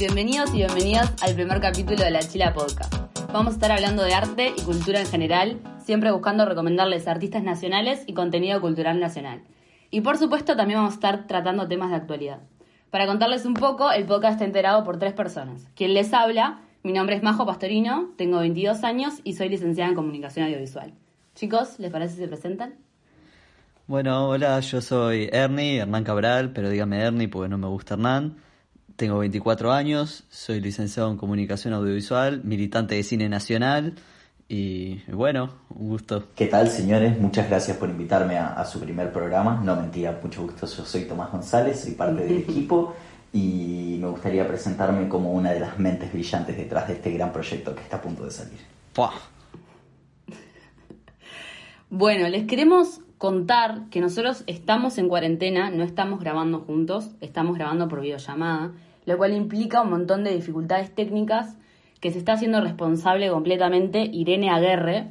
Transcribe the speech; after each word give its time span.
Bienvenidos 0.00 0.54
y 0.54 0.56
bienvenidas 0.56 1.12
al 1.22 1.34
primer 1.34 1.60
capítulo 1.60 2.02
de 2.02 2.10
la 2.10 2.20
Chila 2.20 2.54
Podcast. 2.54 2.90
Vamos 3.34 3.48
a 3.48 3.54
estar 3.56 3.70
hablando 3.70 4.02
de 4.02 4.14
arte 4.14 4.54
y 4.56 4.62
cultura 4.62 4.98
en 4.98 5.06
general, 5.06 5.60
siempre 5.84 6.10
buscando 6.10 6.46
recomendarles 6.46 7.06
artistas 7.06 7.42
nacionales 7.42 8.04
y 8.06 8.14
contenido 8.14 8.62
cultural 8.62 8.98
nacional. 8.98 9.42
Y 9.90 10.00
por 10.00 10.16
supuesto 10.16 10.56
también 10.56 10.78
vamos 10.78 10.92
a 10.92 10.94
estar 10.94 11.26
tratando 11.26 11.68
temas 11.68 11.90
de 11.90 11.96
actualidad. 11.96 12.38
Para 12.88 13.06
contarles 13.06 13.44
un 13.44 13.52
poco, 13.52 13.92
el 13.92 14.06
podcast 14.06 14.36
está 14.36 14.46
enterado 14.46 14.84
por 14.84 14.98
tres 14.98 15.12
personas. 15.12 15.68
Quien 15.74 15.92
les 15.92 16.14
habla, 16.14 16.62
mi 16.82 16.94
nombre 16.94 17.16
es 17.16 17.22
Majo 17.22 17.44
Pastorino, 17.44 18.14
tengo 18.16 18.38
22 18.38 18.82
años 18.84 19.20
y 19.22 19.34
soy 19.34 19.50
licenciada 19.50 19.90
en 19.90 19.96
Comunicación 19.96 20.46
Audiovisual. 20.46 20.94
Chicos, 21.34 21.78
¿les 21.78 21.92
parece 21.92 22.14
si 22.14 22.20
se 22.22 22.28
presentan? 22.28 22.72
Bueno, 23.86 24.30
hola, 24.30 24.60
yo 24.60 24.80
soy 24.80 25.28
Ernie, 25.30 25.76
Hernán 25.76 26.04
Cabral, 26.04 26.54
pero 26.54 26.70
dígame 26.70 27.00
Ernie 27.00 27.28
porque 27.28 27.50
no 27.50 27.58
me 27.58 27.66
gusta 27.66 27.96
Hernán. 27.96 28.48
Tengo 29.00 29.18
24 29.20 29.72
años, 29.72 30.24
soy 30.28 30.60
licenciado 30.60 31.10
en 31.10 31.16
Comunicación 31.16 31.72
Audiovisual, 31.72 32.42
militante 32.44 32.96
de 32.96 33.02
cine 33.02 33.30
nacional 33.30 33.94
y 34.46 35.00
bueno, 35.10 35.54
un 35.70 35.88
gusto. 35.88 36.24
¿Qué 36.36 36.48
tal, 36.48 36.68
señores? 36.68 37.18
Muchas 37.18 37.48
gracias 37.48 37.78
por 37.78 37.88
invitarme 37.88 38.36
a, 38.36 38.62
su 38.66 38.78
primer 38.78 39.10
programa. 39.10 39.58
No 39.64 39.74
mentira, 39.74 40.20
mucho 40.22 40.42
gusto. 40.42 40.66
Yo 40.66 40.84
soy 40.84 41.06
Tomás 41.06 41.32
González, 41.32 41.80
soy 41.80 41.92
parte 41.92 42.24
del 42.24 42.36
equipo 42.46 42.94
y 43.32 43.96
me 43.98 44.08
gustaría 44.08 44.46
presentarme 44.46 45.08
como 45.08 45.32
una 45.32 45.52
de 45.52 45.60
las 45.60 45.78
mentes 45.78 46.12
brillantes 46.12 46.58
detrás 46.58 46.86
de 46.86 46.92
este 46.92 47.10
gran 47.12 47.32
proyecto 47.32 47.74
que 47.74 47.80
está 47.80 47.96
a 47.96 48.02
punto 48.02 48.26
de 48.26 48.30
salir. 48.30 48.60
Bueno, 51.88 52.28
les 52.28 52.46
queremos 52.46 53.00
contar 53.16 53.88
que 53.90 54.02
nosotros 54.02 54.44
estamos 54.46 54.98
en 54.98 55.08
cuarentena, 55.08 55.70
no 55.70 55.84
estamos 55.84 56.20
grabando 56.20 56.60
juntos, 56.60 57.12
estamos 57.22 57.56
grabando 57.56 57.88
por 57.88 58.02
videollamada, 58.02 58.72
lo 59.06 59.16
cual 59.16 59.32
implica 59.32 59.82
un 59.82 59.90
montón 59.90 60.24
de 60.24 60.34
dificultades 60.34 60.94
técnicas 60.94 61.56
que 62.00 62.10
se 62.10 62.18
está 62.18 62.32
haciendo 62.32 62.60
responsable 62.60 63.30
completamente 63.30 64.02
Irene 64.02 64.50
Aguerre, 64.50 65.10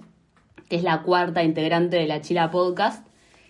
que 0.67 0.75
es 0.75 0.83
la 0.83 1.03
cuarta 1.03 1.43
integrante 1.43 1.97
de 1.97 2.07
la 2.07 2.21
Chila 2.21 2.51
Podcast, 2.51 3.07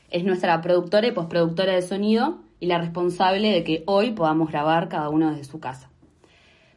es 0.10 0.24
nuestra 0.24 0.62
productora 0.62 1.08
y 1.08 1.12
postproductora 1.12 1.74
de 1.74 1.82
sonido 1.82 2.40
y 2.60 2.66
la 2.68 2.78
responsable 2.78 3.52
de 3.52 3.64
que 3.64 3.84
hoy 3.86 4.12
podamos 4.12 4.50
grabar 4.50 4.90
cada 4.90 5.10
uno 5.10 5.30
desde 5.30 5.44
su 5.44 5.60
casa. 5.60 5.90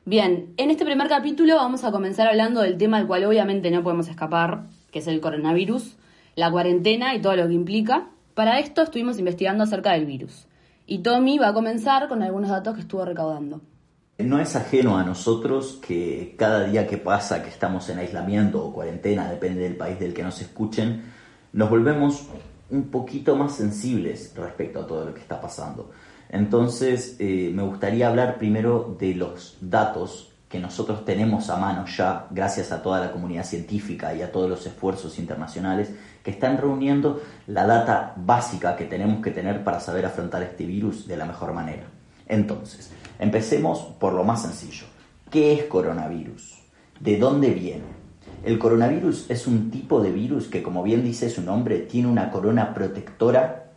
Bien, 0.05 0.53
en 0.57 0.71
este 0.71 0.85
primer 0.85 1.09
capítulo 1.09 1.57
vamos 1.57 1.85
a 1.85 1.93
comenzar 1.93 2.27
hablando 2.27 2.61
del 2.61 2.77
tema 2.77 2.99
al 2.99 3.07
cual 3.07 3.25
obviamente 3.25 3.71
no 3.71 3.83
podemos 3.83 4.09
escapar, 4.09 4.65
que 4.91 4.99
es 4.99 5.07
el 5.07 5.21
coronavirus, 5.21 5.97
la 6.35 6.51
cuarentena 6.51 7.15
y 7.15 7.21
todo 7.21 7.37
lo 7.37 7.47
que 7.47 7.55
implica. 7.55 8.09
Para 8.35 8.59
esto 8.59 8.83
estuvimos 8.83 9.19
investigando 9.19 9.65
acerca 9.65 9.93
del 9.93 10.07
virus. 10.07 10.47
Y 10.87 10.99
Tommy 10.99 11.39
va 11.39 11.49
a 11.49 11.55
comenzar 11.55 12.09
con 12.09 12.23
algunos 12.23 12.51
datos 12.51 12.75
que 12.75 12.81
estuvo 12.81 13.05
recaudando. 13.05 13.61
No 14.19 14.39
es 14.39 14.55
ajeno 14.57 14.99
a 14.99 15.05
nosotros 15.05 15.81
que 15.87 16.35
cada 16.39 16.65
día 16.65 16.87
que 16.87 16.99
pasa 16.99 17.43
que 17.43 17.49
estamos 17.49 17.89
en 17.89 17.99
aislamiento 17.99 18.65
o 18.65 18.73
cuarentena, 18.73 19.31
depende 19.31 19.63
del 19.63 19.77
país 19.77 19.99
del 19.99 20.13
que 20.13 20.23
nos 20.23 20.41
escuchen, 20.41 21.03
nos 21.53 21.71
volvemos 21.71 22.27
un 22.71 22.85
poquito 22.91 23.37
más 23.37 23.55
sensibles 23.55 24.33
respecto 24.37 24.81
a 24.81 24.87
todo 24.87 25.07
lo 25.07 25.15
que 25.15 25.21
está 25.21 25.41
pasando. 25.41 25.91
Entonces, 26.29 27.17
eh, 27.19 27.51
me 27.55 27.63
gustaría 27.63 28.09
hablar 28.09 28.39
primero 28.39 28.97
de 28.99 29.15
los 29.15 29.59
datos 29.61 30.33
que 30.49 30.59
nosotros 30.59 31.05
tenemos 31.05 31.49
a 31.49 31.57
mano 31.57 31.87
ya, 31.87 32.27
gracias 32.31 32.73
a 32.73 32.83
toda 32.83 33.01
la 33.01 33.11
comunidad 33.11 33.45
científica 33.45 34.15
y 34.15 34.21
a 34.21 34.31
todos 34.31 34.51
los 34.51 34.67
esfuerzos 34.67 35.19
internacionales 35.19 35.91
que 36.23 36.31
están 36.31 36.59
reuniendo 36.59 37.21
la 37.47 37.67
data 37.67 38.15
básica 38.17 38.77
que 38.77 38.85
tenemos 38.85 39.23
que 39.23 39.31
tener 39.31 39.65
para 39.65 39.81
saber 39.81 40.07
afrontar 40.07 40.43
este 40.43 40.65
virus 40.65 41.07
de 41.07 41.17
la 41.17 41.25
mejor 41.25 41.53
manera. 41.53 41.85
Entonces, 42.27 42.91
empecemos 43.19 43.81
por 43.99 44.13
lo 44.13 44.25
más 44.25 44.43
sencillo. 44.43 44.87
¿Qué 45.31 45.55
es 45.55 45.65
coronavirus? 45.65 46.59
¿De 47.01 47.19
dónde 47.19 47.51
viene? 47.51 48.03
El 48.45 48.59
coronavirus 48.59 49.31
es 49.31 49.47
un 49.47 49.71
tipo 49.71 50.01
de 50.01 50.11
virus 50.11 50.49
que, 50.49 50.63
como 50.63 50.83
bien 50.83 51.05
dice 51.05 51.31
su 51.31 51.43
nombre, 51.43 51.79
tiene 51.81 52.09
una 52.09 52.31
corona 52.31 52.75
protectora 52.75 53.71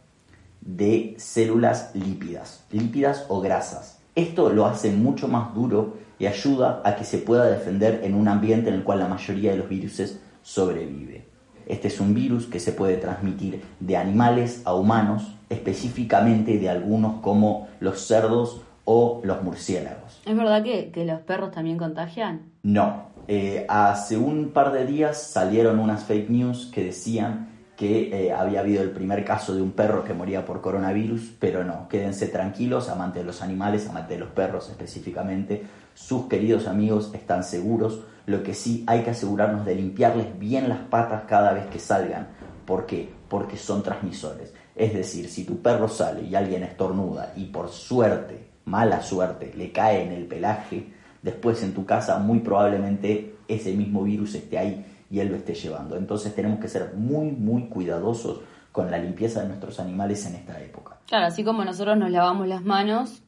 de 0.61 1.15
células 1.17 1.91
lípidas, 1.93 2.65
lípidas 2.71 3.25
o 3.29 3.41
grasas. 3.41 3.99
Esto 4.15 4.49
lo 4.49 4.65
hace 4.65 4.91
mucho 4.91 5.27
más 5.27 5.53
duro 5.53 5.97
y 6.17 6.25
ayuda 6.25 6.81
a 6.83 6.95
que 6.95 7.03
se 7.03 7.19
pueda 7.19 7.45
defender 7.45 8.01
en 8.03 8.15
un 8.15 8.27
ambiente 8.27 8.69
en 8.69 8.75
el 8.75 8.83
cual 8.83 8.99
la 8.99 9.07
mayoría 9.07 9.51
de 9.51 9.57
los 9.57 9.69
virus 9.69 10.17
sobrevive. 10.41 11.24
Este 11.65 11.87
es 11.87 11.99
un 11.99 12.13
virus 12.13 12.45
que 12.45 12.59
se 12.59 12.71
puede 12.71 12.97
transmitir 12.97 13.61
de 13.79 13.97
animales 13.97 14.61
a 14.65 14.73
humanos, 14.73 15.35
específicamente 15.49 16.57
de 16.57 16.69
algunos 16.69 17.21
como 17.21 17.67
los 17.79 18.01
cerdos 18.01 18.61
o 18.85 19.21
los 19.23 19.41
murciélagos. 19.43 20.21
¿Es 20.25 20.35
verdad 20.35 20.63
que, 20.63 21.05
los 21.05 21.21
perros 21.21 21.51
también 21.51 21.77
contagian? 21.77 22.41
No. 22.63 23.15
Eh, 23.27 23.65
hace 23.67 24.17
un 24.17 24.49
par 24.49 24.71
de 24.71 24.85
días 24.85 25.21
salieron 25.21 25.79
unas 25.79 26.03
fake 26.03 26.29
news 26.29 26.71
que 26.71 26.83
decían 26.83 27.49
que 27.75 28.27
eh, 28.27 28.31
había 28.31 28.61
habido 28.61 28.83
el 28.83 28.91
primer 28.91 29.25
caso 29.25 29.53
de 29.53 29.61
un 29.61 29.71
perro 29.71 30.03
que 30.03 30.13
moría 30.13 30.45
por 30.45 30.61
coronavirus, 30.61 31.33
pero 31.39 31.63
no, 31.63 31.87
quédense 31.89 32.27
tranquilos, 32.27 32.89
amantes 32.89 33.23
de 33.23 33.25
los 33.25 33.41
animales, 33.41 33.89
amantes 33.89 34.17
de 34.17 34.23
los 34.23 34.29
perros 34.29 34.69
específicamente, 34.69 35.63
sus 35.93 36.27
queridos 36.27 36.67
amigos 36.67 37.11
están 37.13 37.43
seguros, 37.43 38.01
lo 38.25 38.43
que 38.43 38.53
sí 38.53 38.83
hay 38.87 39.03
que 39.03 39.11
asegurarnos 39.11 39.65
de 39.65 39.75
limpiarles 39.75 40.37
bien 40.39 40.69
las 40.69 40.79
patas 40.79 41.23
cada 41.27 41.53
vez 41.53 41.67
que 41.67 41.79
salgan. 41.79 42.27
¿Por 42.65 42.85
qué? 42.85 43.09
Porque 43.29 43.57
son 43.57 43.83
transmisores. 43.83 44.53
Es 44.75 44.93
decir, 44.93 45.29
si 45.29 45.43
tu 45.43 45.61
perro 45.61 45.87
sale 45.87 46.23
y 46.23 46.35
alguien 46.35 46.63
estornuda 46.63 47.33
y 47.35 47.45
por 47.45 47.69
suerte, 47.69 48.47
mala 48.65 49.01
suerte, 49.01 49.53
le 49.55 49.71
cae 49.71 50.03
en 50.03 50.11
el 50.11 50.25
pelaje, 50.25 50.87
después 51.21 51.61
en 51.63 51.73
tu 51.73 51.85
casa 51.85 52.17
muy 52.19 52.39
probablemente 52.39 53.35
ese 53.47 53.73
mismo 53.73 54.03
virus 54.03 54.35
esté 54.35 54.57
ahí 54.57 54.85
y 55.09 55.19
él 55.19 55.29
lo 55.29 55.35
esté 55.35 55.53
llevando. 55.53 55.95
Entonces 55.95 56.33
tenemos 56.35 56.59
que 56.59 56.67
ser 56.67 56.93
muy, 56.95 57.31
muy 57.31 57.67
cuidadosos 57.67 58.41
con 58.71 58.91
la 58.91 58.97
limpieza 58.97 59.41
de 59.41 59.47
nuestros 59.47 59.79
animales 59.79 60.25
en 60.25 60.35
esta 60.35 60.59
época. 60.61 60.97
Claro, 61.07 61.27
así 61.27 61.43
como 61.43 61.63
nosotros 61.63 61.97
nos 61.97 62.11
lavamos 62.11 62.47
las 62.47 62.63
manos, 62.63 63.21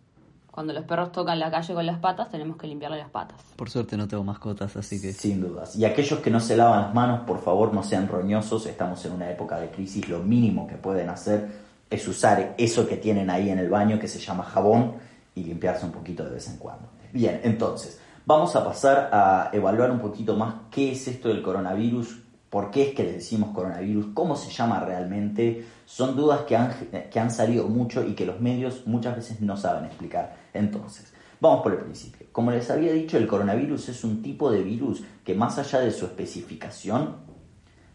cuando 0.57 0.73
los 0.73 0.85
perros 0.85 1.11
tocan 1.11 1.37
la 1.37 1.51
calle 1.51 1.71
con 1.75 1.85
las 1.85 1.99
patas, 1.99 2.31
tenemos 2.31 2.57
que 2.57 2.65
limpiarle 2.65 2.97
las 2.97 3.11
patas. 3.11 3.39
Por 3.55 3.69
suerte 3.69 3.95
no 3.95 4.07
tengo 4.07 4.23
mascotas, 4.23 4.75
así 4.75 4.99
que... 4.99 5.13
Sin 5.13 5.39
dudas. 5.39 5.75
Y 5.75 5.85
aquellos 5.85 6.17
que 6.19 6.31
no 6.31 6.39
se 6.39 6.57
lavan 6.57 6.81
las 6.81 6.95
manos, 6.95 7.19
por 7.27 7.43
favor 7.43 7.71
no 7.75 7.83
sean 7.83 8.07
roñosos, 8.07 8.65
estamos 8.65 9.05
en 9.05 9.11
una 9.11 9.29
época 9.29 9.59
de 9.59 9.69
crisis, 9.69 10.09
lo 10.09 10.17
mínimo 10.17 10.65
que 10.65 10.73
pueden 10.73 11.09
hacer 11.09 11.47
es 11.91 12.07
usar 12.07 12.55
eso 12.57 12.87
que 12.87 12.97
tienen 12.97 13.29
ahí 13.29 13.51
en 13.51 13.59
el 13.59 13.69
baño 13.69 13.99
que 13.99 14.07
se 14.07 14.17
llama 14.17 14.45
jabón 14.45 14.95
y 15.35 15.43
limpiarse 15.43 15.85
un 15.85 15.91
poquito 15.91 16.25
de 16.25 16.31
vez 16.31 16.49
en 16.49 16.57
cuando. 16.57 16.87
Bien, 17.13 17.39
entonces, 17.43 17.99
Vamos 18.27 18.57
a 18.57 18.65
pasar 18.65 19.09
a 19.13 19.51
evaluar 19.53 19.89
un 19.89 19.99
poquito 19.99 20.35
más 20.35 20.53
qué 20.69 20.91
es 20.91 21.07
esto 21.07 21.29
del 21.29 21.41
coronavirus, 21.41 22.17
por 22.49 22.71
qué 22.71 22.89
es 22.89 22.93
que 22.93 23.03
le 23.03 23.13
decimos 23.13 23.51
coronavirus, 23.55 24.07
cómo 24.13 24.35
se 24.35 24.51
llama 24.51 24.81
realmente. 24.81 25.65
Son 25.85 26.13
dudas 26.13 26.41
que 26.41 26.57
han, 26.57 26.73
que 27.09 27.19
han 27.21 27.31
salido 27.31 27.69
mucho 27.69 28.05
y 28.05 28.15
que 28.15 28.25
los 28.25 28.41
medios 28.41 28.85
muchas 28.85 29.15
veces 29.15 29.39
no 29.39 29.55
saben 29.55 29.85
explicar. 29.85 30.35
Entonces, 30.53 31.13
vamos 31.39 31.61
por 31.61 31.73
el 31.73 31.79
principio. 31.79 32.27
Como 32.31 32.51
les 32.51 32.69
había 32.69 32.93
dicho, 32.93 33.17
el 33.17 33.27
coronavirus 33.27 33.89
es 33.89 34.03
un 34.03 34.21
tipo 34.21 34.51
de 34.51 34.63
virus 34.63 35.03
que 35.23 35.35
más 35.35 35.57
allá 35.57 35.79
de 35.79 35.91
su 35.91 36.05
especificación, 36.05 37.27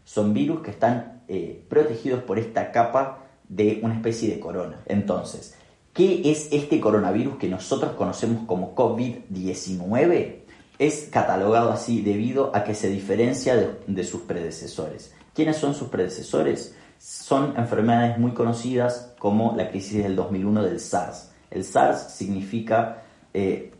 son 0.05 0.33
virus 0.33 0.61
que 0.61 0.71
están 0.71 1.23
eh, 1.27 1.65
protegidos 1.69 2.23
por 2.23 2.37
esta 2.37 2.71
capa 2.71 3.19
de 3.47 3.79
una 3.83 3.95
especie 3.95 4.29
de 4.29 4.39
corona. 4.39 4.81
Entonces, 4.85 5.55
¿Qué 5.93 6.31
es 6.31 6.47
este 6.51 6.79
coronavirus 6.81 7.37
que 7.37 7.47
nosotros 7.47 7.91
conocemos 7.91 8.47
como 8.47 8.73
COVID-19? 8.73 10.37
Es 10.79 11.07
catalogado 11.11 11.71
así 11.71 12.01
debido 12.01 12.49
a 12.55 12.63
que 12.63 12.73
se 12.73 12.89
diferencia 12.89 13.55
de, 13.85 14.03
sus 14.03 14.21
predecesores. 14.21 15.13
¿Quiénes 15.35 15.57
son 15.57 15.75
sus 15.75 15.89
predecesores? 15.89 16.75
Son 16.97 17.53
enfermedades 17.57 18.17
muy 18.17 18.31
conocidas 18.31 19.13
como 19.19 19.53
la 19.55 19.69
crisis 19.69 20.01
del 20.01 20.15
2001 20.15 20.63
del 20.63 20.79
SARS. 20.79 21.29
El 21.53 21.63
SARS 21.63 22.13
significa 22.13 23.03
eh, 23.33 23.71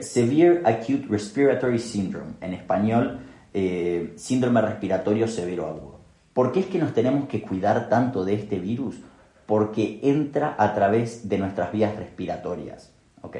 Severe 0.00 0.62
Acute 0.64 1.06
Respiratory 1.08 1.78
Syndrome, 1.78 2.32
en 2.40 2.54
español, 2.54 3.20
eh, 3.52 4.12
síndrome 4.16 4.60
respiratorio 4.60 5.28
severo 5.28 5.66
agudo. 5.66 6.00
¿Por 6.32 6.52
qué 6.52 6.60
es 6.60 6.66
que 6.66 6.78
nos 6.78 6.92
tenemos 6.92 7.28
que 7.28 7.40
cuidar 7.40 7.88
tanto 7.88 8.24
de 8.24 8.34
este 8.34 8.58
virus? 8.58 8.96
porque 9.46 10.00
entra 10.02 10.54
a 10.58 10.74
través 10.74 11.28
de 11.28 11.38
nuestras 11.38 11.72
vías 11.72 11.96
respiratorias. 11.96 12.92
¿ok? 13.22 13.36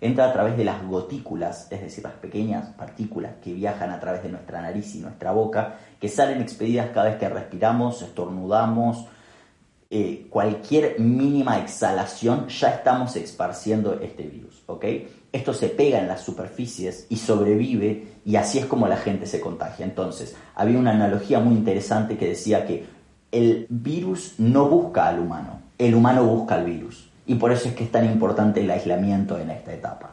Entra 0.00 0.26
a 0.26 0.32
través 0.32 0.56
de 0.56 0.64
las 0.64 0.84
gotículas, 0.86 1.68
es 1.70 1.80
decir, 1.80 2.04
las 2.04 2.14
pequeñas 2.14 2.68
partículas 2.70 3.32
que 3.42 3.52
viajan 3.52 3.90
a 3.90 4.00
través 4.00 4.22
de 4.22 4.28
nuestra 4.28 4.60
nariz 4.62 4.94
y 4.94 5.00
nuestra 5.00 5.32
boca, 5.32 5.76
que 6.00 6.08
salen 6.08 6.40
expedidas 6.40 6.90
cada 6.90 7.10
vez 7.10 7.18
que 7.18 7.28
respiramos, 7.28 8.02
estornudamos, 8.02 9.06
eh, 9.96 10.26
cualquier 10.28 10.98
mínima 10.98 11.60
exhalación, 11.60 12.48
ya 12.48 12.70
estamos 12.70 13.14
esparciendo 13.14 14.00
este 14.00 14.24
virus. 14.24 14.64
¿ok? 14.66 14.84
Esto 15.30 15.54
se 15.54 15.68
pega 15.68 16.00
en 16.00 16.08
las 16.08 16.20
superficies 16.20 17.06
y 17.10 17.16
sobrevive 17.16 18.08
y 18.24 18.34
así 18.34 18.58
es 18.58 18.66
como 18.66 18.88
la 18.88 18.96
gente 18.96 19.24
se 19.26 19.40
contagia. 19.40 19.84
Entonces, 19.86 20.34
había 20.56 20.80
una 20.80 20.90
analogía 20.90 21.38
muy 21.38 21.54
interesante 21.54 22.18
que 22.18 22.26
decía 22.26 22.66
que 22.66 22.86
el 23.30 23.68
virus 23.68 24.34
no 24.38 24.68
busca 24.68 25.06
al 25.06 25.20
humano, 25.20 25.60
el 25.78 25.94
humano 25.94 26.24
busca 26.24 26.56
al 26.56 26.64
virus. 26.64 27.08
Y 27.24 27.36
por 27.36 27.52
eso 27.52 27.68
es 27.68 27.76
que 27.76 27.84
es 27.84 27.92
tan 27.92 28.04
importante 28.04 28.62
el 28.62 28.70
aislamiento 28.72 29.38
en 29.38 29.50
esta 29.50 29.72
etapa. 29.72 30.10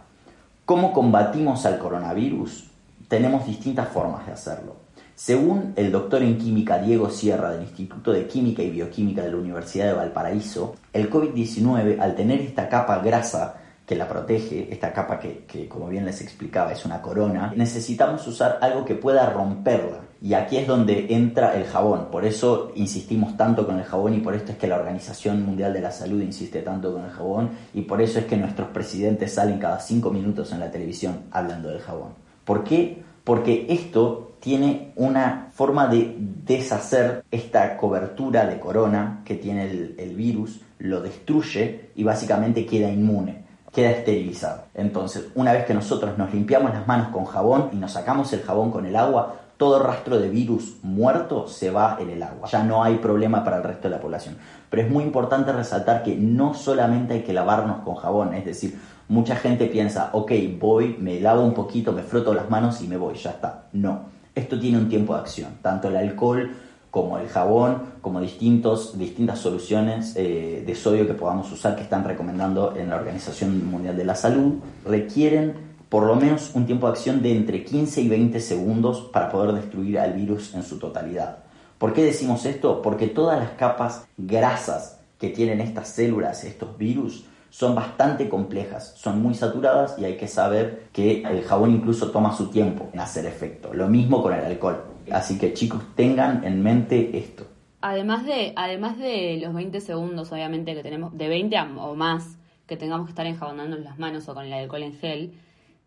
¿Cómo 0.63 0.93
combatimos 0.93 1.65
al 1.65 1.79
coronavirus? 1.79 2.69
Tenemos 3.07 3.47
distintas 3.47 3.89
formas 3.89 4.27
de 4.27 4.33
hacerlo. 4.33 4.75
Según 5.23 5.73
el 5.75 5.91
doctor 5.91 6.23
en 6.23 6.39
química 6.39 6.79
Diego 6.79 7.11
Sierra 7.11 7.51
del 7.51 7.61
Instituto 7.61 8.11
de 8.11 8.25
Química 8.25 8.63
y 8.63 8.71
Bioquímica 8.71 9.21
de 9.21 9.29
la 9.29 9.37
Universidad 9.37 9.85
de 9.85 9.93
Valparaíso, 9.93 10.77
el 10.93 11.11
COVID-19, 11.11 11.99
al 11.99 12.15
tener 12.15 12.41
esta 12.41 12.67
capa 12.67 12.97
grasa 13.03 13.57
que 13.85 13.95
la 13.95 14.07
protege, 14.07 14.73
esta 14.73 14.91
capa 14.91 15.19
que, 15.19 15.67
como 15.69 15.89
bien 15.89 16.05
les 16.05 16.21
explicaba 16.21 16.71
es 16.71 16.85
una 16.85 17.03
corona, 17.03 17.53
necesitamos 17.55 18.25
usar 18.25 18.57
algo 18.61 18.83
que 18.83 18.95
pueda 18.95 19.29
romperla. 19.29 19.99
Y 20.23 20.33
aquí 20.33 20.57
es 20.57 20.65
donde 20.65 21.13
entra 21.13 21.55
el 21.55 21.65
jabón. 21.65 22.07
Por 22.09 22.25
eso 22.25 22.71
insistimos 22.73 23.37
tanto 23.37 23.67
con 23.67 23.77
el 23.77 23.85
jabón 23.85 24.15
y 24.15 24.21
por 24.21 24.33
esto 24.33 24.53
es 24.53 24.57
que 24.57 24.65
la 24.65 24.77
Organización 24.77 25.45
Mundial 25.45 25.71
de 25.71 25.81
la 25.81 25.91
Salud 25.91 26.19
insiste 26.19 26.63
tanto 26.63 26.91
con 26.93 27.05
el 27.05 27.11
jabón 27.11 27.51
y 27.75 27.81
por 27.81 28.01
eso 28.01 28.17
es 28.17 28.25
que 28.25 28.37
nuestros 28.37 28.69
presidentes 28.69 29.35
salen 29.35 29.59
cada 29.59 29.79
cinco 29.81 30.09
minutos 30.09 30.51
en 30.51 30.61
la 30.61 30.71
televisión 30.71 31.25
hablando 31.29 31.69
del 31.69 31.81
jabón. 31.81 32.15
¿Por 32.43 32.63
qué? 32.63 33.10
Porque 33.23 33.67
esto 33.69 34.31
tiene 34.39 34.91
una 34.95 35.49
forma 35.53 35.87
de 35.87 36.15
deshacer 36.17 37.23
esta 37.31 37.77
cobertura 37.77 38.47
de 38.47 38.59
corona 38.59 39.21
que 39.23 39.35
tiene 39.35 39.65
el, 39.97 40.15
virus, 40.15 40.61
lo 40.79 41.01
destruye 41.01 41.91
y 41.95 42.03
básicamente 42.03 42.65
queda 42.65 42.89
inmune 42.89 43.41
queda 43.71 43.91
esterilizado. 43.91 44.63
Entonces, 44.73 45.27
una 45.33 45.53
vez 45.53 45.65
que 45.65 45.73
nosotros 45.73 46.17
nos 46.17 46.33
limpiamos 46.33 46.73
las 46.73 46.85
manos 46.87 47.07
con 47.07 47.23
jabón 47.23 47.69
y 47.71 47.77
nos 47.77 47.93
sacamos 47.93 48.33
el 48.33 48.41
jabón 48.41 48.69
con 48.69 48.85
el 48.85 48.97
agua, 48.97 49.35
todo 49.61 49.77
rastro 49.77 50.19
de 50.19 50.27
virus 50.27 50.77
muerto 50.81 51.47
se 51.47 51.69
va 51.69 51.97
en 51.99 52.09
el 52.09 52.23
agua. 52.23 52.49
Ya 52.49 52.63
no 52.63 52.83
hay 52.83 52.97
problema 52.97 53.43
para 53.43 53.57
el 53.57 53.63
resto 53.63 53.83
de 53.83 53.95
la 53.95 54.01
población. 54.01 54.37
Pero 54.69 54.81
es 54.83 54.89
muy 54.89 55.03
importante 55.03 55.51
resaltar 55.51 56.01
que 56.01 56.15
no 56.15 56.53
solamente 56.53 57.13
hay 57.13 57.21
que 57.21 57.31
lavarnos 57.31 57.83
con 57.83 57.95
jabón, 57.95 58.33
es 58.33 58.43
decir, 58.43 58.79
mucha 59.11 59.35
gente 59.35 59.65
piensa, 59.65 60.09
ok, 60.13 60.31
voy, 60.57 60.95
me 60.97 61.19
lavo 61.19 61.43
un 61.43 61.53
poquito, 61.53 61.91
me 61.91 62.01
froto 62.01 62.33
las 62.33 62.49
manos 62.49 62.81
y 62.81 62.87
me 62.87 62.95
voy, 62.95 63.15
ya 63.15 63.31
está. 63.31 63.65
No, 63.73 64.03
esto 64.33 64.57
tiene 64.57 64.77
un 64.77 64.87
tiempo 64.87 65.13
de 65.13 65.19
acción. 65.19 65.49
Tanto 65.61 65.89
el 65.89 65.97
alcohol 65.97 66.51
como 66.89 67.17
el 67.17 67.27
jabón, 67.27 67.81
como 67.99 68.21
distintos, 68.21 68.97
distintas 68.97 69.39
soluciones 69.39 70.13
eh, 70.15 70.63
de 70.65 70.75
sodio 70.75 71.05
que 71.05 71.13
podamos 71.13 71.51
usar 71.51 71.75
que 71.75 71.81
están 71.81 72.05
recomendando 72.05 72.73
en 72.77 72.89
la 72.89 72.95
Organización 72.95 73.69
Mundial 73.69 73.97
de 73.97 74.05
la 74.05 74.15
Salud, 74.15 74.59
requieren 74.85 75.55
por 75.89 76.03
lo 76.03 76.15
menos 76.15 76.51
un 76.53 76.65
tiempo 76.65 76.87
de 76.87 76.93
acción 76.93 77.21
de 77.21 77.35
entre 77.35 77.65
15 77.65 78.01
y 78.03 78.07
20 78.07 78.39
segundos 78.39 79.09
para 79.11 79.29
poder 79.29 79.51
destruir 79.51 79.99
al 79.99 80.13
virus 80.13 80.53
en 80.53 80.63
su 80.63 80.79
totalidad. 80.79 81.39
¿Por 81.77 81.91
qué 81.91 82.05
decimos 82.05 82.45
esto? 82.45 82.81
Porque 82.81 83.07
todas 83.07 83.37
las 83.37 83.51
capas 83.51 84.05
grasas 84.17 84.99
que 85.19 85.27
tienen 85.27 85.59
estas 85.59 85.89
células, 85.89 86.45
estos 86.45 86.77
virus, 86.77 87.25
son 87.51 87.75
bastante 87.75 88.29
complejas, 88.29 88.93
son 88.97 89.21
muy 89.21 89.35
saturadas 89.35 89.99
y 89.99 90.05
hay 90.05 90.15
que 90.15 90.27
saber 90.27 90.87
que 90.93 91.21
el 91.21 91.43
jabón 91.43 91.71
incluso 91.71 92.09
toma 92.09 92.35
su 92.35 92.49
tiempo 92.49 92.89
en 92.93 93.01
hacer 93.01 93.25
efecto. 93.25 93.73
Lo 93.73 93.89
mismo 93.89 94.23
con 94.23 94.33
el 94.33 94.43
alcohol. 94.43 94.85
Así 95.11 95.37
que 95.37 95.53
chicos, 95.53 95.83
tengan 95.95 96.45
en 96.45 96.63
mente 96.63 97.17
esto. 97.17 97.45
Además 97.81 98.25
de, 98.25 98.53
además 98.55 98.97
de 98.97 99.39
los 99.43 99.53
20 99.53 99.81
segundos, 99.81 100.31
obviamente, 100.31 100.73
que 100.73 100.81
tenemos, 100.81 101.15
de 101.17 101.27
20 101.27 101.57
o 101.77 101.93
más, 101.93 102.37
que 102.67 102.77
tengamos 102.77 103.07
que 103.07 103.11
estar 103.11 103.25
enjabonando 103.25 103.77
las 103.77 103.99
manos 103.99 104.29
o 104.29 104.33
con 104.33 104.45
el 104.45 104.53
alcohol 104.53 104.83
en 104.83 104.93
gel, 104.93 105.33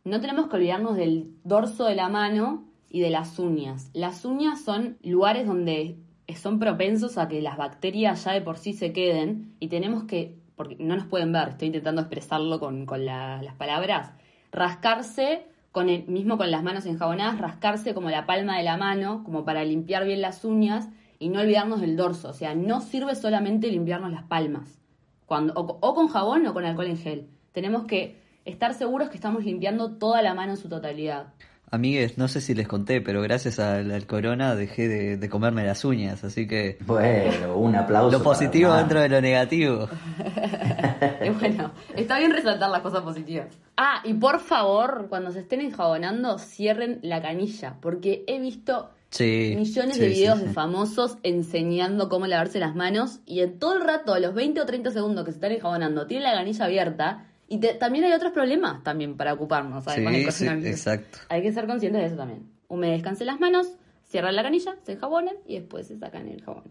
no 0.04 0.20
tenemos 0.20 0.48
que 0.48 0.56
olvidarnos 0.56 0.96
del 0.96 1.30
dorso 1.44 1.86
de 1.86 1.94
la 1.94 2.10
mano 2.10 2.64
y 2.90 3.00
de 3.00 3.08
las 3.08 3.38
uñas. 3.38 3.88
Las 3.94 4.26
uñas 4.26 4.60
son 4.60 4.98
lugares 5.02 5.46
donde 5.46 5.96
son 6.36 6.58
propensos 6.58 7.16
a 7.16 7.26
que 7.26 7.40
las 7.40 7.56
bacterias 7.56 8.24
ya 8.24 8.32
de 8.32 8.42
por 8.42 8.58
sí 8.58 8.74
se 8.74 8.92
queden 8.92 9.54
y 9.60 9.68
tenemos 9.68 10.04
que, 10.04 10.43
porque 10.56 10.76
no 10.78 10.96
nos 10.96 11.06
pueden 11.06 11.32
ver, 11.32 11.50
estoy 11.50 11.66
intentando 11.66 12.02
expresarlo 12.02 12.60
con, 12.60 12.86
las 13.04 13.54
palabras, 13.56 14.12
rascarse 14.52 15.46
con 15.72 15.88
el, 15.88 16.06
mismo 16.06 16.38
con 16.38 16.50
las 16.50 16.62
manos 16.62 16.86
enjabonadas, 16.86 17.38
rascarse 17.38 17.94
como 17.94 18.10
la 18.10 18.26
palma 18.26 18.56
de 18.56 18.62
la 18.62 18.76
mano, 18.76 19.22
como 19.24 19.44
para 19.44 19.64
limpiar 19.64 20.04
bien 20.04 20.20
las 20.20 20.44
uñas 20.44 20.88
y 21.18 21.28
no 21.28 21.40
olvidarnos 21.40 21.80
del 21.80 21.96
dorso. 21.96 22.28
O 22.28 22.34
sea, 22.34 22.54
no 22.54 22.80
sirve 22.80 23.14
solamente 23.14 23.68
limpiarnos 23.68 24.12
las 24.12 24.22
palmas, 24.24 24.80
cuando, 25.26 25.54
o 25.56 25.94
con 25.94 26.08
jabón 26.08 26.46
o 26.46 26.54
con 26.54 26.64
alcohol 26.64 26.86
en 26.86 26.98
gel. 26.98 27.28
Tenemos 27.52 27.84
que 27.84 28.22
estar 28.44 28.74
seguros 28.74 29.08
que 29.08 29.16
estamos 29.16 29.44
limpiando 29.44 29.96
toda 29.96 30.22
la 30.22 30.34
mano 30.34 30.52
en 30.52 30.58
su 30.58 30.68
totalidad. 30.68 31.32
Amigues, 31.74 32.18
no 32.18 32.28
sé 32.28 32.40
si 32.40 32.54
les 32.54 32.68
conté, 32.68 33.00
pero 33.00 33.20
gracias 33.20 33.58
al, 33.58 34.06
corona 34.06 34.54
dejé 34.54 34.86
de, 35.16 35.28
comerme 35.28 35.64
las 35.64 35.84
uñas, 35.84 36.22
así 36.22 36.46
que... 36.46 36.78
Bueno, 36.86 37.56
un 37.56 37.74
aplauso. 37.74 38.16
Lo 38.16 38.22
positivo 38.22 38.72
dentro 38.74 39.00
de 39.00 39.08
lo 39.08 39.20
negativo. 39.20 39.88
bueno, 41.40 41.72
está 41.96 42.20
bien 42.20 42.30
resaltar 42.30 42.70
las 42.70 42.80
cosas 42.80 43.02
positivas. 43.02 43.48
Ah, 43.76 44.02
y 44.04 44.14
por 44.14 44.38
favor, 44.38 45.06
cuando 45.08 45.32
se 45.32 45.40
estén 45.40 45.62
enjabonando, 45.62 46.38
cierren 46.38 47.00
la 47.02 47.20
canilla, 47.20 47.74
porque 47.80 48.22
he 48.28 48.38
visto 48.38 48.90
millones 49.18 49.98
de 49.98 50.08
videos 50.08 50.40
de 50.40 50.52
famosos 50.52 51.18
enseñando 51.24 52.08
cómo 52.08 52.28
lavarse 52.28 52.60
las 52.60 52.76
manos 52.76 53.18
y 53.26 53.40
en 53.40 53.58
todo 53.58 53.78
el 53.78 53.82
rato, 53.82 54.14
a 54.14 54.20
los 54.20 54.32
20 54.32 54.60
o 54.60 54.66
30 54.66 54.92
segundos 54.92 55.24
que 55.24 55.32
se 55.32 55.38
están 55.38 55.50
enjabonando, 55.50 56.06
tienen 56.06 56.22
la 56.22 56.34
canilla 56.34 56.66
abierta 56.66 57.26
y 57.48 57.58
también 57.58 58.04
hay 58.04 58.12
otros 58.12 58.32
problemas 58.32 58.82
también 58.82 59.16
para 59.16 59.32
ocuparnos, 59.34 59.84
¿sabes? 59.84 60.34
Sí, 60.34 60.46
exacto. 60.46 61.18
Hay 61.28 61.42
que 61.42 61.52
ser 61.52 61.66
conscientes 61.66 62.00
de 62.00 62.06
eso 62.06 62.16
también. 62.16 62.50
Humedezcanse 62.68 63.24
las 63.24 63.38
manos, 63.38 63.68
cierran 64.04 64.34
la 64.34 64.42
canilla, 64.42 64.76
se 64.82 64.92
enjabonan 64.92 65.36
y 65.46 65.58
después 65.58 65.86
se 65.86 65.98
sacan 65.98 66.28
el 66.28 66.42
jabón. 66.42 66.64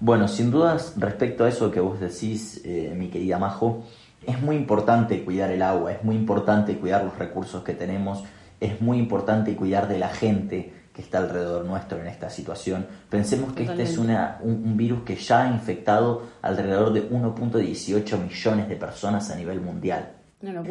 Bueno, 0.00 0.28
sin 0.28 0.50
dudas, 0.50 0.94
respecto 0.96 1.44
a 1.44 1.48
eso 1.48 1.70
que 1.70 1.80
vos 1.80 2.00
decís, 2.00 2.60
eh, 2.64 2.94
mi 2.96 3.08
querida 3.08 3.38
Majo, 3.38 3.84
es 4.26 4.40
muy 4.40 4.56
importante 4.56 5.24
cuidar 5.24 5.50
el 5.50 5.62
agua, 5.62 5.92
es 5.92 6.04
muy 6.04 6.16
importante 6.16 6.76
cuidar 6.76 7.04
los 7.04 7.18
recursos 7.18 7.62
que 7.62 7.74
tenemos, 7.74 8.22
es 8.60 8.80
muy 8.80 8.98
importante 8.98 9.54
cuidar 9.56 9.88
de 9.88 9.98
la 9.98 10.08
gente 10.08 10.72
que 10.94 11.02
está 11.02 11.18
alrededor 11.18 11.64
nuestro 11.64 12.00
en 12.00 12.06
esta 12.06 12.30
situación. 12.30 12.86
Pensemos 13.10 13.52
que 13.52 13.64
este 13.64 13.82
es 13.82 13.98
una, 13.98 14.38
un, 14.42 14.76
virus 14.76 15.02
que 15.02 15.16
ya 15.16 15.42
ha 15.42 15.48
infectado 15.52 16.22
alrededor 16.40 16.92
de 16.92 17.10
1.18 17.10 18.18
millones 18.22 18.68
de 18.68 18.76
personas 18.76 19.28
a 19.30 19.34
nivel 19.34 19.60
mundial. 19.60 20.12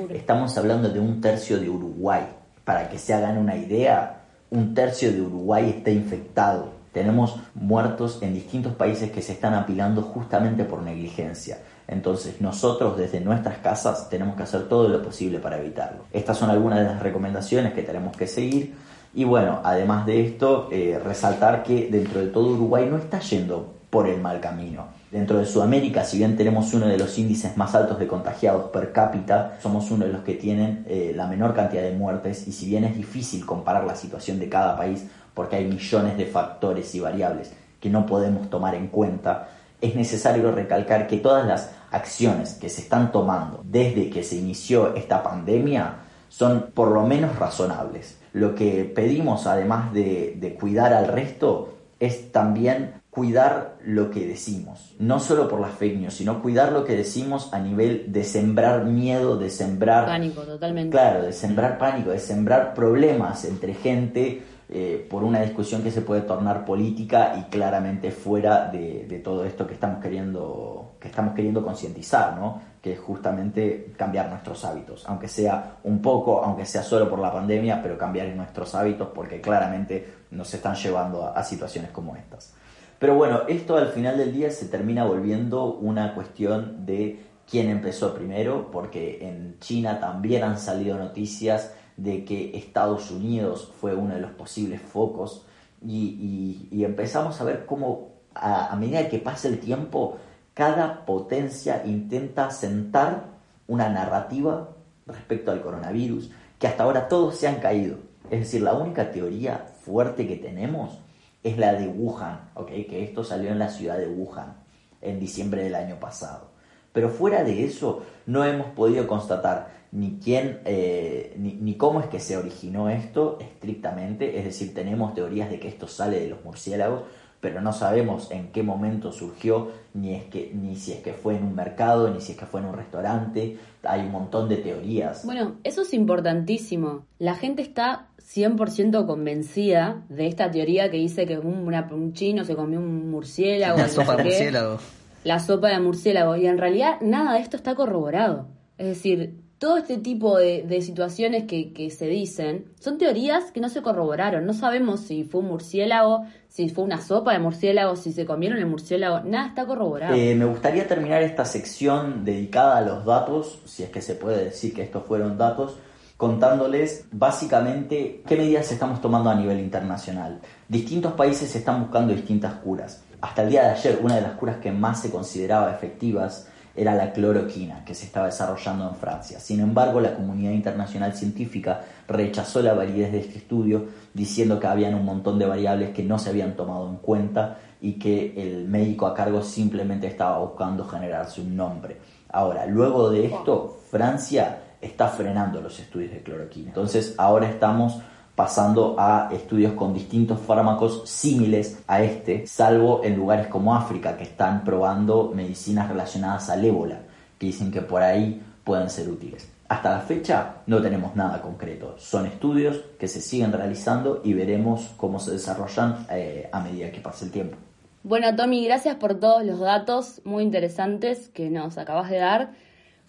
Estamos 0.09 0.57
hablando 0.57 0.87
de 0.87 0.99
un 0.99 1.19
tercio 1.19 1.59
de 1.59 1.69
Uruguay. 1.69 2.23
Para 2.63 2.87
que 2.87 2.97
se 2.97 3.13
hagan 3.13 3.37
una 3.37 3.57
idea, 3.57 4.21
un 4.49 4.73
tercio 4.73 5.11
de 5.11 5.21
Uruguay 5.21 5.69
está 5.77 5.91
infectado. 5.91 6.71
Tenemos 6.93 7.35
muertos 7.53 8.19
en 8.21 8.33
distintos 8.33 8.75
países 8.75 9.11
que 9.11 9.21
se 9.21 9.33
están 9.33 9.53
apilando 9.53 10.03
justamente 10.03 10.63
por 10.63 10.83
negligencia. 10.83 11.57
Entonces 11.85 12.39
nosotros 12.39 12.97
desde 12.97 13.19
nuestras 13.19 13.57
casas 13.57 14.09
tenemos 14.09 14.37
que 14.37 14.43
hacer 14.43 14.69
todo 14.69 14.87
lo 14.87 15.01
posible 15.01 15.39
para 15.39 15.59
evitarlo. 15.59 16.05
Estas 16.13 16.37
son 16.37 16.49
algunas 16.49 16.79
de 16.79 16.85
las 16.85 17.01
recomendaciones 17.01 17.73
que 17.73 17.83
tenemos 17.83 18.15
que 18.15 18.27
seguir 18.27 18.73
y 19.15 19.23
bueno, 19.25 19.59
además 19.63 20.05
de 20.05 20.25
esto, 20.25 20.69
eh, 20.71 20.99
resaltar 21.03 21.63
que 21.63 21.87
dentro 21.91 22.19
de 22.19 22.27
todo 22.27 22.53
Uruguay 22.53 22.87
no 22.89 22.97
está 22.97 23.19
yendo 23.19 23.73
por 23.89 24.07
el 24.07 24.19
mal 24.19 24.39
camino. 24.39 24.87
Dentro 25.11 25.37
de 25.37 25.45
Sudamérica, 25.45 26.03
si 26.03 26.17
bien 26.17 26.35
tenemos 26.35 26.73
uno 26.73 26.87
de 26.87 26.97
los 26.97 27.15
índices 27.19 27.55
más 27.55 27.75
altos 27.75 27.99
de 27.99 28.07
contagiados 28.07 28.71
per 28.71 28.91
cápita, 28.91 29.59
somos 29.61 29.91
uno 29.91 30.05
de 30.05 30.13
los 30.13 30.23
que 30.23 30.33
tienen 30.33 30.83
eh, 30.87 31.13
la 31.15 31.27
menor 31.27 31.53
cantidad 31.53 31.83
de 31.83 31.91
muertes 31.91 32.47
y 32.47 32.51
si 32.51 32.65
bien 32.65 32.85
es 32.85 32.97
difícil 32.97 33.45
comparar 33.45 33.85
la 33.85 33.95
situación 33.95 34.39
de 34.39 34.49
cada 34.49 34.75
país 34.75 35.05
porque 35.35 35.57
hay 35.57 35.65
millones 35.65 36.17
de 36.17 36.25
factores 36.25 36.95
y 36.95 36.99
variables 36.99 37.51
que 37.79 37.91
no 37.91 38.07
podemos 38.07 38.49
tomar 38.49 38.73
en 38.73 38.87
cuenta, 38.87 39.49
es 39.79 39.95
necesario 39.95 40.51
recalcar 40.51 41.05
que 41.05 41.17
todas 41.17 41.45
las 41.45 41.69
acciones 41.91 42.53
que 42.53 42.69
se 42.69 42.81
están 42.81 43.11
tomando 43.11 43.61
desde 43.63 44.09
que 44.09 44.23
se 44.23 44.37
inició 44.37 44.95
esta 44.95 45.21
pandemia 45.21 45.97
son 46.29 46.71
por 46.73 46.87
lo 46.89 47.05
menos 47.05 47.37
razonables. 47.37 48.22
Lo 48.33 48.55
que 48.55 48.83
pedimos, 48.83 49.45
además 49.45 49.93
de, 49.93 50.57
cuidar 50.59 50.91
al 50.91 51.07
resto, 51.07 51.77
es 51.99 52.31
también 52.31 52.95
cuidar 53.11 53.77
lo 53.85 54.09
que 54.09 54.25
decimos, 54.25 54.95
no 54.97 55.19
solo 55.19 55.47
por 55.47 55.59
las 55.59 55.73
fake 55.73 55.99
news, 55.99 56.15
sino 56.15 56.41
cuidar 56.41 56.71
lo 56.71 56.83
que 56.83 56.95
decimos 56.95 57.53
a 57.53 57.59
nivel 57.59 58.11
de 58.11 58.23
sembrar 58.23 58.85
miedo, 58.85 59.37
de 59.37 59.51
sembrar... 59.51 60.07
Pánico, 60.07 60.41
totalmente. 60.41 60.89
Claro, 60.89 61.21
de 61.21 61.31
sembrar 61.31 61.77
pánico, 61.77 62.09
de 62.09 62.17
sembrar 62.17 62.73
problemas 62.73 63.45
entre 63.45 63.75
gente 63.75 64.41
eh, 64.67 65.05
por 65.07 65.23
una 65.23 65.41
discusión 65.41 65.83
que 65.83 65.91
se 65.91 66.01
puede 66.01 66.21
tornar 66.21 66.65
política 66.65 67.35
y 67.37 67.51
claramente 67.51 68.09
fuera 68.09 68.71
de, 68.71 69.05
de 69.07 69.19
todo 69.19 69.45
esto 69.45 69.67
que 69.67 69.75
estamos 69.75 70.01
queriendo, 70.01 70.92
que 71.03 71.09
estamos 71.09 71.35
queriendo 71.35 71.61
concientizar, 71.61 72.37
¿no? 72.37 72.61
que 72.81 72.93
es 72.93 72.99
justamente 72.99 73.93
cambiar 73.97 74.29
nuestros 74.29 74.63
hábitos, 74.63 75.03
aunque 75.05 75.27
sea 75.27 75.79
un 75.83 76.01
poco, 76.01 76.41
aunque 76.41 76.65
sea 76.65 76.81
solo 76.81 77.09
por 77.09 77.19
la 77.19 77.29
pandemia, 77.29 77.81
pero 77.83 77.97
cambiar 77.97 78.29
nuestros 78.29 78.73
hábitos 78.73 79.09
porque 79.13 79.41
claramente 79.41 80.13
nos 80.31 80.53
están 80.53 80.75
llevando 80.75 81.27
a, 81.27 81.43
situaciones 81.43 81.91
como 81.91 82.15
estas. 82.15 82.53
Pero 82.99 83.15
bueno, 83.15 83.41
esto 83.49 83.75
al 83.75 83.89
final 83.89 84.17
del 84.17 84.31
día 84.31 84.49
se 84.49 84.67
termina 84.67 85.03
volviendo 85.03 85.73
una 85.73 86.15
cuestión 86.15 86.85
de 86.85 87.21
quién 87.49 87.69
empezó 87.69 88.15
primero, 88.15 88.71
porque 88.71 89.27
en 89.27 89.59
China 89.59 89.99
también 89.99 90.43
han 90.43 90.57
salido 90.57 90.97
noticias 90.97 91.73
de 91.97 92.23
que 92.23 92.57
Estados 92.57 93.11
Unidos 93.11 93.73
fue 93.77 93.93
uno 93.93 94.13
de 94.13 94.21
los 94.21 94.31
posibles 94.31 94.81
focos 94.81 95.45
y, 95.85 96.81
empezamos 96.81 97.41
a 97.41 97.43
ver 97.43 97.65
cómo 97.65 98.13
a, 98.33 98.71
a 98.71 98.75
medida 98.77 99.09
que 99.09 99.19
pasa 99.19 99.49
el 99.49 99.59
tiempo 99.59 100.17
cada 100.53 101.05
potencia 101.05 101.83
intenta 101.85 102.51
sentar 102.51 103.25
una 103.67 103.89
narrativa 103.89 104.69
respecto 105.07 105.51
al 105.51 105.61
coronavirus, 105.61 106.31
que 106.59 106.67
hasta 106.67 106.83
ahora 106.83 107.07
todos 107.07 107.37
se 107.37 107.47
han 107.47 107.59
caído. 107.59 107.97
Es 108.29 108.39
decir, 108.39 108.61
la 108.61 108.73
única 108.73 109.11
teoría 109.11 109.65
fuerte 109.81 110.27
que 110.27 110.37
tenemos 110.37 110.99
es 111.43 111.57
la 111.57 111.73
de 111.73 111.87
Wuhan, 111.87 112.49
¿okay? 112.53 112.85
que 112.85 113.03
esto 113.03 113.23
salió 113.23 113.51
en 113.51 113.59
la 113.59 113.69
ciudad 113.69 113.97
de 113.97 114.07
Wuhan 114.07 114.53
en 115.01 115.19
diciembre 115.19 115.63
del 115.63 115.75
año 115.75 115.99
pasado. 115.99 116.51
Pero 116.93 117.09
fuera 117.09 117.43
de 117.43 117.65
eso, 117.65 118.03
no 118.25 118.45
hemos 118.45 118.67
podido 118.67 119.07
constatar 119.07 119.71
ni 119.91 120.19
quién, 120.23 120.61
eh, 120.65 121.35
ni, 121.37 121.53
ni, 121.53 121.75
cómo 121.75 121.99
es 121.99 122.07
que 122.07 122.19
se 122.19 122.37
originó 122.37 122.89
esto 122.89 123.37
estrictamente. 123.41 124.37
Es 124.39 124.45
decir, 124.45 124.73
tenemos 124.73 125.13
teorías 125.13 125.49
de 125.49 125.59
que 125.59 125.67
esto 125.67 125.87
sale 125.87 126.19
de 126.19 126.29
los 126.29 126.43
murciélagos, 126.45 127.01
pero 127.43 127.59
no 127.59 127.73
sabemos 127.73 128.31
en 128.31 128.53
qué 128.53 128.63
momento 128.63 129.11
surgió, 129.11 129.73
ni, 129.93 130.15
es 130.15 130.23
que, 130.23 130.53
ni 130.55 130.77
si 130.77 130.93
es 130.93 131.01
que 131.01 131.11
fue 131.11 131.35
en 131.35 131.43
un 131.43 131.53
mercado, 131.53 132.09
ni 132.09 132.21
si 132.21 132.31
es 132.31 132.37
que 132.37 132.45
fue 132.45 132.61
en 132.61 132.67
un 132.67 132.73
restaurante. 132.73 133.57
Hay 133.83 133.99
un 133.99 134.11
montón 134.11 134.47
de 134.47 134.55
teorías. 134.55 135.25
Bueno, 135.25 135.55
eso 135.65 135.81
es 135.81 135.93
importantísimo. 135.93 137.03
La 137.19 137.35
gente 137.35 137.61
está 137.61 138.07
100% 138.21 139.05
convencida 139.05 140.03
de 140.07 140.27
esta 140.27 140.51
teoría 140.51 140.89
que 140.89 140.95
dice 140.95 141.25
que 141.25 141.37
un, 141.37 141.67
un 141.67 142.13
chino 142.13 142.45
se 142.45 142.55
comió 142.55 142.79
un 142.79 143.11
murciélago. 143.11 143.77
La 143.77 143.89
sopa 143.89 144.15
de 144.15 144.23
murciélago. 144.23 144.77
La 145.25 145.39
sopa 145.39 145.67
de 145.67 145.79
murciélago. 145.81 146.37
Y 146.37 146.47
en 146.47 146.57
realidad 146.57 147.01
nada 147.01 147.33
de 147.33 147.41
esto 147.41 147.57
está 147.57 147.75
corroborado. 147.75 148.47
Es 148.77 148.87
decir, 148.87 149.42
todo 149.63 149.77
este 149.77 149.97
tipo 149.97 150.37
de, 150.37 150.81
situaciones 150.81 151.45
que, 151.45 151.89
se 151.89 152.07
dicen 152.07 152.65
son 152.81 152.97
teorías 152.97 153.49
que 153.53 153.61
no 153.61 153.69
se 153.69 153.81
corroboraron. 153.81 154.45
No 154.45 154.53
sabemos 154.53 154.99
si 154.99 155.23
fue 155.23 155.39
un 155.39 155.47
murciélago, 155.47 156.25
si 156.49 156.67
fue 156.67 156.83
una 156.83 156.99
sopa 156.99 157.31
de 157.31 157.39
murciélago, 157.39 157.95
si 157.95 158.11
se 158.11 158.25
comieron 158.25 158.57
el 158.57 158.65
murciélago. 158.65 159.21
Nada 159.21 159.47
está 159.47 159.65
corroborado. 159.65 160.15
Eh, 160.15 160.35
me 160.35 160.43
gustaría 160.43 160.85
terminar 160.85 161.21
esta 161.21 161.45
sección 161.45 162.25
dedicada 162.25 162.79
a 162.79 162.81
los 162.81 163.05
datos, 163.05 163.61
si 163.63 163.83
es 163.83 163.89
que 163.89 164.01
se 164.01 164.15
puede 164.15 164.43
decir 164.43 164.73
que 164.73 164.81
estos 164.81 165.05
fueron 165.05 165.37
datos, 165.37 165.77
contándoles 166.17 167.05
básicamente 167.13 168.21
qué 168.27 168.35
medidas 168.35 168.69
estamos 168.69 168.99
tomando 168.99 169.29
a 169.29 169.35
nivel 169.35 169.61
internacional. 169.61 170.41
Distintos 170.67 171.13
países 171.13 171.55
están 171.55 171.83
buscando 171.83 172.13
distintas 172.13 172.55
curas. 172.55 173.01
Hasta 173.21 173.43
el 173.43 173.49
día 173.49 173.63
de 173.63 173.69
ayer, 173.69 173.99
una 174.01 174.15
de 174.15 174.23
las 174.23 174.33
curas 174.33 174.57
que 174.57 174.73
más 174.73 175.01
se 175.01 175.09
consideraba 175.09 175.73
efectivas 175.73 176.49
era 176.75 176.95
la 176.95 177.11
cloroquina 177.11 177.85
que 177.85 177.93
se 177.93 178.05
estaba 178.05 178.27
desarrollando 178.27 178.89
en 178.89 178.95
Francia. 178.95 179.39
Sin 179.39 179.59
embargo, 179.59 179.99
la 179.99 180.15
comunidad 180.15 180.51
internacional 180.51 181.13
científica 181.13 181.81
rechazó 182.07 182.61
la 182.61 182.73
validez 182.73 183.11
de 183.11 183.19
este 183.19 183.37
estudio 183.37 183.85
diciendo 184.13 184.59
que 184.59 184.67
habían 184.67 184.95
un 184.95 185.05
montón 185.05 185.37
de 185.37 185.45
variables 185.45 185.91
que 185.91 186.03
no 186.03 186.17
se 186.17 186.31
habían 186.31 186.55
tomado 186.55 186.89
en 186.89 186.97
cuenta 186.97 187.59
y 187.79 187.93
que 187.93 188.33
el 188.37 188.67
médico 188.67 189.05
a 189.05 189.13
cargo 189.13 189.43
simplemente 189.43 190.07
estaba 190.07 190.39
buscando 190.39 190.85
generarse 190.85 191.41
un 191.41 191.55
nombre. 191.55 191.97
Ahora, 192.29 192.65
luego 192.65 193.11
de 193.11 193.25
esto, 193.25 193.81
Francia 193.91 194.59
está 194.81 195.09
frenando 195.09 195.61
los 195.61 195.79
estudios 195.79 196.11
de 196.11 196.23
cloroquina. 196.23 196.69
Entonces, 196.69 197.13
ahora 197.17 197.49
estamos 197.49 197.99
pasando 198.35 198.95
a 198.97 199.29
estudios 199.31 199.73
con 199.73 199.93
distintos 199.93 200.39
fármacos 200.39 201.07
similares 201.09 201.79
a 201.87 202.01
este, 202.01 202.47
salvo 202.47 203.01
en 203.03 203.15
lugares 203.15 203.47
como 203.47 203.75
África, 203.75 204.17
que 204.17 204.23
están 204.23 204.63
probando 204.63 205.31
medicinas 205.35 205.87
relacionadas 205.87 206.49
al 206.49 206.65
ébola, 206.65 206.99
que 207.37 207.47
dicen 207.47 207.71
que 207.71 207.81
por 207.81 208.01
ahí 208.01 208.41
pueden 208.63 208.89
ser 208.89 209.09
útiles. 209.09 209.49
Hasta 209.69 209.91
la 209.91 209.99
fecha 210.01 210.55
no 210.67 210.81
tenemos 210.81 211.15
nada 211.15 211.41
concreto, 211.41 211.95
son 211.97 212.25
estudios 212.25 212.81
que 212.99 213.07
se 213.07 213.21
siguen 213.21 213.51
realizando 213.51 214.21
y 214.23 214.33
veremos 214.33 214.91
cómo 214.97 215.19
se 215.19 215.31
desarrollan 215.31 216.05
eh, 216.11 216.49
a 216.51 216.59
medida 216.59 216.91
que 216.91 217.01
pase 217.01 217.25
el 217.25 217.31
tiempo. 217.31 217.57
Bueno, 218.03 218.35
Tommy, 218.35 218.65
gracias 218.65 218.97
por 218.97 219.19
todos 219.19 219.45
los 219.45 219.59
datos 219.59 220.21
muy 220.25 220.43
interesantes 220.43 221.29
que 221.29 221.49
nos 221.49 221.77
acabas 221.77 222.09
de 222.09 222.17
dar. 222.17 222.51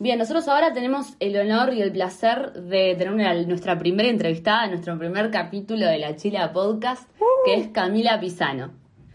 Bien, 0.00 0.18
nosotros 0.18 0.48
ahora 0.48 0.72
tenemos 0.72 1.14
el 1.20 1.36
honor 1.36 1.72
y 1.72 1.80
el 1.80 1.92
placer 1.92 2.52
de 2.52 2.96
tener 2.98 3.46
nuestra 3.46 3.78
primera 3.78 4.08
entrevistada, 4.08 4.66
nuestro 4.66 4.98
primer 4.98 5.30
capítulo 5.30 5.86
de 5.86 5.98
la 6.00 6.16
Chila 6.16 6.52
Podcast, 6.52 7.08
que 7.44 7.54
es 7.54 7.68
Camila 7.68 8.18
Pisano. 8.18 8.70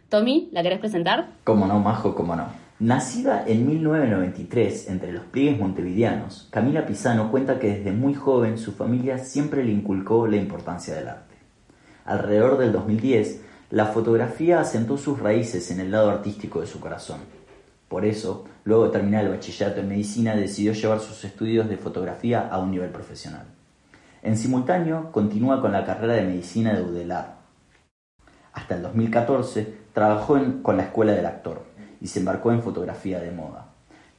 Tommy, 0.08 0.48
¿la 0.54 0.64
querés 0.64 0.80
presentar? 0.80 1.32
Cómo 1.44 1.68
no, 1.68 1.82
Majo, 1.82 2.16
cómo 2.16 2.34
no. 2.34 2.48
Nacida 2.80 3.44
en 3.46 3.68
1993 3.68 4.90
entre 4.90 5.12
los 5.12 5.26
pliegues 5.26 5.60
montevideanos, 5.60 6.48
Camila 6.50 6.86
Pisano 6.86 7.30
cuenta 7.30 7.60
que 7.60 7.76
desde 7.76 7.92
muy 7.92 8.14
joven 8.14 8.58
su 8.58 8.72
familia 8.72 9.18
siempre 9.18 9.66
le 9.66 9.74
inculcó 9.74 10.28
la 10.28 10.38
importancia 10.38 10.96
del 10.96 11.10
arte. 11.10 11.36
Alrededor 12.06 12.58
del 12.58 12.72
2010, 12.72 13.42
la 13.72 13.88
fotografía 13.88 14.62
asentó 14.62 14.98
sus 14.98 15.20
raíces 15.20 15.72
en 15.72 15.82
el 15.82 15.92
lado 15.92 16.10
artístico 16.10 16.62
de 16.62 16.68
su 16.68 16.80
corazón 16.80 17.20
por 17.90 18.06
eso, 18.06 18.46
luego 18.66 18.86
de 18.86 18.92
terminar 18.92 19.26
el 19.26 19.32
bachillerato 19.32 19.82
en 19.82 19.90
medicina, 19.90 20.36
decidió 20.36 20.74
llevar 20.74 21.00
sus 21.00 21.26
estudios 21.26 21.68
de 21.68 21.76
fotografía 21.76 22.48
a 22.48 22.60
un 22.60 22.70
nivel 22.70 22.92
profesional. 22.92 23.48
En 24.22 24.38
simultáneo, 24.38 25.12
continúa 25.12 25.60
con 25.60 25.72
la 25.72 25.84
carrera 25.84 26.14
de 26.14 26.22
medicina 26.22 26.72
de 26.74 26.84
Udelar. 26.84 27.38
Hasta 28.54 28.76
el 28.76 28.84
2014 28.84 29.74
trabajó 29.92 30.38
con 30.62 30.78
la 30.78 30.84
Escuela 30.84 31.14
del 31.14 31.26
Actor 31.26 31.64
y 32.00 32.08
se 32.08 32.20
embarcó 32.20 32.52
en 32.52 32.62
fotografía 32.62 33.20
de 33.20 33.32
moda, 33.32 33.70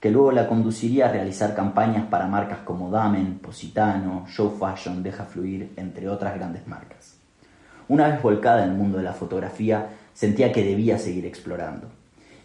que 0.01 0.11
luego 0.11 0.33
la 0.33 0.49
conduciría 0.49 1.07
a 1.07 1.13
realizar 1.13 1.55
campañas 1.55 2.07
para 2.07 2.27
marcas 2.27 2.59
como 2.65 2.91
Damen, 2.91 3.39
Positano, 3.39 4.27
Show 4.29 4.57
Fashion, 4.59 5.05
Deja 5.05 5.27
Fluir, 5.27 5.75
entre 5.77 6.09
otras 6.09 6.35
grandes 6.35 6.67
marcas. 6.67 7.19
Una 7.87 8.09
vez 8.09 8.21
volcada 8.21 8.65
en 8.65 8.71
el 8.71 8.77
mundo 8.77 8.99
de 8.99 9.05
la 9.05 9.13
fotografía, 9.13 9.91
sentía 10.13 10.51
que 10.51 10.65
debía 10.65 10.99
seguir 10.99 11.25
explorando 11.25 12.00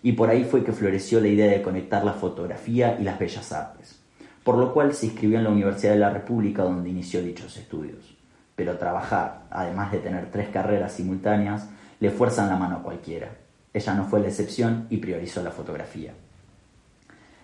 y 0.06 0.12
por 0.12 0.30
ahí 0.30 0.44
fue 0.44 0.64
que 0.64 0.72
floreció 0.72 1.20
la 1.20 1.30
idea 1.30 1.50
de 1.50 1.64
conectar 1.64 2.06
la 2.06 2.14
fotografía 2.14 2.96
y 3.00 3.04
las 3.04 3.18
bellas 3.18 3.52
artes, 3.52 4.00
por 4.44 4.56
lo 4.56 4.72
cual 4.72 4.94
se 4.94 5.08
inscribió 5.08 5.40
en 5.40 5.46
la 5.46 5.50
Universidad 5.50 5.94
de 5.94 6.00
la 6.00 6.12
República 6.12 6.62
donde 6.62 6.92
inició 6.92 7.24
dichos 7.24 7.58
estudios. 7.58 8.16
Pero 8.56 8.78
trabajar, 8.78 9.46
además 9.50 9.92
de 9.92 9.98
tener 9.98 10.30
tres 10.30 10.50
carreras 10.50 10.92
simultáneas, 10.92 11.70
le 12.00 12.12
fuerzan 12.12 12.50
la 12.50 12.56
mano 12.56 12.76
a 12.76 12.84
cualquiera. 12.84 13.32
Ella 13.74 13.96
no 13.96 14.06
fue 14.06 14.20
la 14.20 14.28
excepción 14.28 14.86
y 14.92 14.98
priorizó 14.98 15.42
la 15.42 15.50
fotografía. 15.50 16.14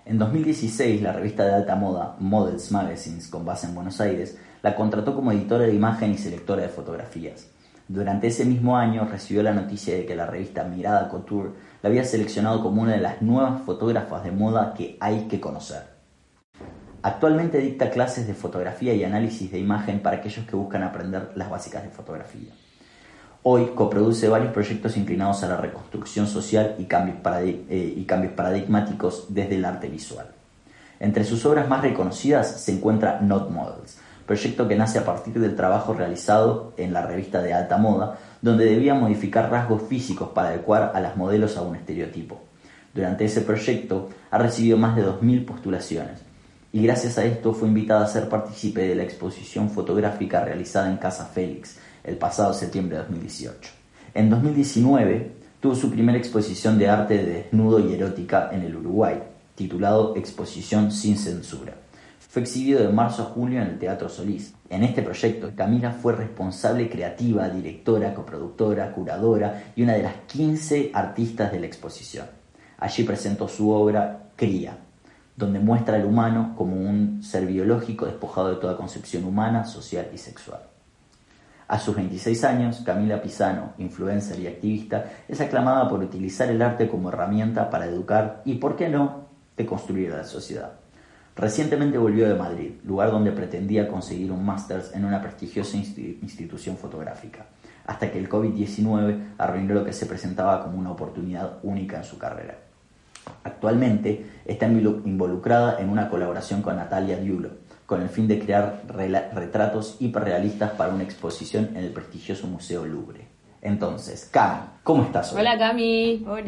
En 0.06 0.20
2016, 0.20 1.02
la 1.02 1.14
revista 1.14 1.44
de 1.44 1.56
alta 1.56 1.76
moda 1.76 2.16
Models 2.20 2.72
Magazines, 2.72 3.28
con 3.28 3.44
base 3.44 3.66
en 3.66 3.74
Buenos 3.74 4.00
Aires, 4.00 4.38
la 4.62 4.76
contrató 4.76 5.16
como 5.16 5.32
editora 5.32 5.66
de 5.66 5.74
imagen 5.74 6.12
y 6.12 6.18
selectora 6.20 6.62
de 6.62 6.70
fotografías. 6.70 7.48
Durante 7.88 8.28
ese 8.28 8.46
mismo 8.46 8.78
año 8.78 9.06
recibió 9.06 9.44
la 9.44 9.52
noticia 9.52 9.96
de 9.96 10.06
que 10.06 10.16
la 10.16 10.26
revista 10.26 10.64
Mirada 10.64 11.10
Couture 11.10 11.50
la 11.82 11.90
había 11.90 12.04
seleccionado 12.04 12.62
como 12.62 12.82
una 12.82 12.94
de 12.94 13.02
las 13.02 13.22
nuevas 13.22 13.62
fotógrafas 13.64 14.24
de 14.24 14.32
moda 14.32 14.74
que 14.76 14.98
hay 15.00 15.28
que 15.28 15.40
conocer. 15.40 15.84
Actualmente 17.04 17.58
dicta 17.58 17.90
clases 17.90 18.28
de 18.28 18.36
fotografía 18.36 18.94
y 18.94 19.04
análisis 19.04 19.52
de 19.52 19.58
imagen 19.58 20.02
para 20.02 20.18
aquellos 20.18 20.46
que 20.46 20.56
buscan 20.56 20.84
aprender 20.84 21.32
las 21.36 21.50
básicas 21.50 21.84
de 21.84 21.90
fotografía. 21.90 22.52
Hoy 23.44 23.72
coproduce 23.74 24.30
varios 24.30 24.54
proyectos 24.54 24.98
inclinados 24.98 25.42
a 25.42 25.48
la 25.48 25.58
reconstrucción 25.58 26.28
social 26.28 26.76
y 26.78 26.86
cambios, 26.86 27.18
eh, 27.26 27.94
y 27.98 28.04
cambios 28.06 28.34
paradigmáticos 28.34 29.26
desde 29.30 29.56
el 29.56 29.66
arte 29.66 29.88
visual. 29.88 30.28
Entre 31.00 31.24
sus 31.24 31.44
obras 31.48 31.68
más 31.68 31.82
reconocidas 31.82 32.62
se 32.62 32.74
encuentra 32.74 33.20
Not 33.20 33.50
Models, 33.50 33.98
proyecto 34.28 34.68
que 34.68 34.76
nace 34.76 35.00
a 35.00 35.06
partir 35.06 35.40
del 35.40 35.56
trabajo 35.56 35.94
realizado 35.94 36.74
en 36.78 36.94
la 36.94 37.02
revista 37.02 37.42
de 37.42 37.56
alta 37.56 37.78
moda, 37.78 38.20
donde 38.42 38.66
debía 38.66 38.94
modificar 38.94 39.52
rasgos 39.52 39.84
físicos 39.84 40.30
para 40.30 40.50
adecuar 40.50 40.92
a 40.96 41.00
las 41.00 41.16
modelos 41.16 41.58
a 41.58 41.62
un 41.62 41.76
estereotipo. 41.76 42.42
Durante 42.94 43.26
ese 43.26 43.42
proyecto 43.42 44.10
ha 44.32 44.38
recibido 44.38 44.78
más 44.78 44.96
de 44.96 45.06
2.000 45.06 45.46
postulaciones 45.46 46.20
y 46.74 46.84
gracias 46.84 47.18
a 47.18 47.26
esto 47.26 47.54
fue 47.54 47.68
invitada 47.68 48.04
a 48.04 48.08
ser 48.08 48.30
partícipe 48.30 48.82
de 48.82 48.96
la 48.96 49.04
exposición 49.04 49.70
fotográfica 49.70 50.44
realizada 50.44 50.90
en 50.90 50.98
Casa 50.98 51.26
Félix 51.26 51.78
el 52.04 52.18
pasado 52.18 52.54
septiembre 52.54 52.98
de 52.98 53.04
2018. 53.04 53.72
En 54.14 54.30
2019 54.30 55.32
tuvo 55.60 55.76
su 55.76 55.92
primera 55.92 56.18
exposición 56.18 56.78
de 56.80 56.90
arte 56.90 57.18
de 57.18 57.34
desnudo 57.34 57.80
y 57.80 57.94
erótica 57.94 58.50
en 58.52 58.64
el 58.64 58.76
Uruguay, 58.76 59.22
titulado 59.56 60.16
Exposición 60.16 60.92
sin 60.92 61.18
censura 61.18 61.81
fue 62.32 62.44
exhibido 62.44 62.82
de 62.82 62.88
marzo 62.88 63.24
a 63.24 63.26
julio 63.26 63.62
en 63.62 63.68
el 63.68 63.78
Teatro 63.78 64.08
Solís. 64.08 64.54
En 64.70 64.84
este 64.84 65.02
proyecto, 65.02 65.52
Camila 65.54 65.92
fue 65.92 66.16
responsable 66.16 66.90
creativa, 66.90 67.50
directora, 67.50 68.14
coproductora, 68.14 68.94
curadora 68.94 69.64
y 69.76 69.84
una 69.84 69.96
de 69.96 70.04
las 70.04 70.14
15 70.28 70.92
artistas 70.94 71.52
de 71.52 71.60
la 71.60 71.66
exposición. 71.66 72.28
Allí 72.78 73.04
presentó 73.04 73.50
su 73.50 73.70
obra 73.72 74.30
Cría, 74.38 74.78
donde 75.36 75.60
muestra 75.60 75.98
al 75.98 76.06
humano 76.06 76.56
como 76.58 76.78
un 76.78 77.22
ser 77.22 77.46
biológico 77.46 78.06
despojado 78.06 78.52
de 78.52 78.62
toda 78.62 78.78
concepción 78.78 79.26
humana, 79.26 79.66
social 79.66 80.08
y 80.14 80.18
sexual. 80.18 80.62
A 81.68 81.80
sus 81.80 81.98
26 81.98 82.46
años, 82.46 82.82
Camila 82.86 83.22
Pisano, 83.22 83.74
influencer 83.78 84.40
y 84.40 84.48
activista, 84.48 85.04
es 85.28 85.42
aclamada 85.42 85.90
por 85.90 86.00
utilizar 86.00 86.50
el 86.50 86.62
arte 86.62 86.88
como 86.88 87.10
herramienta 87.10 87.70
para 87.70 87.88
educar 87.88 88.42
y, 88.46 88.54
por 88.54 88.78
qué 88.78 88.88
no, 88.88 89.26
de 89.58 89.66
construir 89.66 90.12
la 90.12 90.24
sociedad. 90.24 90.81
Recientemente 91.42 91.98
volvió 91.98 92.30
de 92.30 92.36
Madrid, 92.36 92.74
lugar 92.84 93.10
donde 93.10 93.32
pretendía 93.32 93.88
conseguir 93.88 94.32
un 94.32 94.46
máster 94.46 94.84
en 94.94 95.06
una 95.06 95.20
prestigiosa 95.24 95.76
institución 95.76 96.78
fotográfica, 96.78 97.48
hasta 97.88 98.12
que 98.12 98.20
el 98.20 98.30
COVID-19 98.30 99.34
arruinó 99.40 99.74
lo 99.74 99.84
que 99.84 99.92
se 99.92 100.06
presentaba 100.06 100.64
como 100.64 100.78
una 100.78 100.92
oportunidad 100.92 101.58
única 101.64 101.98
en 101.98 102.04
su 102.04 102.20
carrera. 102.20 102.60
Actualmente 103.44 104.24
está 104.46 104.68
involucrada 104.68 105.82
en 105.82 105.90
una 105.90 106.10
colaboración 106.10 106.62
con 106.62 106.76
Natalia 106.76 107.18
Diulo, 107.18 107.50
con 107.88 108.04
el 108.04 108.10
fin 108.10 108.28
de 108.28 108.40
crear 108.40 108.84
retratos 109.34 109.98
hiperrealistas 110.00 110.74
para 110.74 110.94
una 110.94 111.04
exposición 111.04 111.70
en 111.72 111.86
el 111.86 111.90
prestigioso 111.90 112.46
Museo 112.46 112.86
Louvre. 112.86 113.26
Entonces, 113.64 114.30
Cami, 114.32 114.60
¿cómo 114.84 115.06
estás 115.06 115.34
hoy? 115.34 115.40
Hola 115.42 115.58
Cami. 115.58 116.24
Hola. 116.28 116.44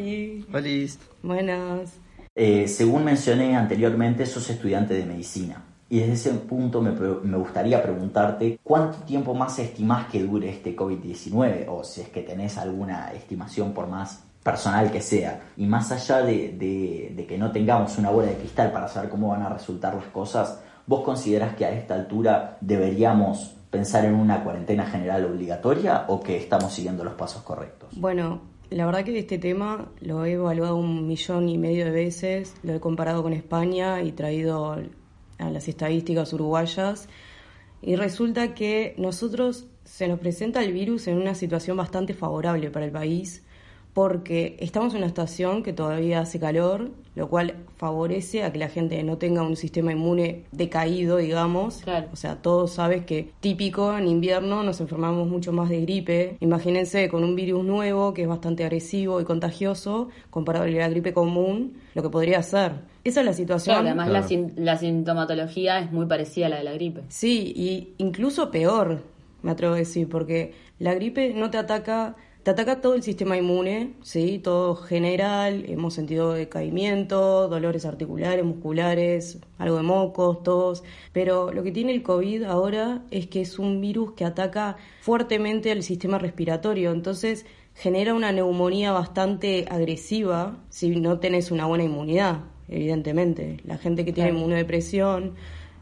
Hola. 0.54 0.88
Buenas. 1.24 2.03
Eh, 2.36 2.68
según 2.68 3.04
mencioné 3.04 3.56
anteriormente, 3.56 4.26
sos 4.26 4.50
estudiante 4.50 4.94
de 4.94 5.06
medicina. 5.06 5.64
Y 5.90 6.00
desde 6.00 6.14
ese 6.14 6.32
punto 6.32 6.82
me, 6.82 6.92
me, 6.92 7.38
gustaría 7.38 7.84
preguntarte 7.84 8.60
cuánto 8.64 8.98
tiempo 9.00 9.36
más 9.36 9.60
estimás 9.60 10.08
que 10.08 10.24
dure 10.24 10.50
este 10.50 10.76
COVID-19 10.76 11.66
o 11.68 11.84
si 11.84 12.02
es 12.02 12.10
que 12.10 12.24
tenés 12.24 12.58
alguna 12.58 13.12
estimación 13.14 13.74
por 13.74 13.88
más 13.88 14.24
personal 14.42 14.92
que 14.92 15.02
sea. 15.02 15.42
Y 15.56 15.66
más 15.66 15.92
allá 15.92 16.22
de, 16.22 17.14
de, 17.16 17.26
que 17.28 17.38
no 17.38 17.52
tengamos 17.52 17.98
una 17.98 18.10
bola 18.10 18.28
de 18.28 18.38
cristal 18.38 18.72
para 18.72 18.88
saber 18.88 19.10
cómo 19.10 19.30
van 19.30 19.44
a 19.44 19.50
resultar 19.50 19.94
las 19.94 20.06
cosas, 20.06 20.62
¿vos 20.88 21.04
considerás 21.04 21.56
que 21.56 21.66
a 21.66 21.72
esta 21.72 21.94
altura 21.94 22.58
deberíamos 22.60 23.56
pensar 23.70 24.06
en 24.06 24.16
una 24.16 24.44
cuarentena 24.44 24.86
general 24.86 25.26
obligatoria 25.26 26.06
o 26.08 26.22
que 26.22 26.38
estamos 26.38 26.74
siguiendo 26.74 27.04
los 27.04 27.14
pasos 27.14 27.44
correctos? 27.44 27.90
Bueno, 27.96 28.42
la 28.74 28.86
verdad 28.88 29.06
que 29.06 29.18
este 29.18 29.38
tema 29.38 29.92
lo 30.02 30.26
he 30.26 30.32
evaluado 30.32 30.76
un 30.76 31.08
millón 31.08 31.48
y 31.48 31.58
medio 31.58 31.86
de 31.86 31.92
veces, 31.92 32.56
lo 32.64 32.74
he 32.74 32.80
comparado 32.80 33.22
con 33.22 33.34
España 33.34 34.02
y 34.02 34.12
traído 34.12 34.78
a 35.38 35.50
las 35.50 35.68
estadísticas 35.68 36.34
uruguayas 36.34 37.08
y 37.82 37.96
resulta 37.96 38.56
que 38.56 38.96
nosotros 38.98 39.68
se 39.84 40.08
nos 40.08 40.20
presenta 40.20 40.64
el 40.64 40.74
virus 40.74 41.08
en 41.08 41.18
una 41.18 41.36
situación 41.36 41.78
bastante 41.78 42.14
favorable 42.14 42.72
para 42.72 42.86
el 42.86 42.92
país 42.92 43.44
porque 43.94 44.58
estamos 44.60 44.94
en 44.94 45.00
una 45.00 45.08
estación 45.08 45.62
que 45.62 45.72
todavía 45.72 46.20
hace 46.20 46.40
calor, 46.40 46.90
lo 47.16 47.30
cual 47.30 47.58
favorece 47.78 48.44
a 48.44 48.52
que 48.52 48.58
la 48.58 48.68
gente 48.68 49.02
no 49.04 49.18
tenga 49.18 49.44
un 49.44 49.56
sistema 49.56 49.92
inmune 49.92 50.46
decaído, 50.52 51.18
digamos. 51.18 51.84
O 52.12 52.16
sea, 52.16 52.42
todos 52.42 52.72
sabes 52.72 53.06
que 53.06 53.30
típico 53.40 53.96
en 53.96 54.08
invierno 54.08 54.64
nos 54.64 54.82
enfermamos 54.82 55.28
mucho 55.28 55.52
más 55.52 55.70
de 55.70 55.82
gripe. 55.82 56.38
Imagínense 56.40 57.08
con 57.08 57.24
un 57.24 57.36
virus 57.36 57.64
nuevo 57.64 58.16
que 58.16 58.24
es 58.24 58.28
bastante 58.28 58.64
agresivo 58.64 59.22
y 59.22 59.26
contagioso, 59.26 60.10
comparado 60.32 60.66
a 60.66 60.70
la 60.70 60.90
gripe 60.90 61.14
común, 61.14 61.74
lo 61.94 62.02
que 62.02 62.10
podría 62.10 62.42
ser. 62.42 62.72
Esa 63.04 63.20
es 63.20 63.26
la 63.26 63.34
situación. 63.34 63.86
además 63.86 64.10
la, 64.10 64.26
la 64.56 64.78
sintomatología 64.78 65.80
es 65.80 65.92
muy 65.92 66.08
parecida 66.08 66.48
a 66.48 66.50
la 66.50 66.58
de 66.58 66.64
la 66.64 66.74
gripe. 66.74 67.02
Sí, 67.10 67.54
y 67.56 67.94
incluso 68.00 68.50
peor, 68.50 69.04
me 69.44 69.52
atrevo 69.52 69.76
a 69.76 69.78
decir, 69.78 70.10
porque 70.10 70.54
la 70.80 70.96
gripe 70.96 71.34
no 71.36 71.52
te 71.52 71.58
ataca 71.58 72.16
te 72.44 72.52
ataca 72.52 72.82
todo 72.82 72.94
el 72.94 73.04
sistema 73.04 73.38
inmune, 73.38 73.94
¿sí? 74.02 74.38
Todo 74.38 74.76
general, 74.76 75.64
hemos 75.70 75.94
sentido 75.94 76.34
decaimiento, 76.34 77.48
dolores 77.48 77.86
articulares, 77.86 78.44
musculares, 78.44 79.40
algo 79.58 79.78
de 79.78 79.84
mocos, 79.84 80.44
tos, 80.44 80.84
pero 81.14 81.54
lo 81.54 81.64
que 81.64 81.72
tiene 81.72 81.94
el 81.94 82.04
COVID 82.04 82.44
ahora 82.44 83.04
es 83.12 83.28
que 83.28 83.40
es 83.40 83.60
un 83.60 83.80
virus 83.80 84.12
que 84.12 84.26
ataca 84.26 84.76
fuertemente 85.00 85.72
al 85.72 85.84
sistema 85.84 86.20
respiratorio, 86.20 86.92
entonces 86.92 87.46
genera 87.76 88.14
una 88.14 88.34
neumonía 88.34 88.92
bastante 88.92 89.66
agresiva 89.70 90.58
si 90.70 90.90
no 90.98 91.20
tenés 91.20 91.50
una 91.50 91.66
buena 91.66 91.86
inmunidad, 91.86 92.42
evidentemente. 92.68 93.62
La 93.66 93.78
gente 93.78 94.04
que 94.04 94.12
tiene 94.12 94.32
inmunodepresión, 94.32 95.36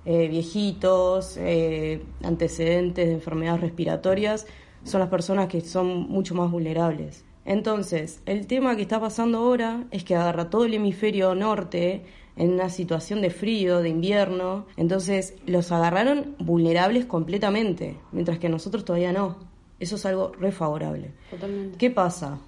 eh, 0.06 0.28
viejitos, 0.28 1.38
eh, 1.38 2.04
antecedentes 2.24 3.08
de 3.08 3.14
enfermedades 3.14 3.62
respiratorias, 3.62 4.46
son 4.84 5.00
las 5.00 5.10
personas 5.10 5.48
que 5.48 5.62
son 5.62 6.10
mucho 6.10 6.36
más 6.36 6.52
vulnerables. 6.52 7.24
Entonces, 7.46 8.22
el 8.26 8.48
tema 8.48 8.76
que 8.76 8.84
está 8.84 9.00
pasando 9.00 9.40
ahora 9.40 9.86
es 9.92 10.04
que 10.04 10.16
agarra 10.16 10.50
todo 10.50 10.66
el 10.66 10.74
hemisferio 10.74 11.34
norte 11.34 12.06
en 12.36 12.54
una 12.54 12.70
situación 12.70 13.22
de 13.22 13.30
frío, 13.30 13.82
de 13.82 13.90
invierno, 13.90 14.66
entonces 14.78 15.36
los 15.46 15.72
agarraron 15.72 16.36
vulnerables 16.40 17.06
completamente, 17.06 17.98
mientras 18.12 18.40
que 18.40 18.50
nosotros 18.50 18.86
todavía 18.86 19.12
no. 19.12 19.38
Eso 19.80 19.96
es 19.96 20.06
algo 20.06 20.32
refavorable. 20.40 21.12
Totalmente. 21.30 21.78
¿Qué 21.78 21.90
pasa? 21.90 22.40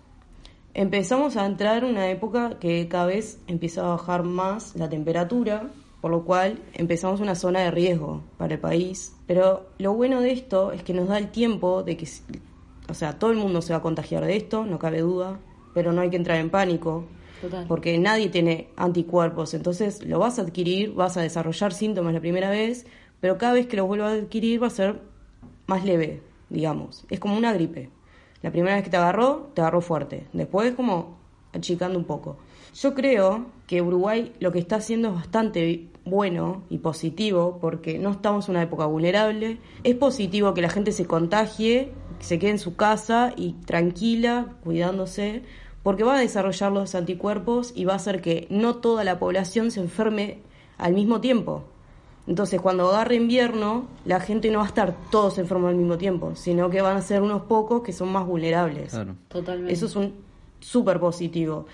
Empezamos 0.75 1.37
a 1.37 1.45
entrar 1.45 1.83
en 1.83 1.91
una 1.91 2.09
época 2.09 2.57
que 2.59 2.87
cada 2.87 3.07
vez 3.07 3.39
empieza 3.47 3.81
a 3.81 3.89
bajar 3.89 4.23
más 4.23 4.75
la 4.75 4.89
temperatura, 4.89 5.69
por 6.03 6.11
lo 6.11 6.25
cual 6.25 6.59
empezamos 6.73 7.21
una 7.21 7.33
zona 7.33 7.61
de 7.61 7.71
riesgo 7.71 8.23
para 8.37 8.55
el 8.55 8.59
país. 8.59 9.15
Pero 9.25 9.69
lo 9.77 9.93
bueno 9.93 10.19
de 10.19 10.33
esto 10.33 10.73
es 10.73 10.83
que 10.83 10.93
nos 10.93 11.07
da 11.07 11.17
el 11.17 11.29
tiempo 11.31 11.81
de 11.81 11.95
que, 11.95 12.05
o 12.89 12.93
sea, 12.93 13.17
todo 13.17 13.31
el 13.31 13.37
mundo 13.37 13.61
se 13.61 13.71
va 13.71 13.79
a 13.79 13.81
contagiar 13.81 14.25
de 14.25 14.35
esto, 14.35 14.65
no 14.65 14.79
cabe 14.79 14.99
duda, 14.99 15.39
pero 15.73 15.93
no 15.93 16.01
hay 16.01 16.09
que 16.09 16.17
entrar 16.17 16.39
en 16.39 16.49
pánico. 16.49 17.05
Porque 17.69 17.97
nadie 17.99 18.27
tiene 18.27 18.67
anticuerpos, 18.75 19.53
entonces 19.53 20.03
lo 20.05 20.19
vas 20.19 20.39
a 20.39 20.41
adquirir, 20.41 20.93
vas 20.93 21.15
a 21.15 21.21
desarrollar 21.21 21.71
síntomas 21.71 22.13
la 22.13 22.19
primera 22.19 22.49
vez, 22.49 22.85
pero 23.21 23.37
cada 23.37 23.53
vez 23.53 23.67
que 23.67 23.77
lo 23.77 23.85
vuelvas 23.85 24.11
a 24.11 24.15
adquirir 24.15 24.61
va 24.61 24.67
a 24.67 24.71
ser 24.71 24.99
más 25.67 25.85
leve, 25.85 26.21
digamos. 26.49 27.05
Es 27.09 27.21
como 27.21 27.37
una 27.37 27.53
gripe. 27.53 27.91
La 28.41 28.51
primera 28.51 28.75
vez 28.75 28.83
que 28.83 28.89
te 28.89 28.97
agarró, 28.97 29.51
te 29.53 29.61
agarró 29.61 29.79
fuerte. 29.79 30.27
Después 30.33 30.73
como 30.73 31.17
achicando 31.53 31.97
un 31.97 32.03
poco. 32.03 32.35
Yo 32.75 32.93
creo 32.93 33.45
que 33.67 33.81
Uruguay 33.81 34.33
lo 34.41 34.51
que 34.51 34.59
está 34.59 34.77
haciendo 34.77 35.07
es 35.09 35.15
bastante 35.15 35.92
bueno 36.05 36.63
y 36.69 36.79
positivo 36.79 37.59
porque 37.61 37.97
no 37.97 38.11
estamos 38.11 38.47
en 38.47 38.55
una 38.55 38.63
época 38.63 38.85
vulnerable. 38.85 39.57
Es 39.83 39.95
positivo 39.95 40.53
que 40.53 40.61
la 40.61 40.69
gente 40.69 40.91
se 40.91 41.05
contagie, 41.05 41.91
se 42.19 42.39
quede 42.39 42.51
en 42.51 42.59
su 42.59 42.75
casa 42.75 43.33
y 43.35 43.53
tranquila, 43.65 44.47
cuidándose, 44.63 45.43
porque 45.81 46.03
va 46.03 46.15
a 46.15 46.19
desarrollar 46.19 46.71
los 46.71 46.95
anticuerpos 46.95 47.73
y 47.75 47.85
va 47.85 47.93
a 47.93 47.97
hacer 47.97 48.21
que 48.21 48.47
no 48.49 48.75
toda 48.75 49.03
la 49.03 49.19
población 49.19 49.71
se 49.71 49.81
enferme 49.81 50.39
al 50.77 50.93
mismo 50.93 51.21
tiempo. 51.21 51.63
Entonces, 52.25 52.61
cuando 52.61 52.89
agarre 52.89 53.15
invierno, 53.15 53.85
la 54.05 54.21
gente 54.21 54.49
no 54.49 54.59
va 54.59 54.65
a 54.65 54.67
estar 54.67 54.95
todos 55.11 55.37
enfermos 55.37 55.69
al 55.69 55.75
mismo 55.75 55.97
tiempo, 55.97 56.35
sino 56.35 56.69
que 56.69 56.81
van 56.81 56.95
a 56.95 57.01
ser 57.01 57.21
unos 57.21 57.43
pocos 57.43 57.83
que 57.83 57.91
son 57.91 58.13
más 58.13 58.25
vulnerables. 58.25 58.97
Totalmente. 59.27 59.73
Eso 59.73 59.87
es 59.87 59.95
un 59.97 60.13
súper 60.61 61.01
positivo. 61.01 61.65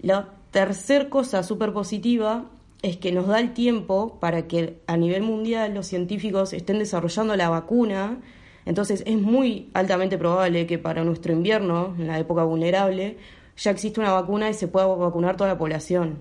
La 0.00 0.28
tercer 0.52 1.08
cosa 1.08 1.42
súper 1.42 1.72
positiva 1.72 2.44
es 2.82 2.96
que 2.96 3.12
nos 3.12 3.26
da 3.26 3.40
el 3.40 3.52
tiempo 3.54 4.18
para 4.20 4.46
que 4.46 4.80
a 4.86 4.96
nivel 4.96 5.22
mundial 5.22 5.74
los 5.74 5.86
científicos 5.86 6.52
estén 6.52 6.78
desarrollando 6.78 7.36
la 7.36 7.48
vacuna. 7.48 8.18
Entonces 8.66 9.02
es 9.06 9.16
muy 9.16 9.70
altamente 9.74 10.18
probable 10.18 10.66
que 10.66 10.78
para 10.78 11.04
nuestro 11.04 11.32
invierno, 11.32 11.94
en 11.98 12.06
la 12.06 12.18
época 12.18 12.44
vulnerable, 12.44 13.16
ya 13.56 13.70
existe 13.70 14.00
una 14.00 14.12
vacuna 14.12 14.48
y 14.50 14.54
se 14.54 14.68
pueda 14.68 14.86
vacunar 14.86 15.36
toda 15.36 15.50
la 15.50 15.58
población. 15.58 16.18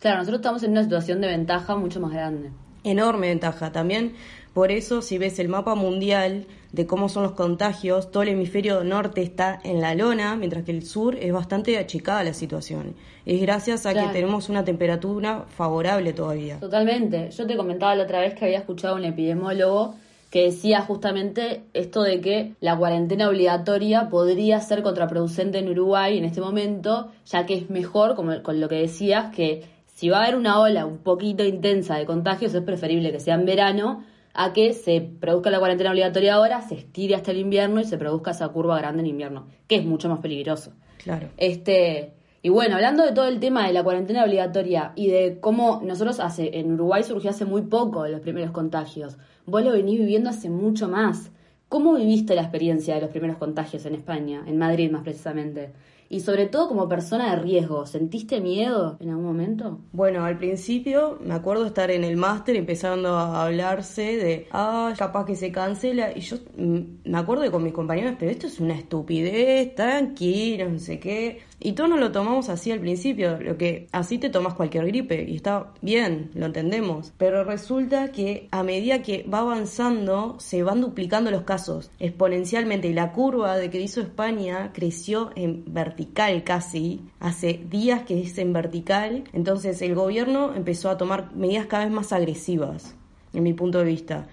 Claro, 0.00 0.18
nosotros 0.18 0.40
estamos 0.40 0.62
en 0.62 0.72
una 0.72 0.82
situación 0.82 1.20
de 1.20 1.28
ventaja 1.28 1.76
mucho 1.76 2.00
más 2.00 2.12
grande. 2.12 2.50
Enorme 2.84 3.28
ventaja. 3.28 3.72
También 3.72 4.12
por 4.52 4.70
eso, 4.72 5.02
si 5.02 5.18
ves 5.18 5.38
el 5.38 5.48
mapa 5.48 5.74
mundial 5.74 6.46
de 6.76 6.86
cómo 6.86 7.08
son 7.08 7.22
los 7.22 7.32
contagios, 7.32 8.10
todo 8.10 8.22
el 8.22 8.28
hemisferio 8.28 8.84
norte 8.84 9.22
está 9.22 9.58
en 9.64 9.80
la 9.80 9.94
lona, 9.94 10.36
mientras 10.36 10.62
que 10.62 10.72
el 10.72 10.84
sur 10.84 11.16
es 11.16 11.32
bastante 11.32 11.78
achicada 11.78 12.22
la 12.22 12.34
situación. 12.34 12.94
Es 13.24 13.40
gracias 13.40 13.86
a 13.86 13.94
que 13.94 14.06
tenemos 14.12 14.50
una 14.50 14.62
temperatura 14.62 15.46
favorable 15.48 16.12
todavía. 16.12 16.60
Totalmente. 16.60 17.30
Yo 17.30 17.46
te 17.46 17.56
comentaba 17.56 17.94
la 17.96 18.04
otra 18.04 18.20
vez 18.20 18.34
que 18.34 18.44
había 18.44 18.58
escuchado 18.58 18.94
a 18.94 18.98
un 18.98 19.04
epidemiólogo 19.06 19.94
que 20.30 20.42
decía 20.42 20.82
justamente 20.82 21.62
esto 21.72 22.02
de 22.02 22.20
que 22.20 22.52
la 22.60 22.76
cuarentena 22.76 23.30
obligatoria 23.30 24.10
podría 24.10 24.60
ser 24.60 24.82
contraproducente 24.82 25.58
en 25.58 25.70
Uruguay 25.70 26.18
en 26.18 26.26
este 26.26 26.42
momento, 26.42 27.10
ya 27.24 27.46
que 27.46 27.54
es 27.54 27.70
mejor, 27.70 28.16
como 28.16 28.42
con 28.42 28.60
lo 28.60 28.68
que 28.68 28.76
decías, 28.76 29.34
que 29.34 29.64
si 29.86 30.10
va 30.10 30.18
a 30.18 30.22
haber 30.24 30.36
una 30.36 30.60
ola 30.60 30.84
un 30.84 30.98
poquito 30.98 31.42
intensa 31.42 31.96
de 31.96 32.04
contagios, 32.04 32.52
es 32.52 32.62
preferible 32.62 33.12
que 33.12 33.20
sea 33.20 33.34
en 33.34 33.46
verano 33.46 34.04
a 34.36 34.52
que 34.52 34.74
se 34.74 35.00
produzca 35.00 35.50
la 35.50 35.58
cuarentena 35.58 35.90
obligatoria 35.90 36.34
ahora, 36.34 36.60
se 36.60 36.74
estire 36.74 37.14
hasta 37.14 37.30
el 37.30 37.38
invierno 37.38 37.80
y 37.80 37.84
se 37.84 37.96
produzca 37.96 38.32
esa 38.32 38.48
curva 38.48 38.78
grande 38.78 39.00
en 39.00 39.06
invierno, 39.06 39.46
que 39.66 39.76
es 39.76 39.84
mucho 39.84 40.08
más 40.08 40.20
peligroso. 40.20 40.72
Claro. 41.02 41.28
Este, 41.38 42.12
y 42.42 42.50
bueno, 42.50 42.76
hablando 42.76 43.02
de 43.02 43.12
todo 43.12 43.26
el 43.26 43.40
tema 43.40 43.66
de 43.66 43.72
la 43.72 43.82
cuarentena 43.82 44.22
obligatoria 44.22 44.92
y 44.94 45.08
de 45.08 45.38
cómo 45.40 45.80
nosotros 45.82 46.20
hace, 46.20 46.58
en 46.58 46.74
Uruguay 46.74 47.02
surgió 47.02 47.30
hace 47.30 47.46
muy 47.46 47.62
poco 47.62 48.06
los 48.06 48.20
primeros 48.20 48.50
contagios, 48.50 49.16
vos 49.46 49.64
lo 49.64 49.72
venís 49.72 49.98
viviendo 49.98 50.30
hace 50.30 50.50
mucho 50.50 50.88
más. 50.88 51.30
¿Cómo 51.68 51.94
viviste 51.94 52.36
la 52.36 52.42
experiencia 52.42 52.94
de 52.94 53.00
los 53.00 53.10
primeros 53.10 53.38
contagios 53.38 53.86
en 53.86 53.94
España, 53.94 54.44
en 54.46 54.58
Madrid 54.58 54.90
más 54.90 55.02
precisamente? 55.02 55.72
Y 56.08 56.20
sobre 56.20 56.46
todo 56.46 56.68
como 56.68 56.88
persona 56.88 57.30
de 57.30 57.42
riesgo, 57.42 57.86
¿sentiste 57.86 58.40
miedo 58.40 58.96
en 59.00 59.10
algún 59.10 59.24
momento? 59.24 59.80
Bueno, 59.92 60.24
al 60.24 60.38
principio 60.38 61.18
me 61.20 61.34
acuerdo 61.34 61.66
estar 61.66 61.90
en 61.90 62.04
el 62.04 62.16
máster 62.16 62.56
empezando 62.56 63.16
a 63.16 63.44
hablarse 63.44 64.16
de, 64.16 64.48
ah, 64.52 64.94
capaz 64.96 65.24
que 65.24 65.34
se 65.34 65.50
cancela. 65.50 66.16
Y 66.16 66.20
yo 66.20 66.36
mm, 66.56 66.80
me 67.04 67.18
acuerdo 67.18 67.50
con 67.50 67.64
mis 67.64 67.72
compañeros, 67.72 68.14
pero 68.18 68.30
esto 68.30 68.46
es 68.46 68.60
una 68.60 68.74
estupidez, 68.74 69.74
tranquilo, 69.74 70.68
no 70.68 70.78
sé 70.78 71.00
qué. 71.00 71.40
Y 71.58 71.72
todos 71.72 71.88
nos 71.88 72.00
lo 72.00 72.12
tomamos 72.12 72.50
así 72.50 72.70
al 72.70 72.80
principio, 72.80 73.40
lo 73.40 73.56
que 73.56 73.88
así 73.90 74.18
te 74.18 74.28
tomas 74.28 74.54
cualquier 74.54 74.86
gripe 74.86 75.24
y 75.26 75.36
está 75.36 75.72
bien, 75.80 76.30
lo 76.34 76.46
entendemos. 76.46 77.14
Pero 77.16 77.44
resulta 77.44 78.12
que 78.12 78.48
a 78.50 78.62
medida 78.62 79.02
que 79.02 79.22
va 79.22 79.38
avanzando 79.38 80.36
se 80.38 80.62
van 80.62 80.82
duplicando 80.82 81.30
los 81.30 81.42
casos 81.42 81.90
exponencialmente 81.98 82.88
y 82.88 82.92
la 82.92 83.12
curva 83.12 83.56
de 83.56 83.70
que 83.70 83.80
hizo 83.80 84.02
España 84.02 84.70
creció 84.74 85.30
en 85.34 85.64
vertical 85.66 86.44
casi, 86.44 87.00
hace 87.20 87.58
días 87.70 88.02
que 88.02 88.20
es 88.20 88.36
en 88.36 88.52
vertical, 88.52 89.24
entonces 89.32 89.80
el 89.80 89.94
gobierno 89.94 90.54
empezó 90.54 90.90
a 90.90 90.98
tomar 90.98 91.34
medidas 91.34 91.66
cada 91.66 91.84
vez 91.84 91.92
más 91.92 92.12
agresivas. 92.12 92.94
en 93.32 93.42
mi 93.42 93.52
punto 93.52 93.78
de 93.78 93.84
vista. 93.84 94.28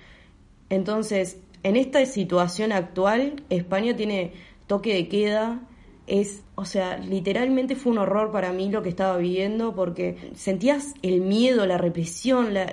Entonces, 0.69 1.37
en 1.63 1.75
esta 1.75 2.05
situación 2.05 2.71
actual, 2.71 3.43
España 3.49 3.95
tiene 3.95 4.33
toque 4.67 4.93
de 4.93 5.07
queda, 5.09 5.61
es, 6.07 6.43
o 6.55 6.65
sea, 6.65 6.97
literalmente 6.97 7.75
fue 7.75 7.91
un 7.91 7.97
horror 7.97 8.31
para 8.31 8.51
mí 8.51 8.69
lo 8.69 8.83
que 8.83 8.89
estaba 8.89 9.17
viviendo 9.17 9.73
porque 9.73 10.31
sentías 10.35 10.93
el 11.01 11.21
miedo, 11.21 11.65
la 11.65 11.77
represión, 11.77 12.53
la, 12.53 12.71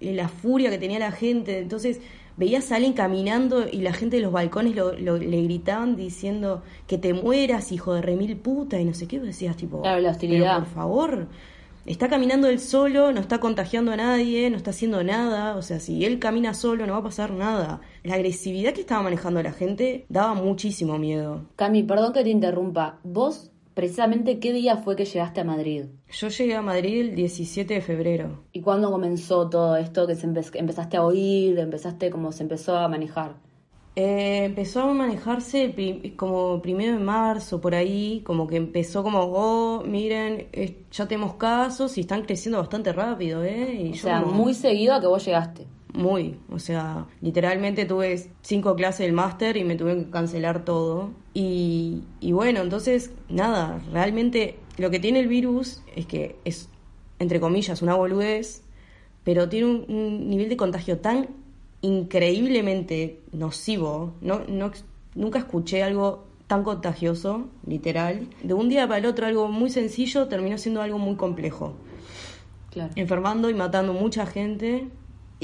la 0.00 0.28
furia 0.28 0.70
que 0.70 0.78
tenía 0.78 0.98
la 0.98 1.12
gente. 1.12 1.58
Entonces 1.58 2.00
veías 2.36 2.72
a 2.72 2.76
alguien 2.76 2.92
caminando 2.92 3.68
y 3.70 3.82
la 3.82 3.92
gente 3.92 4.16
de 4.16 4.22
los 4.22 4.32
balcones 4.32 4.74
lo, 4.74 4.92
le 4.94 5.42
gritaban 5.42 5.96
diciendo 5.96 6.62
que 6.86 6.98
te 6.98 7.14
mueras, 7.14 7.72
hijo 7.72 7.94
de 7.94 8.02
remil 8.02 8.36
puta, 8.36 8.80
y 8.80 8.84
no 8.84 8.94
sé 8.94 9.06
qué. 9.06 9.20
decías, 9.20 9.56
tipo, 9.56 9.82
claro, 9.82 10.00
la 10.00 10.10
hostilidad. 10.10 10.58
por 10.58 10.68
favor. 10.68 11.28
Está 11.84 12.08
caminando 12.08 12.46
él 12.46 12.60
solo, 12.60 13.12
no 13.12 13.20
está 13.20 13.40
contagiando 13.40 13.90
a 13.90 13.96
nadie, 13.96 14.48
no 14.50 14.56
está 14.56 14.70
haciendo 14.70 15.02
nada. 15.02 15.56
O 15.56 15.62
sea, 15.62 15.80
si 15.80 16.04
él 16.04 16.20
camina 16.20 16.54
solo, 16.54 16.86
no 16.86 16.92
va 16.92 17.00
a 17.00 17.02
pasar 17.02 17.32
nada. 17.32 17.80
La 18.04 18.14
agresividad 18.16 18.72
que 18.72 18.80
estaba 18.80 19.02
manejando 19.02 19.42
la 19.42 19.52
gente 19.52 20.06
daba 20.08 20.34
muchísimo 20.34 20.98
miedo. 20.98 21.42
Cami, 21.56 21.84
perdón 21.84 22.12
que 22.12 22.24
te 22.24 22.30
interrumpa. 22.30 22.98
¿Vos 23.04 23.52
precisamente 23.74 24.40
qué 24.40 24.52
día 24.52 24.76
fue 24.78 24.96
que 24.96 25.04
llegaste 25.04 25.40
a 25.40 25.44
Madrid? 25.44 25.84
Yo 26.10 26.28
llegué 26.28 26.56
a 26.56 26.62
Madrid 26.62 27.00
el 27.00 27.14
17 27.14 27.74
de 27.74 27.80
febrero. 27.80 28.44
¿Y 28.52 28.60
cuándo 28.60 28.90
comenzó 28.90 29.48
todo 29.48 29.76
esto 29.76 30.06
que 30.06 30.16
se 30.16 30.26
empezaste 30.26 30.96
a 30.96 31.04
oír, 31.04 31.58
empezaste 31.58 32.10
como 32.10 32.32
se 32.32 32.42
empezó 32.42 32.76
a 32.76 32.88
manejar? 32.88 33.36
Eh, 33.94 34.44
empezó 34.46 34.82
a 34.82 34.94
manejarse 34.94 35.74
como 36.16 36.62
primero 36.62 36.94
de 36.94 36.98
marzo, 36.98 37.60
por 37.60 37.74
ahí, 37.74 38.22
como 38.24 38.46
que 38.46 38.56
empezó 38.56 39.02
como, 39.02 39.20
oh, 39.20 39.84
miren, 39.84 40.48
ya 40.90 41.06
tenemos 41.06 41.34
casos 41.34 41.98
y 41.98 42.00
están 42.00 42.22
creciendo 42.22 42.58
bastante 42.58 42.90
rápido, 42.92 43.44
¿eh? 43.44 43.90
o 43.92 43.96
sea, 43.96 44.22
muy 44.22 44.54
seguido 44.54 44.94
a 44.94 45.00
que 45.00 45.06
vos 45.06 45.22
llegaste. 45.22 45.66
Muy, 45.94 46.38
o 46.50 46.58
sea, 46.58 47.06
literalmente 47.20 47.84
tuve 47.84 48.30
cinco 48.40 48.74
clases 48.76 49.00
del 49.00 49.12
máster 49.12 49.56
y 49.56 49.64
me 49.64 49.76
tuve 49.76 49.96
que 49.96 50.10
cancelar 50.10 50.64
todo. 50.64 51.10
Y, 51.34 52.02
y 52.20 52.32
bueno, 52.32 52.60
entonces, 52.60 53.12
nada, 53.28 53.82
realmente 53.92 54.56
lo 54.78 54.90
que 54.90 55.00
tiene 55.00 55.20
el 55.20 55.28
virus 55.28 55.82
es 55.94 56.06
que 56.06 56.36
es, 56.44 56.70
entre 57.18 57.40
comillas, 57.40 57.82
una 57.82 57.94
boludez, 57.94 58.62
pero 59.22 59.48
tiene 59.48 59.66
un 59.66 60.30
nivel 60.30 60.48
de 60.48 60.56
contagio 60.56 60.98
tan 60.98 61.28
increíblemente 61.82 63.20
nocivo. 63.32 64.14
No, 64.20 64.40
no, 64.48 64.70
nunca 65.14 65.38
escuché 65.38 65.82
algo 65.82 66.24
tan 66.46 66.64
contagioso, 66.64 67.48
literal. 67.66 68.28
De 68.42 68.54
un 68.54 68.68
día 68.68 68.86
para 68.86 68.98
el 68.98 69.06
otro 69.06 69.26
algo 69.26 69.48
muy 69.48 69.70
sencillo 69.70 70.28
terminó 70.28 70.58
siendo 70.58 70.80
algo 70.80 70.98
muy 70.98 71.16
complejo. 71.16 71.74
Enfermando 72.94 73.50
y 73.50 73.54
matando 73.54 73.92
mucha 73.92 74.24
gente. 74.24 74.88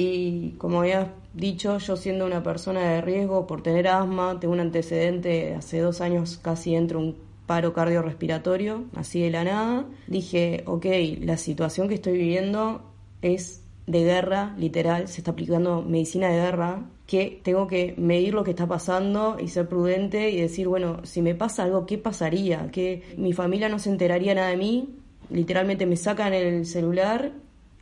Y 0.01 0.51
como 0.59 0.83
había 0.83 1.13
dicho, 1.35 1.79
yo 1.79 1.97
siendo 1.97 2.25
una 2.25 2.45
persona 2.45 2.89
de 2.89 3.01
riesgo 3.01 3.49
por 3.49 3.65
tener 3.65 3.89
asma, 3.89 4.39
tengo 4.39 4.55
un 4.55 4.61
antecedente, 4.61 5.57
hace 5.57 5.81
dos 5.81 6.01
años 6.01 6.39
casi 6.41 6.77
entro 6.77 7.01
un 7.01 7.17
paro 7.47 7.73
cardiorrespiratorio, 7.73 8.85
así 8.95 9.21
de 9.21 9.31
la 9.33 9.43
nada. 9.43 9.87
Dije, 10.07 10.63
ok, 10.67 10.87
la 11.23 11.37
situación 11.37 11.89
que 11.89 11.97
estoy 11.97 12.13
viviendo 12.13 12.81
es 13.23 13.65
de 13.89 14.05
guerra, 14.05 14.55
literal, 14.57 15.09
se 15.09 15.21
está 15.21 15.33
aplicando 15.33 15.83
medicina 15.83 16.29
de 16.29 16.37
guerra, 16.37 16.87
que 17.09 17.41
tengo 17.43 17.67
que 17.67 17.95
medir 17.97 18.35
lo 18.35 18.45
que 18.45 18.51
está 18.51 18.69
pasando 18.69 19.39
y 19.41 19.49
ser 19.49 19.69
prudente 19.69 20.31
y 20.31 20.41
decir, 20.41 20.69
bueno, 20.69 21.01
si 21.03 21.23
me 21.23 21.35
pasa 21.35 21.65
algo, 21.65 21.87
¿qué 21.87 21.99
pasaría? 21.99 22.71
Que 22.71 23.03
mi 23.17 23.33
familia 23.33 23.69
no 23.69 23.81
se 23.81 23.91
enteraría 23.91 24.37
nada 24.37 24.51
de 24.51 24.59
mí, 24.59 24.95
literalmente 25.29 25.87
me 25.87 25.97
sacan 25.97 26.35
el 26.35 26.67
celular, 26.67 27.33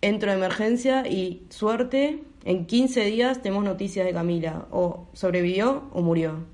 entro 0.09 0.31
de 0.31 0.37
emergencia 0.37 1.07
y 1.07 1.47
suerte, 1.51 2.23
en 2.45 2.66
15 2.66 3.05
días 3.05 3.42
tenemos 3.42 3.64
noticias 3.64 4.07
de 4.07 4.12
Camila, 4.12 4.66
o 4.71 5.07
sobrevivió 5.12 5.85
o 5.92 6.03
murió. 6.03 6.45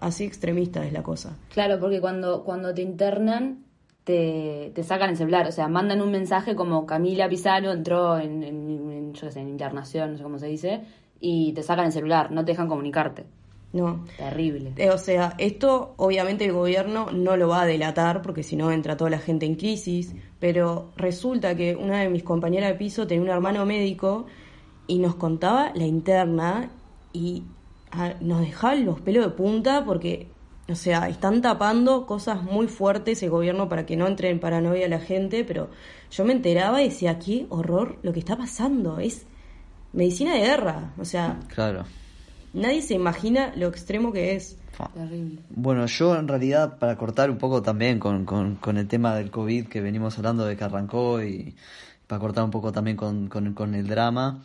Así 0.00 0.24
extremista 0.24 0.84
es 0.84 0.92
la 0.92 1.02
cosa. 1.02 1.36
Claro, 1.52 1.78
porque 1.80 2.00
cuando, 2.00 2.44
cuando 2.44 2.72
te 2.74 2.82
internan 2.82 3.64
te, 4.04 4.72
sacan 4.82 5.10
el 5.10 5.16
celular, 5.16 5.46
o 5.46 5.52
sea, 5.52 5.68
mandan 5.68 6.00
un 6.00 6.10
mensaje 6.10 6.54
como 6.54 6.86
Camila 6.86 7.28
Pizarro 7.28 7.72
entró 7.72 8.18
en, 8.18 8.42
en, 8.42 9.12
yo 9.12 9.30
sé, 9.30 9.40
en 9.40 9.48
internación, 9.48 10.12
no 10.12 10.16
sé 10.16 10.22
cómo 10.22 10.38
se 10.38 10.46
dice, 10.46 10.80
y 11.20 11.52
te 11.52 11.62
sacan 11.62 11.86
el 11.86 11.92
celular, 11.92 12.30
no 12.30 12.44
te 12.44 12.52
dejan 12.52 12.68
comunicarte. 12.68 13.26
No. 13.78 14.04
Terrible. 14.16 14.72
Eh, 14.76 14.90
o 14.90 14.98
sea, 14.98 15.34
esto 15.38 15.94
obviamente 15.96 16.44
el 16.44 16.52
gobierno 16.52 17.10
no 17.12 17.36
lo 17.36 17.48
va 17.48 17.62
a 17.62 17.66
delatar 17.66 18.22
porque 18.22 18.42
si 18.42 18.56
no 18.56 18.72
entra 18.72 18.96
toda 18.96 19.10
la 19.10 19.18
gente 19.18 19.46
en 19.46 19.54
crisis, 19.54 20.14
pero 20.40 20.90
resulta 20.96 21.54
que 21.54 21.76
una 21.76 22.00
de 22.00 22.08
mis 22.08 22.22
compañeras 22.22 22.70
de 22.70 22.74
piso 22.74 23.06
tenía 23.06 23.22
un 23.22 23.30
hermano 23.30 23.64
médico 23.66 24.26
y 24.86 24.98
nos 24.98 25.14
contaba 25.14 25.72
la 25.74 25.86
interna 25.86 26.70
y 27.12 27.44
nos 28.20 28.40
dejaba 28.40 28.74
los 28.74 29.00
pelos 29.00 29.24
de 29.24 29.30
punta 29.30 29.84
porque 29.84 30.28
o 30.70 30.74
sea, 30.74 31.08
están 31.08 31.40
tapando 31.40 32.04
cosas 32.04 32.42
muy 32.42 32.68
fuertes 32.68 33.22
el 33.22 33.30
gobierno 33.30 33.70
para 33.70 33.86
que 33.86 33.96
no 33.96 34.06
entre 34.06 34.28
en 34.28 34.38
paranoia 34.38 34.86
la 34.86 35.00
gente, 35.00 35.42
pero 35.44 35.70
yo 36.10 36.26
me 36.26 36.34
enteraba 36.34 36.82
y 36.82 36.90
decía, 36.90 37.18
qué 37.18 37.46
horror 37.48 37.98
lo 38.02 38.12
que 38.12 38.18
está 38.18 38.36
pasando, 38.36 38.98
es 38.98 39.24
medicina 39.94 40.34
de 40.34 40.40
guerra, 40.40 40.92
o 40.98 41.06
sea, 41.06 41.40
claro. 41.48 41.84
Nadie 42.58 42.82
se 42.82 42.94
imagina 42.94 43.52
lo 43.56 43.68
extremo 43.68 44.12
que 44.12 44.34
es. 44.36 44.56
Terrible. 44.94 45.40
Bueno, 45.50 45.86
yo 45.86 46.16
en 46.16 46.28
realidad, 46.28 46.78
para 46.78 46.96
cortar 46.96 47.30
un 47.30 47.38
poco 47.38 47.62
también 47.62 47.98
con, 47.98 48.24
con, 48.24 48.56
con, 48.56 48.76
el 48.76 48.86
tema 48.86 49.14
del 49.16 49.30
COVID 49.30 49.66
que 49.66 49.80
venimos 49.80 50.18
hablando 50.18 50.44
de 50.44 50.56
que 50.56 50.64
arrancó 50.64 51.22
y 51.22 51.56
para 52.06 52.20
cortar 52.20 52.44
un 52.44 52.50
poco 52.50 52.70
también 52.70 52.96
con, 52.96 53.28
con 53.28 53.74
el 53.74 53.86
drama, 53.86 54.42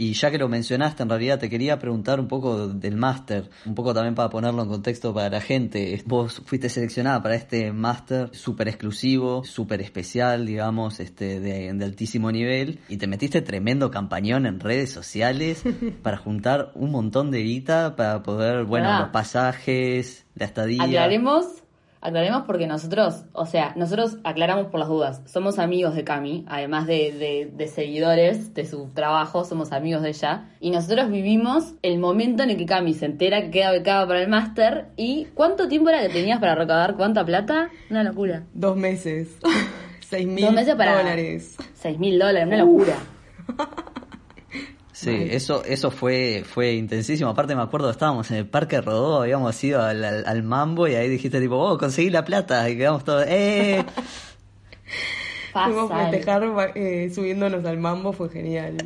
y 0.00 0.12
ya 0.12 0.30
que 0.30 0.38
lo 0.38 0.48
mencionaste, 0.48 1.02
en 1.02 1.08
realidad 1.08 1.40
te 1.40 1.50
quería 1.50 1.80
preguntar 1.80 2.20
un 2.20 2.28
poco 2.28 2.68
del 2.68 2.94
máster, 2.94 3.50
un 3.66 3.74
poco 3.74 3.92
también 3.92 4.14
para 4.14 4.30
ponerlo 4.30 4.62
en 4.62 4.68
contexto 4.68 5.12
para 5.12 5.28
la 5.28 5.40
gente. 5.40 6.00
Vos 6.06 6.40
fuiste 6.46 6.68
seleccionada 6.68 7.20
para 7.20 7.34
este 7.34 7.72
máster 7.72 8.30
súper 8.32 8.68
exclusivo, 8.68 9.42
súper 9.42 9.80
especial, 9.80 10.46
digamos, 10.46 11.00
este, 11.00 11.40
de, 11.40 11.70
altísimo 11.70 12.30
nivel, 12.30 12.78
y 12.88 12.98
te 12.98 13.08
metiste 13.08 13.42
tremendo 13.42 13.90
campañón 13.90 14.46
en 14.46 14.60
redes 14.60 14.92
sociales 14.92 15.64
para 16.04 16.16
juntar 16.16 16.70
un 16.76 16.92
montón 16.92 17.32
de 17.32 17.42
guita 17.42 17.96
para 17.96 18.22
poder, 18.22 18.66
bueno, 18.66 19.00
los 19.00 19.08
pasajes, 19.08 20.26
la 20.36 20.46
estadía. 20.46 20.84
Aclaremos 20.84 21.64
Aclaremos 22.00 22.42
porque 22.46 22.66
nosotros, 22.66 23.24
o 23.32 23.46
sea, 23.46 23.72
nosotros 23.76 24.18
aclaramos 24.22 24.66
por 24.66 24.78
las 24.78 24.88
dudas, 24.88 25.22
somos 25.26 25.58
amigos 25.58 25.94
de 25.94 26.04
Cami, 26.04 26.44
además 26.48 26.86
de, 26.86 27.50
de, 27.52 27.68
seguidores 27.68 28.54
de 28.54 28.66
su 28.66 28.90
trabajo, 28.94 29.44
somos 29.44 29.72
amigos 29.72 30.02
de 30.02 30.10
ella, 30.10 30.48
y 30.60 30.70
nosotros 30.70 31.10
vivimos 31.10 31.74
el 31.82 31.98
momento 31.98 32.44
en 32.44 32.50
el 32.50 32.56
que 32.56 32.66
Cami 32.66 32.94
se 32.94 33.06
entera 33.06 33.42
que 33.42 33.50
queda 33.50 33.72
becada 33.72 34.06
para 34.06 34.22
el 34.22 34.28
máster, 34.28 34.86
y 34.96 35.26
¿cuánto 35.34 35.66
tiempo 35.66 35.90
era 35.90 36.00
que 36.02 36.08
tenías 36.08 36.38
para 36.38 36.54
recaudar 36.54 36.96
cuánta 36.96 37.24
plata? 37.24 37.70
Una 37.90 38.04
locura. 38.04 38.44
Dos 38.54 38.76
meses. 38.76 39.36
Seis 40.00 40.26
mil 40.26 40.54
dólares. 40.54 41.56
Seis 41.74 41.98
mil 41.98 42.18
dólares, 42.18 42.46
una 42.46 42.58
locura. 42.58 42.96
Sí, 44.98 45.28
eso, 45.30 45.62
eso 45.64 45.92
fue, 45.92 46.42
fue 46.44 46.72
intensísimo. 46.72 47.30
Aparte 47.30 47.54
me 47.54 47.62
acuerdo, 47.62 47.88
estábamos 47.88 48.32
en 48.32 48.38
el 48.38 48.46
Parque 48.48 48.80
Rodó, 48.80 49.22
habíamos 49.22 49.62
ido 49.62 49.80
al, 49.80 50.42
mambo 50.42 50.88
y 50.88 50.96
ahí 50.96 51.08
dijiste 51.08 51.40
tipo, 51.40 51.54
oh, 51.54 51.78
conseguí 51.78 52.10
la 52.10 52.24
plata 52.24 52.68
y 52.68 52.76
quedamos 52.76 53.04
todos, 53.04 53.24
¡eh! 53.28 53.84
Fuimos 55.52 55.88
festejar 55.92 56.42
eh, 56.74 57.12
subiéndonos 57.14 57.64
al 57.64 57.78
mambo, 57.78 58.12
fue 58.12 58.28
genial. 58.28 58.76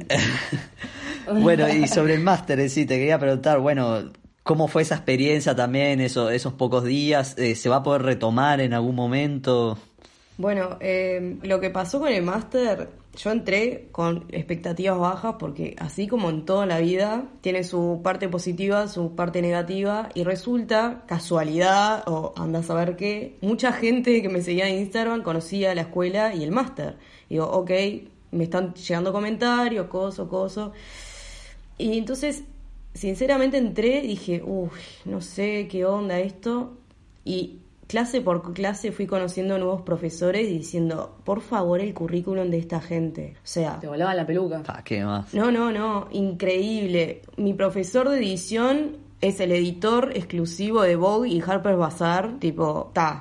bueno, 1.40 1.66
y 1.70 1.88
sobre 1.88 2.12
el 2.16 2.20
máster 2.20 2.68
sí, 2.68 2.84
te 2.84 2.98
quería 2.98 3.18
preguntar, 3.18 3.60
bueno, 3.60 4.12
¿cómo 4.42 4.68
fue 4.68 4.82
esa 4.82 4.96
experiencia 4.96 5.56
también, 5.56 6.02
eso, 6.02 6.28
esos 6.28 6.52
pocos 6.52 6.84
días? 6.84 7.38
Eh, 7.38 7.54
¿Se 7.54 7.70
va 7.70 7.76
a 7.76 7.82
poder 7.82 8.02
retomar 8.02 8.60
en 8.60 8.74
algún 8.74 8.96
momento? 8.96 9.78
Bueno, 10.42 10.76
eh, 10.80 11.38
lo 11.44 11.60
que 11.60 11.70
pasó 11.70 12.00
con 12.00 12.08
el 12.08 12.24
máster 12.24 12.88
yo 13.16 13.30
entré 13.30 13.90
con 13.92 14.24
expectativas 14.30 14.98
bajas 14.98 15.36
porque 15.38 15.76
así 15.78 16.08
como 16.08 16.30
en 16.30 16.44
toda 16.44 16.66
la 16.66 16.80
vida 16.80 17.28
tiene 17.42 17.62
su 17.62 18.00
parte 18.02 18.28
positiva, 18.28 18.88
su 18.88 19.14
parte 19.14 19.40
negativa 19.40 20.08
y 20.14 20.24
resulta 20.24 21.04
casualidad 21.06 22.02
o 22.08 22.32
anda 22.36 22.58
a 22.58 22.62
saber 22.64 22.96
qué, 22.96 23.36
mucha 23.40 23.72
gente 23.72 24.20
que 24.20 24.28
me 24.28 24.42
seguía 24.42 24.68
en 24.68 24.80
Instagram 24.80 25.22
conocía 25.22 25.76
la 25.76 25.82
escuela 25.82 26.34
y 26.34 26.42
el 26.42 26.50
máster. 26.50 26.96
Digo, 27.30 27.46
ok, 27.46 27.70
me 28.32 28.42
están 28.42 28.74
llegando 28.74 29.12
comentarios, 29.12 29.86
coso, 29.86 30.28
coso. 30.28 30.72
Y 31.78 31.98
entonces, 31.98 32.42
sinceramente 32.94 33.58
entré 33.58 34.02
y 34.02 34.08
dije, 34.08 34.42
uff, 34.44 34.74
no 35.04 35.20
sé 35.20 35.68
qué 35.70 35.84
onda 35.84 36.18
esto. 36.18 36.78
Y 37.24 37.61
clase 37.92 38.22
por 38.22 38.54
clase 38.54 38.90
fui 38.90 39.06
conociendo 39.06 39.58
nuevos 39.58 39.82
profesores 39.82 40.48
y 40.48 40.56
diciendo, 40.56 41.18
por 41.24 41.42
favor, 41.42 41.78
el 41.78 41.92
currículum 41.92 42.48
de 42.48 42.56
esta 42.56 42.80
gente. 42.80 43.34
O 43.36 43.46
sea... 43.46 43.78
Te 43.80 43.86
volaba 43.86 44.14
la 44.14 44.26
peluca. 44.26 44.62
¿qué 44.82 45.04
más? 45.04 45.34
No, 45.34 45.52
no, 45.52 45.70
no, 45.70 46.08
increíble. 46.10 47.20
Mi 47.36 47.52
profesor 47.52 48.08
de 48.08 48.16
edición 48.16 48.96
es 49.20 49.40
el 49.40 49.52
editor 49.52 50.12
exclusivo 50.14 50.80
de 50.80 50.96
Vogue 50.96 51.28
y 51.28 51.42
Harper's 51.42 51.76
Bazaar. 51.76 52.38
Tipo, 52.38 52.90
ta, 52.94 53.20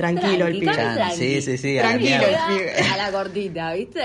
tranquilo 0.00 0.46
el 0.46 0.58
pibe. 0.58 0.72
Tranqui. 0.72 1.16
Sí, 1.16 1.42
sí, 1.42 1.58
sí, 1.58 1.78
a 1.78 1.82
Tranquilo 1.82 2.14
el 2.24 2.58
pibe. 2.58 2.72
A 2.92 2.96
la 2.96 3.12
cortita, 3.12 3.72
¿viste? 3.74 4.00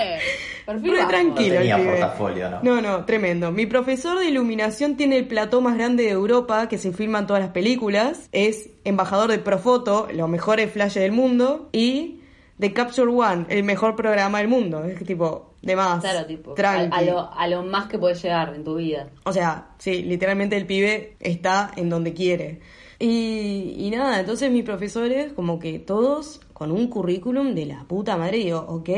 Re 0.66 0.74
bajo. 0.96 1.08
tranquilo 1.08 1.54
No 1.54 1.60
tenía 1.60 1.76
el 1.76 1.82
pibe. 1.82 1.92
portafolio, 1.92 2.50
¿no? 2.50 2.60
No, 2.62 2.80
no, 2.82 3.04
tremendo. 3.04 3.52
Mi 3.52 3.66
profesor 3.66 4.18
de 4.18 4.26
iluminación 4.26 4.96
tiene 4.96 5.16
el 5.16 5.26
plató 5.26 5.60
más 5.60 5.76
grande 5.76 6.04
de 6.04 6.10
Europa 6.10 6.68
que 6.68 6.78
se 6.78 6.92
filma 6.92 7.20
en 7.20 7.26
todas 7.26 7.42
las 7.42 7.52
películas. 7.52 8.28
Es 8.32 8.68
embajador 8.84 9.30
de 9.30 9.38
Profoto, 9.38 10.08
los 10.12 10.28
mejores 10.28 10.70
flashes 10.70 11.02
del 11.02 11.12
mundo. 11.12 11.68
Y 11.72 12.20
de 12.58 12.72
Capture 12.72 13.10
One, 13.10 13.46
el 13.48 13.64
mejor 13.64 13.96
programa 13.96 14.38
del 14.38 14.48
mundo. 14.48 14.84
Es 14.84 14.98
que 14.98 15.04
tipo, 15.04 15.54
de 15.62 15.76
más. 15.76 16.00
Claro, 16.00 16.26
tipo, 16.26 16.52
a, 16.52 16.54
tranqui. 16.54 16.96
a 16.96 17.02
lo, 17.02 17.32
a 17.32 17.48
lo 17.48 17.62
más 17.62 17.86
que 17.86 17.98
puedes 17.98 18.22
llegar 18.22 18.54
en 18.54 18.64
tu 18.64 18.76
vida. 18.76 19.08
O 19.24 19.32
sea, 19.32 19.68
sí, 19.78 20.02
literalmente 20.02 20.56
el 20.56 20.66
pibe 20.66 21.16
está 21.20 21.70
en 21.76 21.88
donde 21.90 22.12
quiere. 22.14 22.60
Y, 22.98 23.74
y 23.78 23.90
nada, 23.90 24.20
entonces 24.20 24.50
mis 24.50 24.64
profesores, 24.64 25.32
como 25.32 25.58
que 25.58 25.78
todos 25.78 26.40
con 26.52 26.72
un 26.72 26.88
currículum 26.88 27.54
de 27.54 27.66
la 27.66 27.84
puta 27.84 28.16
madre, 28.16 28.38
digo, 28.38 28.64
ok, 28.66 28.88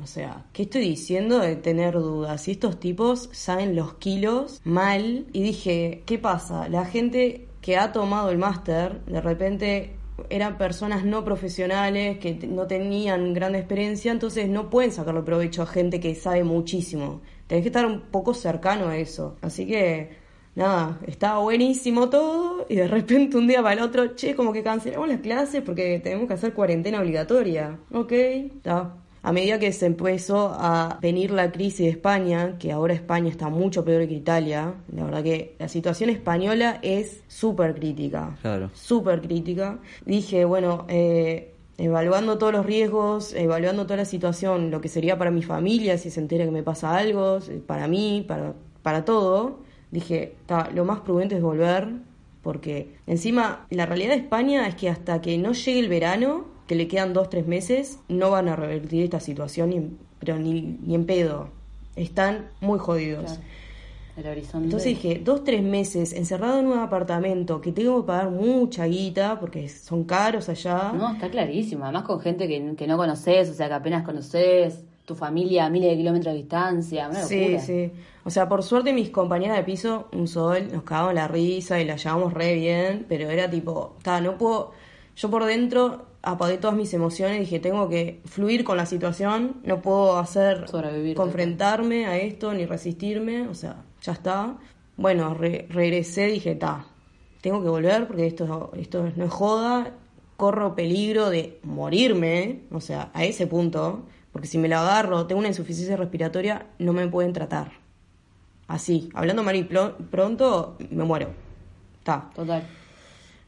o 0.00 0.06
sea, 0.06 0.46
¿qué 0.52 0.62
estoy 0.62 0.82
diciendo 0.82 1.40
de 1.40 1.56
tener 1.56 1.94
dudas? 1.94 2.42
Si 2.42 2.52
estos 2.52 2.78
tipos 2.78 3.28
saben 3.32 3.74
los 3.74 3.94
kilos 3.94 4.60
mal, 4.64 5.26
y 5.32 5.42
dije, 5.42 6.04
¿qué 6.06 6.18
pasa? 6.18 6.68
La 6.68 6.84
gente 6.84 7.48
que 7.60 7.76
ha 7.76 7.92
tomado 7.92 8.30
el 8.30 8.38
máster, 8.38 9.04
de 9.06 9.20
repente 9.20 9.96
eran 10.30 10.58
personas 10.58 11.04
no 11.04 11.24
profesionales 11.24 12.18
que 12.18 12.34
no 12.46 12.66
tenían 12.66 13.34
gran 13.34 13.54
experiencia, 13.54 14.12
entonces 14.12 14.48
no 14.48 14.70
pueden 14.70 14.92
sacarle 14.92 15.22
provecho 15.22 15.62
a 15.62 15.66
gente 15.66 16.00
que 16.00 16.14
sabe 16.14 16.44
muchísimo. 16.44 17.20
Tenés 17.46 17.62
que 17.62 17.68
estar 17.68 17.86
un 17.86 18.02
poco 18.02 18.34
cercano 18.34 18.88
a 18.88 18.96
eso. 18.96 19.36
Así 19.42 19.66
que, 19.66 20.10
nada, 20.58 20.98
estaba 21.06 21.38
buenísimo 21.38 22.10
todo 22.10 22.66
y 22.68 22.76
de 22.76 22.88
repente 22.88 23.36
un 23.38 23.46
día 23.46 23.62
para 23.62 23.74
el 23.74 23.80
otro, 23.80 24.14
che, 24.14 24.34
como 24.34 24.52
que 24.52 24.62
cancelamos 24.62 25.08
las 25.08 25.20
clases 25.20 25.62
porque 25.62 26.00
tenemos 26.02 26.26
que 26.28 26.34
hacer 26.34 26.52
cuarentena 26.52 27.00
obligatoria. 27.00 27.78
Ok, 27.92 28.12
está. 28.12 28.94
A 29.20 29.32
medida 29.32 29.58
que 29.58 29.72
se 29.72 29.86
empezó 29.86 30.52
a 30.58 30.98
venir 31.02 31.32
la 31.32 31.50
crisis 31.50 31.80
de 31.80 31.88
España, 31.88 32.56
que 32.58 32.70
ahora 32.72 32.94
España 32.94 33.28
está 33.28 33.48
mucho 33.48 33.84
peor 33.84 34.06
que 34.06 34.14
Italia, 34.14 34.74
la 34.94 35.04
verdad 35.04 35.22
que 35.22 35.54
la 35.58 35.68
situación 35.68 36.08
española 36.10 36.78
es 36.82 37.22
súper 37.26 37.74
crítica 37.74 38.36
Claro. 38.42 38.70
súper 38.74 39.20
crítica. 39.20 39.78
Dije, 40.06 40.44
bueno, 40.44 40.86
eh, 40.88 41.52
evaluando 41.78 42.38
todos 42.38 42.52
los 42.52 42.64
riesgos, 42.64 43.34
evaluando 43.34 43.84
toda 43.84 43.96
la 43.98 44.04
situación, 44.04 44.70
lo 44.70 44.80
que 44.80 44.88
sería 44.88 45.18
para 45.18 45.30
mi 45.32 45.42
familia, 45.42 45.98
si 45.98 46.10
se 46.10 46.20
entera 46.20 46.44
que 46.44 46.50
me 46.52 46.62
pasa 46.62 46.96
algo, 46.96 47.38
para 47.66 47.88
mí, 47.88 48.24
para, 48.26 48.54
para 48.82 49.04
todo, 49.04 49.60
dije, 49.90 50.34
"Ta, 50.46 50.70
lo 50.74 50.84
más 50.84 51.00
prudente 51.00 51.36
es 51.36 51.42
volver, 51.42 51.88
porque 52.42 52.94
encima 53.06 53.66
la 53.70 53.86
realidad 53.86 54.10
de 54.14 54.20
España 54.20 54.66
es 54.68 54.74
que 54.74 54.88
hasta 54.88 55.20
que 55.20 55.36
no 55.38 55.52
llegue 55.52 55.80
el 55.80 55.88
verano, 55.88 56.44
que 56.66 56.74
le 56.74 56.86
quedan 56.88 57.12
dos, 57.12 57.30
tres 57.30 57.46
meses, 57.46 57.98
no 58.08 58.30
van 58.30 58.48
a 58.48 58.56
revertir 58.56 59.04
esta 59.04 59.20
situación, 59.20 59.70
ni 59.70 59.76
en- 59.76 59.98
pero 60.18 60.38
ni, 60.38 60.60
ni 60.84 60.94
en 60.94 61.06
pedo. 61.06 61.48
Están 61.96 62.48
muy 62.60 62.78
jodidos. 62.78 63.24
Claro. 63.24 63.40
El 64.16 64.26
horizonte. 64.26 64.64
Entonces 64.64 64.88
dije, 64.88 65.20
dos, 65.24 65.44
tres 65.44 65.62
meses 65.62 66.12
encerrado 66.12 66.58
en 66.58 66.66
un 66.66 66.78
apartamento 66.78 67.60
que 67.60 67.70
tengo 67.70 68.00
que 68.02 68.06
pagar 68.08 68.30
mucha 68.30 68.84
guita 68.86 69.38
porque 69.38 69.68
son 69.68 70.02
caros 70.04 70.48
allá. 70.48 70.92
No, 70.92 71.12
está 71.12 71.30
clarísimo. 71.30 71.84
Además 71.84 72.02
con 72.02 72.18
gente 72.20 72.48
que, 72.48 72.74
que 72.76 72.86
no 72.88 72.96
conoces, 72.96 73.48
o 73.48 73.54
sea, 73.54 73.68
que 73.68 73.74
apenas 73.74 74.02
conoces, 74.04 74.82
tu 75.08 75.16
familia 75.16 75.64
a 75.66 75.70
miles 75.70 75.90
de 75.90 75.96
kilómetros 75.96 76.32
de 76.34 76.38
distancia. 76.38 77.08
Una 77.08 77.22
sí, 77.24 77.58
sí. 77.58 77.90
O 78.24 78.30
sea, 78.30 78.48
por 78.48 78.62
suerte 78.62 78.92
mis 78.92 79.10
compañeras 79.10 79.56
de 79.56 79.64
piso, 79.64 80.06
un 80.12 80.28
sol, 80.28 80.68
nos 80.72 80.82
cagamos 80.84 81.14
la 81.14 81.26
risa 81.26 81.80
y 81.80 81.84
la 81.84 81.96
llevamos 81.96 82.32
re 82.34 82.54
bien, 82.54 83.06
pero 83.08 83.28
era 83.30 83.48
tipo, 83.50 83.96
ta, 84.02 84.20
no 84.20 84.38
puedo, 84.38 84.72
yo 85.16 85.30
por 85.30 85.44
dentro 85.46 86.06
apagué 86.22 86.58
todas 86.58 86.76
mis 86.76 86.92
emociones, 86.92 87.40
dije, 87.40 87.58
tengo 87.58 87.88
que 87.88 88.20
fluir 88.26 88.64
con 88.64 88.76
la 88.76 88.84
situación, 88.86 89.56
no 89.64 89.80
puedo 89.80 90.18
hacer, 90.18 90.68
Sobrevivir. 90.68 91.16
confrontarme 91.16 92.06
a 92.06 92.18
esto 92.18 92.52
ni 92.52 92.66
resistirme, 92.66 93.48
o 93.48 93.54
sea, 93.54 93.82
ya 94.02 94.12
está. 94.12 94.56
Bueno, 94.96 95.32
re- 95.32 95.66
regresé, 95.70 96.26
dije, 96.26 96.54
ta, 96.54 96.84
tengo 97.40 97.62
que 97.62 97.68
volver 97.68 98.06
porque 98.06 98.26
esto, 98.26 98.72
esto 98.76 99.08
no 99.16 99.24
es 99.24 99.30
joda, 99.30 99.92
corro 100.36 100.74
peligro 100.74 101.30
de 101.30 101.60
morirme, 101.62 102.60
o 102.72 102.80
sea, 102.80 103.10
a 103.14 103.24
ese 103.24 103.46
punto, 103.46 104.02
porque 104.32 104.46
si 104.46 104.58
me 104.58 104.68
lo 104.68 104.78
agarro, 104.78 105.26
tengo 105.26 105.38
una 105.38 105.48
insuficiencia 105.48 105.96
respiratoria, 105.96 106.66
no 106.78 106.92
me 106.92 107.06
pueden 107.08 107.32
tratar. 107.32 107.72
Así, 108.66 109.08
hablando 109.14 109.42
mal 109.42 109.56
y 109.56 109.64
pronto, 109.64 110.76
me 110.90 111.04
muero. 111.04 111.30
Está. 111.98 112.30
Total. 112.34 112.66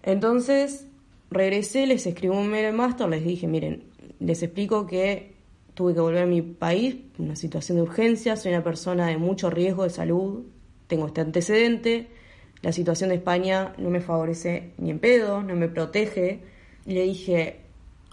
Entonces, 0.02 0.86
regresé, 1.30 1.86
les 1.86 2.06
escribí 2.06 2.34
un 2.34 2.48
mail 2.48 2.66
al 2.66 2.72
máster, 2.72 3.08
les 3.08 3.24
dije, 3.24 3.46
miren, 3.46 3.84
les 4.18 4.42
explico 4.42 4.86
que 4.86 5.34
tuve 5.74 5.94
que 5.94 6.00
volver 6.00 6.22
a 6.22 6.26
mi 6.26 6.42
país, 6.42 6.96
una 7.18 7.36
situación 7.36 7.76
de 7.76 7.82
urgencia, 7.82 8.36
soy 8.36 8.52
una 8.52 8.64
persona 8.64 9.06
de 9.06 9.18
mucho 9.18 9.50
riesgo 9.50 9.84
de 9.84 9.90
salud, 9.90 10.44
tengo 10.86 11.06
este 11.06 11.20
antecedente, 11.20 12.08
la 12.62 12.72
situación 12.72 13.08
de 13.08 13.16
España 13.16 13.72
no 13.78 13.88
me 13.88 14.00
favorece 14.00 14.72
ni 14.76 14.90
en 14.90 14.98
pedo, 14.98 15.42
no 15.42 15.54
me 15.54 15.68
protege. 15.68 16.40
Le 16.84 17.04
dije, 17.04 17.59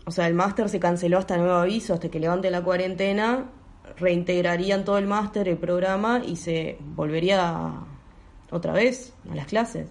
o 0.07 0.11
sea, 0.11 0.25
el 0.25 0.33
máster 0.33 0.69
se 0.69 0.79
canceló 0.79 1.19
hasta 1.19 1.37
nuevo 1.37 1.53
aviso, 1.55 1.93
hasta 1.93 2.09
que 2.09 2.19
levante 2.19 2.49
la 2.49 2.63
cuarentena, 2.63 3.51
reintegrarían 3.97 4.83
todo 4.85 4.97
el 4.97 5.05
máster, 5.05 5.47
el 5.47 5.57
programa, 5.57 6.21
y 6.25 6.37
se 6.37 6.77
volvería 6.95 7.71
otra 8.49 8.73
vez 8.73 9.13
a 9.29 9.35
las 9.35 9.45
clases. 9.47 9.87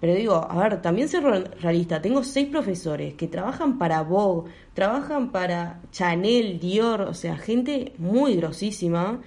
Pero 0.00 0.14
digo, 0.14 0.34
a 0.50 0.58
ver, 0.62 0.82
también 0.82 1.08
ser 1.08 1.22
real- 1.22 1.54
realista. 1.60 2.02
Tengo 2.02 2.22
seis 2.22 2.48
profesores 2.48 3.14
que 3.14 3.26
trabajan 3.26 3.78
para 3.78 4.02
Vogue, 4.02 4.50
trabajan 4.74 5.32
para 5.32 5.80
Chanel, 5.90 6.60
Dior, 6.60 7.00
o 7.02 7.14
sea, 7.14 7.38
gente 7.38 7.94
muy 7.96 8.36
grosísima. 8.36 9.20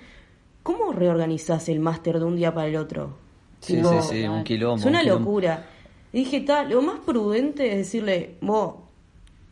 ¿Cómo 0.62 0.92
reorganizás 0.92 1.70
el 1.70 1.80
máster 1.80 2.20
de 2.20 2.26
un 2.26 2.36
día 2.36 2.54
para 2.54 2.68
el 2.68 2.76
otro? 2.76 3.18
Sí, 3.62 3.78
Tipo, 3.78 4.02
sí, 4.04 4.08
sí, 4.22 4.28
un 4.28 4.44
quilombo. 4.44 4.78
Es 4.78 4.86
una 4.86 5.02
un 5.02 5.08
locura. 5.08 5.66
Y 6.14 6.20
dije, 6.20 6.42
tal, 6.42 6.70
lo 6.70 6.82
más 6.84 7.00
prudente 7.00 7.72
es 7.72 7.78
decirle, 7.78 8.36
vos, 8.42 8.76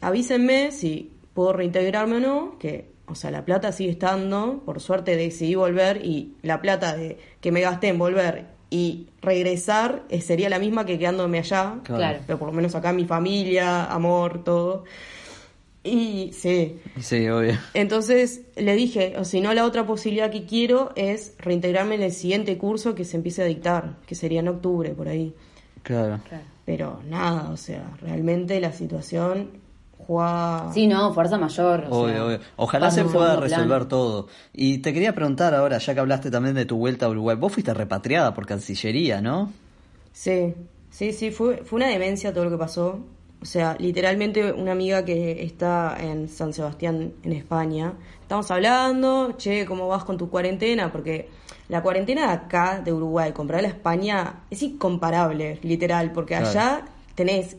avísenme 0.02 0.72
si 0.72 1.12
puedo 1.34 1.54
reintegrarme 1.54 2.18
o 2.18 2.20
no, 2.20 2.60
que, 2.60 2.90
o 3.08 3.16
sea, 3.16 3.32
la 3.32 3.46
plata 3.46 3.72
sigue 3.72 3.92
estando, 3.92 4.62
por 4.66 4.80
suerte 4.80 5.16
decidí 5.16 5.56
volver 5.56 6.06
y 6.06 6.36
la 6.42 6.62
plata 6.62 6.96
de 6.96 7.18
que 7.42 7.52
me 7.52 7.62
gasté 7.62 7.90
en 7.90 8.00
volver 8.00 8.46
y 8.70 9.08
regresar 9.22 10.04
eh, 10.10 10.22
sería 10.22 10.50
la 10.50 10.60
misma 10.60 10.86
que 10.86 10.98
quedándome 10.98 11.40
allá, 11.40 11.80
Claro. 11.84 12.20
Pero 12.26 12.40
por 12.40 12.48
lo 12.50 12.54
menos 12.54 12.74
acá 12.76 12.92
mi 12.94 13.06
familia, 13.06 13.86
amor, 13.86 14.44
todo. 14.44 14.86
Y 15.84 16.32
sí, 16.34 16.78
Sí, 17.00 17.28
obvio. 17.30 17.60
entonces 17.76 18.42
le 18.56 18.76
dije, 18.76 19.14
o 19.20 19.24
si 19.24 19.40
no, 19.40 19.54
la 19.54 19.66
otra 19.66 19.86
posibilidad 19.86 20.32
que 20.32 20.46
quiero 20.46 20.92
es 20.96 21.36
reintegrarme 21.38 21.94
en 21.96 22.02
el 22.02 22.12
siguiente 22.12 22.58
curso 22.58 22.96
que 22.96 23.06
se 23.06 23.18
empiece 23.18 23.44
a 23.44 23.46
dictar, 23.46 23.98
que 24.08 24.16
sería 24.16 24.40
en 24.40 24.48
octubre, 24.48 24.90
por 24.96 25.08
ahí. 25.08 25.36
Claro. 25.84 26.20
Claro. 26.28 26.44
Pero 26.66 27.02
nada, 27.08 27.52
o 27.52 27.58
sea, 27.58 27.96
realmente 28.02 28.60
la 28.60 28.72
situación 28.72 29.50
Sí, 30.74 30.88
no, 30.88 31.14
fuerza 31.14 31.38
mayor. 31.38 31.86
o 31.90 32.04
Obvio, 32.04 32.14
sea, 32.14 32.26
obvio. 32.26 32.40
Ojalá 32.58 32.92
se 32.92 33.04
pueda 33.06 33.36
resolver 33.38 33.86
todo. 33.86 34.28
Y 34.54 34.80
te 34.80 34.94
quería 34.94 35.14
preguntar 35.16 35.54
ahora, 35.56 35.78
ya 35.80 35.94
que 35.94 36.00
hablaste 36.00 36.30
también 36.32 36.56
de 36.56 36.66
tu 36.66 36.78
vuelta 36.78 37.06
a 37.08 37.10
Uruguay, 37.10 37.36
vos 37.36 37.52
fuiste 37.54 37.74
repatriada 37.74 38.34
por 38.34 38.46
Cancillería, 38.46 39.22
¿no? 39.22 39.52
Sí, 40.12 40.54
sí, 40.90 41.12
sí, 41.14 41.32
fue, 41.32 41.58
fue 41.58 41.78
una 41.78 41.88
demencia 41.88 42.34
todo 42.34 42.46
lo 42.46 42.52
que 42.52 42.58
pasó. 42.58 43.00
O 43.42 43.46
sea, 43.46 43.76
literalmente 43.80 44.52
una 44.54 44.72
amiga 44.72 45.06
que 45.06 45.44
está 45.44 45.96
en 46.00 46.30
San 46.30 46.54
Sebastián, 46.54 47.14
en 47.24 47.32
España, 47.34 47.94
estamos 48.22 48.50
hablando, 48.50 49.34
che, 49.38 49.66
¿cómo 49.66 49.88
vas 49.88 50.04
con 50.04 50.18
tu 50.18 50.30
cuarentena? 50.30 50.92
Porque 50.92 51.30
la 51.68 51.82
cuarentena 51.84 52.28
de 52.28 52.34
acá, 52.34 52.82
de 52.84 52.92
Uruguay, 52.94 53.34
comparada 53.34 53.68
a 53.68 53.70
la 53.70 53.76
España, 53.76 54.34
es 54.50 54.64
incomparable, 54.64 55.60
literal, 55.64 56.12
porque 56.12 56.34
Claro. 56.36 56.48
allá 56.50 56.86
tenés 57.14 57.58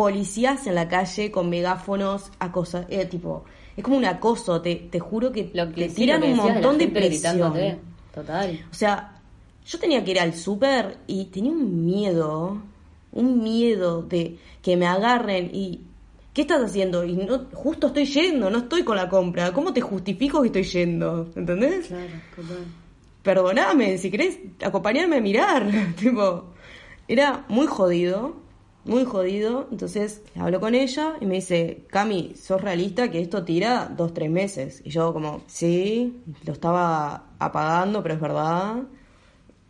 policías 0.00 0.66
en 0.66 0.76
la 0.76 0.88
calle 0.88 1.30
con 1.30 1.50
megáfonos, 1.50 2.32
acosa, 2.38 2.86
eh, 2.88 3.04
tipo, 3.04 3.44
es 3.76 3.84
como 3.84 3.98
un 3.98 4.06
acoso, 4.06 4.62
te, 4.62 4.76
te 4.76 4.98
juro 4.98 5.30
que 5.30 5.50
Lo 5.52 5.68
que 5.68 5.82
te 5.82 5.88
sí, 5.90 5.94
tiran 5.96 6.20
lo 6.20 6.26
que 6.26 6.32
un 6.32 6.38
montón 6.38 6.78
de 6.78 6.84
gente 6.86 7.00
presión. 7.00 7.78
Total. 8.14 8.64
O 8.70 8.74
sea, 8.74 9.20
yo 9.66 9.78
tenía 9.78 10.02
que 10.02 10.12
ir 10.12 10.20
al 10.20 10.32
súper 10.32 11.00
y 11.06 11.26
tenía 11.26 11.52
un 11.52 11.84
miedo, 11.84 12.62
un 13.12 13.42
miedo 13.42 14.00
de 14.00 14.38
que 14.62 14.74
me 14.78 14.86
agarren 14.86 15.50
y... 15.52 15.82
¿Qué 16.32 16.42
estás 16.42 16.62
haciendo? 16.62 17.04
Y 17.04 17.16
no, 17.16 17.48
justo 17.52 17.88
estoy 17.88 18.06
yendo, 18.06 18.48
no 18.48 18.58
estoy 18.58 18.84
con 18.84 18.96
la 18.96 19.06
compra. 19.06 19.52
¿Cómo 19.52 19.74
te 19.74 19.82
justifico 19.82 20.40
que 20.40 20.46
estoy 20.46 20.62
yendo? 20.62 21.28
¿Entendés? 21.36 21.88
Claro, 21.88 22.06
total. 22.36 22.64
Perdoname, 23.22 23.98
si 23.98 24.10
querés 24.10 24.38
acompañarme 24.64 25.16
a 25.16 25.20
mirar. 25.20 25.70
tipo, 25.98 26.54
era 27.06 27.44
muy 27.48 27.66
jodido, 27.66 28.39
muy 28.84 29.04
jodido. 29.04 29.68
Entonces 29.70 30.22
hablo 30.36 30.60
con 30.60 30.74
ella 30.74 31.14
y 31.20 31.26
me 31.26 31.36
dice, 31.36 31.84
Cami, 31.88 32.34
sos 32.34 32.60
realista 32.60 33.10
que 33.10 33.20
esto 33.20 33.44
tira 33.44 33.92
dos, 33.94 34.14
tres 34.14 34.30
meses. 34.30 34.82
Y 34.84 34.90
yo 34.90 35.12
como, 35.12 35.42
sí, 35.46 36.22
lo 36.44 36.52
estaba 36.52 37.26
apagando, 37.38 38.02
pero 38.02 38.14
es 38.14 38.20
verdad. 38.20 38.82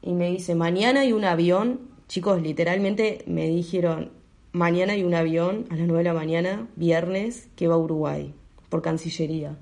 Y 0.02 0.12
me 0.12 0.30
dice, 0.30 0.54
mañana 0.54 1.00
hay 1.00 1.12
un 1.12 1.24
avión. 1.24 1.80
Chicos, 2.08 2.42
literalmente 2.42 3.22
me 3.26 3.46
dijeron, 3.46 4.10
mañana 4.52 4.94
hay 4.94 5.04
un 5.04 5.14
avión 5.14 5.66
a 5.70 5.76
las 5.76 5.86
9 5.86 5.98
de 5.98 6.04
la 6.04 6.14
mañana, 6.14 6.68
viernes, 6.76 7.48
que 7.56 7.68
va 7.68 7.74
a 7.74 7.78
Uruguay, 7.78 8.34
por 8.68 8.82
Cancillería. 8.82 9.56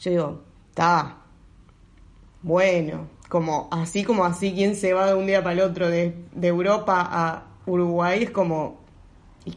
Yo 0.00 0.10
digo, 0.10 0.42
está, 0.70 1.18
bueno, 2.42 3.08
como 3.28 3.68
así 3.70 4.02
como 4.02 4.24
así, 4.24 4.52
¿quién 4.52 4.74
se 4.74 4.92
va 4.92 5.06
de 5.06 5.14
un 5.14 5.26
día 5.26 5.42
para 5.42 5.52
el 5.52 5.60
otro 5.60 5.88
de, 5.88 6.16
de 6.34 6.48
Europa 6.48 7.08
a 7.08 7.51
Uruguay? 7.66 8.24
Es 8.24 8.30
como, 8.30 8.80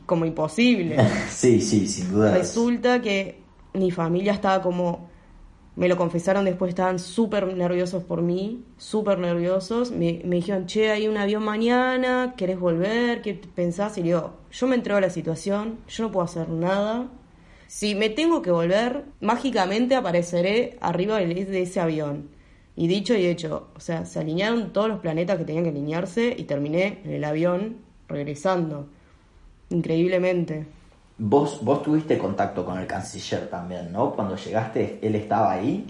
como 0.05 0.25
imposible. 0.25 0.97
sí, 1.29 1.61
sí, 1.61 1.87
sin 1.87 2.11
duda. 2.11 2.37
Resulta 2.37 3.01
que 3.01 3.39
mi 3.73 3.91
familia 3.91 4.33
estaba 4.33 4.61
como, 4.61 5.09
me 5.75 5.87
lo 5.87 5.97
confesaron 5.97 6.45
después, 6.45 6.69
estaban 6.69 6.99
súper 6.99 7.53
nerviosos 7.55 8.03
por 8.03 8.21
mí, 8.21 8.63
súper 8.77 9.19
nerviosos. 9.19 9.91
Me, 9.91 10.21
me 10.23 10.37
dijeron, 10.37 10.65
che, 10.65 10.91
hay 10.91 11.07
un 11.07 11.17
avión 11.17 11.43
mañana, 11.43 12.33
¿querés 12.37 12.59
volver? 12.59 13.21
¿Qué 13.21 13.33
pensás? 13.33 13.97
Y 13.97 14.01
le 14.01 14.07
digo, 14.07 14.33
yo 14.51 14.67
me 14.67 14.75
entrego 14.75 14.97
a 14.97 15.01
la 15.01 15.09
situación, 15.09 15.79
yo 15.87 16.03
no 16.03 16.11
puedo 16.11 16.25
hacer 16.25 16.49
nada. 16.49 17.09
Si 17.67 17.95
me 17.95 18.09
tengo 18.09 18.41
que 18.41 18.51
volver, 18.51 19.05
mágicamente 19.21 19.95
apareceré 19.95 20.77
arriba 20.81 21.17
de 21.17 21.61
ese 21.61 21.79
avión. 21.79 22.29
Y 22.77 22.87
dicho 22.87 23.15
y 23.15 23.25
hecho, 23.25 23.69
o 23.75 23.79
sea, 23.79 24.05
se 24.05 24.19
alinearon 24.19 24.73
todos 24.73 24.89
los 24.89 24.99
planetas 24.99 25.37
que 25.37 25.45
tenían 25.45 25.63
que 25.63 25.69
alinearse 25.69 26.35
y 26.37 26.43
terminé 26.43 26.99
en 27.05 27.11
el 27.11 27.23
avión 27.23 27.84
regresando. 28.07 28.87
Increíblemente. 29.69 30.65
Vos, 31.17 31.63
vos 31.63 31.81
tuviste 31.81 32.17
contacto 32.17 32.65
con 32.65 32.77
el 32.77 32.87
canciller 32.87 33.49
también, 33.49 33.91
¿no? 33.91 34.13
Cuando 34.13 34.35
llegaste, 34.35 34.99
¿él 35.01 35.15
estaba 35.15 35.53
ahí? 35.53 35.85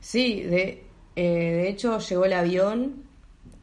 Sí, 0.00 0.42
de, 0.42 0.84
eh, 1.16 1.22
de 1.22 1.68
hecho 1.68 1.98
llegó 1.98 2.24
el 2.24 2.32
avión, 2.32 3.02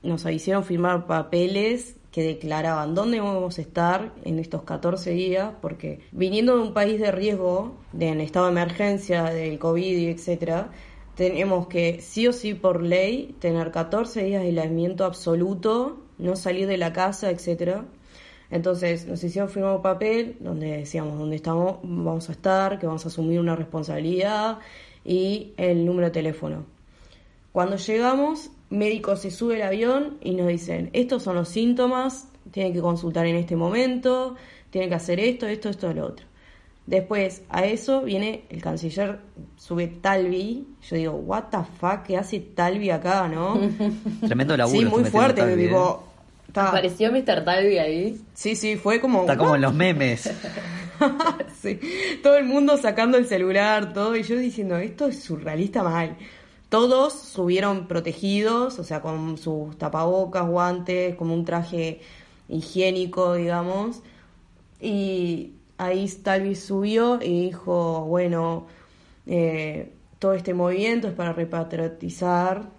nos 0.04 0.26
hicieron 0.26 0.64
firmar 0.64 1.08
papeles 1.08 1.96
que 2.12 2.24
declaraban 2.24 2.96
dónde 2.96 3.18
íbamos 3.18 3.58
a 3.58 3.62
estar 3.62 4.14
en 4.24 4.40
estos 4.40 4.64
14 4.64 5.12
días, 5.12 5.52
porque 5.62 6.00
viniendo 6.12 6.56
de 6.56 6.64
un 6.64 6.74
país 6.74 7.00
de 7.00 7.12
riesgo, 7.12 7.76
de, 7.92 8.08
en 8.08 8.22
estado 8.22 8.46
de 8.46 8.52
emergencia, 8.54 9.24
del 9.24 9.60
COVID 9.60 9.98
y 9.98 10.08
etcétera, 10.08 10.70
tenemos 11.16 11.68
que 11.68 12.00
sí 12.02 12.28
o 12.28 12.34
sí 12.34 12.54
por 12.54 12.84
ley 12.84 13.36
tener 13.40 13.72
14 13.72 14.24
días 14.24 14.42
de 14.42 14.48
aislamiento 14.48 15.06
absoluto, 15.06 16.04
no 16.18 16.36
salir 16.36 16.68
de 16.68 16.78
la 16.78 16.94
casa, 16.94 17.30
etcétera. 17.32 17.86
Entonces 18.52 19.08
nos 19.08 19.24
hicieron 19.24 19.50
firmar 19.50 19.76
un 19.76 19.82
papel 19.82 20.38
donde 20.40 20.78
decíamos 20.78 21.18
dónde 21.18 21.36
estamos, 21.36 21.80
vamos 21.84 22.30
a 22.30 22.32
estar, 22.32 22.80
que 22.80 22.88
vamos 22.88 23.06
a 23.06 23.10
asumir 23.10 23.40
una 23.40 23.56
responsabilidad 23.56 24.60
y 25.04 25.54
el 25.58 25.86
número 25.86 26.08
de 26.08 26.12
teléfono. 26.12 26.66
Cuando 27.52 27.78
llegamos, 27.78 28.52
médico 28.70 29.16
se 29.16 29.32
sube 29.32 29.56
el 29.56 29.62
avión 29.62 30.18
y 30.22 30.36
nos 30.36 30.48
dicen, 30.48 30.90
estos 30.94 31.24
son 31.24 31.36
los 31.36 31.50
síntomas, 31.50 32.28
tienen 32.52 32.74
que 32.74 32.82
consultar 32.82 33.26
en 33.26 33.36
este 33.36 33.56
momento, 33.56 34.36
tienen 34.70 34.90
que 34.90 34.96
hacer 34.96 35.20
esto, 35.20 35.48
esto, 35.48 35.70
esto, 35.70 35.94
lo 35.94 36.08
otro. 36.08 36.26
Después, 36.86 37.42
a 37.50 37.66
eso 37.66 38.02
viene 38.04 38.44
el 38.50 38.62
canciller, 38.62 39.20
sube 39.58 39.88
Talvi. 39.88 40.68
Yo 40.88 40.96
digo, 40.96 41.14
what 41.14 41.46
the 41.50 41.58
fuck, 41.80 42.04
¿qué 42.04 42.18
hace 42.18 42.40
Talvi 42.40 42.92
acá, 42.92 43.28
no? 43.28 43.60
Tremendo 44.22 44.56
laburo. 44.56 44.80
Sí, 44.80 44.86
muy 44.86 45.04
fuerte, 45.06 45.44
me 45.44 45.56
digo. 46.62 46.70
¿Apareció 46.70 47.12
Mr. 47.12 47.44
Talvi 47.44 47.78
ahí? 47.78 48.22
Sí, 48.34 48.56
sí, 48.56 48.76
fue 48.76 49.00
como... 49.00 49.22
Está 49.22 49.38
como 49.38 49.56
en 49.56 49.62
los 49.62 49.74
memes. 49.74 50.32
sí, 51.62 51.80
todo 52.24 52.38
el 52.38 52.46
mundo 52.46 52.78
sacando 52.78 53.18
el 53.18 53.28
celular, 53.28 53.94
todo, 53.94 54.16
y 54.16 54.24
yo 54.24 54.38
diciendo, 54.38 54.78
esto 54.78 55.08
es 55.08 55.24
surrealista 55.24 55.84
mal. 55.84 56.18
Todos 56.70 57.14
subieron 57.14 57.88
protegidos, 57.88 58.80
o 58.80 58.84
sea, 58.84 59.02
con 59.02 59.38
sus 59.38 59.78
tapabocas, 59.78 60.48
guantes, 60.48 61.16
como 61.16 61.34
un 61.34 61.46
traje 61.46 62.02
higiénico, 62.50 63.36
digamos. 63.36 64.02
Y 64.80 65.54
ahí 65.78 66.08
Talvi 66.24 66.56
subió 66.56 67.20
y 67.22 67.48
dijo, 67.48 68.02
bueno, 68.02 68.68
eh, 69.28 69.92
todo 70.20 70.34
este 70.34 70.54
movimiento 70.54 71.08
es 71.08 71.14
para 71.14 71.34
repatriotizar, 71.34 72.70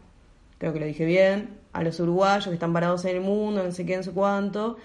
creo 0.58 0.72
que 0.72 0.80
lo 0.80 0.86
dije 0.86 1.04
bien, 1.04 1.55
a 1.76 1.82
los 1.82 2.00
uruguayos 2.00 2.46
que 2.46 2.54
están 2.54 2.72
parados 2.72 3.04
en 3.04 3.16
el 3.16 3.22
mundo, 3.22 3.62
no 3.62 3.72
sé 3.72 3.84
qué, 3.84 3.96
no 3.96 4.02
sé 4.02 4.12
cuánto. 4.12 4.76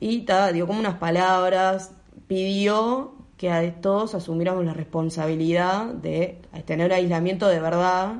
Y 0.00 0.20
ta, 0.20 0.52
dio 0.52 0.66
como 0.66 0.80
unas 0.80 0.96
palabras, 0.96 1.92
pidió 2.26 3.14
que 3.36 3.50
a 3.50 3.80
todos 3.80 4.14
asumiéramos 4.14 4.64
la 4.64 4.74
responsabilidad 4.74 5.86
de 5.86 6.38
tener 6.64 6.92
aislamiento 6.92 7.46
de 7.48 7.60
verdad, 7.60 8.14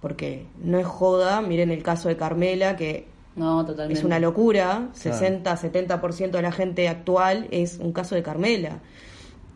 porque 0.00 0.46
no 0.62 0.78
es 0.78 0.86
joda, 0.86 1.40
miren 1.42 1.70
el 1.70 1.82
caso 1.82 2.08
de 2.08 2.16
Carmela, 2.16 2.76
que 2.76 3.06
no, 3.38 3.64
totalmente. 3.64 4.00
Es 4.00 4.04
una 4.04 4.18
locura. 4.18 4.88
60, 4.92 5.56
70% 5.56 6.30
de 6.30 6.42
la 6.42 6.50
gente 6.50 6.88
actual 6.88 7.46
es 7.52 7.78
un 7.78 7.92
caso 7.92 8.16
de 8.16 8.22
Carmela. 8.22 8.80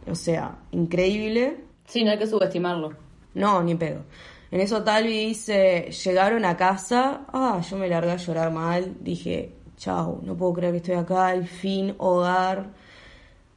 O 0.09 0.15
sea, 0.15 0.59
increíble. 0.71 1.65
Sí, 1.87 2.05
no 2.05 2.13
hay 2.13 2.19
que 2.19 2.29
subestimarlo. 2.29 2.93
No, 3.35 3.63
ni 3.63 3.75
pedo. 3.75 4.03
En 4.53 4.61
eso 4.61 4.85
Talvi 4.85 5.29
dice, 5.29 5.91
llegaron 6.05 6.45
a 6.45 6.59
casa, 6.59 7.23
ah, 7.33 7.63
yo 7.69 7.79
me 7.79 7.89
largué 7.89 8.11
a 8.13 8.17
llorar 8.17 8.53
mal, 8.53 8.97
dije, 9.01 9.55
chau, 9.79 10.21
no 10.23 10.37
puedo 10.37 10.53
creer 10.53 10.73
que 10.73 10.77
estoy 10.77 10.95
acá, 10.97 11.29
al 11.29 11.47
fin, 11.47 11.95
hogar. 11.97 12.67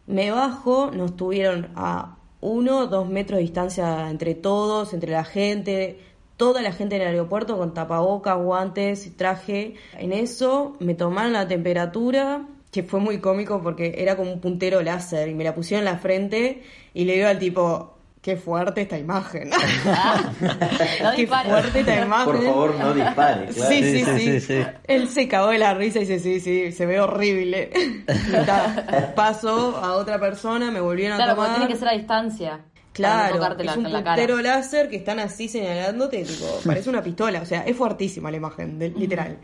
Me 0.07 0.31
bajo, 0.31 0.91
nos 0.91 1.17
tuvieron 1.17 1.69
a 1.75 2.17
uno, 2.39 2.87
dos 2.87 3.09
metros 3.09 3.39
de 3.39 3.41
distancia 3.41 4.09
entre 4.09 4.35
todos, 4.35 4.93
entre 4.93 5.11
la 5.11 5.25
gente, 5.25 5.99
toda 6.37 6.61
la 6.61 6.71
gente 6.71 6.95
en 6.95 7.01
el 7.01 7.09
aeropuerto 7.09 7.57
con 7.57 7.73
tapabocas, 7.73 8.37
guantes 8.37 9.17
traje. 9.17 9.75
En 9.97 10.13
eso 10.13 10.77
me 10.79 10.95
tomaron 10.95 11.33
la 11.33 11.45
temperatura, 11.45 12.47
que 12.71 12.83
fue 12.83 13.01
muy 13.01 13.19
cómico 13.19 13.61
porque 13.61 13.95
era 13.97 14.15
como 14.15 14.31
un 14.31 14.39
puntero 14.39 14.81
láser 14.81 15.27
y 15.27 15.33
me 15.33 15.43
la 15.43 15.53
pusieron 15.53 15.85
en 15.85 15.93
la 15.93 15.99
frente 15.99 16.63
y 16.93 17.03
le 17.03 17.15
digo 17.15 17.27
al 17.27 17.39
tipo, 17.39 17.94
qué 18.25 18.37
fuerte 18.37 18.81
esta 18.81 18.97
imagen. 18.97 19.51
qué 21.15 21.27
fuerte 21.27 21.79
esta 21.81 22.03
imagen. 22.03 22.25
Por 22.25 22.43
favor, 22.43 22.75
no 22.75 22.93
dispare. 22.95 23.53
Sí, 23.53 23.83
sí, 23.83 24.03
sí, 24.03 24.39
sí, 24.39 24.63
Él 24.85 25.07
se 25.09 25.27
cagó 25.27 25.49
de 25.49 25.59
la 25.59 25.75
risa 25.75 25.99
y 25.99 26.07
dice, 26.07 26.17
sí, 26.19 26.39
sí, 26.39 26.71
se 26.71 26.87
ve 26.87 26.99
horrible. 26.99 27.69
Paso 29.15 29.77
a 29.77 29.93
otra 29.93 30.19
persona, 30.19 30.71
me 30.71 30.81
volvieron 30.81 31.21
a 31.21 31.35
tomar. 31.35 31.51
tiene 31.51 31.71
que 31.71 31.77
ser 31.77 31.89
a 31.89 31.91
distancia. 31.91 32.61
Claro, 32.93 33.55
es 33.59 33.77
un 33.77 33.83
puntero 33.83 34.41
láser 34.41 34.89
que 34.89 34.95
están 34.95 35.19
así 35.19 35.47
señalándote, 35.47 36.23
tipo, 36.23 36.45
parece 36.65 36.89
una 36.89 37.03
pistola, 37.03 37.41
o 37.41 37.45
sea, 37.45 37.61
es 37.61 37.77
fuertísima 37.77 38.31
la 38.31 38.37
imagen, 38.37 38.79
literal. 38.79 39.37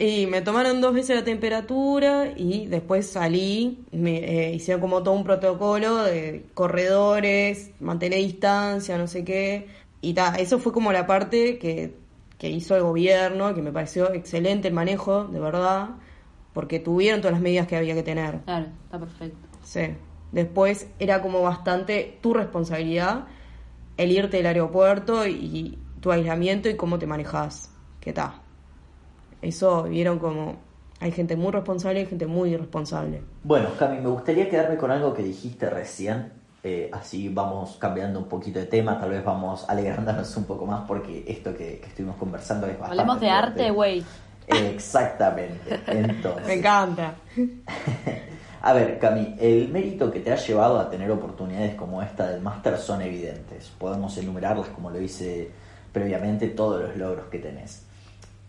Y 0.00 0.26
me 0.26 0.40
tomaron 0.40 0.80
dos 0.80 0.94
veces 0.94 1.14
la 1.14 1.24
temperatura 1.24 2.32
y 2.34 2.66
después 2.68 3.06
salí, 3.06 3.84
me 3.92 4.16
eh, 4.48 4.54
hicieron 4.54 4.80
como 4.80 5.02
todo 5.02 5.12
un 5.12 5.24
protocolo 5.24 6.04
de 6.04 6.46
corredores, 6.54 7.72
mantener 7.80 8.20
distancia, 8.20 8.96
no 8.96 9.06
sé 9.06 9.24
qué. 9.24 9.68
Y 10.00 10.14
ta, 10.14 10.36
eso 10.36 10.58
fue 10.58 10.72
como 10.72 10.90
la 10.90 11.06
parte 11.06 11.58
que, 11.58 11.98
que 12.38 12.48
hizo 12.48 12.74
el 12.76 12.82
gobierno, 12.82 13.54
que 13.54 13.60
me 13.60 13.72
pareció 13.72 14.10
excelente 14.14 14.68
el 14.68 14.74
manejo, 14.74 15.24
de 15.24 15.38
verdad, 15.38 15.90
porque 16.54 16.78
tuvieron 16.78 17.20
todas 17.20 17.34
las 17.34 17.42
medidas 17.42 17.66
que 17.66 17.76
había 17.76 17.94
que 17.94 18.02
tener. 18.02 18.40
Claro, 18.46 18.68
está 18.84 18.98
perfecto. 18.98 19.48
Sí. 19.62 19.82
Después 20.32 20.88
era 20.98 21.20
como 21.20 21.42
bastante 21.42 22.16
tu 22.22 22.32
responsabilidad 22.32 23.26
el 23.98 24.12
irte 24.12 24.38
del 24.38 24.46
aeropuerto 24.46 25.26
y, 25.26 25.78
tu 26.00 26.10
aislamiento 26.10 26.70
y 26.70 26.76
cómo 26.76 26.98
te 26.98 27.06
manejas. 27.06 27.70
¿Qué 28.00 28.14
tal? 28.14 28.32
Eso 29.42 29.84
vieron 29.84 30.18
como 30.18 30.56
hay 31.00 31.12
gente 31.12 31.34
muy 31.34 31.50
responsable 31.50 32.02
y 32.02 32.06
gente 32.06 32.26
muy 32.26 32.50
irresponsable. 32.50 33.22
Bueno, 33.42 33.70
Cami, 33.78 34.00
me 34.00 34.08
gustaría 34.08 34.48
quedarme 34.50 34.76
con 34.76 34.90
algo 34.90 35.14
que 35.14 35.22
dijiste 35.22 35.70
recién. 35.70 36.32
Eh, 36.62 36.90
así 36.92 37.30
vamos 37.30 37.76
cambiando 37.78 38.18
un 38.18 38.26
poquito 38.26 38.58
de 38.58 38.66
tema, 38.66 39.00
tal 39.00 39.08
vez 39.08 39.24
vamos 39.24 39.64
alegrándonos 39.66 40.36
un 40.36 40.44
poco 40.44 40.66
más 40.66 40.82
porque 40.86 41.24
esto 41.26 41.56
que, 41.56 41.80
estuvimos 41.82 42.16
conversando 42.16 42.66
es 42.66 42.78
bastante. 42.78 43.00
Hablemos 43.00 43.20
de 43.20 43.30
arte, 43.30 43.70
güey. 43.70 44.04
Exactamente. 44.46 45.80
Entonces. 45.86 46.46
Me 46.46 46.54
encanta. 46.54 47.14
A 48.62 48.74
ver, 48.74 48.98
Cami, 48.98 49.36
el 49.40 49.68
mérito 49.68 50.10
que 50.10 50.20
te 50.20 50.32
ha 50.32 50.36
llevado 50.36 50.78
a 50.78 50.90
tener 50.90 51.10
oportunidades 51.10 51.74
como 51.76 52.02
esta 52.02 52.28
del 52.28 52.42
máster 52.42 52.76
son 52.76 53.00
evidentes. 53.00 53.72
Podemos 53.78 54.18
enumerarlas 54.18 54.68
como 54.68 54.90
lo 54.90 55.00
hice 55.00 55.50
previamente, 55.94 56.48
todos 56.48 56.82
los 56.82 56.94
logros 56.94 57.26
que 57.30 57.38
tenés. 57.38 57.86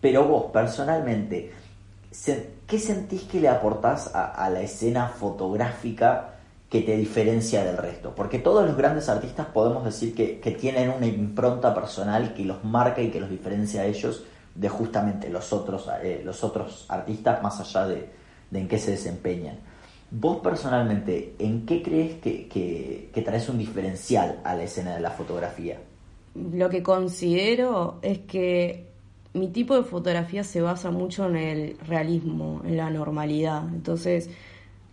Pero 0.02 0.28
vos, 0.28 0.46
personalmente, 0.52 1.52
¿qué 2.68 2.80
sentís 2.80 3.24
que 3.24 3.40
le 3.40 3.48
aportás 3.48 4.12
a, 4.14 4.50
la 4.50 4.62
escena 4.62 5.08
fotográfica 5.08 6.36
que 6.70 6.82
te 6.82 6.98
diferencia 6.98 7.64
del 7.64 7.78
resto? 7.78 8.14
Porque 8.16 8.40
todos 8.40 8.66
los 8.66 8.76
grandes 8.76 9.08
artistas 9.08 9.48
podemos 9.48 9.86
decir 9.86 10.16
que, 10.16 10.52
tienen 10.60 10.90
una 10.90 11.06
impronta 11.06 11.74
personal 11.74 12.34
que 12.34 12.44
los 12.44 12.64
marca 12.64 13.02
y 13.02 13.12
que 13.12 13.20
los 13.20 13.30
diferencia 13.30 13.82
a 13.82 13.86
ellos 13.86 14.24
de 14.56 14.68
justamente 14.68 15.30
los 15.30 15.54
otros, 15.54 15.88
eh, 16.02 16.22
los 16.26 16.44
otros 16.44 16.86
artistas, 16.90 17.42
más 17.42 17.60
allá 17.60 17.88
de 17.88 18.10
en 18.52 18.68
qué 18.68 18.78
se 18.78 18.92
desempeñan. 18.92 19.58
Vos 20.14 20.40
personalmente, 20.44 21.36
¿en 21.40 21.66
qué 21.66 21.82
crees 21.82 22.20
que, 22.20 22.50
que, 22.50 23.22
traes 23.22 23.48
un 23.48 23.58
diferencial 23.58 24.42
a 24.44 24.56
la 24.56 24.64
escena 24.64 24.96
de 24.96 25.00
la 25.00 25.12
fotografía? 25.12 25.80
Lo 26.36 26.70
que 26.70 26.84
considero 26.84 28.00
es 28.02 28.20
que 28.20 28.91
mi 29.34 29.48
tipo 29.50 29.76
de 29.76 29.84
fotografía 29.84 30.44
se 30.44 30.62
basa 30.62 30.92
mucho 30.92 31.28
en 31.28 31.36
el 31.36 31.78
realismo, 31.88 32.62
en 32.66 32.78
la 32.78 32.90
normalidad. 32.90 33.68
Entonces, 33.74 34.30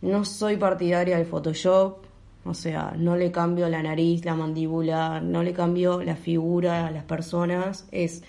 No 0.00 0.24
soy 0.24 0.56
partidaria 0.56 1.16
del 1.16 1.26
Photoshop, 1.26 2.04
o 2.44 2.54
sea, 2.54 2.94
no 2.96 3.16
le 3.16 3.32
cambio 3.32 3.68
la 3.68 3.82
nariz, 3.82 4.24
la 4.24 4.34
mandíbula, 4.34 5.20
no 5.20 5.42
le 5.42 5.52
cambio 5.52 6.02
la 6.02 6.16
figura 6.16 6.86
a 6.86 6.90
las 6.92 7.04
personas. 7.04 7.86
Es, 7.90 8.22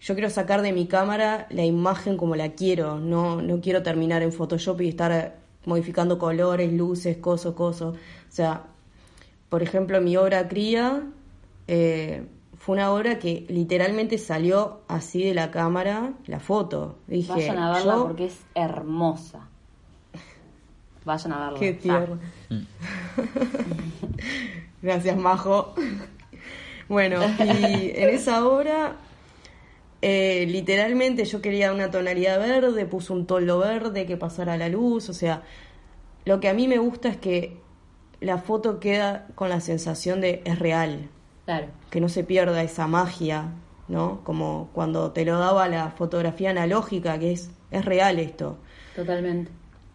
yo 0.00 0.14
quiero 0.14 0.30
sacar 0.30 0.62
de 0.62 0.72
mi 0.72 0.86
cámara 0.86 1.46
la 1.50 1.64
imagen 1.64 2.16
como 2.16 2.36
la 2.36 2.50
quiero, 2.50 2.98
no, 3.00 3.42
no 3.42 3.60
quiero 3.60 3.82
terminar 3.82 4.22
en 4.22 4.32
Photoshop 4.32 4.80
y 4.82 4.88
estar 4.88 5.36
modificando 5.64 6.18
colores, 6.18 6.72
luces, 6.72 7.16
coso, 7.18 7.54
coso. 7.54 7.90
O 7.90 8.32
sea, 8.32 8.64
por 9.48 9.62
ejemplo, 9.62 10.00
mi 10.00 10.16
obra 10.16 10.48
Cría 10.48 11.02
eh, 11.66 12.24
fue 12.62 12.74
una 12.76 12.92
obra 12.92 13.18
que 13.18 13.46
literalmente 13.48 14.18
salió 14.18 14.80
así 14.86 15.24
de 15.24 15.32
la 15.34 15.50
cámara, 15.50 16.12
la 16.26 16.38
foto. 16.40 16.98
Dije, 17.08 17.32
Vayan 17.32 17.58
a 17.58 17.72
verla 17.72 17.94
yo- 17.94 18.02
porque 18.04 18.26
es 18.26 18.38
hermosa. 18.54 19.48
Vayan 21.06 21.32
a 21.32 21.38
verla. 21.44 21.58
Qué 21.58 21.72
tierno. 21.72 22.18
Gracias, 24.82 25.16
Majo. 25.16 25.74
Bueno, 26.88 27.20
y 27.38 27.92
en 27.94 28.08
esa 28.10 28.46
obra, 28.46 28.96
eh, 30.02 30.46
literalmente 30.48 31.24
yo 31.24 31.40
quería 31.40 31.72
una 31.72 31.90
tonalidad 31.90 32.38
verde, 32.40 32.84
puse 32.86 33.12
un 33.12 33.26
toldo 33.26 33.58
verde 33.58 34.06
que 34.06 34.16
pasara 34.16 34.56
la 34.56 34.68
luz, 34.68 35.08
o 35.08 35.14
sea, 35.14 35.42
lo 36.24 36.40
que 36.40 36.48
a 36.48 36.54
mí 36.54 36.66
me 36.68 36.78
gusta 36.78 37.08
es 37.08 37.16
que 37.16 37.58
la 38.20 38.38
foto 38.38 38.80
queda 38.80 39.28
con 39.34 39.48
la 39.48 39.60
sensación 39.60 40.20
de 40.20 40.42
es 40.44 40.58
real, 40.58 41.08
Claro. 41.44 41.66
que 41.90 42.00
no 42.00 42.08
se 42.08 42.22
pierda 42.22 42.62
esa 42.62 42.86
magia, 42.86 43.52
¿no? 43.88 44.20
Como 44.24 44.70
cuando 44.72 45.10
te 45.10 45.24
lo 45.24 45.38
daba 45.38 45.68
la 45.68 45.90
fotografía 45.90 46.50
analógica, 46.50 47.18
que 47.18 47.32
es, 47.32 47.50
es 47.70 47.84
real 47.84 48.18
esto. 48.18 48.58
Totalmente. 48.94 49.50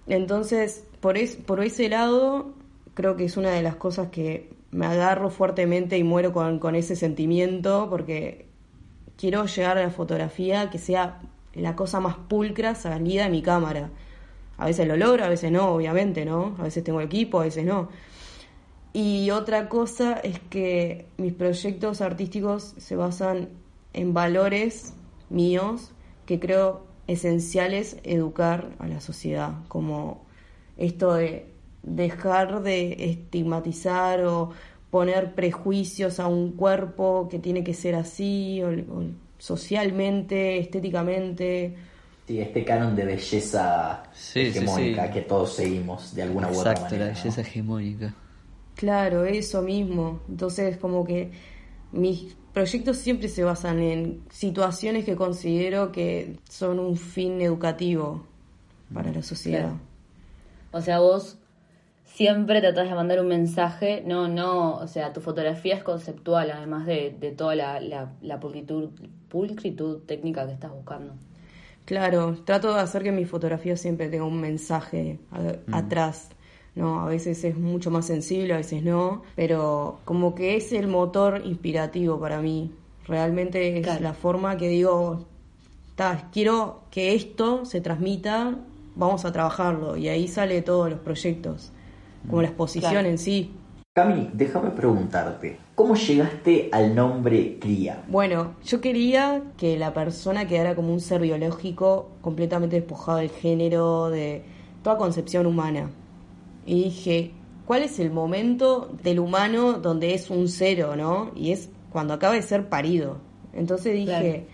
Entonces, 0.08 0.84
por, 1.00 1.18
es, 1.18 1.36
por 1.36 1.64
ese 1.64 1.88
lado, 1.90 2.54
creo 2.94 3.16
que 3.16 3.26
es 3.26 3.38
una 3.38 3.52
de 3.52 3.62
las 3.62 3.76
cosas 3.76 4.10
que 4.10 4.50
me 4.72 4.86
agarro 4.86 5.30
fuertemente 5.30 5.98
y 5.98 6.04
muero 6.04 6.34
con, 6.34 6.60
con 6.60 6.76
ese 6.76 6.96
sentimiento, 6.96 7.88
porque 7.90 8.48
quiero 9.18 9.46
llegar 9.46 9.78
a 9.78 9.84
la 9.84 9.92
fotografía 9.92 10.70
que 10.70 10.78
sea 10.78 11.22
la 11.54 11.76
cosa 11.76 12.02
más 12.02 12.18
pulcra 12.18 12.76
salida 12.76 13.24
de 13.24 13.30
mi 13.30 13.42
cámara. 13.42 13.90
A 14.58 14.66
veces 14.66 14.88
lo 14.88 14.98
logro, 14.98 15.24
a 15.24 15.30
veces 15.30 15.52
no, 15.52 15.70
obviamente, 15.70 16.26
¿no? 16.26 16.56
A 16.60 16.64
veces 16.64 16.84
tengo 16.84 17.02
equipo, 17.02 17.40
a 17.40 17.44
veces 17.44 17.66
no. 17.66 17.90
Y 18.98 19.30
otra 19.32 19.68
cosa 19.68 20.14
es 20.14 20.40
que 20.40 21.06
mis 21.18 21.34
proyectos 21.34 22.00
artísticos 22.02 22.74
se 22.78 22.96
basan 22.96 23.50
en 23.94 24.14
valores 24.14 24.94
míos 25.30 25.92
que 26.26 26.40
creo 26.40 26.88
esenciales 27.08 27.98
educar 28.04 28.76
a 28.80 28.88
la 28.88 29.02
sociedad, 29.02 29.66
como 29.68 30.26
esto 30.78 31.14
de 31.16 31.54
dejar 31.84 32.62
de 32.64 32.96
estigmatizar 33.12 34.24
o 34.26 34.52
poner 34.90 35.36
prejuicios 35.36 36.20
a 36.22 36.28
un 36.28 36.54
cuerpo 36.54 37.28
que 37.30 37.40
tiene 37.40 37.64
que 37.66 37.74
ser 37.74 37.96
así, 37.96 38.62
o, 38.64 38.70
o 38.70 39.04
socialmente, 39.38 40.58
estéticamente. 40.60 41.76
Sí, 42.28 42.40
este 42.40 42.64
canon 42.66 42.96
de 42.96 43.06
belleza 43.06 44.04
Sí, 44.12 44.40
hegemónica 44.40 45.08
sí. 45.08 45.14
que 45.14 45.22
todos 45.22 45.56
seguimos 45.56 46.14
de 46.16 46.24
alguna 46.24 46.50
u 46.52 46.60
otra 46.60 46.74
Exacto, 46.74 46.82
manera. 46.82 47.06
la 47.08 47.14
¿no? 47.14 47.14
belleza 47.14 47.42
hegemónica. 47.42 48.16
Claro, 48.76 49.26
eso 49.26 49.62
mismo. 49.62 50.22
Entonces, 50.30 50.78
como 50.78 51.06
que 51.06 51.32
mis 51.92 52.36
proyectos 52.54 52.98
siempre 52.98 53.30
se 53.30 53.44
basan 53.44 53.80
en 53.82 54.26
situaciones 54.30 55.06
que 55.06 55.16
considero 55.16 55.92
que 55.92 56.40
son 56.50 56.80
un 56.80 56.98
fin 56.98 57.42
educativo 57.42 58.26
para 58.94 59.12
la 59.12 59.24
sociedad. 59.24 59.72
Claro. 59.72 59.80
O 60.72 60.82
sea, 60.82 61.00
vos 61.00 61.38
siempre 62.04 62.62
tratás 62.62 62.90
de 62.90 62.96
mandar 62.96 63.20
un 63.22 63.28
mensaje, 63.28 64.04
no, 64.06 64.28
no, 64.28 64.76
o 64.78 64.88
sea, 64.88 65.14
tu 65.14 65.22
fotografía 65.22 65.76
es 65.76 65.84
conceptual, 65.84 66.52
además 66.52 66.86
de, 66.86 67.16
de 67.20 67.32
toda 67.32 67.56
la, 67.56 67.80
la, 67.80 68.14
la 68.22 68.40
pulcritud, 68.40 68.90
pulcritud 69.30 70.02
técnica 70.06 70.46
que 70.48 70.54
estás 70.54 70.72
buscando. 70.72 71.14
Claro, 71.86 72.36
trato 72.46 72.74
de 72.74 72.82
hacer 72.82 73.04
que 73.04 73.12
mi 73.12 73.26
fotografía 73.26 73.78
siempre 73.78 74.10
tenga 74.10 74.26
un 74.26 74.42
mensaje 74.42 75.20
a- 75.32 75.78
atrás. 75.78 76.30
No, 76.76 77.00
a 77.02 77.06
veces 77.06 77.44
es 77.46 77.58
mucho 77.58 77.90
más 77.90 78.06
sensible, 78.06 78.54
a 78.54 78.58
veces 78.58 78.84
no, 78.84 79.22
pero 79.36 80.00
como 80.04 80.36
que 80.36 80.58
es 80.58 80.74
el 80.74 80.88
motor 80.88 81.42
inspirativo 81.46 82.20
para 82.20 82.42
mí. 82.42 82.72
Realmente 83.08 83.78
es 83.78 83.84
Claro. 83.84 84.02
la 84.04 84.14
forma 84.14 84.58
que 84.58 84.68
digo, 84.68 85.26
"Ta, 85.96 86.30
quiero 86.34 86.82
que 86.92 87.16
esto 87.16 87.64
se 87.66 87.80
transmita, 87.80 88.56
vamos 88.96 89.24
a 89.24 89.32
trabajarlo 89.32 89.96
y 89.96 90.10
ahí 90.10 90.28
sale 90.28 90.62
todos 90.62 90.90
los 90.90 91.00
proyectos, 91.00 91.72
como 92.30 92.42
la 92.42 92.50
exposición 92.50 92.92
Claro. 92.92 93.08
en 93.08 93.18
sí. 93.18 93.52
Cami, 93.94 94.30
déjame 94.34 94.72
preguntarte, 94.72 95.58
¿cómo 95.76 95.96
llegaste 95.96 96.68
al 96.74 96.94
nombre 96.94 97.58
Cría? 97.62 98.04
Bueno, 98.10 98.56
yo 98.66 98.82
quería 98.82 99.42
que 99.56 99.78
la 99.78 99.94
persona 99.94 100.46
quedara 100.48 100.76
como 100.76 100.92
un 100.92 101.00
ser 101.00 101.22
biológico 101.22 102.10
completamente 102.20 102.76
despojado 102.76 103.20
del 103.20 103.30
género, 103.30 104.10
de 104.10 104.44
toda 104.84 104.98
concepción 104.98 105.46
humana. 105.46 105.90
Y 106.66 106.86
dije, 106.86 107.32
¿cuál 107.66 107.84
es 107.84 108.00
el 108.00 108.12
momento 108.12 108.92
del 109.04 109.20
humano 109.20 109.74
donde 109.74 110.14
es 110.14 110.30
un 110.30 110.48
cero, 110.48 110.96
no? 110.96 111.32
Y 111.36 111.52
es 111.52 111.70
cuando 111.92 112.14
acaba 112.14 112.34
de 112.34 112.42
ser 112.42 112.70
parido. 112.70 113.18
Entonces 113.54 113.94
dije, 113.94 114.48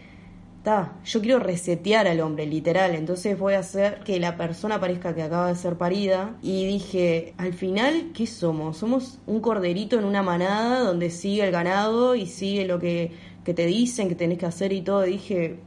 ta, 0.63 0.99
yo 1.03 1.21
quiero 1.21 1.39
resetear 1.39 2.07
al 2.07 2.19
hombre, 2.19 2.45
literal. 2.45 2.95
Entonces 2.95 3.37
voy 3.37 3.53
a 3.53 3.59
hacer 3.59 4.01
que 4.03 4.19
la 4.19 4.37
persona 4.37 4.79
parezca 4.79 5.15
que 5.15 5.23
acaba 5.23 5.47
de 5.47 5.55
ser 5.55 5.77
parida. 5.77 6.37
Y 6.41 6.65
dije, 6.65 7.33
al 7.37 7.53
final, 7.53 8.11
¿qué 8.13 8.27
somos? 8.27 8.77
Somos 8.77 9.19
un 9.25 9.39
corderito 9.39 9.97
en 9.97 10.05
una 10.05 10.21
manada 10.21 10.81
donde 10.81 11.09
sigue 11.09 11.43
el 11.43 11.51
ganado 11.51 12.15
y 12.15 12.27
sigue 12.27 12.65
lo 12.65 12.79
que, 12.79 13.11
que 13.43 13.53
te 13.53 13.65
dicen 13.65 14.07
que 14.09 14.15
tenés 14.15 14.37
que 14.37 14.45
hacer 14.45 14.71
y 14.73 14.81
todo. 14.81 15.05
Y 15.07 15.13
dije, 15.13 15.59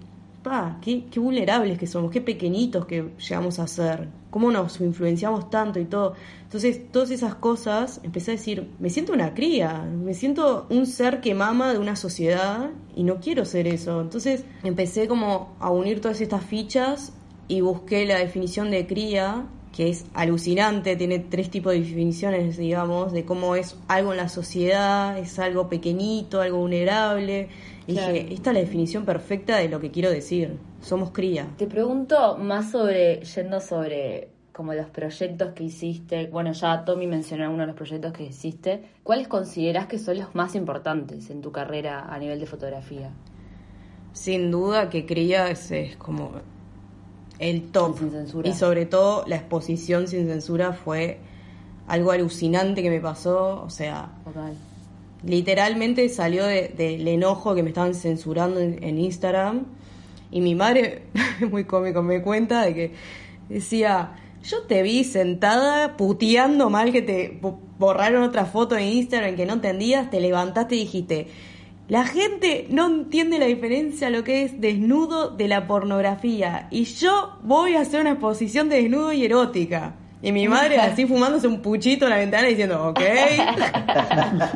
pa, 0.45 0.79
qué, 0.81 1.07
qué 1.11 1.19
vulnerables 1.19 1.79
que 1.79 1.89
somos, 1.89 2.13
qué 2.13 2.21
pequeñitos 2.21 2.87
que 2.87 3.11
llegamos 3.19 3.59
a 3.59 3.67
ser, 3.67 4.09
cómo 4.35 4.51
nos 4.51 4.80
influenciamos 4.80 5.49
tanto 5.49 5.78
y 5.78 5.85
todo. 5.85 6.14
Entonces, 6.43 6.91
todas 6.91 7.12
esas 7.12 7.37
cosas, 7.37 8.01
empecé 8.03 8.32
a 8.32 8.35
decir, 8.35 8.68
me 8.80 8.91
siento 8.91 9.12
una 9.12 9.32
cría, 9.32 9.82
me 9.85 10.12
siento 10.12 10.66
un 10.70 10.87
ser 10.87 11.20
que 11.20 11.37
mama 11.37 11.72
de 11.72 11.78
una 11.78 11.95
sociedad 11.95 12.70
y 12.97 13.05
no 13.05 13.20
quiero 13.20 13.45
ser 13.45 13.68
eso. 13.68 14.01
Entonces, 14.01 14.45
empecé 14.64 15.07
como 15.07 15.55
a 15.61 15.70
unir 15.70 16.01
todas 16.01 16.20
estas 16.20 16.43
fichas 16.45 17.12
y 17.47 17.61
busqué 17.61 18.07
la 18.07 18.18
definición 18.18 18.72
de 18.72 18.89
cría, 18.89 19.45
que 19.70 19.89
es 19.89 20.05
alucinante, 20.14 20.97
tiene 20.97 21.20
tres 21.20 21.49
tipos 21.49 21.72
de 21.72 21.78
definiciones, 21.78 22.57
digamos, 22.57 23.12
de 23.12 23.24
cómo 23.24 23.55
es 23.55 23.76
algo 23.87 24.11
en 24.11 24.16
la 24.16 24.28
sociedad, 24.28 25.16
es 25.16 25.39
algo 25.39 25.68
pequeñito, 25.68 26.41
algo 26.41 26.59
vulnerable. 26.59 27.51
Y 27.87 27.93
Claro. 27.93 28.12
dije, 28.14 28.35
esta 28.35 28.51
es 28.51 28.55
la 28.55 28.61
definición 28.61 29.05
perfecta 29.05 29.59
de 29.59 29.68
lo 29.68 29.78
que 29.78 29.93
quiero 29.93 30.11
decir. 30.11 30.57
Somos 30.85 31.11
cría. 31.11 31.47
Te 31.57 31.66
pregunto 31.66 32.37
más 32.39 32.70
sobre, 32.70 33.20
yendo 33.24 33.61
sobre 33.61 34.28
como 34.53 34.72
los 34.74 34.87
proyectos 34.87 35.53
que 35.55 35.64
hiciste, 35.64 36.26
bueno, 36.28 36.53
ya 36.53 36.85
Tommy 36.85 37.07
mencionó 37.09 37.45
algunos 37.45 37.64
de 37.64 37.72
los 37.72 37.76
proyectos 37.76 38.12
que 38.12 38.24
hiciste, 38.24 38.82
¿cuáles 39.03 39.26
consideras 39.26 39.87
que 39.89 39.99
son 39.99 40.18
los 40.18 40.32
más 40.35 40.55
importantes 40.55 41.28
en 41.30 41.41
tu 41.41 41.51
carrera 41.51 42.07
a 42.09 42.18
nivel 42.18 42.39
de 42.39 42.47
fotografía? 42.47 43.11
Sin 44.12 44.53
duda 44.53 44.91
que 44.91 45.07
cría 45.07 45.51
es, 45.51 45.72
es 45.72 45.97
como 45.97 46.30
el 47.41 47.62
top. 47.72 47.99
Sin 47.99 48.11
censura. 48.12 48.49
Y 48.49 48.53
sobre 48.53 48.87
todo 48.87 49.24
la 49.26 49.37
exposición 49.37 50.07
sin 50.07 50.28
censura 50.28 50.72
fue 50.72 51.18
algo 51.89 52.12
alucinante 52.12 52.80
que 52.80 52.91
me 52.91 53.01
pasó. 53.01 53.61
O 53.64 53.70
sea, 53.70 54.12
Total. 54.24 54.55
literalmente 55.24 56.09
salió 56.11 56.45
de- 56.47 56.68
del 56.68 57.09
enojo 57.09 57.57
que 57.57 57.64
me 57.64 57.70
estaban 57.70 57.95
censurando 57.95 58.61
en, 58.61 58.85
en 58.85 58.99
Instagram. 59.01 59.64
Y 60.35 60.41
mi 60.41 60.55
madre, 60.55 61.03
muy 61.51 61.64
cómico, 61.64 62.03
me 62.03 62.20
cuenta 62.20 62.62
de 62.66 62.74
que 62.74 62.93
decía, 63.49 64.16
yo 64.43 64.62
te 64.64 64.82
vi 64.82 65.05
sentada 65.05 65.97
puteando 65.97 66.68
mal 66.68 66.93
que 66.93 67.03
te 67.03 67.39
bo- 67.41 67.61
borraron 67.78 68.22
otra 68.24 68.45
foto 68.45 68.76
en 68.76 68.89
Instagram 68.89 69.37
que 69.37 69.47
no 69.47 69.55
entendías, 69.55 70.11
te 70.11 70.20
levantaste 70.20 70.74
y 70.74 70.80
dijiste, 70.80 71.28
la 71.87 72.05
gente 72.05 72.66
no 72.68 72.87
entiende 72.87 73.39
la 73.39 73.47
diferencia 73.47 74.11
lo 74.11 74.24
que 74.24 74.43
es 74.43 74.61
desnudo 74.61 75.30
de 75.30 75.47
la 75.49 75.66
pornografía. 75.68 76.66
Y 76.70 76.85
yo 76.85 77.39
voy 77.43 77.76
a 77.76 77.82
hacer 77.82 78.01
una 78.01 78.11
exposición 78.12 78.68
de 78.68 78.76
desnudo 78.82 79.12
y 79.12 79.24
erótica. 79.24 79.95
Y 80.25 80.33
mi 80.33 80.49
madre 80.49 80.81
así 80.81 81.05
fumándose 81.07 81.47
un 81.47 81.61
puchito 81.61 82.07
en 82.07 82.11
la 82.11 82.16
ventana 82.16 82.49
diciendo, 82.49 82.89
ok. 82.89 83.01
La 83.37 84.51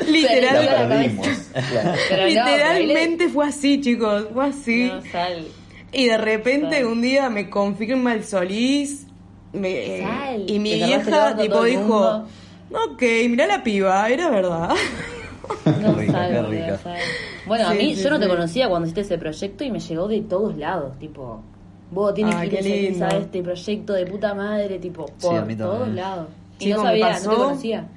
Literal, 0.08 0.62
Claro. 0.66 0.88
perdimos. 0.88 1.26
Claro. 1.70 1.92
Pero 2.08 2.22
no, 2.22 2.28
literalmente 2.28 3.28
fue 3.28 3.46
así, 3.48 3.80
chicos. 3.80 4.26
Fue 4.32 4.46
así. 4.46 4.84
No, 4.84 5.02
sal. 5.10 5.46
Y 5.92 6.06
de 6.06 6.18
repente 6.18 6.76
Sal. 6.76 6.86
un 6.86 7.02
día 7.02 7.28
me 7.30 7.50
confirma 7.50 8.14
el 8.14 8.24
Solís. 8.24 9.06
me- 9.52 9.98
eh, 9.98 10.02
Sal. 10.02 10.44
y 10.48 10.58
mi 10.58 10.74
vieja 10.74 11.36
tipo 11.36 11.64
dijo, 11.64 12.24
ok, 12.70 13.02
mirá 13.28 13.46
la 13.46 13.62
piba, 13.62 14.08
era 14.08 14.30
verdad. 14.30 14.70
No 15.80 15.94
Qué 15.96 16.00
rica, 16.02 16.12
sal, 16.12 16.46
rica. 16.48 16.78
sal. 16.78 16.96
Bueno, 17.46 17.66
a 17.68 17.74
mí 17.74 17.94
sí, 17.96 18.02
yo 18.04 18.10
no 18.10 18.20
te 18.20 18.28
conocía 18.28 18.68
cuando 18.68 18.86
hiciste 18.86 19.00
ese 19.02 19.18
proyecto 19.18 19.64
y 19.64 19.70
me 19.72 19.80
llegó 19.80 20.06
de 20.08 20.20
todos 20.22 20.56
lados, 20.56 20.96
tipo, 20.98 21.42
vos 21.92 22.14
tienes 22.14 22.34
Ay, 22.34 22.48
que 22.48 22.60
ir 22.60 23.04
a 23.04 23.08
este 23.10 23.42
proyecto 23.42 23.92
de 23.92 24.06
puta 24.06 24.34
madre, 24.34 24.78
tipo, 24.78 25.06
Sí, 25.06 25.12
por 25.20 25.34
a 25.34 25.38
también. 25.38 25.58
todos 25.58 25.88
lados. 25.88 26.28
Y 26.58 26.64
Chico, 26.64 26.78
no 26.78 26.82
sabía, 26.84 27.20
no 27.20 27.30
te 27.30 27.36
conocía. 27.36 27.88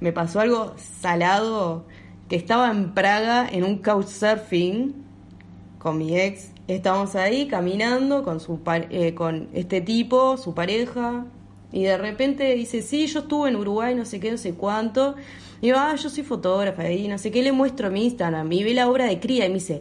Me 0.00 0.12
pasó 0.12 0.40
algo 0.40 0.74
salado 1.00 1.84
que 2.28 2.36
estaba 2.36 2.70
en 2.70 2.92
Praga 2.92 3.48
en 3.50 3.64
un 3.64 3.78
couchsurfing 3.78 4.94
con 5.78 5.98
mi 5.98 6.18
ex. 6.18 6.50
Estábamos 6.66 7.14
ahí 7.14 7.46
caminando 7.46 8.22
con 8.22 8.40
su 8.40 8.58
eh, 8.90 9.14
con 9.14 9.48
este 9.52 9.80
tipo, 9.80 10.36
su 10.36 10.54
pareja, 10.54 11.26
y 11.72 11.84
de 11.84 11.98
repente 11.98 12.54
dice, 12.54 12.82
sí, 12.82 13.06
yo 13.06 13.20
estuve 13.20 13.48
en 13.48 13.56
Uruguay, 13.56 13.94
no 13.94 14.04
sé 14.04 14.20
qué, 14.20 14.30
no 14.30 14.38
sé 14.38 14.54
cuánto. 14.54 15.14
Y 15.60 15.68
yo, 15.68 15.76
ah, 15.78 15.94
yo 15.96 16.08
soy 16.08 16.22
fotógrafa 16.22 16.82
ahí, 16.82 17.08
no 17.08 17.18
sé 17.18 17.30
qué, 17.30 17.42
le 17.42 17.52
muestro 17.52 17.90
mi 17.90 18.04
Instagram 18.04 18.50
y 18.52 18.62
ve 18.64 18.74
la 18.74 18.88
obra 18.88 19.06
de 19.06 19.18
cría 19.20 19.46
y 19.46 19.48
me 19.48 19.54
dice, 19.54 19.80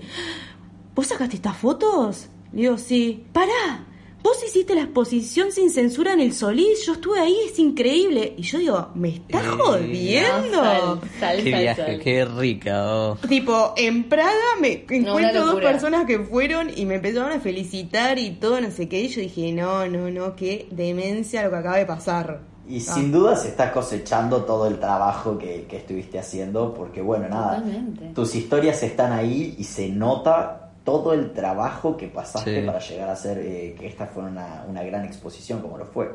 ¿vos 0.96 1.08
sacaste 1.08 1.36
estas 1.36 1.58
fotos? 1.58 2.28
Le 2.54 2.62
digo, 2.62 2.78
sí. 2.78 3.26
¡Pará! 3.34 3.86
Vos 4.24 4.38
hiciste 4.46 4.76
la 4.76 4.82
exposición 4.82 5.52
sin 5.52 5.72
censura 5.72 6.14
en 6.14 6.20
el 6.20 6.32
Solís, 6.34 6.86
yo 6.86 6.94
estuve 6.94 7.20
ahí, 7.20 7.36
es 7.52 7.58
increíble. 7.58 8.36
Y 8.38 8.44
yo 8.44 8.60
digo, 8.60 8.90
¿me 8.94 9.10
estás 9.16 9.44
Eh, 9.44 9.48
jodiendo? 9.58 10.62
Sal, 10.62 11.00
sal, 11.20 11.44
Qué 11.44 11.52
sal, 11.52 11.62
viaje, 11.62 11.86
sal. 11.86 12.00
qué 12.04 12.26
rica. 12.26 12.96
oh. 12.96 13.18
Tipo, 13.28 13.74
en 13.78 14.04
Praga 14.08 14.32
me 14.60 14.86
encuentro 14.88 15.46
dos 15.48 15.56
personas 15.62 16.06
que 16.06 16.20
fueron 16.20 16.70
y 16.76 16.86
me 16.86 16.96
empezaron 16.96 17.32
a 17.32 17.40
felicitar 17.40 18.20
y 18.20 18.32
todo, 18.32 18.62
no 18.62 18.70
sé 18.70 18.88
qué. 18.88 19.02
Y 19.02 19.08
yo 19.08 19.22
dije, 19.22 19.52
no, 19.54 19.88
no, 19.88 20.12
no, 20.12 20.36
qué 20.36 20.68
demencia 20.70 21.44
lo 21.44 21.50
que 21.50 21.56
acaba 21.56 21.78
de 21.78 21.86
pasar. 21.88 22.42
Y 22.70 22.78
Ah. 22.78 22.94
sin 22.94 23.12
duda 23.12 23.36
se 23.36 23.48
está 23.48 23.72
cosechando 23.74 24.44
todo 24.44 24.68
el 24.68 24.78
trabajo 24.80 25.36
que, 25.40 25.66
que 25.68 25.78
estuviste 25.78 26.20
haciendo, 26.20 26.76
porque 26.76 27.02
bueno, 27.02 27.28
nada, 27.28 27.56
Totalmente. 27.56 28.12
tus 28.14 28.36
historias 28.36 28.84
están 28.84 29.14
ahí 29.14 29.56
y 29.58 29.64
se 29.64 29.90
nota 29.90 30.71
todo 30.84 31.14
el 31.14 31.32
trabajo 31.34 31.96
que 31.98 32.08
pasaste 32.08 32.62
Sí. 32.62 32.66
para 32.66 32.80
llegar 32.80 33.10
a 33.10 33.14
hacer 33.14 33.38
eh, 33.40 33.76
que 33.80 33.88
esta 33.88 34.08
fuera 34.08 34.30
una, 34.30 34.66
una 34.68 34.84
gran 34.84 35.06
exposición 35.06 35.62
como 35.62 35.78
lo 35.78 35.86
fue. 35.86 36.12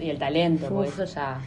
Y 0.00 0.08
el 0.10 0.18
talento, 0.18 0.68
por 0.68 0.86
eso 0.86 1.04
ya. 1.04 1.40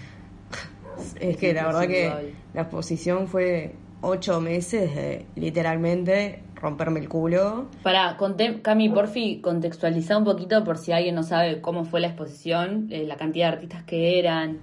Es 1.19 1.37
que 1.37 1.53
la 1.53 1.65
verdad 1.65 1.87
que 1.87 2.33
la 2.53 2.61
exposición 2.61 3.27
fue 3.27 3.73
ocho 4.01 4.39
meses 4.41 4.93
de 4.93 5.25
literalmente 5.35 6.43
romperme 6.55 6.99
el 6.99 7.09
culo. 7.09 7.67
Para, 7.81 8.17
Cami, 8.61 8.89
porfi, 8.89 9.41
contextualizar 9.41 10.17
un 10.17 10.23
poquito 10.25 10.63
por 10.63 10.77
si 10.77 10.91
alguien 10.91 11.15
no 11.15 11.23
sabe 11.23 11.61
cómo 11.61 11.85
fue 11.85 11.99
la 12.01 12.07
exposición, 12.07 12.87
eh, 12.91 13.05
la 13.05 13.17
cantidad 13.17 13.47
de 13.47 13.53
artistas 13.53 13.83
que 13.83 14.19
eran. 14.19 14.59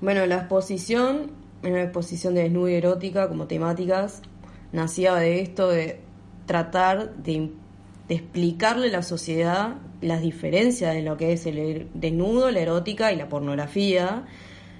Bueno, 0.00 0.26
la 0.26 0.36
exposición 0.36 1.30
era 1.62 1.72
una 1.74 1.82
exposición 1.84 2.34
de 2.34 2.42
desnudo 2.42 2.68
y 2.68 2.74
erótica 2.74 3.28
como 3.28 3.46
temáticas. 3.46 4.22
Nacía 4.72 5.14
de 5.14 5.40
esto 5.40 5.68
de 5.68 6.00
tratar 6.46 7.14
de, 7.16 7.50
explicarle 8.08 8.88
a 8.88 8.92
la 8.92 9.02
sociedad 9.02 9.76
las 10.02 10.20
diferencias 10.20 10.94
de 10.94 11.02
lo 11.02 11.16
que 11.16 11.32
es 11.32 11.46
el 11.46 11.58
er- 11.58 11.86
desnudo, 11.94 12.50
la 12.50 12.60
erótica 12.60 13.12
y 13.12 13.16
la 13.16 13.28
pornografía. 13.28 14.24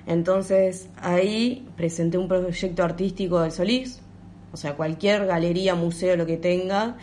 Entonces 0.07 0.91
ahí 1.01 1.67
presenté 1.77 2.19
un 2.19 2.29
proyecto 2.29 2.83
artístico 2.85 3.41
del 3.41 3.51
Solís, 3.53 4.01
o 4.53 4.57
sea, 4.57 4.75
cualquier 4.77 5.27
galería, 5.27 5.75
museo, 5.75 6.17
lo 6.17 6.27
que 6.27 6.37
tenga, 6.37 6.97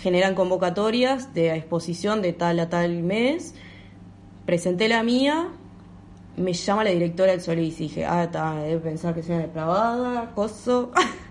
generan 0.00 0.34
convocatorias 0.34 1.34
de 1.34 1.54
exposición 1.56 2.22
de 2.22 2.32
tal 2.32 2.60
a 2.60 2.68
tal 2.68 3.02
mes. 3.02 3.54
Presenté 4.46 4.88
la 4.88 5.02
mía, 5.02 5.48
me 6.36 6.52
llama 6.52 6.84
la 6.84 6.90
directora 6.90 7.32
del 7.32 7.40
Solís 7.40 7.80
y 7.80 7.84
dije, 7.84 8.04
ah, 8.04 8.24
está, 8.24 8.54
debe 8.62 8.78
pensar 8.80 9.14
que 9.14 9.22
soy 9.24 9.38
depravada, 9.38 10.30
coso. 10.34 10.92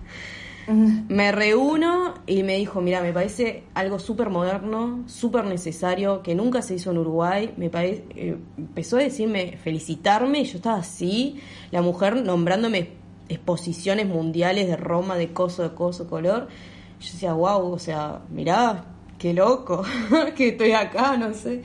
me 0.67 1.31
reúno 1.31 2.15
y 2.25 2.43
me 2.43 2.57
dijo, 2.57 2.81
mira, 2.81 3.01
me 3.01 3.13
parece 3.13 3.63
algo 3.73 3.99
súper 3.99 4.29
moderno, 4.29 5.03
súper 5.05 5.45
necesario, 5.45 6.23
que 6.23 6.33
nunca 6.33 6.61
se 6.61 6.75
hizo 6.75 6.91
en 6.91 6.97
Uruguay. 6.97 7.53
Me 7.57 7.69
parece, 7.69 8.03
eh, 8.15 8.37
empezó 8.57 8.97
a 8.97 9.01
decirme, 9.01 9.57
felicitarme, 9.63 10.39
y 10.39 10.45
yo 10.45 10.57
estaba 10.57 10.77
así, 10.77 11.39
la 11.71 11.81
mujer 11.81 12.15
nombrándome 12.23 12.89
exposiciones 13.29 14.07
mundiales 14.07 14.67
de 14.67 14.75
Roma, 14.75 15.15
de 15.15 15.33
coso, 15.33 15.63
de 15.63 15.75
coso, 15.75 16.07
color. 16.07 16.47
Yo 16.99 17.11
decía, 17.11 17.33
wow, 17.33 17.71
o 17.71 17.79
sea, 17.79 18.21
mirá, 18.29 18.85
qué 19.19 19.33
loco, 19.33 19.83
que 20.35 20.49
estoy 20.49 20.71
acá, 20.71 21.17
no 21.17 21.33
sé. 21.33 21.61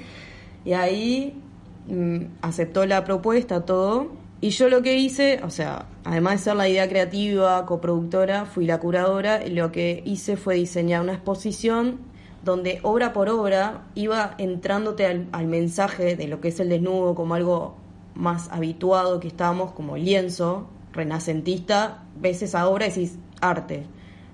Y 0.65 0.73
ahí 0.73 1.41
mm, 1.89 2.25
aceptó 2.43 2.85
la 2.85 3.05
propuesta, 3.05 3.65
todo. 3.65 4.13
Y 4.41 4.51
yo 4.51 4.69
lo 4.69 4.83
que 4.83 4.97
hice, 4.99 5.41
o 5.43 5.51
sea, 5.51 5.87
además 6.05 6.33
de 6.35 6.39
ser 6.39 6.57
la 6.57 6.69
idea 6.69 6.89
creativa, 6.89 7.65
coproductora, 7.67 8.45
fui 8.47 8.67
la 8.67 8.79
curadora, 8.79 9.45
y 9.47 9.51
lo 9.51 9.71
que 9.73 10.03
hice 10.05 10.37
fue 10.37 10.55
diseñar 10.57 11.03
una 11.03 11.15
exposición 11.15 11.99
donde 12.45 12.81
obra 12.83 13.13
por 13.13 13.29
obra 13.29 13.83
iba 13.95 14.35
entrándote 14.39 15.07
al, 15.07 15.29
al 15.33 15.47
mensaje 15.47 16.17
de 16.17 16.27
lo 16.27 16.41
que 16.41 16.49
es 16.49 16.59
el 16.61 16.71
desnudo 16.71 17.15
como 17.15 17.35
algo 17.35 17.77
más 18.15 18.49
habituado 18.51 19.21
que 19.21 19.29
estábamos, 19.29 19.73
como 19.73 19.97
lienzo, 19.97 20.67
renacentista, 20.93 22.03
ves 22.19 22.43
esa 22.43 22.69
obra 22.69 22.87
y 22.87 22.89
decís 22.91 23.19
arte. 23.41 23.85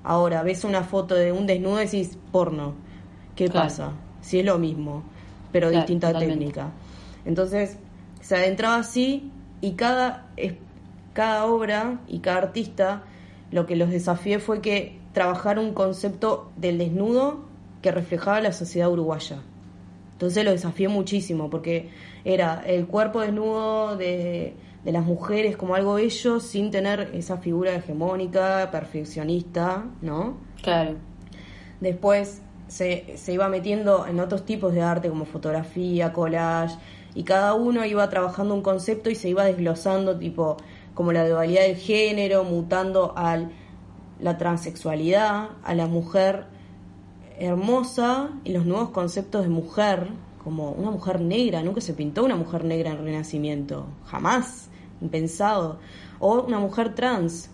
Ahora, 0.05 0.43
ves 0.45 0.63
una 0.65 0.85
foto 0.85 1.15
de 1.17 1.33
un 1.33 1.47
desnudo 1.47 1.83
y 1.83 1.87
decís 1.87 2.17
porno. 2.31 2.75
¿Qué 3.35 3.49
Claro. 3.49 3.67
pasa? 3.69 3.93
Si 4.21 4.39
es 4.39 4.45
lo 4.47 4.59
mismo, 4.59 5.03
pero 5.53 5.69
Claro, 5.69 5.81
distinta 5.83 6.09
totalmente. 6.09 6.39
técnica. 6.39 6.71
Entonces, 7.25 7.77
se 8.21 8.37
adentraba 8.37 8.77
así 8.77 9.31
y 9.61 9.73
cada, 9.73 10.29
cada 11.17 11.47
obra 11.47 12.01
y 12.07 12.19
cada 12.19 12.37
artista, 12.37 13.05
lo 13.51 13.65
que 13.65 13.75
los 13.75 13.89
desafié 13.89 14.39
fue 14.39 14.61
que 14.61 14.99
trabajar 15.15 15.59
un 15.59 15.73
concepto 15.73 16.53
del 16.57 16.77
desnudo 16.77 17.47
que 17.81 17.91
reflejaba 17.91 18.43
la 18.43 18.53
sociedad 18.53 18.91
uruguaya. 18.91 19.39
Entonces 20.13 20.45
lo 20.45 20.51
desafié 20.51 20.89
muchísimo 20.89 21.49
porque 21.49 21.89
era 22.23 22.63
el 22.67 22.87
cuerpo 22.87 23.23
desnudo 23.23 23.97
de, 23.97 24.57
de 24.85 24.93
las 24.93 25.07
mujeres 25.07 25.57
como 25.57 25.75
algo 25.75 25.95
bello 25.95 26.39
sin 26.39 26.71
tener 26.71 27.11
esa 27.15 27.39
figura 27.39 27.75
hegemónica, 27.75 28.69
perfeccionista, 28.71 29.87
¿no? 30.03 30.37
Claro. 30.63 30.97
Después 31.81 32.43
se, 32.69 33.17
se 33.17 33.33
iba 33.33 33.49
metiendo 33.49 34.07
en 34.07 34.21
otros 34.21 34.45
tipos 34.45 34.75
de 34.75 34.83
arte 34.83 35.09
como 35.09 35.25
fotografía, 35.25 36.13
collage, 36.13 36.77
y 37.15 37.23
cada 37.23 37.55
uno 37.55 37.87
iba 37.87 38.07
trabajando 38.11 38.53
un 38.53 38.61
concepto 38.61 39.09
y 39.09 39.15
se 39.15 39.31
iba 39.31 39.47
desglosando, 39.47 40.19
tipo 40.19 40.59
como 40.97 41.13
la 41.13 41.29
dualidad 41.29 41.63
del 41.63 41.77
género, 41.77 42.43
mutando 42.43 43.13
a 43.17 43.39
la 44.19 44.39
transexualidad, 44.39 45.51
a 45.63 45.75
la 45.75 45.87
mujer 45.87 46.47
hermosa 47.39 48.31
y 48.45 48.53
los 48.53 48.65
nuevos 48.65 48.89
conceptos 48.89 49.43
de 49.43 49.51
mujer, 49.51 50.09
como 50.43 50.71
una 50.71 50.91
mujer 50.91 51.21
negra, 51.21 51.63
nunca 51.63 51.83
se 51.83 51.93
pintó 51.93 52.25
una 52.25 52.35
mujer 52.35 52.65
negra 52.65 52.93
en 52.93 53.05
Renacimiento, 53.05 53.87
jamás, 54.07 54.71
impensado, 55.03 55.79
o 56.19 56.41
una 56.41 56.59
mujer 56.59 56.95
trans, 56.95 57.51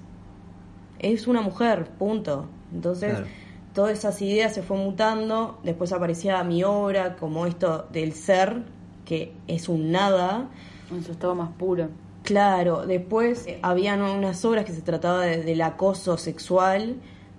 es 1.00 1.26
una 1.26 1.40
mujer, 1.40 1.90
punto. 1.98 2.46
Entonces, 2.72 3.10
Claro. 3.10 3.26
todas 3.74 3.98
esas 3.98 4.22
ideas 4.22 4.54
se 4.54 4.62
fue 4.62 4.76
mutando, 4.76 5.58
después 5.64 5.92
aparecía 5.92 6.44
mi 6.44 6.62
obra 6.62 7.16
como 7.16 7.44
esto 7.46 7.88
del 7.92 8.12
ser, 8.12 8.62
que 9.04 9.32
es 9.48 9.68
un 9.68 9.90
nada. 9.90 10.48
En 10.92 11.02
su 11.02 11.10
estado 11.10 11.34
más 11.34 11.50
puro. 11.58 11.88
Claro, 12.24 12.86
después 12.86 13.46
eh, 13.46 13.58
habían 13.62 14.00
unas 14.02 14.44
obras 14.44 14.64
que 14.64 14.72
se 14.72 14.82
trataba 14.82 15.22
de- 15.22 15.42
del 15.42 15.60
acoso 15.62 16.16
sexual, 16.16 16.96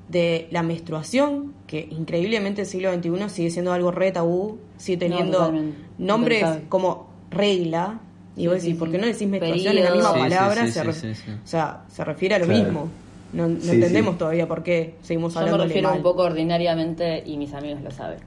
de 0.10 0.48
la 0.52 0.62
menstruación, 0.64 1.54
que 1.68 1.88
increíblemente 1.90 2.62
el 2.62 2.68
siglo 2.68 2.92
XXI 2.94 3.30
sigue 3.30 3.50
siendo 3.50 3.72
algo 3.72 3.92
re 3.92 4.12
tabú, 4.12 4.60
sigue 4.78 4.98
teniendo 4.98 5.54
nombres 5.98 6.40
Impensable. 6.42 6.70
como 6.70 7.08
regla. 7.32 8.00
Y 8.36 8.42
Sí, 8.42 8.48
vos 8.48 8.56
sí, 8.58 8.62
decís, 8.62 8.74
sí. 8.74 8.80
¿por 8.80 8.92
qué 8.92 8.98
no 8.98 9.06
decís 9.08 9.28
menstruación 9.28 9.78
en 9.78 9.84
la 9.86 9.92
misma 9.92 10.14
Sí, 10.14 10.20
palabra? 10.20 10.66
sí, 10.66 10.72
se 10.74 10.80
sí, 10.82 10.86
re- 10.88 10.94
sí, 10.94 11.16
sí. 11.16 11.32
O 11.32 11.48
sea, 11.48 11.84
se 11.88 12.04
refiere 12.04 12.36
a 12.36 12.40
lo 12.40 12.46
Claro. 12.46 12.64
mismo. 12.64 12.90
No, 13.32 13.48
no 13.48 13.60
Sí, 13.60 13.72
entendemos 13.72 14.14
sí. 14.14 14.20
todavía 14.20 14.48
por 14.48 14.64
qué 14.64 14.96
seguimos 15.02 15.34
Yo 15.34 15.40
me 15.40 15.46
hablando 15.46 15.64
refiero 15.66 15.88
mal. 15.90 15.98
un 15.98 16.04
poco 16.04 16.24
ordinariamente 16.24 17.24
y 17.26 17.38
mis 17.38 17.54
amigos 17.54 17.82
lo 17.82 17.90
saben. 17.92 18.20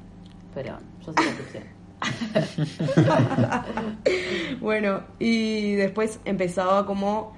Pero 0.55 0.79
yo 1.05 1.13
soy 1.13 1.25
la 1.25 1.31
excepción. 1.33 1.65
Bueno, 4.61 5.03
y 5.19 5.73
después 5.75 6.21
empezaba 6.25 6.87
como 6.87 7.33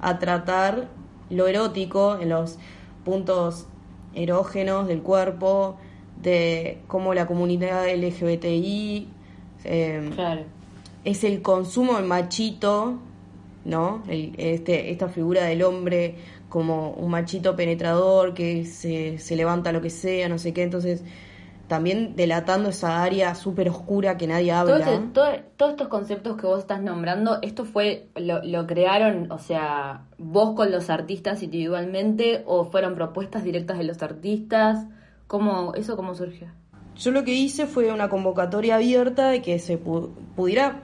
a 0.00 0.18
tratar 0.18 0.88
lo 1.30 1.46
erótico 1.46 2.18
en 2.20 2.28
los 2.28 2.58
puntos 3.04 3.66
erógenos 4.14 4.86
del 4.88 5.02
cuerpo, 5.02 5.76
de 6.20 6.78
cómo 6.86 7.14
la 7.14 7.26
comunidad 7.26 7.88
LGBTI 7.88 9.08
eh, 9.64 10.10
Claro. 10.14 10.42
es 11.04 11.24
el 11.24 11.42
consumo 11.42 11.96
del 11.96 12.04
machito, 12.06 12.98
¿no? 13.64 14.02
El- 14.08 14.34
este, 14.38 14.90
esta 14.90 15.08
figura 15.08 15.44
del 15.44 15.62
hombre 15.62 16.16
como 16.48 16.90
un 16.90 17.10
machito 17.10 17.56
penetrador 17.56 18.34
que 18.34 18.66
se, 18.66 19.18
se 19.18 19.36
levanta 19.36 19.72
lo 19.72 19.80
que 19.80 19.90
sea, 19.90 20.28
no 20.28 20.38
sé 20.38 20.52
qué, 20.52 20.62
entonces 20.62 21.02
también 21.72 22.14
delatando 22.16 22.68
esa 22.68 23.02
área 23.02 23.34
súper 23.34 23.70
oscura 23.70 24.18
que 24.18 24.26
nadie 24.26 24.50
Todo 24.52 24.74
habla. 24.74 24.78
ese- 24.92 24.98
todo- 25.14 25.30
todos 25.56 25.70
estos 25.72 25.88
conceptos 25.88 26.36
que 26.36 26.46
vos 26.46 26.58
estás 26.58 26.82
nombrando, 26.82 27.38
¿esto 27.40 27.64
fue, 27.64 28.08
lo, 28.14 28.44
lo 28.44 28.66
crearon, 28.66 29.32
o 29.32 29.38
sea, 29.38 30.02
vos 30.18 30.54
con 30.54 30.70
los 30.70 30.90
artistas 30.90 31.42
individualmente 31.42 32.42
o 32.46 32.66
fueron 32.66 32.94
propuestas 32.94 33.42
directas 33.42 33.78
de 33.78 33.84
los 33.84 34.02
artistas? 34.02 34.86
¿Cómo, 35.26 35.72
¿Eso 35.74 35.96
cómo 35.96 36.14
surgió? 36.14 36.48
yo 36.94 37.10
lo 37.10 37.24
que 37.24 37.32
hice 37.32 37.66
fue 37.66 37.90
una 37.90 38.10
convocatoria 38.10 38.74
abierta 38.74 39.30
de 39.30 39.40
que 39.40 39.58
se 39.58 39.78
pudiera 39.78 40.82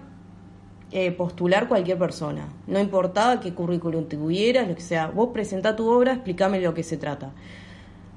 eh, 0.91 1.12
postular 1.12 1.68
cualquier 1.68 1.99
persona. 1.99 2.49
No 2.66 2.80
importaba 2.80 3.41
qué 3.41 3.53
currículum 3.53 4.09
tuvieras, 4.09 4.66
lo 4.68 4.74
que 4.74 4.80
sea. 4.80 5.09
Vos 5.09 5.28
presentá 5.34 5.76
tu 5.76 5.86
obra, 5.91 6.14
explícame 6.14 6.61
lo 6.62 6.72
que 6.72 6.82
se 6.82 6.97
trata. 6.97 7.32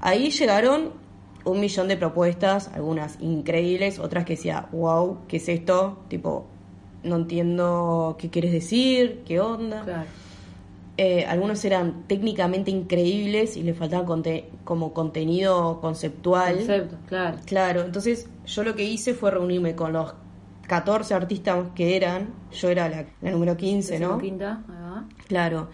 Ahí 0.00 0.30
llegaron 0.30 1.01
un 1.44 1.60
millón 1.60 1.88
de 1.88 1.96
propuestas, 1.96 2.68
algunas 2.68 3.20
increíbles, 3.20 3.98
otras 3.98 4.24
que 4.24 4.34
decía, 4.34 4.68
wow, 4.72 5.18
¿qué 5.28 5.38
es 5.38 5.48
esto? 5.48 5.98
Tipo, 6.08 6.46
no 7.02 7.16
entiendo 7.16 8.16
qué 8.18 8.30
quieres 8.30 8.52
decir, 8.52 9.22
qué 9.26 9.40
onda. 9.40 10.06
Eh, 10.98 11.24
algunos 11.24 11.64
eran 11.64 12.04
técnicamente 12.06 12.70
increíbles 12.70 13.56
y 13.56 13.62
le 13.62 13.74
faltaba 13.74 14.04
como 14.64 14.92
contenido 14.92 15.80
conceptual. 15.80 16.56
Concepto, 16.56 16.96
claro. 17.08 17.38
Claro, 17.46 17.82
entonces 17.82 18.28
yo 18.46 18.62
lo 18.62 18.74
que 18.76 18.84
hice 18.84 19.14
fue 19.14 19.30
reunirme 19.30 19.74
con 19.74 19.94
los 19.94 20.14
14 20.68 21.14
artistas 21.14 21.66
que 21.74 21.96
eran, 21.96 22.34
yo 22.52 22.68
era 22.68 22.88
la, 22.88 23.06
número 23.30 23.56
15, 23.56 23.98
¿no? 24.00 24.18
Quinta, 24.18 24.62
Claro. 25.26 25.68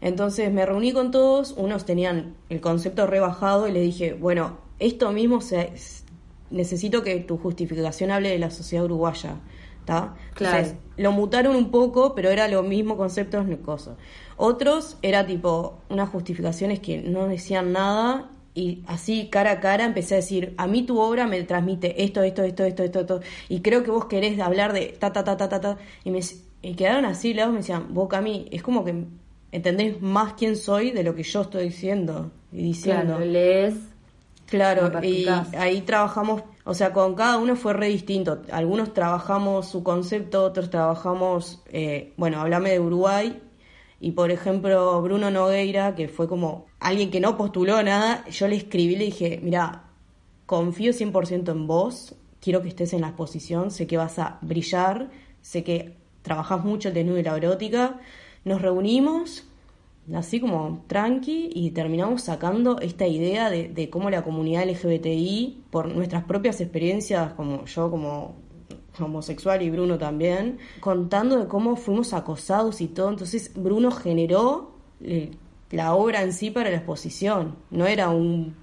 Entonces 0.00 0.52
me 0.52 0.64
reuní 0.64 0.92
con 0.92 1.10
todos, 1.10 1.52
unos 1.56 1.84
tenían 1.84 2.34
el 2.48 2.60
concepto 2.60 3.06
rebajado 3.06 3.68
y 3.68 3.72
les 3.72 3.82
dije, 3.82 4.14
bueno, 4.14 4.58
esto 4.78 5.12
mismo 5.12 5.40
se, 5.40 5.72
necesito 6.50 7.02
que 7.02 7.20
tu 7.20 7.38
justificación 7.38 8.10
hable 8.10 8.30
de 8.30 8.38
la 8.38 8.50
sociedad 8.50 8.84
uruguaya. 8.84 9.36
¿está? 9.86 10.16
Claro. 10.34 10.68
lo 10.96 11.12
mutaron 11.12 11.54
un 11.54 11.70
poco, 11.70 12.14
pero 12.14 12.30
era 12.30 12.48
lo 12.48 12.62
mismo 12.64 12.96
concepto, 12.96 13.42
no 13.42 13.56
cosa. 13.62 13.96
Otros 14.36 14.98
era 15.00 15.24
tipo 15.24 15.78
unas 15.88 16.08
justificaciones 16.10 16.80
que 16.80 16.98
no 16.98 17.28
decían 17.28 17.72
nada 17.72 18.30
y 18.52 18.82
así 18.86 19.28
cara 19.30 19.52
a 19.52 19.60
cara 19.60 19.84
empecé 19.84 20.14
a 20.14 20.16
decir, 20.16 20.54
a 20.56 20.66
mí 20.66 20.82
tu 20.82 20.98
obra 20.98 21.26
me 21.26 21.42
transmite 21.42 22.02
esto, 22.02 22.22
esto, 22.22 22.42
esto, 22.42 22.64
esto, 22.64 22.82
esto, 22.82 23.00
esto, 23.00 23.20
y 23.48 23.60
creo 23.60 23.82
que 23.82 23.90
vos 23.90 24.06
querés 24.06 24.40
hablar 24.40 24.72
de 24.72 24.96
ta, 24.98 25.12
ta, 25.12 25.22
ta, 25.22 25.36
ta, 25.36 25.48
ta, 25.48 25.60
ta, 25.60 25.76
y 26.04 26.10
me 26.10 26.20
quedaron 26.74 27.04
así, 27.04 27.34
lados 27.34 27.52
me 27.52 27.58
decían, 27.58 27.94
vos 27.94 28.12
a 28.12 28.20
mí, 28.20 28.46
es 28.50 28.62
como 28.62 28.84
que 28.84 29.04
entendés 29.52 30.00
más 30.00 30.32
quién 30.34 30.56
soy 30.56 30.90
de 30.90 31.04
lo 31.04 31.14
que 31.14 31.22
yo 31.22 31.42
estoy 31.42 31.64
diciendo 31.64 32.32
y 32.50 32.62
diciendo. 32.62 33.16
Claro, 33.16 33.24
lees. 33.24 33.74
Claro, 34.46 34.92
y 35.02 35.26
ahí 35.58 35.80
trabajamos, 35.82 36.42
o 36.64 36.72
sea, 36.72 36.92
con 36.92 37.14
cada 37.14 37.38
uno 37.38 37.56
fue 37.56 37.72
re 37.72 37.88
distinto. 37.88 38.42
Algunos 38.52 38.94
trabajamos 38.94 39.68
su 39.68 39.82
concepto, 39.82 40.44
otros 40.44 40.70
trabajamos, 40.70 41.62
eh, 41.66 42.12
bueno, 42.16 42.40
hablame 42.40 42.70
de 42.70 42.80
Uruguay, 42.80 43.42
y 44.00 44.12
por 44.12 44.30
ejemplo, 44.30 45.00
Bruno 45.02 45.30
Nogueira, 45.30 45.94
que 45.94 46.08
fue 46.08 46.28
como 46.28 46.66
alguien 46.78 47.10
que 47.10 47.20
no 47.20 47.36
postuló 47.36 47.82
nada, 47.82 48.24
yo 48.28 48.46
le 48.46 48.56
escribí 48.56 48.94
y 48.94 48.96
le 48.96 49.04
dije, 49.06 49.40
mira, 49.42 49.84
confío 50.44 50.92
100% 50.92 51.50
en 51.50 51.66
vos, 51.66 52.14
quiero 52.40 52.62
que 52.62 52.68
estés 52.68 52.92
en 52.92 53.00
la 53.00 53.08
exposición, 53.08 53.70
sé 53.70 53.86
que 53.86 53.96
vas 53.96 54.18
a 54.18 54.38
brillar, 54.42 55.10
sé 55.40 55.64
que 55.64 55.96
trabajas 56.22 56.64
mucho 56.64 56.88
el 56.88 56.94
desnudo 56.94 57.18
y 57.18 57.22
la 57.22 57.36
erótica. 57.36 58.00
Nos 58.44 58.62
reunimos, 58.62 59.44
así 60.14 60.40
como 60.40 60.84
tranqui, 60.86 61.50
y 61.52 61.70
terminamos 61.70 62.22
sacando 62.22 62.80
esta 62.80 63.06
idea 63.06 63.50
de, 63.50 63.68
de 63.68 63.90
cómo 63.90 64.10
la 64.10 64.22
comunidad 64.22 64.64
LGBTI, 64.68 65.64
por 65.70 65.88
nuestras 65.88 66.24
propias 66.24 66.60
experiencias, 66.60 67.32
como 67.32 67.64
yo 67.64 67.90
como 67.90 68.36
homosexual 68.98 69.62
y 69.62 69.70
Bruno 69.70 69.98
también, 69.98 70.58
contando 70.80 71.38
de 71.38 71.46
cómo 71.48 71.76
fuimos 71.76 72.12
acosados 72.12 72.80
y 72.80 72.88
todo. 72.88 73.10
Entonces 73.10 73.52
Bruno 73.54 73.90
generó 73.90 74.72
eh, 75.00 75.32
la 75.70 75.94
obra 75.94 76.22
en 76.22 76.32
sí 76.32 76.50
para 76.50 76.70
la 76.70 76.76
exposición, 76.76 77.56
no 77.70 77.86
era 77.86 78.10
un 78.10 78.54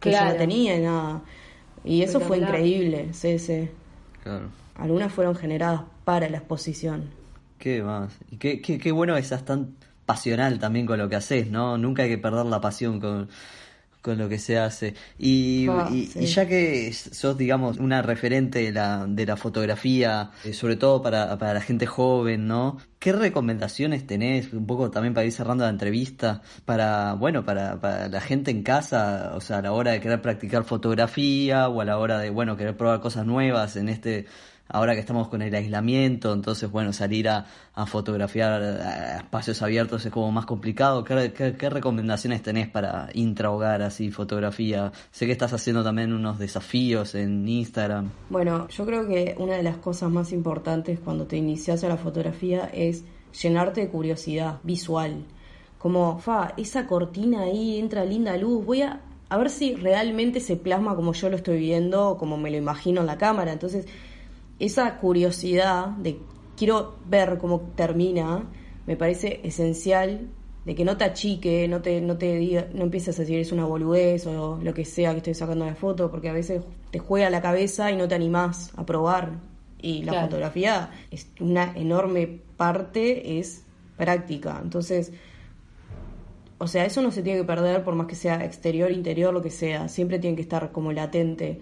que 0.00 0.10
ya 0.10 0.24
la 0.24 0.36
tenía 0.36 0.78
nada. 0.78 1.22
Y 1.84 2.02
eso 2.02 2.20
fue 2.20 2.38
increíble, 2.38 3.08
sí, 3.12 3.38
sí. 3.38 3.68
Claro. 4.22 4.48
Algunas 4.74 5.12
fueron 5.12 5.34
generadas 5.36 5.82
para 6.04 6.28
la 6.28 6.38
exposición. 6.38 7.04
Qué 7.58 7.82
más. 7.82 8.12
Y 8.30 8.36
qué, 8.36 8.60
qué, 8.60 8.78
qué 8.78 8.92
bueno 8.92 9.14
que 9.14 9.22
seas 9.22 9.44
tan 9.44 9.76
pasional 10.06 10.58
también 10.58 10.86
con 10.86 10.98
lo 10.98 11.08
que 11.08 11.16
haces, 11.16 11.50
¿no? 11.50 11.76
Nunca 11.76 12.04
hay 12.04 12.08
que 12.08 12.18
perder 12.18 12.46
la 12.46 12.60
pasión 12.60 13.00
con, 13.00 13.28
con 14.06 14.18
lo 14.18 14.28
que 14.28 14.38
se 14.38 14.56
hace. 14.56 14.94
Y, 15.18 15.66
ah, 15.68 15.90
ya 15.90 16.46
que 16.46 16.92
sos, 16.92 17.36
digamos, 17.36 17.78
una 17.78 18.02
referente 18.02 18.60
de 18.60 18.70
la, 18.70 19.04
de 19.08 19.26
la 19.26 19.36
fotografía, 19.36 20.30
eh, 20.44 20.52
sobre 20.52 20.76
todo 20.76 21.02
para, 21.02 21.36
para 21.38 21.54
la 21.54 21.60
gente 21.60 21.86
joven, 21.86 22.46
¿no? 22.46 22.78
¿Qué 23.00 23.12
recomendaciones 23.12 24.06
tenés, 24.06 24.52
un 24.52 24.64
poco 24.64 24.92
también 24.92 25.12
para 25.12 25.26
ir 25.26 25.32
cerrando 25.32 25.64
la 25.64 25.70
entrevista, 25.70 26.40
para, 26.64 27.14
bueno, 27.14 27.44
para, 27.44 27.80
para 27.80 28.08
la 28.08 28.20
gente 28.20 28.52
en 28.52 28.62
casa, 28.62 29.32
o 29.34 29.40
sea, 29.40 29.58
a 29.58 29.62
la 29.62 29.72
hora 29.72 29.90
de 29.90 30.00
querer 30.00 30.22
practicar 30.22 30.62
fotografía 30.62 31.68
o 31.68 31.80
a 31.80 31.84
la 31.84 31.98
hora 31.98 32.20
de, 32.20 32.30
bueno, 32.30 32.56
querer 32.56 32.76
probar 32.76 33.00
cosas 33.00 33.26
nuevas 33.26 33.74
en 33.74 33.88
este 33.88 34.26
ahora 34.68 34.94
que 34.94 35.00
estamos 35.00 35.28
con 35.28 35.42
el 35.42 35.54
aislamiento, 35.54 36.32
entonces, 36.32 36.70
bueno, 36.70 36.92
salir 36.92 37.28
a, 37.28 37.46
fotografiar 37.86 38.62
espacios 39.18 39.60
abiertos 39.62 40.04
es 40.06 40.12
como 40.12 40.32
más 40.32 40.46
complicado. 40.46 41.04
¿Qué, 41.04 41.70
recomendaciones 41.70 42.42
tenés 42.42 42.68
para 42.68 43.08
intrahogar 43.12 43.82
así 43.82 44.10
fotografía? 44.10 44.92
Sé 45.10 45.26
que 45.26 45.32
estás 45.32 45.52
haciendo 45.52 45.84
también 45.84 46.12
unos 46.12 46.38
desafíos 46.38 47.14
en 47.14 47.46
Instagram. 47.46 48.10
Bueno, 48.30 48.66
yo 48.68 48.86
creo 48.86 49.06
que 49.06 49.34
una 49.38 49.54
de 49.54 49.62
las 49.62 49.76
cosas 49.76 50.10
más 50.10 50.32
importantes 50.32 50.98
cuando 51.00 51.26
te 51.26 51.36
inicias 51.36 51.84
a 51.84 51.88
la 51.88 51.96
fotografía 51.96 52.70
es 52.72 53.04
llenarte 53.42 53.82
de 53.82 53.88
curiosidad 53.88 54.58
visual. 54.62 55.24
Como, 55.78 56.18
fa, 56.18 56.54
esa 56.56 56.86
cortina 56.86 57.42
ahí 57.42 57.78
entra 57.78 58.04
linda 58.04 58.36
luz, 58.36 58.64
voy 58.64 58.82
a, 58.82 59.00
a 59.28 59.36
ver 59.36 59.50
si 59.50 59.74
realmente 59.74 60.40
se 60.40 60.56
plasma 60.56 60.96
como 60.96 61.12
yo 61.12 61.28
lo 61.28 61.36
estoy 61.36 61.58
viendo, 61.58 62.16
como 62.18 62.36
me 62.38 62.50
lo 62.50 62.56
imagino 62.56 63.02
en 63.02 63.06
la 63.06 63.18
cámara. 63.18 63.52
Entonces, 63.52 63.86
esa 64.58 64.98
curiosidad 64.98 65.88
de 65.88 66.18
quiero 66.56 66.96
ver 67.06 67.38
cómo 67.38 67.72
termina, 67.74 68.50
me 68.86 68.96
parece 68.96 69.40
esencial 69.44 70.28
de 70.64 70.74
que 70.74 70.84
no 70.84 70.96
te 70.96 71.04
achique, 71.04 71.68
no 71.68 71.80
te, 71.80 72.00
no 72.00 72.18
te 72.18 72.36
diga, 72.36 72.66
no 72.74 72.82
empieces 72.82 73.16
a 73.18 73.22
decir 73.22 73.38
es 73.38 73.52
una 73.52 73.64
boludez 73.64 74.26
o 74.26 74.58
lo 74.60 74.74
que 74.74 74.84
sea 74.84 75.12
que 75.12 75.18
estoy 75.18 75.34
sacando 75.34 75.64
de 75.64 75.74
foto, 75.74 76.10
porque 76.10 76.28
a 76.28 76.32
veces 76.32 76.62
te 76.90 76.98
juega 76.98 77.30
la 77.30 77.40
cabeza 77.40 77.92
y 77.92 77.96
no 77.96 78.08
te 78.08 78.16
animás 78.16 78.72
a 78.76 78.84
probar. 78.84 79.34
Y 79.80 80.02
la 80.02 80.22
fotografía 80.22 80.90
es 81.10 81.28
una 81.38 81.72
enorme 81.76 82.40
parte, 82.56 83.38
es 83.38 83.64
práctica. 83.96 84.58
Entonces, 84.60 85.12
o 86.58 86.66
sea, 86.66 86.84
eso 86.84 87.02
no 87.02 87.12
se 87.12 87.22
tiene 87.22 87.40
que 87.40 87.44
perder 87.44 87.84
por 87.84 87.94
más 87.94 88.06
que 88.06 88.16
sea 88.16 88.44
exterior, 88.44 88.90
interior, 88.90 89.32
lo 89.32 89.42
que 89.42 89.50
sea. 89.50 89.88
Siempre 89.88 90.18
tiene 90.18 90.34
que 90.34 90.42
estar 90.42 90.72
como 90.72 90.92
latente. 90.92 91.60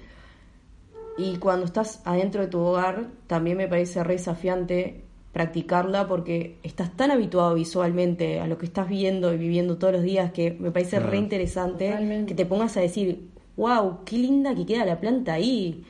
Y 1.16 1.36
cuando 1.36 1.66
estás 1.66 2.02
adentro 2.04 2.42
de 2.42 2.48
tu 2.48 2.58
hogar, 2.58 3.08
también 3.26 3.56
me 3.56 3.68
parece 3.68 4.02
re 4.02 4.14
desafiante 4.14 5.04
practicarla 5.32 6.06
porque 6.06 6.58
estás 6.62 6.96
tan 6.96 7.10
habituado 7.10 7.54
visualmente 7.54 8.40
a 8.40 8.46
lo 8.46 8.56
que 8.56 8.66
estás 8.66 8.88
viendo 8.88 9.34
y 9.34 9.36
viviendo 9.36 9.78
todos 9.78 9.92
los 9.92 10.02
días 10.02 10.30
que 10.32 10.52
me 10.52 10.70
parece 10.70 11.00
re 11.00 11.18
interesante 11.18 12.24
que 12.26 12.34
te 12.34 12.46
pongas 12.46 12.76
a 12.76 12.80
decir, 12.80 13.28
wow, 13.56 14.04
qué 14.04 14.16
linda 14.16 14.54
que 14.54 14.64
queda 14.64 14.84
la 14.84 15.00
planta 15.00 15.34
ahí. 15.34 15.84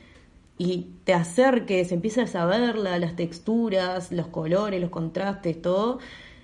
Y 0.57 0.87
te 1.03 1.13
acerques, 1.13 1.91
empiezas 1.91 2.35
a 2.35 2.45
ver 2.45 2.75
las 2.75 3.15
texturas, 3.15 4.11
los 4.11 4.27
colores, 4.27 4.81
los 4.81 4.89
contrastes, 4.89 5.61
todo, 5.61 5.99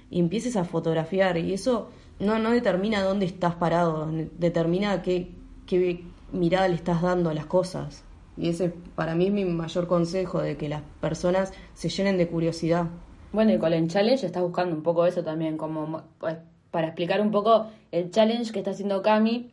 y 0.10 0.20
empieces 0.20 0.56
a 0.56 0.64
fotografiar. 0.64 1.38
Y 1.38 1.54
eso 1.54 1.90
no, 2.20 2.38
no 2.38 2.52
determina 2.52 3.02
dónde 3.04 3.26
estás 3.26 3.56
parado, 3.56 4.12
determina 4.38 5.02
qué, 5.02 5.32
qué 5.66 6.04
mirada 6.32 6.68
le 6.68 6.76
estás 6.76 7.02
dando 7.02 7.30
a 7.30 7.34
las 7.34 7.46
cosas. 7.46 8.04
Y 8.38 8.50
ese 8.50 8.74
para 8.96 9.16
mí 9.16 9.28
es 9.28 9.34
mi 9.34 9.46
mayor 9.46 9.88
consejo, 9.88 10.42
de 10.42 10.58
que 10.58 10.70
las 10.70 10.82
personas 11.00 11.54
se 11.74 11.90
llenen 11.90 12.18
de 12.18 12.28
curiosidad. 12.28 12.88
Bueno, 13.34 13.54
y 13.54 13.58
con 13.58 13.74
el 13.74 13.88
challenge 13.88 14.26
estás 14.26 14.44
buscando 14.44 14.76
un 14.76 14.84
poco 14.84 15.06
eso 15.06 15.24
también, 15.24 15.58
como 15.58 16.04
pues, 16.20 16.38
para 16.70 16.88
explicar 16.88 17.22
un 17.22 17.32
poco 17.32 17.68
el 17.92 18.12
challenge 18.12 18.52
que 18.52 18.60
está 18.60 18.72
haciendo 18.72 19.02
Cami 19.02 19.52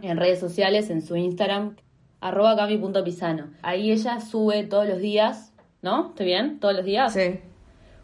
en 0.00 0.16
redes 0.16 0.40
sociales, 0.40 0.90
en 0.90 1.02
su 1.02 1.16
Instagram, 1.16 1.76
arroba 2.20 2.56
cami.pisano. 2.56 3.50
Ahí 3.62 3.90
ella 3.90 4.20
sube 4.20 4.64
todos 4.64 4.86
los 4.86 4.98
días, 4.98 5.52
¿no? 5.82 6.10
¿Estoy 6.10 6.26
bien? 6.26 6.60
¿Todos 6.60 6.74
los 6.74 6.84
días? 6.84 7.12
Sí. 7.12 7.40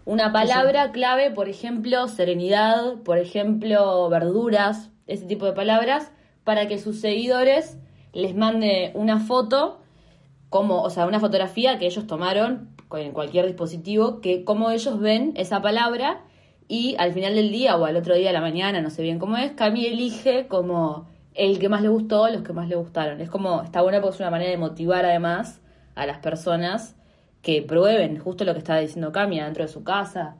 Una 0.04 0.32
palabra 0.32 0.90
clave, 0.90 1.30
por 1.30 1.48
ejemplo, 1.48 2.08
serenidad, 2.08 2.96
por 3.04 3.18
ejemplo, 3.18 4.08
verduras, 4.08 4.90
ese 5.06 5.26
tipo 5.26 5.46
de 5.46 5.52
palabras, 5.52 6.10
para 6.44 6.66
que 6.66 6.78
sus 6.78 7.00
seguidores 7.00 7.78
les 8.12 8.34
mande 8.34 8.90
una 8.94 9.20
foto 9.20 9.80
como, 10.50 10.82
o 10.82 10.90
sea, 10.90 11.06
una 11.06 11.20
fotografía 11.20 11.78
que 11.78 11.86
ellos 11.86 12.06
tomaron 12.06 12.70
en 12.92 13.12
cualquier 13.12 13.46
dispositivo, 13.46 14.20
que 14.20 14.44
como 14.44 14.70
ellos 14.70 14.98
ven 14.98 15.32
esa 15.36 15.60
palabra 15.60 16.22
y 16.68 16.96
al 16.98 17.12
final 17.12 17.34
del 17.34 17.50
día 17.50 17.76
o 17.76 17.84
al 17.84 17.96
otro 17.96 18.14
día 18.14 18.28
de 18.28 18.32
la 18.32 18.40
mañana, 18.40 18.80
no 18.80 18.90
sé 18.90 19.02
bien 19.02 19.18
cómo 19.18 19.36
es, 19.36 19.52
Cami 19.52 19.86
elige 19.86 20.46
como 20.48 21.06
el 21.34 21.58
que 21.58 21.68
más 21.68 21.82
le 21.82 21.88
gustó, 21.88 22.28
los 22.28 22.42
que 22.42 22.52
más 22.52 22.68
le 22.68 22.76
gustaron. 22.76 23.20
Es 23.20 23.30
como, 23.30 23.62
está 23.62 23.82
buena 23.82 24.00
porque 24.00 24.14
es 24.14 24.20
una 24.20 24.30
manera 24.30 24.50
de 24.50 24.56
motivar 24.56 25.04
además 25.04 25.60
a 25.94 26.06
las 26.06 26.18
personas 26.18 26.96
que 27.42 27.62
prueben 27.62 28.18
justo 28.18 28.44
lo 28.44 28.52
que 28.52 28.58
está 28.58 28.78
diciendo 28.78 29.12
Cami 29.12 29.40
dentro 29.40 29.64
de 29.64 29.68
su 29.68 29.84
casa. 29.84 30.36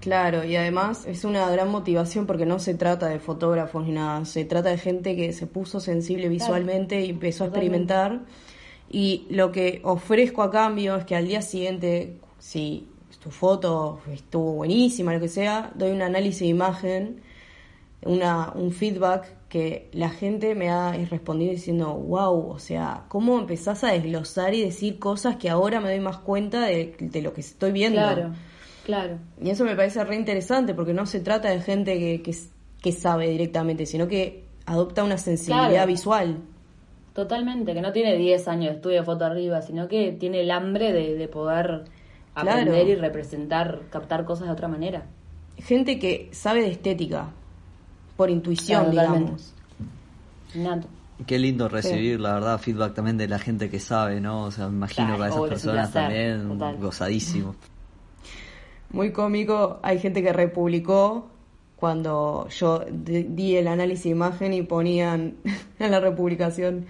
Claro, 0.00 0.44
y 0.44 0.54
además 0.54 1.06
es 1.06 1.24
una 1.24 1.50
gran 1.50 1.70
motivación 1.70 2.26
porque 2.26 2.46
no 2.46 2.60
se 2.60 2.74
trata 2.74 3.08
de 3.08 3.18
fotógrafos 3.18 3.84
ni 3.84 3.92
nada, 3.92 4.24
se 4.24 4.44
trata 4.44 4.68
de 4.70 4.78
gente 4.78 5.16
que 5.16 5.32
se 5.32 5.46
puso 5.46 5.80
sensible 5.80 6.28
visualmente 6.28 7.00
y 7.04 7.10
empezó 7.10 7.44
a 7.44 7.46
experimentar 7.48 8.20
Y 8.90 9.26
lo 9.30 9.52
que 9.52 9.80
ofrezco 9.84 10.42
a 10.42 10.50
cambio 10.50 10.96
es 10.96 11.04
que 11.04 11.14
al 11.14 11.26
día 11.26 11.42
siguiente, 11.42 12.16
si 12.38 12.86
tu 13.22 13.30
foto 13.30 14.00
estuvo 14.12 14.52
buenísima, 14.52 15.12
lo 15.12 15.20
que 15.20 15.28
sea, 15.28 15.72
doy 15.74 15.90
un 15.90 16.02
análisis 16.02 16.40
de 16.40 16.46
imagen, 16.46 17.20
una, 18.02 18.52
un 18.54 18.70
feedback 18.72 19.26
que 19.48 19.88
la 19.92 20.08
gente 20.10 20.54
me 20.54 20.70
ha 20.70 20.92
respondido 21.10 21.52
diciendo, 21.52 21.92
wow, 21.94 22.50
o 22.50 22.58
sea, 22.58 23.04
¿cómo 23.08 23.38
empezás 23.38 23.82
a 23.82 23.88
desglosar 23.92 24.54
y 24.54 24.62
decir 24.62 24.98
cosas 24.98 25.36
que 25.36 25.50
ahora 25.50 25.80
me 25.80 25.88
doy 25.88 26.00
más 26.00 26.18
cuenta 26.18 26.66
de, 26.66 26.94
de 26.98 27.22
lo 27.22 27.32
que 27.32 27.40
estoy 27.40 27.72
viendo? 27.72 27.98
Claro, 28.00 28.34
claro. 28.84 29.18
Y 29.42 29.50
eso 29.50 29.64
me 29.64 29.74
parece 29.74 30.04
re 30.04 30.16
interesante 30.16 30.74
porque 30.74 30.92
no 30.94 31.06
se 31.06 31.20
trata 31.20 31.48
de 31.50 31.60
gente 31.60 31.98
que, 31.98 32.22
que, 32.22 32.36
que 32.80 32.92
sabe 32.92 33.28
directamente, 33.30 33.84
sino 33.86 34.06
que 34.06 34.44
adopta 34.66 35.02
una 35.02 35.18
sensibilidad 35.18 35.70
Claro. 35.70 35.86
visual. 35.88 36.38
Totalmente, 37.18 37.74
que 37.74 37.80
no 37.80 37.90
tiene 37.90 38.16
10 38.16 38.46
años 38.46 38.70
de 38.70 38.76
estudio 38.76 38.98
de 39.00 39.02
foto 39.02 39.24
arriba, 39.24 39.60
sino 39.60 39.88
que 39.88 40.12
tiene 40.12 40.40
el 40.42 40.52
hambre 40.52 40.92
de, 40.92 41.16
de 41.16 41.26
poder 41.26 41.82
Claro. 42.32 42.50
aprender 42.60 42.86
y 42.86 42.94
representar, 42.94 43.80
captar 43.90 44.24
cosas 44.24 44.46
de 44.46 44.52
otra 44.52 44.68
manera. 44.68 45.02
Gente 45.56 45.98
que 45.98 46.28
sabe 46.30 46.62
de 46.62 46.70
estética, 46.70 47.30
por 48.16 48.30
intuición, 48.30 48.92
Claro, 48.92 49.14
digamos. 49.14 49.52
Nato. 50.54 50.86
Qué 51.26 51.40
lindo 51.40 51.68
recibir, 51.68 52.20
la 52.20 52.34
verdad, 52.34 52.60
feedback 52.60 52.94
también 52.94 53.16
de 53.16 53.26
la 53.26 53.40
gente 53.40 53.68
que 53.68 53.80
sabe, 53.80 54.20
¿no? 54.20 54.44
O 54.44 54.52
sea, 54.52 54.68
me 54.68 54.76
imagino 54.76 55.16
Claro, 55.16 55.18
que 55.18 55.24
a 55.24 55.28
esas 55.28 55.48
personas 55.48 55.92
también, 55.92 56.48
total. 56.50 56.76
gozadísimo. 56.76 57.56
Muy 58.90 59.10
cómico, 59.10 59.80
hay 59.82 59.98
gente 59.98 60.22
que 60.22 60.32
republicó 60.32 61.30
cuando 61.74 62.48
yo 62.48 62.84
di 62.90 63.22
di 63.24 63.56
el 63.56 63.68
análisis 63.68 64.04
de 64.04 64.10
imagen 64.10 64.52
y 64.52 64.62
ponían 64.62 65.34
en 65.78 65.90
la 65.90 66.00
republicación, 66.00 66.86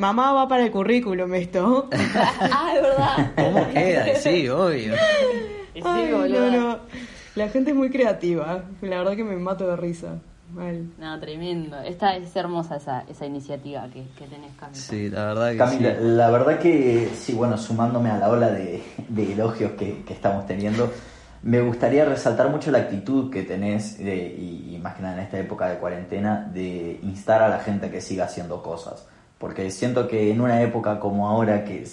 mamá 0.00 0.32
va 0.32 0.48
para 0.48 0.64
el 0.64 0.70
currículum 0.70 1.32
esto. 1.34 1.88
ah, 1.94 2.72
es 2.74 2.82
verdad. 2.82 3.32
¿Cómo 3.36 3.68
queda? 3.72 4.14
Sí, 4.16 4.48
obvio. 4.48 4.94
Sí, 5.72 5.82
Ay, 5.84 6.10
no, 6.10 6.50
no. 6.50 6.78
La 7.36 7.48
gente 7.48 7.70
es 7.70 7.76
muy 7.76 7.90
creativa, 7.90 8.64
la 8.82 8.98
verdad 8.98 9.14
que 9.14 9.22
me 9.22 9.36
mato 9.36 9.68
de 9.68 9.76
risa. 9.76 10.16
Mal. 10.52 10.90
No, 10.98 11.18
tremendo. 11.20 11.78
Esta 11.80 12.16
es 12.16 12.34
hermosa 12.34 12.76
esa, 12.76 13.04
esa 13.08 13.24
iniciativa 13.24 13.86
que, 13.88 14.04
que 14.18 14.26
tenés, 14.26 14.50
Cami. 14.58 14.74
Sí, 14.74 15.08
la 15.08 15.26
verdad 15.26 15.52
que 15.52 15.56
Camila, 15.58 15.90
sí. 15.90 15.96
la 16.00 16.30
verdad 16.30 16.58
que 16.58 17.08
sí, 17.14 17.34
bueno, 17.34 17.56
sumándome 17.56 18.10
a 18.10 18.18
la 18.18 18.28
ola 18.28 18.48
de, 18.50 18.82
de 19.08 19.32
elogios 19.32 19.72
que, 19.78 20.02
que 20.04 20.12
estamos 20.12 20.44
teniendo, 20.44 20.92
me 21.44 21.60
gustaría 21.60 22.04
resaltar 22.04 22.50
mucho 22.50 22.72
la 22.72 22.78
actitud 22.78 23.30
que 23.30 23.44
tenés, 23.44 23.96
de- 23.98 24.34
y, 24.36 24.74
y 24.74 24.78
más 24.78 24.96
que 24.96 25.02
nada 25.02 25.14
en 25.14 25.20
esta 25.20 25.38
época 25.38 25.68
de 25.68 25.76
cuarentena, 25.78 26.50
de 26.52 26.98
instar 27.04 27.42
a 27.42 27.48
la 27.48 27.60
gente 27.60 27.86
a 27.86 27.90
que 27.92 28.00
siga 28.00 28.24
haciendo 28.24 28.60
cosas. 28.60 29.06
Porque 29.40 29.70
siento 29.70 30.06
que 30.06 30.30
en 30.30 30.42
una 30.42 30.60
época 30.60 31.00
como 31.00 31.26
ahora 31.26 31.64
que 31.64 31.88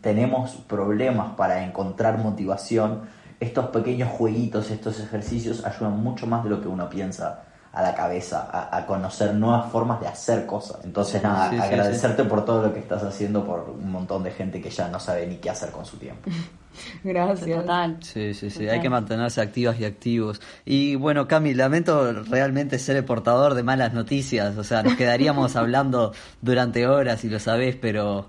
tenemos 0.00 0.52
problemas 0.52 1.34
para 1.34 1.64
encontrar 1.64 2.18
motivación, 2.18 3.02
estos 3.40 3.66
pequeños 3.70 4.10
jueguitos, 4.10 4.70
estos 4.70 5.00
ejercicios 5.00 5.64
ayudan 5.66 6.00
mucho 6.00 6.28
más 6.28 6.44
de 6.44 6.50
lo 6.50 6.60
que 6.60 6.68
uno 6.68 6.88
piensa 6.88 7.46
a 7.74 7.82
la 7.82 7.94
cabeza, 7.94 8.48
a, 8.50 8.76
a 8.76 8.86
conocer 8.86 9.34
nuevas 9.34 9.70
formas 9.70 10.00
de 10.00 10.06
hacer 10.08 10.46
cosas. 10.46 10.78
Entonces, 10.84 11.22
nada, 11.22 11.50
Sí, 11.50 11.56
sí, 11.56 11.62
agradecerte 11.62 12.24
por 12.24 12.44
todo 12.44 12.62
lo 12.66 12.72
que 12.72 12.80
estás 12.80 13.02
haciendo 13.02 13.44
por 13.44 13.68
un 13.70 13.90
montón 13.90 14.22
de 14.22 14.30
gente 14.30 14.60
que 14.60 14.70
ya 14.70 14.88
no 14.88 15.00
sabe 15.00 15.26
ni 15.26 15.36
qué 15.36 15.50
hacer 15.50 15.70
con 15.70 15.84
su 15.84 15.96
tiempo. 15.96 16.30
Gracias. 17.04 17.50
Total. 17.60 17.96
Sí, 18.02 18.34
sí, 18.34 18.50
sí, 18.50 18.58
Total. 18.60 18.74
hay 18.74 18.80
que 18.80 18.90
mantenerse 18.90 19.40
activas 19.40 19.78
y 19.78 19.84
activos. 19.84 20.40
Y 20.64 20.96
bueno, 20.96 21.28
Cami, 21.28 21.54
lamento 21.54 22.12
realmente 22.24 22.78
ser 22.78 22.96
el 22.96 23.04
portador 23.04 23.54
de 23.54 23.62
malas 23.62 23.92
noticias, 23.92 24.56
o 24.56 24.64
sea, 24.64 24.82
nos 24.82 24.94
quedaríamos 24.96 25.54
hablando 25.56 26.12
durante 26.42 26.86
horas 26.88 27.24
y 27.24 27.28
lo 27.28 27.38
sabés, 27.38 27.76
pero 27.76 28.28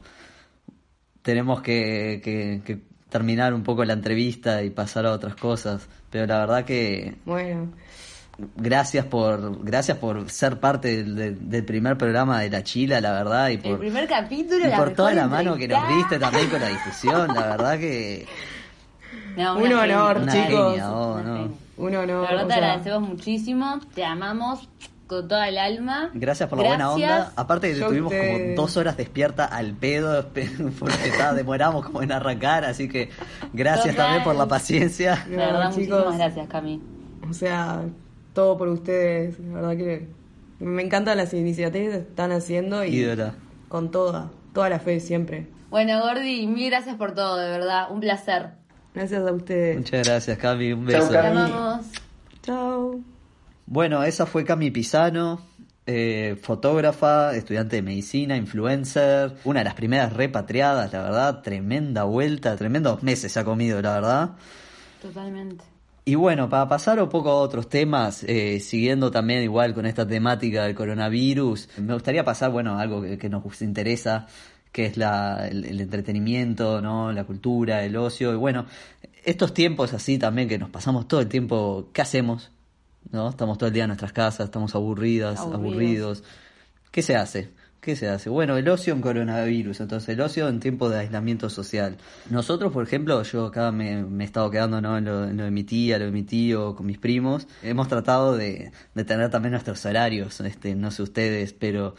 tenemos 1.21 1.61
que, 1.61 2.21
que- 2.23 2.61
que 2.65 2.79
terminar 3.09 3.53
un 3.53 3.63
poco 3.63 3.85
la 3.85 3.93
entrevista 3.93 4.61
y 4.63 4.69
pasar 4.69 5.05
a 5.05 5.11
otras 5.13 5.35
cosas. 5.35 5.87
Pero 6.09 6.27
la 6.27 6.39
verdad 6.39 6.65
que 6.65 7.15
Bueno, 7.25 7.69
gracias 8.57 9.05
por 9.05 9.63
gracias 9.63 9.97
por 9.97 10.29
ser 10.29 10.59
parte 10.59 10.89
del, 10.97 11.15
del- 11.15 11.49
del 11.49 11.63
primer 11.65 11.97
programa 11.97 12.41
de 12.41 12.49
La 12.49 12.63
Chila, 12.63 12.99
la 13.01 13.11
verdad, 13.13 13.49
y 13.49 13.53
El 13.53 13.59
por, 13.61 13.79
primer 13.79 14.07
capítulo, 14.07 14.65
y 14.65 14.69
la 14.69 14.77
por 14.77 14.91
toda 14.91 15.13
la 15.13 15.27
mano 15.27 15.55
que 15.55 15.67
nos 15.67 15.87
diste 15.89 16.19
también 16.19 16.49
con 16.49 16.59
la 16.61 16.67
difusión, 16.69 17.27
la 17.33 17.47
verdad 17.47 17.77
que... 17.79 18.25
No, 19.37 19.57
Un 19.57 19.73
honor, 19.73 20.17
Una 20.21 20.31
chicos. 20.31 20.71
genia, 20.71 20.91
oh, 20.91 21.19
no. 21.21 21.49
un 21.77 21.95
honor. 21.95 22.23
La 22.23 22.29
verdad 22.31 22.47
te 22.47 22.53
sea, 22.53 22.57
agradecemos 22.57 23.09
muchísimo, 23.09 23.79
te 23.93 24.05
amamos 24.05 24.69
con 25.07 25.27
toda 25.27 25.49
el 25.49 25.57
alma. 25.57 26.09
Gracias 26.13 26.47
por 26.49 26.59
la 26.59 26.67
buena 26.69 26.91
onda. 26.91 27.33
Aparte 27.35 27.67
que 27.71 27.75
Yo 27.77 27.83
estuvimos 27.83 28.13
como 28.13 28.55
dos 28.55 28.77
horas 28.77 28.95
despierta 28.95 29.43
al 29.45 29.73
pedo, 29.73 30.25
porque 30.79 31.07
estaba, 31.09 31.33
demoramos 31.33 31.85
como 31.85 32.01
en 32.01 32.13
arrancar, 32.13 32.63
así 32.63 32.87
que 32.87 33.09
gracias 33.53 33.93
Total. 33.95 34.05
también 34.05 34.23
por 34.23 34.35
la 34.35 34.47
paciencia. 34.47 35.25
La 35.29 35.37
verdad, 35.47 35.63
No, 35.69 35.75
chicos. 35.75 35.89
muchísimas 36.05 36.17
gracias, 36.17 36.47
Cami. 36.47 36.81
O 37.29 37.33
sea, 37.33 37.81
todo 38.35 38.55
por 38.59 38.67
ustedes. 38.67 39.39
La 39.39 39.55
verdad 39.55 39.77
que 39.77 40.07
me 40.59 40.83
encantan 40.83 41.17
las 41.17 41.33
iniciativas 41.33 41.95
que 41.95 42.01
están 42.01 42.31
haciendo 42.31 42.85
y 42.85 42.95
Ídola. 42.97 43.33
con 43.67 43.89
toda, 43.89 44.29
toda 44.53 44.69
la 44.69 44.77
fe 44.79 44.99
siempre. 44.99 45.47
Bueno, 45.71 45.99
Gordi, 46.01 46.45
mil 46.45 46.69
gracias 46.69 46.95
por 46.97 47.15
todo, 47.15 47.37
de 47.37 47.49
verdad. 47.49 47.87
Un 47.89 47.99
placer. 48.01 48.51
Gracias 48.93 49.27
a 49.27 49.31
ustedes. 49.31 49.77
Muchas 49.77 50.07
gracias, 50.07 50.37
Cami. 50.37 50.73
Un 50.73 50.87
Chau, 50.87 50.99
beso. 50.99 51.07
Te 51.09 51.13
Cami. 51.15 51.51
Chao. 52.43 52.99
Bueno, 53.65 54.03
esa 54.03 54.25
fue 54.27 54.45
Cami 54.45 54.69
Pisano, 54.69 55.41
eh, 55.87 56.37
fotógrafa, 56.41 57.35
estudiante 57.35 57.77
de 57.77 57.81
medicina, 57.81 58.37
influencer, 58.37 59.33
una 59.43 59.61
de 59.61 59.65
las 59.65 59.73
primeras 59.73 60.13
repatriadas, 60.13 60.93
la 60.93 61.01
verdad, 61.01 61.41
tremenda 61.41 62.03
vuelta, 62.03 62.55
tremendos 62.55 63.01
meses 63.01 63.31
se 63.31 63.39
ha 63.39 63.43
comido, 63.43 63.81
la 63.81 63.93
verdad. 63.95 64.29
Totalmente. 65.01 65.63
Y 66.07 66.13
bueno, 66.13 66.47
para 66.49 66.67
pasar 66.67 67.01
un 67.01 67.09
poco 67.09 67.29
a 67.31 67.35
otros 67.35 67.67
temas, 67.67 68.23
eh, 68.23 68.59
siguiendo 68.59 69.09
también 69.09 69.41
igual 69.41 69.73
con 69.73 69.87
esta 69.87 70.07
temática 70.07 70.63
del 70.65 70.75
coronavirus, 70.75 71.67
me 71.79 71.93
gustaría 71.95 72.23
pasar, 72.23 72.51
bueno, 72.51 72.77
a 72.77 72.81
algo 72.81 73.01
que, 73.01 73.17
que 73.17 73.27
nos 73.27 73.61
interesa, 73.63 74.27
que 74.71 74.85
es 74.85 74.97
la, 74.97 75.47
el, 75.47 75.65
el 75.65 75.81
entretenimiento, 75.81 76.79
¿no? 76.79 77.11
La 77.11 77.23
cultura, 77.23 77.83
el 77.83 77.95
ocio. 77.95 78.31
Y 78.33 78.35
bueno, 78.35 78.67
estos 79.23 79.51
tiempos 79.53 79.93
así 79.93 80.19
también 80.19 80.47
que 80.47 80.59
nos 80.59 80.69
pasamos 80.69 81.07
todo 81.07 81.21
el 81.21 81.27
tiempo, 81.27 81.89
¿qué 81.91 82.03
hacemos? 82.03 82.51
¿No? 83.11 83.29
Estamos 83.29 83.57
todo 83.57 83.67
el 83.67 83.73
día 83.73 83.85
en 83.85 83.89
nuestras 83.89 84.13
casas, 84.13 84.45
estamos 84.45 84.75
aburridas, 84.75 85.39
Aburridos. 85.39 85.55
aburridos. 85.59 86.23
¿Qué 86.91 87.01
se 87.01 87.15
hace? 87.15 87.49
¿Qué 87.85 87.95
se 87.95 88.09
hace? 88.09 88.31
Bueno, 88.31 88.57
el 88.57 88.67
ocio 88.67 88.95
en 88.95 89.01
coronavirus, 89.01 89.81
entonces 89.81 90.09
el 90.09 90.19
ocio 90.19 90.47
en 90.47 90.59
tiempo 90.59 90.89
de 90.89 90.97
aislamiento 90.97 91.51
social. 91.51 91.97
Nosotros, 92.31 92.73
por 92.73 92.83
ejemplo, 92.83 93.21
yo 93.21 93.45
acá 93.45 93.71
me, 93.71 93.99
he 93.99 94.23
estado 94.23 94.49
quedando 94.49 94.81
¿no? 94.81 94.97
en, 94.97 95.05
lo, 95.05 95.25
en 95.25 95.37
lo 95.37 95.43
de 95.43 95.51
mi 95.51 95.63
tía, 95.63 95.99
lo 95.99 96.05
de 96.05 96.11
mi 96.11 96.23
tío, 96.23 96.75
con 96.75 96.87
mis 96.87 96.97
primos. 96.97 97.45
Hemos 97.61 97.87
tratado 97.87 98.35
de, 98.35 98.71
de 98.95 99.03
tener 99.03 99.29
también 99.29 99.51
nuestros 99.51 99.85
horarios, 99.85 100.41
este, 100.41 100.73
no 100.73 100.89
sé 100.89 101.03
ustedes, 101.03 101.53
pero 101.53 101.93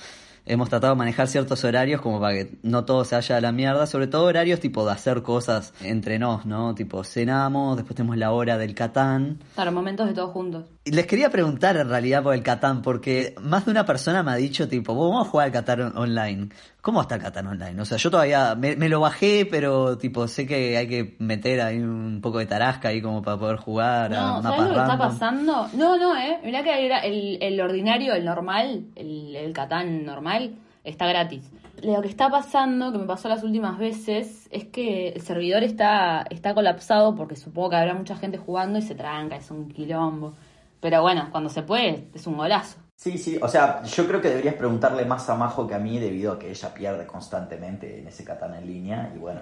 hemos 0.47 0.69
tratado 0.69 0.95
de 0.95 0.99
manejar 0.99 1.29
ciertos 1.29 1.65
horarios 1.65 2.01
como 2.01 2.21
para 2.21 2.35
que 2.35 2.59
no 2.63 2.85
todo 2.85 3.05
se 3.05 3.17
haya 3.17 3.37
a 3.37 3.41
la 3.41 3.53
mierda, 3.53 3.87
sobre 3.87 4.07
todo 4.07 4.25
horarios 4.25 4.61
tipo 4.61 4.87
de 4.87 4.93
hacer 4.93 5.23
cosas 5.23 5.75
entre 5.83 6.19
nos, 6.19 6.47
¿no? 6.47 6.75
Tipo 6.75 7.05
cenamos, 7.05 7.77
después 7.77 7.97
tenemos 7.97 8.17
la 8.17 8.33
hora 8.33 8.57
del 8.59 8.75
Catán. 8.75 9.39
Claro, 9.55 9.73
momentos 9.73 10.07
de 10.07 10.15
todos 10.15 10.31
juntos. 10.33 10.65
Y 10.85 10.93
Les 10.93 11.07
quería 11.07 11.31
preguntar 11.31 11.77
en 11.77 11.89
realidad 11.89 12.23
por 12.23 12.35
el 12.35 12.43
Catán, 12.43 12.81
porque 12.81 13.35
más 13.43 13.65
de 13.65 13.73
una 13.73 13.85
persona 13.85 14.23
me 14.23 14.31
ha 14.31 14.37
dicho, 14.37 14.69
tipo, 14.69 14.95
"Vos, 14.95 15.11
vamos 15.11 15.27
a 15.27 15.31
jugar 15.31 15.47
al 15.47 15.53
Catán 15.53 15.81
on- 15.83 15.99
online. 15.99 16.49
¿Cómo 16.81 17.01
está 17.01 17.17
el 17.17 17.23
Catán 17.23 17.49
online? 17.49 17.81
O 17.83 17.85
sea, 17.85 17.99
yo 17.99 18.09
todavía 18.13 18.55
me, 18.55 18.77
me 18.77 18.89
lo 18.89 19.01
bajé, 19.01 19.49
pero 19.51 19.99
tipo, 19.99 20.29
sé 20.29 20.47
que 20.47 20.77
hay 20.77 20.87
que 20.87 21.17
meter 21.19 21.61
ahí 21.61 21.79
un 21.81 22.21
poco 22.23 22.39
de 22.39 22.47
tarasca 22.47 22.91
ahí 22.91 23.03
como 23.03 23.23
para 23.23 23.37
poder 23.37 23.57
jugar 23.57 24.15
a 24.15 24.21
No, 24.21 24.43
¿sabes 24.43 24.45
mapas 24.45 24.69
lo 24.69 24.75
que 24.75 24.81
está 24.81 24.99
pasando? 24.99 25.69
No, 25.75 25.99
no, 25.99 26.17
eh. 26.17 26.39
Mirá 26.45 26.63
que 26.63 26.87
era 26.87 27.01
el, 27.01 27.39
el 27.43 27.61
ordinario, 27.61 28.15
el 28.15 28.25
normal, 28.25 28.85
el, 28.95 29.35
el 29.35 29.53
Catán 29.53 30.05
normal, 30.05 30.36
está 30.85 31.07
gratis. 31.07 31.51
Lo 31.83 32.01
que 32.01 32.09
está 32.09 32.31
pasando, 32.31 32.93
que 32.93 32.99
me 32.99 33.07
pasó 33.07 33.29
las 33.29 33.43
últimas 33.43 33.79
veces, 33.79 34.49
es 34.51 34.65
que 34.65 35.11
el 35.11 35.21
servidor 35.21 35.63
está, 35.63 36.25
está 36.31 36.55
colapsado 36.55 37.15
porque 37.15 37.37
supongo 37.37 37.71
que 37.71 37.77
habrá 37.77 37.95
mucha 37.95 38.17
gente 38.17 38.39
jugando 38.39 38.79
y 38.79 38.83
se 38.83 38.95
tranca, 38.95 39.37
es 39.37 39.51
un 39.51 39.69
quilombo. 39.69 40.35
Pero 40.81 41.03
bueno, 41.03 41.29
cuando 41.31 41.51
se 41.51 41.63
puede, 41.63 42.09
es 42.15 42.27
un 42.27 42.37
golazo. 42.37 42.79
Sí, 42.97 43.19
sí, 43.19 43.39
o 43.43 43.49
sea, 43.49 43.83
yo 43.83 44.07
creo 44.07 44.23
que 44.23 44.29
deberías 44.29 44.55
preguntarle 44.55 45.05
más 45.05 45.29
a 45.29 45.35
Majo 45.35 45.67
que 45.67 45.75
a 45.75 45.79
mí 45.79 45.99
debido 45.99 46.33
a 46.33 46.39
que 46.39 46.49
ella 46.49 46.73
pierde 46.73 47.07
constantemente 47.07 48.01
en 48.01 48.09
ese 48.09 48.25
Catán 48.25 48.55
en 48.55 48.67
línea 48.67 49.13
y 49.15 49.19
bueno. 49.19 49.41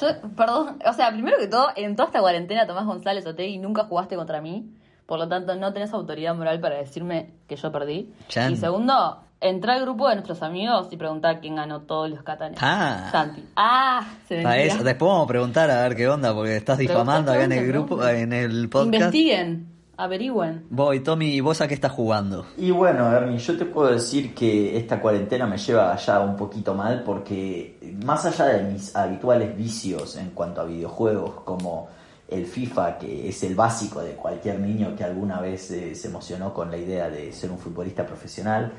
Yo, 0.00 0.06
perdón, 0.36 0.78
o 0.86 0.92
sea, 0.92 1.10
primero 1.10 1.36
que 1.36 1.48
todo, 1.48 1.70
en 1.74 1.96
toda 1.96 2.06
esta 2.06 2.20
cuarentena 2.20 2.66
Tomás 2.66 2.86
González 2.86 3.26
Otegui 3.26 3.58
nunca 3.58 3.84
jugaste 3.84 4.14
contra 4.14 4.40
mí, 4.40 4.70
por 5.08 5.18
lo 5.18 5.26
tanto 5.26 5.56
no 5.56 5.72
tenés 5.72 5.90
autoridad 5.94 6.34
moral 6.34 6.60
para 6.60 6.76
decirme 6.76 7.30
que 7.46 7.56
yo 7.56 7.72
perdí. 7.72 8.12
Chan. 8.28 8.52
Y 8.52 8.56
segundo, 8.56 9.22
entra 9.40 9.72
al 9.72 9.80
grupo 9.80 10.06
de 10.06 10.16
nuestros 10.16 10.42
amigos 10.42 10.88
y 10.90 10.98
preguntar 10.98 11.40
quién 11.40 11.56
ganó 11.56 11.80
todos 11.80 12.10
los 12.10 12.22
catanes. 12.22 12.58
Ah. 12.60 13.08
Santi. 13.10 13.42
Ah, 13.56 14.06
se 14.28 14.34
mentira. 14.34 14.58
eso. 14.58 14.84
Después 14.84 15.08
vamos 15.08 15.24
a 15.24 15.28
preguntar 15.28 15.70
a 15.70 15.80
ver 15.80 15.96
qué 15.96 16.06
onda, 16.06 16.34
porque 16.34 16.58
estás 16.58 16.76
difamando 16.76 17.32
acá 17.32 17.44
en 17.44 17.52
el 17.52 17.66
grupo, 17.66 17.96
pregunta. 17.96 18.18
en 18.18 18.34
el 18.34 18.68
podcast. 18.68 18.94
Investiguen. 18.94 19.66
averigüen. 19.96 20.66
Voy, 20.68 21.00
Tommy, 21.00 21.36
¿y 21.36 21.40
vos 21.40 21.62
a 21.62 21.68
qué 21.68 21.72
estás 21.72 21.92
jugando? 21.92 22.44
Y 22.58 22.70
bueno, 22.70 23.10
Ernie, 23.10 23.38
yo 23.38 23.56
te 23.56 23.64
puedo 23.64 23.90
decir 23.90 24.34
que 24.34 24.76
esta 24.76 25.00
cuarentena 25.00 25.46
me 25.46 25.56
lleva 25.56 25.96
ya 25.96 26.20
un 26.20 26.36
poquito 26.36 26.74
mal 26.74 27.02
porque 27.02 27.78
más 28.04 28.26
allá 28.26 28.44
de 28.44 28.62
mis 28.70 28.94
habituales 28.94 29.56
vicios 29.56 30.18
en 30.18 30.32
cuanto 30.32 30.60
a 30.60 30.64
videojuegos 30.66 31.40
como 31.46 31.88
el 32.28 32.46
FIFA, 32.46 32.98
que 32.98 33.28
es 33.28 33.42
el 33.42 33.54
básico 33.54 34.02
de 34.02 34.12
cualquier 34.12 34.60
niño 34.60 34.94
que 34.94 35.02
alguna 35.02 35.40
vez 35.40 35.70
eh, 35.70 35.94
se 35.94 36.08
emocionó 36.08 36.52
con 36.52 36.70
la 36.70 36.76
idea 36.76 37.08
de 37.08 37.32
ser 37.32 37.50
un 37.50 37.58
futbolista 37.58 38.06
profesional, 38.06 38.72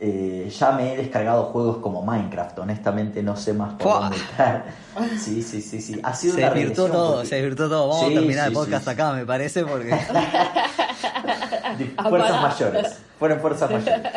eh, 0.00 0.52
ya 0.58 0.72
me 0.72 0.92
he 0.92 0.96
descargado 0.96 1.44
juegos 1.44 1.76
como 1.78 2.02
Minecraft, 2.02 2.58
honestamente 2.58 3.22
no 3.22 3.36
sé 3.36 3.52
más 3.54 3.74
por 3.74 4.00
dónde 4.00 4.16
estar. 4.16 4.64
Sí, 5.18 5.42
sí, 5.42 5.60
sí, 5.60 5.80
sí. 5.80 6.00
Ha 6.04 6.14
sido 6.14 6.34
Se 6.36 6.40
una 6.44 6.50
desvirtuó 6.50 6.86
todo, 6.88 7.12
porque- 7.14 7.28
se 7.28 7.34
desvirtuó 7.36 7.68
todo. 7.68 7.88
Vamos 7.88 8.06
Sí, 8.06 8.12
a 8.12 8.18
terminar 8.20 8.44
sí, 8.44 8.48
el 8.50 8.54
podcast 8.54 8.84
sí. 8.84 8.90
acá, 8.90 9.12
me 9.12 9.26
parece, 9.26 9.64
porque... 9.64 9.90
fuerzas 12.08 12.42
mayores. 12.42 12.98
Fueron 13.18 13.40
fuerzas 13.40 13.70
mayores. 13.70 14.12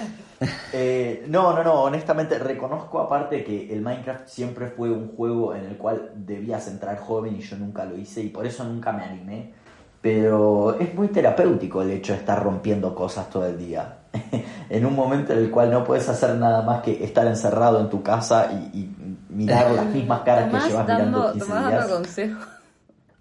Eh, 0.74 1.26
no, 1.30 1.54
no, 1.54 1.64
no, 1.64 1.74
honestamente 1.84 2.38
reconozco 2.38 3.00
aparte 3.00 3.44
que 3.44 3.74
el 3.74 3.82
Minecraft 3.82 4.28
siempre 4.28 4.68
fue 4.68 4.92
un 4.92 5.16
juego 5.16 5.56
en 5.56 5.66
el 5.66 5.78
cual 5.78 6.12
debías 6.16 6.68
entrar 6.68 7.00
joven 7.00 7.36
y 7.36 7.42
yo 7.42 7.58
nunca 7.58 7.86
lo 7.86 7.98
hice 7.98 8.22
y 8.22 8.30
por 8.30 8.46
eso 8.46 8.64
nunca 8.64 8.92
me 8.92 9.04
animé. 9.04 9.54
Pero 10.02 10.78
es 10.80 10.94
muy 10.94 11.08
terapéutico 11.08 11.82
el 11.82 11.92
hecho 11.92 12.14
de 12.14 12.20
estar 12.20 12.42
rompiendo 12.42 12.94
cosas 12.94 13.30
todo 13.30 13.46
el 13.48 13.58
día. 13.58 13.98
en 14.70 14.86
un 14.86 14.96
momento 14.96 15.34
en 15.34 15.40
el 15.40 15.52
cual 15.52 15.72
no 15.72 15.84
puedes 15.84 16.08
hacer 16.08 16.36
nada 16.36 16.62
más 16.62 16.82
que 16.82 17.04
estar 17.04 17.26
encerrado 17.28 17.80
en 17.80 17.90
tu 17.90 18.02
casa 18.04 18.50
y, 18.52 18.80
y 18.80 18.90
mirar 19.30 19.72
las 19.76 19.86
mismas 19.88 20.22
caras 20.22 20.52
que 20.52 20.70
llevas 20.70 20.88
dando, 20.88 21.34
mirando 21.34 21.34
15 21.34 21.46
Tomás 21.48 21.68
días. 21.68 21.82
dando 21.82 21.96
consejos. 21.96 22.48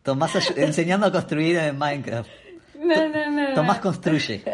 Tomás 0.02 0.50
enseñando 0.56 1.06
a 1.06 1.12
construir 1.12 1.56
en 1.58 1.78
Minecraft. 1.78 2.30
No, 2.78 3.08
no, 3.08 3.30
no. 3.30 3.54
Tomás 3.54 3.76
no. 3.78 3.82
construye. 3.82 4.44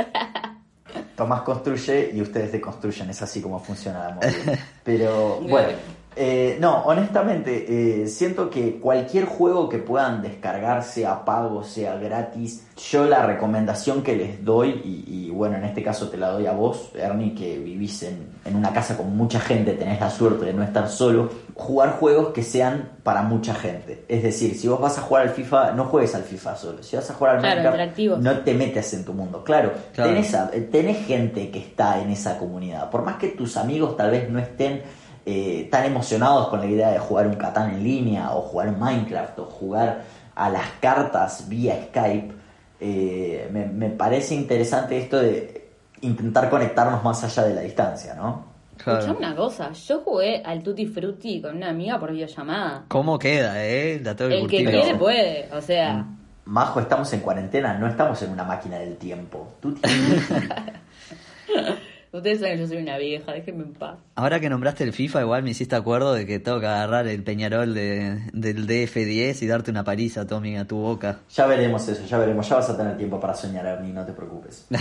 Tomás 1.16 1.42
construye 1.42 2.10
y 2.14 2.22
ustedes 2.22 2.52
deconstruyen, 2.52 3.10
es 3.10 3.20
así 3.20 3.42
como 3.42 3.58
funciona 3.60 4.08
la 4.08 4.14
movida. 4.14 4.58
Pero 4.82 5.40
bueno, 5.40 5.68
eh, 6.16 6.58
no, 6.60 6.82
honestamente, 6.84 8.02
eh, 8.02 8.06
siento 8.06 8.50
que 8.50 8.78
cualquier 8.80 9.24
juego 9.24 9.68
que 9.68 9.78
puedan 9.78 10.22
descargar, 10.22 10.82
sea 10.84 11.24
pago, 11.24 11.64
sea 11.64 11.96
gratis, 11.96 12.66
yo 12.90 13.04
la 13.06 13.24
recomendación 13.26 14.02
que 14.02 14.16
les 14.16 14.44
doy, 14.44 14.80
y, 14.84 15.04
y 15.26 15.30
bueno, 15.30 15.56
en 15.56 15.64
este 15.64 15.82
caso 15.82 16.08
te 16.08 16.16
la 16.16 16.28
doy 16.30 16.46
a 16.46 16.52
vos, 16.52 16.90
Ernie, 16.94 17.34
que 17.34 17.58
vivís 17.58 18.02
en, 18.02 18.26
en 18.44 18.56
una 18.56 18.72
casa 18.72 18.96
con 18.96 19.16
mucha 19.16 19.40
gente, 19.40 19.72
tenés 19.72 20.00
la 20.00 20.10
suerte 20.10 20.46
de 20.46 20.52
no 20.54 20.62
estar 20.62 20.88
solo, 20.88 21.30
jugar 21.54 21.92
juegos 21.98 22.28
que 22.28 22.42
sean 22.42 22.90
para 23.02 23.22
mucha 23.22 23.54
gente. 23.54 24.04
Es 24.08 24.22
decir, 24.22 24.54
si 24.56 24.68
vos 24.68 24.80
vas 24.80 24.98
a 24.98 25.02
jugar 25.02 25.24
al 25.24 25.30
FIFA, 25.30 25.72
no 25.72 25.84
juegues 25.84 26.14
al 26.14 26.22
FIFA 26.22 26.56
solo, 26.56 26.82
si 26.82 26.96
vas 26.96 27.10
a 27.10 27.14
jugar 27.14 27.36
al 27.36 27.40
Claro, 27.42 27.70
Minecraft, 27.70 28.22
no 28.22 28.38
te 28.40 28.54
metes 28.54 28.92
en 28.94 29.04
tu 29.04 29.12
mundo. 29.12 29.42
Claro, 29.44 29.72
Claro. 29.94 30.10
Tenés, 30.10 30.34
a- 30.34 30.50
tenés 30.70 31.06
gente 31.06 31.50
que 31.50 31.58
está 31.58 32.00
en 32.00 32.10
esa 32.10 32.38
comunidad. 32.38 32.90
Por 32.90 33.02
más 33.02 33.16
que 33.16 33.28
tus 33.28 33.56
amigos 33.56 33.96
tal 33.96 34.10
vez 34.10 34.28
no 34.30 34.38
estén 34.38 34.82
eh, 35.24 35.68
tan 35.70 35.84
emocionados 35.84 36.48
con 36.48 36.60
la 36.60 36.66
idea 36.66 36.90
de 36.90 36.98
jugar 36.98 37.26
un 37.26 37.34
Catán 37.34 37.70
en 37.70 37.84
línea, 37.84 38.34
o 38.34 38.42
jugar 38.42 38.76
Minecraft, 38.76 39.38
o 39.38 39.44
jugar 39.44 40.04
a 40.34 40.50
las 40.50 40.68
cartas 40.80 41.48
vía 41.48 41.86
Skype, 41.88 42.32
eh, 42.80 43.48
me, 43.52 43.66
me 43.66 43.90
parece 43.90 44.34
interesante 44.34 44.98
esto 44.98 45.20
de 45.20 45.70
intentar 46.00 46.50
conectarnos 46.50 47.02
más 47.04 47.22
allá 47.22 47.44
de 47.44 47.54
la 47.54 47.60
distancia, 47.60 48.14
¿no? 48.14 48.52
Escuchame 48.76 49.18
una 49.18 49.36
cosa, 49.36 49.70
yo 49.72 50.00
jugué 50.00 50.42
al 50.44 50.62
Tutti 50.62 50.86
Frutti 50.86 51.40
con 51.40 51.56
una 51.56 51.68
amiga 51.68 52.00
por 52.00 52.10
videollamada. 52.10 52.84
¿Cómo 52.88 53.18
queda, 53.18 53.64
eh? 53.64 54.00
La 54.02 54.16
tengo 54.16 54.30
que 54.30 54.40
El 54.40 54.48
que 54.48 54.64
quiere 54.64 54.94
puede, 54.96 55.48
o 55.52 55.60
sea, 55.60 56.04
Majo, 56.44 56.80
estamos 56.80 57.12
en 57.12 57.20
cuarentena, 57.20 57.78
no 57.78 57.86
estamos 57.86 58.20
en 58.22 58.32
una 58.32 58.42
máquina 58.44 58.78
del 58.78 58.96
tiempo. 58.96 59.54
Tienes... 59.60 60.28
ustedes 62.12 62.40
saben 62.40 62.56
que 62.56 62.62
yo 62.62 62.68
soy 62.68 62.78
una 62.78 62.98
vieja, 62.98 63.32
déjenme 63.32 63.64
en 63.64 63.72
paz. 63.72 63.98
Ahora 64.14 64.40
que 64.40 64.48
nombraste 64.48 64.84
el 64.84 64.92
FIFA, 64.92 65.22
igual 65.22 65.42
me 65.42 65.50
hiciste 65.50 65.76
acuerdo 65.76 66.14
de 66.14 66.26
que 66.26 66.38
tengo 66.38 66.60
que 66.60 66.66
agarrar 66.66 67.06
el 67.06 67.22
Peñarol 67.22 67.74
de, 67.74 68.20
del 68.32 68.66
DF10 68.66 69.42
y 69.42 69.46
darte 69.46 69.70
una 69.70 69.84
paliza, 69.84 70.26
Tommy, 70.26 70.56
a 70.56 70.66
tu 70.66 70.76
boca. 70.76 71.20
ya 71.30 71.46
veremos 71.46 71.88
eso, 71.88 72.04
ya 72.06 72.18
veremos. 72.18 72.48
Ya 72.48 72.56
vas 72.56 72.70
a 72.70 72.76
tener 72.76 72.96
tiempo 72.96 73.18
para 73.18 73.34
soñar, 73.34 73.66
Ernie, 73.66 73.92
no 73.92 74.04
te 74.04 74.12
preocupes. 74.12 74.66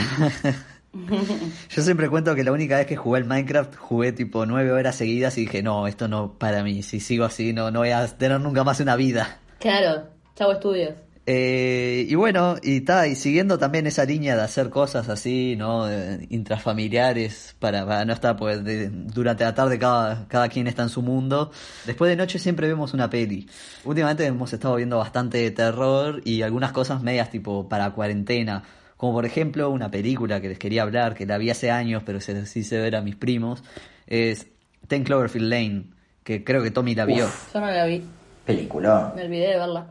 Yo 1.70 1.82
siempre 1.82 2.10
cuento 2.10 2.36
que 2.36 2.44
la 2.44 2.52
única 2.52 2.78
vez 2.78 2.86
que 2.86 2.98
jugué 2.98 3.20
el 3.20 3.26
Minecraft 3.26 3.78
jugué 3.78 4.12
tipo 4.12 4.46
nueve 4.46 4.72
horas 4.74 4.96
seguidas 4.96 5.38
y 5.38 5.42
dije, 5.42 5.64
no, 5.64 5.88
esto 5.88 6.10
no 6.10 6.34
para 6.38 6.64
mí, 6.64 6.84
si 6.84 7.00
sigo 7.00 7.24
así 7.24 7.54
no, 7.54 7.72
no 7.72 7.80
voy 7.80 7.92
a 7.92 8.06
tener 8.08 8.42
nunca 8.42 8.66
más 8.66 8.82
una 8.82 8.98
vida. 8.98 9.40
Claro, 9.60 10.08
chavo 10.36 10.52
estudios. 10.52 10.96
Eh, 11.28 12.08
y 12.10 12.16
bueno, 12.16 12.56
y 12.64 12.82
ta, 12.82 13.08
y 13.08 13.16
siguiendo 13.16 13.60
también 13.60 13.86
esa 13.86 14.06
línea 14.06 14.36
de 14.36 14.42
hacer 14.42 14.70
cosas 14.72 15.08
así, 15.08 15.56
¿no? 15.56 15.88
Eh, 15.90 16.26
intrafamiliares 16.32 17.56
para, 17.60 17.86
para 17.86 18.06
no 18.06 18.14
estar, 18.14 18.36
pues 18.36 18.64
de- 18.64 18.90
durante 18.90 19.44
la 19.44 19.54
tarde 19.54 19.78
cada, 19.78 20.28
cada 20.28 20.50
quien 20.50 20.68
está 20.68 20.84
en 20.84 20.90
su 20.90 21.02
mundo. 21.02 21.52
Después 21.86 22.10
de 22.10 22.16
noche 22.16 22.40
siempre 22.40 22.68
vemos 22.68 22.94
una 22.94 23.10
peli. 23.10 23.48
Últimamente 23.86 24.26
hemos 24.26 24.52
estado 24.52 24.76
viendo 24.78 24.98
bastante 24.98 25.50
terror 25.52 26.22
y 26.26 26.42
algunas 26.42 26.72
cosas 26.72 27.04
medias 27.04 27.30
tipo 27.30 27.70
para 27.70 27.92
cuarentena. 27.92 28.64
Como 28.98 29.14
por 29.14 29.26
ejemplo 29.26 29.70
una 29.70 29.90
película 29.92 30.42
que 30.42 30.50
les 30.50 30.60
quería 30.60 30.84
hablar, 30.84 31.14
que 31.16 31.26
la 31.26 31.38
vi 31.38 31.50
hace 31.50 31.70
años, 31.72 32.04
pero 32.06 32.20
se 32.20 32.34
las 32.34 32.56
hice 32.56 32.80
ver 32.80 32.96
a 32.96 33.02
mis 33.02 33.16
primos, 33.16 33.64
es 34.08 34.48
Ten 34.88 35.04
Cloverfield 35.04 35.50
Lane, 35.50 35.84
que 36.24 36.44
creo 36.44 36.62
que 36.64 36.72
Tommy 36.72 36.94
la 36.96 37.06
vio. 37.06 37.28
Yo 37.54 37.60
no 37.60 37.68
la 37.72 37.86
vi, 37.86 38.04
Peliculón. 38.46 39.14
me 39.16 39.24
olvidé 39.24 39.48
de 39.52 39.58
verla. 39.58 39.88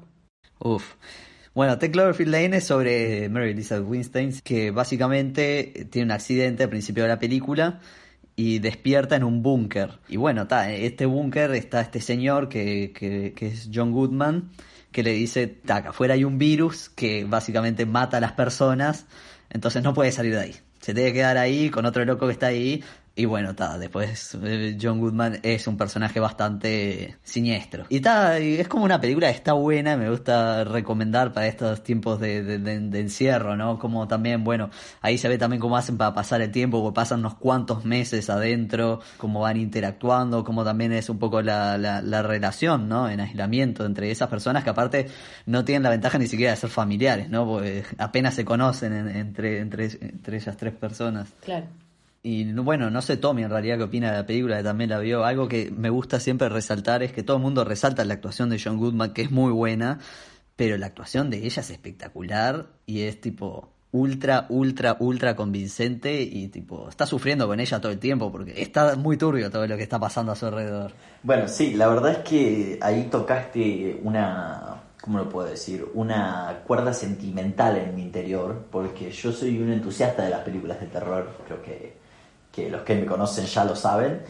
Uf. 0.61 0.95
Bueno, 1.55 1.79
The 1.79 1.91
Cloverfield 1.91 2.31
Lane 2.31 2.59
es 2.59 2.65
sobre 2.65 3.29
Mary 3.29 3.51
Elizabeth 3.51 3.87
Winstein, 3.89 4.41
que 4.45 4.71
básicamente 4.71 5.89
tiene 5.91 6.07
un 6.07 6.13
accidente 6.13 6.63
al 6.63 6.69
principio 6.69 7.03
de 7.03 7.09
la 7.09 7.19
película 7.19 7.81
y 8.37 8.59
despierta 8.61 9.17
en 9.17 9.25
un 9.25 9.43
búnker. 9.43 9.99
Y 10.09 10.17
bueno, 10.17 10.43
está, 10.43 10.73
en 10.73 10.85
este 10.85 11.07
búnker 11.07 11.51
está 11.53 11.81
este 11.81 12.01
señor 12.01 12.49
que, 12.49 12.93
que, 12.95 13.33
que 13.35 13.49
es 13.49 13.69
John 13.73 13.91
Goodman, 13.91 14.51
que 14.93 15.03
le 15.03 15.13
dice, 15.13 15.47
"Ta, 15.49 15.77
acá 15.77 15.91
afuera 15.91 16.15
hay 16.15 16.25
un 16.25 16.39
virus 16.39 16.89
que 16.91 17.25
básicamente 17.25 17.85
mata 17.87 18.19
a 18.19 18.21
las 18.21 18.33
personas, 18.33 19.07
entonces 19.51 19.83
no 19.83 19.95
puede 19.95 20.13
salir 20.13 20.35
de 20.35 20.41
ahí. 20.41 20.57
Se 20.81 20.95
tiene 20.95 21.11
que 21.11 21.19
quedar 21.19 21.37
ahí 21.37 21.71
con 21.71 21.85
otro 21.85 22.05
loco 22.05 22.27
que 22.27 22.33
está 22.33 22.47
ahí. 22.47 22.83
Y 23.17 23.25
bueno, 23.27 23.55
ta, 23.55 23.77
después 23.77 24.39
eh, 24.43 24.79
John 24.81 24.99
Goodman 25.01 25.41
es 25.43 25.67
un 25.67 25.77
personaje 25.77 26.21
bastante 26.21 27.17
siniestro. 27.23 27.85
Y 27.89 28.01
ta, 28.01 28.39
es 28.39 28.67
como 28.69 28.85
una 28.85 29.01
película 29.01 29.29
que 29.29 29.35
está 29.37 29.53
buena, 29.53 29.97
me 29.97 30.09
gusta 30.09 30.65
recomendar 30.65 31.33
para 31.33 31.47
estos 31.47 31.83
tiempos 31.83 32.19
de, 32.21 32.43
de- 32.59 33.01
encierro, 33.01 33.57
¿no? 33.57 33.79
Como 33.79 34.07
también, 34.09 34.43
bueno, 34.45 34.71
ahí 35.03 35.19
se 35.19 35.29
ve 35.29 35.37
también 35.39 35.61
cómo 35.61 35.77
hacen 35.77 35.99
para 35.99 36.15
pasar 36.15 36.41
el 36.41 36.51
tiempo, 36.51 36.81
porque 36.83 36.95
pasan 36.95 37.21
unos 37.21 37.35
cuantos 37.35 37.85
meses 37.85 38.31
adentro, 38.31 39.01
cómo 39.19 39.41
van 39.41 39.57
interactuando, 39.59 40.45
cómo 40.45 40.65
también 40.65 40.93
es 40.93 41.11
un 41.11 41.19
poco 41.19 41.43
la, 41.43 41.77
la, 41.79 42.01
la 42.01 42.23
relación, 42.23 42.89
¿no? 42.89 43.09
En 43.09 43.21
aislamiento 43.21 43.85
entre 43.85 44.11
esas 44.11 44.29
personas 44.29 44.65
que 44.65 44.71
aparte 44.71 45.09
no 45.47 45.65
tienen 45.65 45.83
la 45.83 45.91
ventaja 45.91 46.17
ni 46.17 46.27
siquiera 46.27 46.53
de 46.53 46.57
ser 46.57 46.71
familiares, 46.71 47.29
¿no? 47.29 47.45
Porque 47.45 47.83
apenas 47.99 48.35
se 48.35 48.45
conocen 48.45 48.93
en- 48.95 49.09
entre, 49.17 49.59
entre, 49.59 49.85
entre 50.01 50.37
esas 50.39 50.57
tres 50.57 50.73
personas. 50.75 51.29
Claro. 51.45 51.67
Y 52.23 52.45
no- 52.45 52.63
bueno, 52.65 52.91
no 52.91 53.01
sé 53.01 53.17
Tommy 53.17 53.43
en 53.45 53.51
realidad 53.51 53.79
qué 53.79 53.85
opina 53.85 54.11
de 54.11 54.19
la 54.19 54.27
película, 54.27 54.59
que 54.59 54.63
también 54.65 54.91
la 54.91 54.99
vio. 54.99 55.25
Algo 55.25 55.49
que 55.49 55.71
me 55.75 55.89
gusta 55.91 56.21
siempre 56.21 56.49
resaltar 56.49 57.03
es 57.03 57.13
que 57.13 57.23
todo 57.23 57.39
el 57.39 57.43
mundo 57.43 57.65
resalta 57.65 58.05
la 58.05 58.15
actuación 58.15 58.51
de 58.51 58.61
John 58.63 58.77
Goodman, 58.77 59.13
que 59.15 59.23
es 59.23 59.31
muy 59.31 59.53
buena, 59.53 59.99
pero 60.57 60.77
la 60.77 60.87
actuación 60.87 61.31
de 61.31 61.39
ella 61.39 61.63
es 61.63 61.71
espectacular 61.71 62.67
y 62.85 63.03
es 63.03 63.21
tipo 63.21 63.71
ultra, 63.93 64.47
ultra, 64.51 64.97
ultra 65.01 65.35
convincente 65.35 66.21
y 66.23 66.49
tipo 66.49 66.89
está 66.91 67.07
sufriendo 67.07 67.49
con 67.49 67.59
ella 67.59 67.81
todo 67.81 67.91
el 67.91 67.99
tiempo 67.99 68.31
porque 68.31 68.61
está 68.63 68.95
muy 68.97 69.17
turbio 69.17 69.51
todo 69.51 69.67
lo 69.67 69.77
que 69.77 69.83
está 69.83 69.99
pasando 69.99 70.31
a 70.33 70.37
su 70.37 70.47
alrededor. 70.47 70.93
Bueno, 71.23 71.49
sí, 71.49 71.73
la 71.75 71.89
verdad 71.89 72.13
es 72.13 72.19
que 72.19 72.79
ahí 72.83 73.09
tocaste 73.11 73.99
una, 74.05 74.83
¿cómo 75.01 75.19
lo 75.19 75.29
puedo 75.29 75.49
decir? 75.49 75.87
Una 75.95 76.61
cuerda 76.67 76.93
sentimental 76.93 77.79
en 77.79 77.95
mi 77.97 78.03
interior, 78.03 78.67
porque 78.71 79.11
yo 79.11 79.33
soy 79.33 79.59
un 79.59 79.73
entusiasta 79.73 80.23
de 80.23 80.31
las 80.31 80.41
películas 80.43 80.79
de 80.81 80.87
terror, 80.87 81.35
creo 81.47 81.63
que, 81.63 82.00
que 82.53 82.71
los 82.71 82.83
que 82.83 82.95
me 82.95 83.07
conocen 83.07 83.47
ya 83.47 83.65
lo 83.65 83.77
saben. 83.77 84.21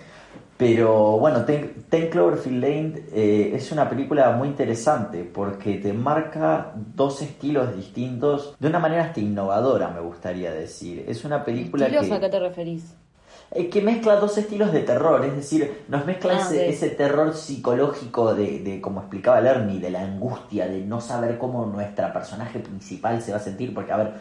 Pero 0.56 1.18
bueno, 1.18 1.46
Ten, 1.46 1.84
Ten 1.88 2.10
Cloverfield 2.10 2.62
Lane 2.62 3.02
eh, 3.14 3.52
es 3.54 3.72
una 3.72 3.88
película 3.88 4.30
muy 4.32 4.48
interesante 4.48 5.24
porque 5.24 5.78
te 5.78 5.94
marca 5.94 6.72
dos 6.74 7.22
estilos 7.22 7.74
distintos 7.74 8.54
de 8.58 8.68
una 8.68 8.78
manera 8.78 9.04
hasta 9.04 9.20
innovadora, 9.20 9.88
me 9.88 10.00
gustaría 10.00 10.52
decir. 10.52 11.04
Es 11.08 11.24
una 11.24 11.44
película 11.44 11.86
¿Estilos 11.86 12.08
que... 12.08 12.14
a 12.14 12.20
qué 12.20 12.28
te 12.28 12.38
referís? 12.38 12.94
Eh, 13.52 13.68
que 13.68 13.80
mezcla 13.80 14.16
dos 14.16 14.38
estilos 14.38 14.70
de 14.70 14.80
terror, 14.80 15.24
es 15.24 15.34
decir, 15.34 15.84
nos 15.88 16.06
mezcla 16.06 16.38
Ah, 16.40 16.54
ese, 16.54 16.90
terror 16.90 17.34
psicológico 17.34 18.32
de, 18.32 18.60
de, 18.60 18.80
como 18.80 19.00
explicaba 19.00 19.40
Lerny, 19.40 19.80
de 19.80 19.90
la 19.90 20.02
angustia, 20.02 20.68
de 20.68 20.82
no 20.82 21.00
saber 21.00 21.36
cómo 21.36 21.66
nuestra 21.66 22.12
personaje 22.12 22.60
principal 22.60 23.20
se 23.20 23.32
va 23.32 23.38
a 23.38 23.40
sentir, 23.40 23.74
porque 23.74 23.92
a 23.92 23.96
ver, 23.96 24.12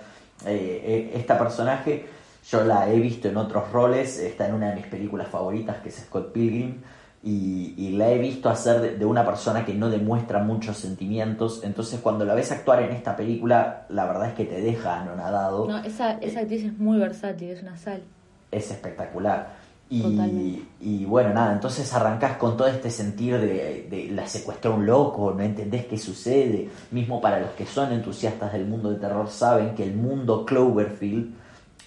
eh, 0.48 0.82
eh, 0.84 1.12
esta 1.16 1.38
personaje 1.38 2.08
yo 2.50 2.64
la 2.64 2.90
he 2.90 3.00
visto 3.00 3.28
en 3.28 3.38
otros 3.38 3.72
roles, 3.72 4.18
está 4.20 4.48
en 4.48 4.56
una 4.56 4.70
de 4.70 4.76
mis 4.78 4.88
películas 4.88 5.28
favoritas 5.28 5.78
que 5.78 5.90
es 5.90 5.96
Scott 5.96 6.32
Pilgrim, 6.32 6.82
y, 7.22 7.74
y 7.78 7.98
la 7.98 8.10
he 8.12 8.18
visto 8.18 8.50
hacer 8.50 8.80
de, 8.80 8.98
de 8.98 9.06
una 9.06 9.26
persona 9.26 9.66
que 9.66 9.74
no 9.74 9.90
demuestra 9.90 10.40
muchos 10.40 10.78
sentimientos. 10.78 11.62
Entonces, 11.64 12.00
cuando 12.00 12.24
la 12.24 12.34
ves 12.34 12.52
actuar 12.52 12.82
en 12.82 12.92
esta 12.92 13.16
película, 13.18 13.86
la 13.90 14.06
verdad 14.06 14.30
es 14.30 14.34
que 14.36 14.46
te 14.46 14.62
deja 14.62 15.02
anonadado. 15.02 15.68
No, 15.68 15.80
esa, 15.80 16.14
esa 16.20 16.40
actriz 16.40 16.64
es 16.64 16.78
muy 16.78 16.98
versátil, 16.98 17.50
es 17.50 17.62
una 17.62 17.78
sal. 17.78 18.02
es 18.52 18.72
espectacular. 18.72 19.70
Y, 19.92 20.64
y 20.80 21.06
bueno, 21.06 21.34
nada, 21.34 21.52
entonces 21.52 21.92
arrancás 21.96 22.38
con 22.38 22.56
todo 22.56 22.68
este 22.68 22.92
sentir 22.92 23.40
de, 23.40 23.88
de 23.90 24.12
la 24.12 24.28
secuestró 24.28 24.76
un 24.76 24.86
loco, 24.86 25.34
no 25.36 25.42
entendés 25.42 25.88
qué 25.88 25.98
sucede. 25.98 26.70
Mismo 26.92 27.20
para 27.20 27.40
los 27.40 27.50
que 27.52 27.66
son 27.66 27.92
entusiastas 27.92 28.54
del 28.54 28.68
mundo 28.68 28.92
de 28.92 28.98
terror 28.98 29.28
saben 29.30 29.74
que 29.74 29.84
el 29.84 29.96
mundo 29.96 30.46
Cloverfield 30.46 31.34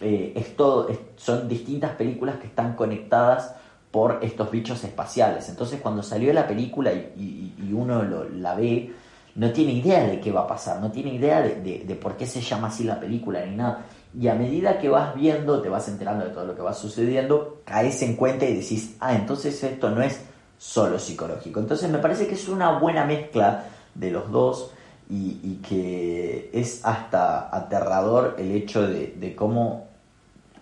eh, 0.03 0.33
es 0.35 0.57
todo, 0.57 0.89
son 1.17 1.49
distintas 1.49 1.93
películas 1.93 2.37
que 2.37 2.49
están 2.49 2.75
conectadas 2.75 3.55
por 3.93 4.19
estos 4.23 4.51
bichos 4.51 4.83
espaciales. 4.83 5.49
Entonces 5.49 5.81
cuando 5.81 6.03
salió 6.03 6.33
la 6.33 6.49
película 6.49 6.93
y, 6.93 7.51
uno 7.73 8.03
la 8.05 8.55
ve, 8.55 8.93
no 9.35 9.51
tiene 9.51 9.73
idea 9.73 10.05
de 10.07 10.21
qué 10.21 10.31
va 10.31 10.43
a 10.43 10.47
pasar, 10.47 10.81
no 10.81 10.91
tiene 10.91 11.15
idea 11.15 11.41
de, 11.41 11.85
de- 11.87 11.95
por 11.95 12.17
qué 12.17 12.27
se 12.27 12.41
llama 12.41 12.69
así 12.69 12.85
la 12.85 13.01
película 13.01 13.45
ni 13.47 13.57
nada. 13.57 13.87
Y 14.19 14.29
a 14.29 14.35
medida 14.35 14.79
que 14.79 14.91
vas 14.91 15.15
viendo, 15.15 15.63
te 15.63 15.71
vas 15.71 15.89
enterando 15.89 16.25
de 16.25 16.33
todo 16.33 16.45
lo 16.45 16.55
que 16.55 16.61
va 16.61 16.75
sucediendo, 16.75 17.63
caes 17.65 18.03
en 18.03 18.17
cuenta 18.17 18.45
y 18.45 18.57
decís, 18.57 18.97
ah, 19.01 19.15
entonces 19.15 19.63
esto 19.63 19.89
no 19.89 20.03
es 20.03 20.21
solo 20.59 20.99
psicológico. 20.99 21.61
Entonces 21.61 21.89
me 21.91 21.99
parece 21.99 22.27
que 22.27 22.35
es 22.35 22.49
una 22.49 22.79
buena 22.79 23.07
mezcla 23.07 23.65
de 23.95 24.11
los 24.11 24.31
dos 24.31 24.73
y, 25.09 25.61
que 25.67 26.51
es 26.53 26.85
hasta 26.85 27.55
aterrador 27.55 28.37
el 28.39 28.53
hecho 28.53 28.87
de 28.87 29.35
cómo 29.37 29.92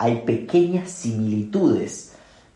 hay 0.02 0.22
pequeñas 0.22 0.90
similitudes 0.90 2.14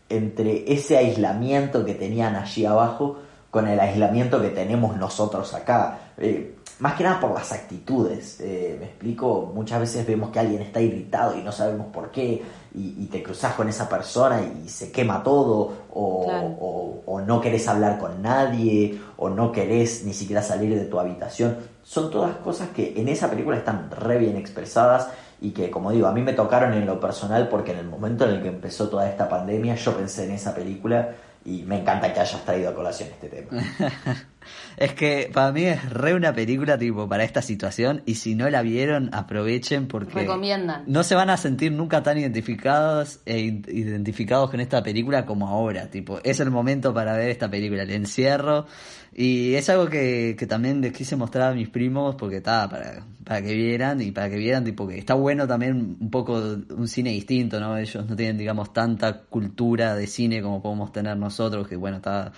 entre 0.09 0.71
ese 0.73 0.97
aislamiento 0.97 1.85
que 1.85 1.93
tenían 1.93 2.35
allí 2.35 2.65
abajo 2.65 3.17
con 3.51 3.67
el 3.67 3.79
aislamiento 3.79 4.41
que 4.41 4.49
tenemos 4.49 4.97
nosotros 4.97 5.53
acá. 5.53 5.99
Eh, 6.17 6.55
más 6.79 6.95
que 6.95 7.03
nada 7.05 7.19
por 7.21 7.33
las 7.33 7.51
actitudes. 7.53 8.39
eh, 8.41 8.75
me 8.79 8.87
explico, 8.87 9.51
muchas 9.55 9.79
veces 9.79 10.05
vemos 10.05 10.29
que 10.31 10.39
alguien 10.39 10.61
está 10.61 10.81
irritado 10.81 11.37
y 11.37 11.41
no 11.43 11.51
sabemos 11.51 11.87
por 11.93 12.11
qué, 12.11 12.41
y, 12.73 12.95
y 13.03 13.05
te 13.09 13.23
cruzas 13.23 13.53
con 13.53 13.69
esa 13.69 13.87
persona 13.87 14.41
y 14.65 14.67
se 14.67 14.91
quema 14.91 15.23
todo, 15.23 15.71
o, 15.93 16.25
Claro. 16.25 16.47
o- 16.59 17.01
o 17.05 17.21
no 17.21 17.39
querés 17.39 17.67
hablar 17.69 17.97
con 17.99 18.21
nadie, 18.21 18.99
o 19.17 19.29
no 19.29 19.51
querés 19.53 20.03
ni 20.03 20.13
siquiera 20.13 20.41
salir 20.41 20.75
de 20.77 20.85
tu 20.85 20.99
habitación. 20.99 21.55
Son 21.83 22.09
todas 22.11 22.35
cosas 22.37 22.69
que 22.75 22.93
en 22.99 23.07
esa 23.07 23.29
película 23.29 23.55
están 23.57 23.89
re 23.91 24.17
bien 24.17 24.35
expresadas 24.35 25.07
y 25.45 25.51
que, 25.51 25.69
como 25.69 25.91
digo, 25.91 26.07
a 26.07 26.11
mí 26.11 26.23
me 26.23 26.33
tocaron 26.33 26.73
en 26.73 26.87
lo 26.87 26.99
personal 26.99 27.47
porque 27.49 27.71
en 27.71 27.77
el 27.77 27.85
momento 27.87 28.25
en 28.25 28.31
el 28.31 28.41
que 28.41 28.47
empezó 28.47 28.89
toda 28.89 29.07
esta 29.07 29.29
pandemia 29.29 29.75
yo 29.75 29.95
pensé 29.95 30.25
en 30.25 30.31
esa 30.31 30.55
película 30.55 31.11
y 31.45 31.61
me 31.61 31.81
encanta 31.81 32.11
que 32.11 32.19
hayas 32.19 32.43
traído 32.43 32.71
a 32.71 32.73
colación 32.73 33.09
este 33.11 33.29
tema. 33.29 33.51
Es 34.77 34.93
que 34.93 35.29
para 35.33 35.51
mí 35.51 35.63
es 35.63 35.89
re 35.89 36.13
una 36.13 36.33
película 36.33 36.77
tipo 36.77 37.07
para 37.07 37.23
esta 37.23 37.41
situación 37.41 38.01
y 38.05 38.15
si 38.15 38.35
no 38.35 38.49
la 38.49 38.61
vieron 38.61 39.09
aprovechen 39.13 39.87
porque 39.87 40.13
Recomiendan. 40.13 40.83
no 40.87 41.03
se 41.03 41.15
van 41.15 41.29
a 41.29 41.37
sentir 41.37 41.71
nunca 41.71 42.03
tan 42.03 42.17
identificados 42.17 43.19
e 43.25 43.39
identificados 43.39 44.49
con 44.51 44.59
esta 44.59 44.83
película 44.83 45.25
como 45.25 45.47
ahora, 45.47 45.89
tipo 45.89 46.19
es 46.23 46.39
el 46.39 46.51
momento 46.51 46.93
para 46.93 47.15
ver 47.15 47.29
esta 47.29 47.49
película, 47.49 47.83
el 47.83 47.91
encierro 47.91 48.65
y 49.13 49.53
es 49.53 49.69
algo 49.69 49.87
que, 49.87 50.35
que 50.37 50.45
también 50.45 50.81
les 50.81 50.91
quise 50.91 51.15
mostrar 51.15 51.53
a 51.53 51.55
mis 51.55 51.69
primos 51.69 52.15
porque 52.15 52.37
estaba 52.37 52.69
para, 52.69 53.05
para 53.23 53.41
que 53.41 53.53
vieran 53.53 54.01
y 54.01 54.11
para 54.11 54.29
que 54.29 54.35
vieran 54.35 54.65
tipo 54.65 54.85
que 54.87 54.97
está 54.97 55.13
bueno 55.13 55.47
también 55.47 55.95
un 56.01 56.09
poco 56.11 56.33
un 56.35 56.87
cine 56.89 57.11
distinto, 57.11 57.61
¿no? 57.61 57.77
Ellos 57.77 58.05
no 58.09 58.15
tienen 58.15 58.37
digamos 58.37 58.73
tanta 58.73 59.21
cultura 59.21 59.95
de 59.95 60.05
cine 60.07 60.41
como 60.41 60.61
podemos 60.61 60.91
tener 60.91 61.15
nosotros 61.15 61.65
que 61.67 61.77
bueno, 61.77 61.97
está 61.97 62.33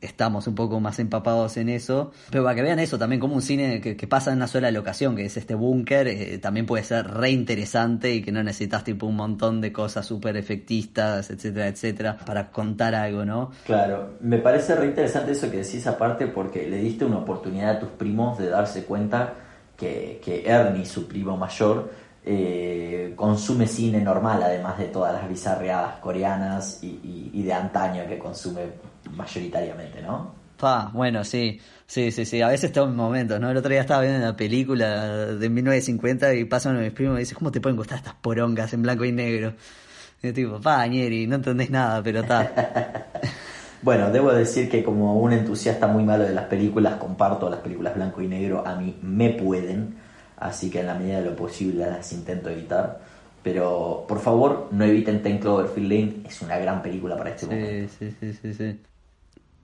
estamos 0.00 0.46
un 0.46 0.54
poco 0.54 0.80
más 0.80 0.98
empapados 0.98 1.56
en 1.56 1.68
eso. 1.68 2.12
Pero 2.30 2.44
para 2.44 2.54
que 2.54 2.62
vean 2.62 2.78
eso 2.78 2.98
también, 2.98 3.20
como 3.20 3.34
un 3.34 3.42
cine 3.42 3.80
que, 3.80 4.06
pasa 4.06 4.30
en 4.30 4.38
una 4.38 4.46
sola 4.46 4.70
locación, 4.70 5.16
que 5.16 5.24
es 5.24 5.36
este 5.36 5.54
búnker, 5.54 6.08
eh, 6.08 6.38
también 6.38 6.66
puede 6.66 6.82
ser 6.84 7.06
re 7.06 7.30
interesante 7.30 8.14
y 8.14 8.22
que 8.22 8.32
no 8.32 8.42
necesitas 8.42 8.84
tipo 8.84 9.06
un 9.06 9.16
montón 9.16 9.60
de 9.60 9.72
cosas 9.72 10.06
súper 10.06 10.36
efectistas, 10.36 11.30
etcétera, 11.30 11.68
etcétera, 11.68 12.16
para 12.24 12.50
contar 12.50 12.94
algo, 12.94 13.24
¿no? 13.24 13.50
Claro, 13.64 14.16
me 14.20 14.38
parece 14.38 14.74
re 14.74 14.86
interesante 14.86 15.32
eso 15.32 15.50
que 15.50 15.58
decís 15.58 15.86
aparte 15.86 16.26
porque 16.26 16.66
le 16.68 16.78
diste 16.78 17.04
una 17.04 17.18
oportunidad 17.18 17.76
a 17.76 17.80
tus 17.80 17.90
primos 17.90 18.38
de 18.38 18.48
darse 18.48 18.84
cuenta 18.84 19.34
que 19.76 20.42
Ernie, 20.44 20.84
su 20.84 21.08
primo 21.08 21.38
mayor, 21.38 21.90
eh, 22.24 23.12
consume 23.16 23.66
cine 23.66 24.00
normal, 24.00 24.42
además 24.42 24.78
de 24.78 24.86
todas 24.86 25.12
las 25.14 25.28
bizarreadas 25.28 25.96
coreanas 26.00 26.80
y, 26.82 26.86
y- 27.02 27.30
y 27.34 27.42
de 27.42 27.52
antaño 27.52 28.06
que 28.08 28.18
consume 28.18 28.62
mayoritariamente, 29.16 30.02
¿no? 30.02 30.34
Pa, 30.58 30.90
bueno, 30.92 31.24
sí, 31.24 31.58
sí, 31.86 32.12
sí, 32.12 32.26
sí, 32.26 32.42
a 32.42 32.48
veces 32.48 32.70
tengo 32.70 32.86
momentos, 32.88 33.40
¿no? 33.40 33.50
El 33.50 33.56
otro 33.56 33.70
día 33.70 33.80
estaba 33.80 34.02
viendo 34.02 34.18
una 34.20 34.36
película 34.36 35.26
de 35.26 35.48
1950 35.48 36.34
y 36.34 36.44
pasa 36.44 36.68
uno 36.68 36.80
de 36.80 36.86
mis 36.86 36.92
primos 36.94 37.12
y 37.12 37.14
me 37.14 37.20
dice, 37.20 37.34
¿cómo 37.34 37.50
te 37.50 37.60
pueden 37.62 37.76
gustar 37.78 37.96
estas 37.98 38.14
porongas 38.14 38.72
en 38.74 38.82
blanco 38.82 39.04
y 39.06 39.12
negro? 39.12 39.54
Y 40.22 40.26
yo 40.26 40.34
tipo, 40.34 40.60
pa, 40.60 40.86
Ñeri, 40.86 41.26
no 41.26 41.36
entendés 41.36 41.70
nada, 41.70 42.02
pero 42.02 42.20
está. 42.20 43.06
Bueno, 43.82 44.10
debo 44.10 44.30
decir 44.30 44.68
que 44.68 44.84
como 44.84 45.16
un 45.18 45.32
entusiasta 45.32 45.86
muy 45.86 46.04
malo 46.04 46.24
de 46.24 46.34
las 46.34 46.44
películas, 46.44 46.96
comparto 46.96 47.48
las 47.48 47.60
películas 47.60 47.94
blanco 47.94 48.20
y 48.20 48.28
negro, 48.28 48.62
a 48.66 48.74
mí 48.76 48.94
me 49.00 49.30
pueden, 49.30 49.94
así 50.40 50.70
que 50.70 50.80
en 50.80 50.86
la 50.86 50.94
medida 50.94 51.20
de 51.20 51.30
lo 51.30 51.36
posible 51.36 51.86
las 51.86 52.12
intento 52.12 52.48
evitar. 52.48 53.00
Pero 53.42 54.04
por 54.06 54.20
favor, 54.20 54.68
no 54.72 54.84
eviten 54.84 55.22
Ten 55.22 55.38
Cloverfield 55.38 55.90
Lane, 55.90 56.14
es 56.26 56.42
una 56.42 56.58
gran 56.58 56.82
película 56.82 57.16
para 57.16 57.30
este 57.30 57.46
momento. 57.46 57.94
Sí, 57.98 58.14
sí, 58.20 58.32
sí, 58.34 58.54
sí. 58.54 58.80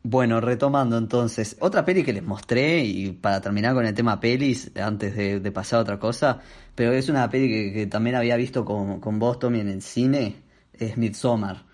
Bueno, 0.02 0.40
retomando 0.40 0.96
entonces, 0.96 1.56
otra 1.58 1.84
peli 1.84 2.04
que 2.04 2.12
les 2.12 2.22
mostré, 2.22 2.84
y 2.84 3.10
para 3.10 3.40
terminar 3.40 3.74
con 3.74 3.84
el 3.84 3.92
tema 3.92 4.20
pelis, 4.20 4.70
antes 4.80 5.16
de, 5.16 5.40
de 5.40 5.52
pasar 5.52 5.80
a 5.80 5.82
otra 5.82 5.98
cosa, 5.98 6.40
pero 6.76 6.92
es 6.92 7.08
una 7.08 7.28
peli 7.28 7.48
que, 7.48 7.72
que 7.72 7.86
también 7.86 8.14
había 8.14 8.36
visto 8.36 8.64
con, 8.64 9.00
con 9.00 9.18
vos, 9.18 9.40
Tommy, 9.40 9.60
en 9.60 9.68
el 9.68 9.82
cine, 9.82 10.36
es 10.72 10.96
Midsommar, 10.96 11.64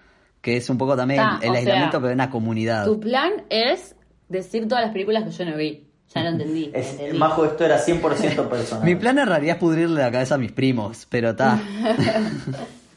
que 0.40 0.56
es 0.56 0.70
un 0.70 0.78
poco 0.78 0.96
también 0.96 1.20
Ta, 1.20 1.40
el 1.42 1.54
aislamiento, 1.54 1.92
sea, 1.92 2.00
pero 2.00 2.08
en 2.08 2.14
una 2.14 2.30
comunidad. 2.30 2.86
Tu 2.86 2.98
plan 2.98 3.32
es 3.50 3.94
decir 4.30 4.66
todas 4.66 4.84
las 4.84 4.92
películas 4.92 5.24
que 5.24 5.30
yo 5.30 5.44
no 5.44 5.56
vi. 5.56 5.86
Ya 6.14 6.22
lo 6.22 6.28
entendí. 6.30 6.70
Es, 6.74 6.90
entendí. 6.90 7.18
Majo, 7.18 7.44
esto 7.44 7.64
era 7.64 7.78
100% 7.78 8.48
personal. 8.50 8.84
Mi 8.84 8.94
plan 8.94 9.18
en 9.18 9.26
realidad 9.26 9.56
es 9.56 9.60
pudrirle 9.60 10.00
la 10.00 10.10
cabeza 10.10 10.34
a 10.34 10.38
mis 10.38 10.52
primos, 10.52 11.06
pero 11.08 11.30
está. 11.30 11.60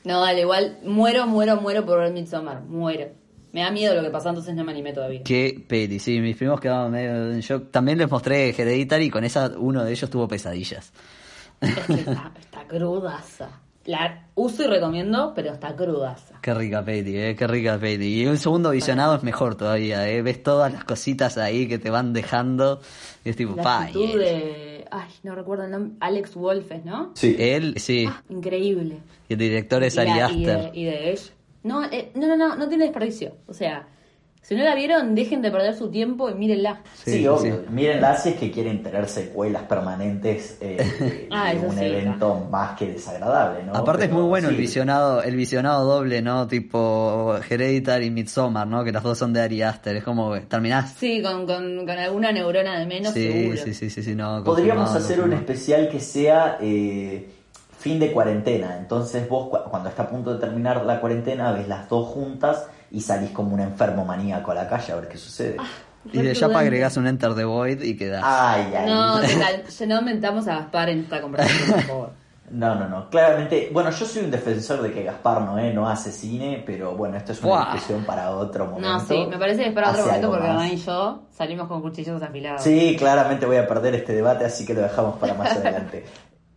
No, 0.05 0.21
dale, 0.21 0.41
igual 0.41 0.77
muero, 0.83 1.25
muero, 1.25 1.59
muero 1.59 1.83
por 1.83 1.99
ver 1.99 2.13
Midsommar. 2.13 2.61
Muero. 2.61 3.07
Me 3.51 3.61
da 3.61 3.71
miedo 3.71 3.95
lo 3.95 4.03
que 4.03 4.11
pasa, 4.11 4.29
entonces 4.29 4.53
no 4.53 4.63
me 4.63 4.71
animé 4.71 4.93
todavía. 4.93 5.23
Qué 5.23 5.65
peli, 5.67 5.97
sí, 5.97 6.19
mis 6.19 6.37
primos 6.37 6.59
quedaban 6.59 6.91
medio 6.91 7.31
en 7.31 7.39
shock. 7.39 7.71
También 7.71 7.97
les 7.97 8.11
mostré 8.11 8.49
Hereditary 8.49 9.05
y 9.05 9.09
con 9.09 9.23
esa 9.23 9.53
uno 9.57 9.83
de 9.83 9.91
ellos 9.91 10.09
tuvo 10.09 10.27
pesadillas. 10.27 10.93
Es 11.59 11.73
que 11.73 11.93
está, 11.93 12.31
está 12.39 12.67
crudaza. 12.67 13.49
La 13.85 14.25
uso 14.33 14.63
y 14.63 14.67
recomiendo, 14.67 15.33
pero 15.35 15.53
está 15.53 15.75
crudaza. 15.75 16.39
Qué 16.41 16.53
rica 16.55 16.83
peli, 16.83 17.15
eh, 17.17 17.35
qué 17.37 17.45
rica 17.45 17.77
peli. 17.77 18.23
Y 18.23 18.25
un 18.25 18.37
segundo 18.37 18.71
visionado 18.71 19.15
es 19.15 19.21
mejor 19.21 19.55
todavía, 19.55 20.09
eh. 20.09 20.23
Ves 20.23 20.41
todas 20.41 20.73
las 20.73 20.83
cositas 20.83 21.37
ahí 21.37 21.67
que 21.67 21.77
te 21.77 21.91
van 21.91 22.11
dejando. 22.11 22.81
Y 23.23 23.29
es 23.29 23.35
tipo, 23.35 23.55
La 23.55 23.81
actitud 23.81 24.17
de. 24.19 24.85
Ay, 24.89 25.09
no 25.23 25.35
recuerdo 25.35 25.65
el 25.65 25.71
nombre. 25.71 25.97
Alex 25.99 26.33
Wolfes, 26.35 26.83
¿no? 26.83 27.11
Sí. 27.13 27.35
Él, 27.37 27.75
sí. 27.77 28.05
Ah, 28.09 28.23
increíble. 28.29 28.97
Y 29.29 29.33
el 29.33 29.39
director 29.39 29.83
es 29.83 29.95
Y 29.95 29.99
Ari 29.99 30.09
la- 30.09 30.15
y 30.17 30.21
Aster. 30.21 30.71
de, 30.71 30.79
y 30.79 30.83
de 30.85 31.11
ella. 31.11 31.21
No, 31.63 31.83
eh, 31.85 32.11
no, 32.15 32.27
no, 32.27 32.35
no, 32.37 32.55
no 32.55 32.67
tiene 32.67 32.85
desperdicio. 32.85 33.35
O 33.47 33.53
sea, 33.53 33.87
si 34.47 34.55
no 34.55 34.63
la 34.63 34.75
vieron, 34.75 35.15
dejen 35.15 35.41
de 35.41 35.49
perder 35.49 35.73
su 35.75 35.89
tiempo 35.89 36.29
y 36.29 36.35
mírenla. 36.35 36.81
Sí, 37.03 37.25
obvio. 37.27 37.55
sí. 37.55 37.59
Mírenla 37.71 38.15
si 38.15 38.29
es 38.29 38.35
que 38.35 38.51
quieren 38.51 38.83
tener 38.83 39.07
secuelas 39.07 39.63
permanentes 39.63 40.57
eh, 40.61 40.77
de, 40.99 41.27
Ah, 41.31 41.51
de 41.53 41.59
un 41.59 41.75
sí, 41.75 41.83
evento 41.83 42.47
más 42.51 42.77
que 42.77 42.87
desagradable, 42.91 43.63
¿no? 43.63 43.75
Aparte 43.75 44.05
es 44.05 44.11
muy 44.11 44.21
bueno 44.23 44.49
el 44.49 44.55
visionado, 44.55 45.23
el 45.23 45.35
visionado 45.35 45.83
doble, 45.85 46.21
¿no? 46.21 46.47
Tipo 46.47 47.35
Hereditary 47.49 48.05
y 48.05 48.11
Midsommar, 48.11 48.67
¿no? 48.67 48.83
Que 48.83 48.91
las 48.91 49.01
dos 49.03 49.17
son 49.17 49.33
de 49.33 49.41
Ari 49.41 49.61
Aster. 49.63 49.95
Es 49.95 50.03
como 50.03 50.39
terminás. 50.41 50.93
Sí, 50.93 51.21
con, 51.23 51.47
con, 51.47 51.79
con 51.79 51.89
alguna 51.97 52.31
neurona 52.31 52.77
de 52.79 52.85
menos, 52.85 53.13
sí, 53.13 53.23
seguro. 53.31 53.57
sí, 53.57 53.73
sí, 53.73 53.89
sí, 53.89 54.03
sí, 54.03 54.15
no. 54.15 54.43
Podríamos 54.43 54.93
hacer 54.95 55.21
un 55.21 55.33
especial 55.33 55.89
que 55.89 55.99
sea 55.99 56.57
eh, 56.61 57.29
fin 57.79 57.99
de 57.99 58.11
cuarentena. 58.11 58.77
Entonces 58.77 59.27
vos 59.27 59.49
cu- 59.49 59.69
cuando 59.69 59.89
está 59.89 60.03
a 60.03 60.09
punto 60.09 60.33
de 60.33 60.39
terminar 60.39 60.85
la 60.85 60.99
cuarentena 61.01 61.51
ves 61.51 61.67
las 61.67 61.89
dos 61.89 62.07
juntas 62.09 62.67
y 62.95 63.01
salís 63.01 63.31
como 63.31 63.53
un 63.53 63.59
enfermo 63.59 64.05
maníaco 64.05 64.51
a 64.51 64.55
la 64.55 64.69
calle 64.69 64.93
a 64.93 64.95
ver 64.95 65.09
qué 65.09 65.17
sucede. 65.17 65.57
Y 66.13 66.21
de 66.21 66.33
ya 66.33 66.47
para 66.47 66.59
agregás 66.59 66.95
un 66.95 67.07
Enter 67.07 67.35
the 67.35 67.43
Void 67.43 67.81
y 67.81 67.97
quedás. 67.97 68.23
Ay, 68.25 68.73
ay. 68.73 68.85
No, 68.87 69.21
ya 69.69 69.85
no 69.85 70.01
mentamos 70.01 70.47
a 70.47 70.55
Gaspar 70.59 70.89
en 70.89 70.99
esta 70.99 71.21
conversación, 71.21 71.71
por 71.71 71.81
favor. 71.83 72.11
No, 72.51 72.75
no, 72.75 72.87
no. 72.87 73.09
Claramente, 73.09 73.71
bueno, 73.73 73.89
yo 73.89 74.05
soy 74.05 74.23
un 74.23 74.29
defensor 74.29 74.79
de 74.83 74.93
que 74.93 75.01
Gaspar 75.03 75.41
Noé 75.41 75.73
no 75.73 75.89
hace 75.89 76.11
cine, 76.11 76.61
pero 76.63 76.95
bueno, 76.95 77.17
esto 77.17 77.31
es 77.31 77.41
una 77.41 77.71
discusión 77.73 78.05
para 78.05 78.29
otro 78.35 78.67
momento. 78.67 78.87
No, 78.87 78.99
sí, 78.99 79.25
me 79.27 79.39
parece 79.39 79.63
que 79.63 79.69
es 79.69 79.73
para 79.73 79.89
otro 79.89 80.01
Hace 80.03 80.09
momento 80.09 80.29
porque. 80.29 80.47
Hernán 80.47 80.67
y 80.71 80.75
yo 80.77 81.23
salimos 81.31 81.67
con 81.67 81.81
cuchillos 81.81 82.21
afilados. 82.21 82.61
Sí, 82.61 82.95
claramente 82.99 83.47
voy 83.47 83.57
a 83.57 83.67
perder 83.67 83.95
este 83.95 84.13
debate, 84.13 84.45
así 84.45 84.63
que 84.63 84.75
lo 84.75 84.81
dejamos 84.81 85.17
para 85.17 85.33
más 85.33 85.51
adelante. 85.57 86.05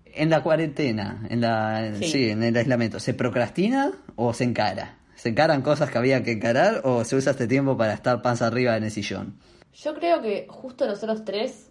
En 0.05 0.29
la 0.29 0.43
cuarentena, 0.43 1.23
en 1.31 1.41
la, 1.41 1.91
Sí. 1.99 2.05
sí. 2.09 2.31
en 2.31 2.43
el 2.43 2.55
aislamiento, 2.55 3.01
¿se 3.01 3.15
procrastina 3.15 3.91
o 4.15 4.35
se 4.35 4.45
encara? 4.45 4.99
¿Se 5.19 5.31
encaran 5.31 5.63
cosas 5.63 5.91
que 5.91 5.99
había 5.99 6.23
que 6.23 6.31
encarar 6.33 6.83
o 6.85 7.05
se 7.05 7.17
usa 7.17 7.33
este 7.33 7.47
tiempo 7.49 7.77
para 7.77 7.93
estar 7.93 8.23
panza 8.23 8.47
arriba 8.47 8.77
en 8.77 8.85
el 8.85 8.91
sillón? 8.93 9.35
Yo 9.75 9.95
creo 9.95 10.23
que 10.23 10.47
justo 10.49 10.87
nosotros 10.87 11.25
tres, 11.25 11.71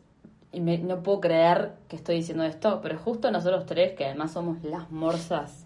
y 0.51 0.59
me- 0.59 0.77
no 0.79 1.01
puedo 1.01 1.21
creer 1.21 1.71
que 1.87 1.95
estoy 1.95 2.17
diciendo 2.17 2.43
esto, 2.43 2.79
pero 2.83 2.97
justo 2.97 3.31
nosotros 3.31 3.65
tres, 3.65 3.93
que 3.93 4.05
además 4.05 4.31
somos 4.33 4.61
las 4.63 4.91
morsas 4.91 5.65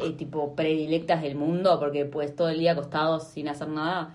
eh, 0.00 0.12
tipo 0.18 0.54
predilectas 0.54 1.22
del 1.22 1.34
mundo, 1.34 1.78
porque 1.80 2.04
pues 2.04 2.36
todo 2.36 2.50
el 2.50 2.58
día 2.58 2.72
acostados 2.72 3.28
sin 3.28 3.48
hacer 3.48 3.68
nada. 3.68 4.14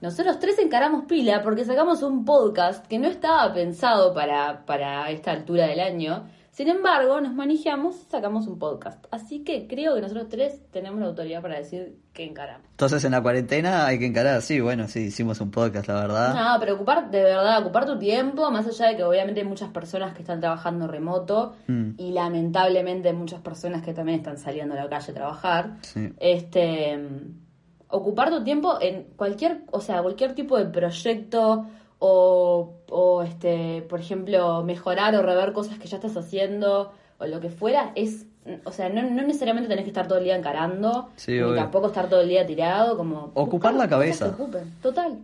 Nosotros 0.00 0.40
tres 0.40 0.58
encaramos 0.58 1.04
pila 1.04 1.42
porque 1.44 1.64
sacamos 1.64 2.02
un 2.02 2.24
podcast 2.24 2.84
que 2.88 2.98
no 2.98 3.06
estaba 3.06 3.54
pensado 3.54 4.12
para, 4.12 4.66
para 4.66 5.08
esta 5.10 5.30
altura 5.30 5.68
del 5.68 5.78
año. 5.78 6.26
Sin 6.52 6.68
embargo, 6.68 7.18
nos 7.22 7.32
manejamos 7.32 7.96
y 7.96 8.10
sacamos 8.10 8.46
un 8.46 8.58
podcast. 8.58 9.02
Así 9.10 9.42
que 9.42 9.66
creo 9.66 9.94
que 9.94 10.02
nosotros 10.02 10.28
tres 10.28 10.60
tenemos 10.70 11.00
la 11.00 11.06
autoridad 11.06 11.40
para 11.40 11.56
decir 11.56 11.96
que 12.12 12.24
encaramos. 12.24 12.66
Entonces 12.72 13.02
en 13.06 13.12
la 13.12 13.22
cuarentena 13.22 13.86
hay 13.86 13.98
que 13.98 14.04
encarar, 14.04 14.42
sí, 14.42 14.60
bueno, 14.60 14.86
sí, 14.86 15.04
hicimos 15.04 15.40
un 15.40 15.50
podcast, 15.50 15.88
la 15.88 15.94
verdad. 15.94 16.34
No, 16.34 16.60
pero 16.60 16.74
ocupar, 16.74 17.10
de 17.10 17.22
verdad, 17.22 17.62
ocupar 17.62 17.86
tu 17.86 17.98
tiempo, 17.98 18.50
más 18.50 18.66
allá 18.66 18.88
de 18.90 18.96
que 18.98 19.02
obviamente 19.02 19.40
hay 19.40 19.46
muchas 19.46 19.70
personas 19.70 20.12
que 20.14 20.20
están 20.20 20.40
trabajando 20.40 20.86
remoto 20.86 21.54
Mm. 21.68 21.92
y 21.96 22.12
lamentablemente 22.12 23.08
hay 23.08 23.14
muchas 23.14 23.40
personas 23.40 23.80
que 23.82 23.94
también 23.94 24.18
están 24.18 24.36
saliendo 24.36 24.74
a 24.74 24.84
la 24.84 24.90
calle 24.90 25.10
a 25.10 25.14
trabajar. 25.14 25.76
Sí. 25.80 26.12
Este 26.20 26.98
mm, 26.98 27.40
ocupar 27.88 28.28
tu 28.28 28.44
tiempo 28.44 28.76
en 28.78 29.04
cualquier, 29.16 29.62
o 29.70 29.80
sea, 29.80 30.02
cualquier 30.02 30.34
tipo 30.34 30.58
de 30.58 30.66
proyecto 30.66 31.66
o, 32.04 32.74
o 32.90 33.22
este, 33.22 33.82
por 33.88 34.00
ejemplo, 34.00 34.64
mejorar 34.64 35.14
o 35.14 35.22
rever 35.22 35.52
cosas 35.52 35.78
que 35.78 35.86
ya 35.86 35.98
estás 35.98 36.16
haciendo 36.16 36.90
o 37.18 37.26
lo 37.26 37.38
que 37.38 37.48
fuera, 37.48 37.92
es 37.94 38.26
o 38.64 38.72
sea, 38.72 38.88
no, 38.88 39.02
no 39.08 39.22
necesariamente 39.22 39.68
tenés 39.68 39.84
que 39.84 39.90
estar 39.90 40.08
todo 40.08 40.18
el 40.18 40.24
día 40.24 40.34
encarando, 40.36 41.10
Sí, 41.14 41.30
ni 41.34 41.40
obvio. 41.42 41.54
tampoco 41.54 41.86
estar 41.86 42.08
todo 42.08 42.22
el 42.22 42.28
día 42.28 42.44
tirado, 42.44 42.96
como... 42.96 43.30
Ocupar 43.34 43.72
la 43.74 43.88
cabeza. 43.88 44.36
Total, 44.82 45.16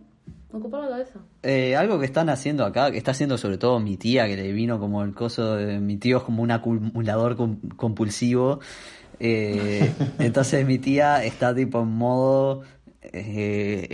ocupar 0.53 0.83
la 0.83 0.87
cabeza. 0.87 1.19
Eh, 1.43 1.75
algo 1.75 1.99
que 1.99 2.05
están 2.05 2.29
haciendo 2.29 2.63
acá, 2.63 2.91
que 2.91 2.97
está 2.97 3.11
haciendo 3.11 3.37
sobre 3.37 3.57
todo 3.57 3.77
mi 3.81 3.97
tía, 3.97 4.25
que 4.25 4.37
le 4.37 4.53
vino 4.53 4.79
como 4.79 5.03
el 5.03 5.13
coso 5.13 5.55
de 5.57 5.81
mi 5.81 5.97
tío 5.97 6.19
es 6.19 6.23
como 6.23 6.41
un 6.43 6.51
acumulador 6.51 7.35
com- 7.35 7.59
compulsivo. 7.75 8.61
Eh, 9.19 9.91
entonces 10.19 10.65
mi 10.65 10.77
tía 10.77 11.21
está 11.25 11.53
tipo 11.53 11.81
en 11.81 11.89
modo 11.89 12.61
eh, 13.01 13.87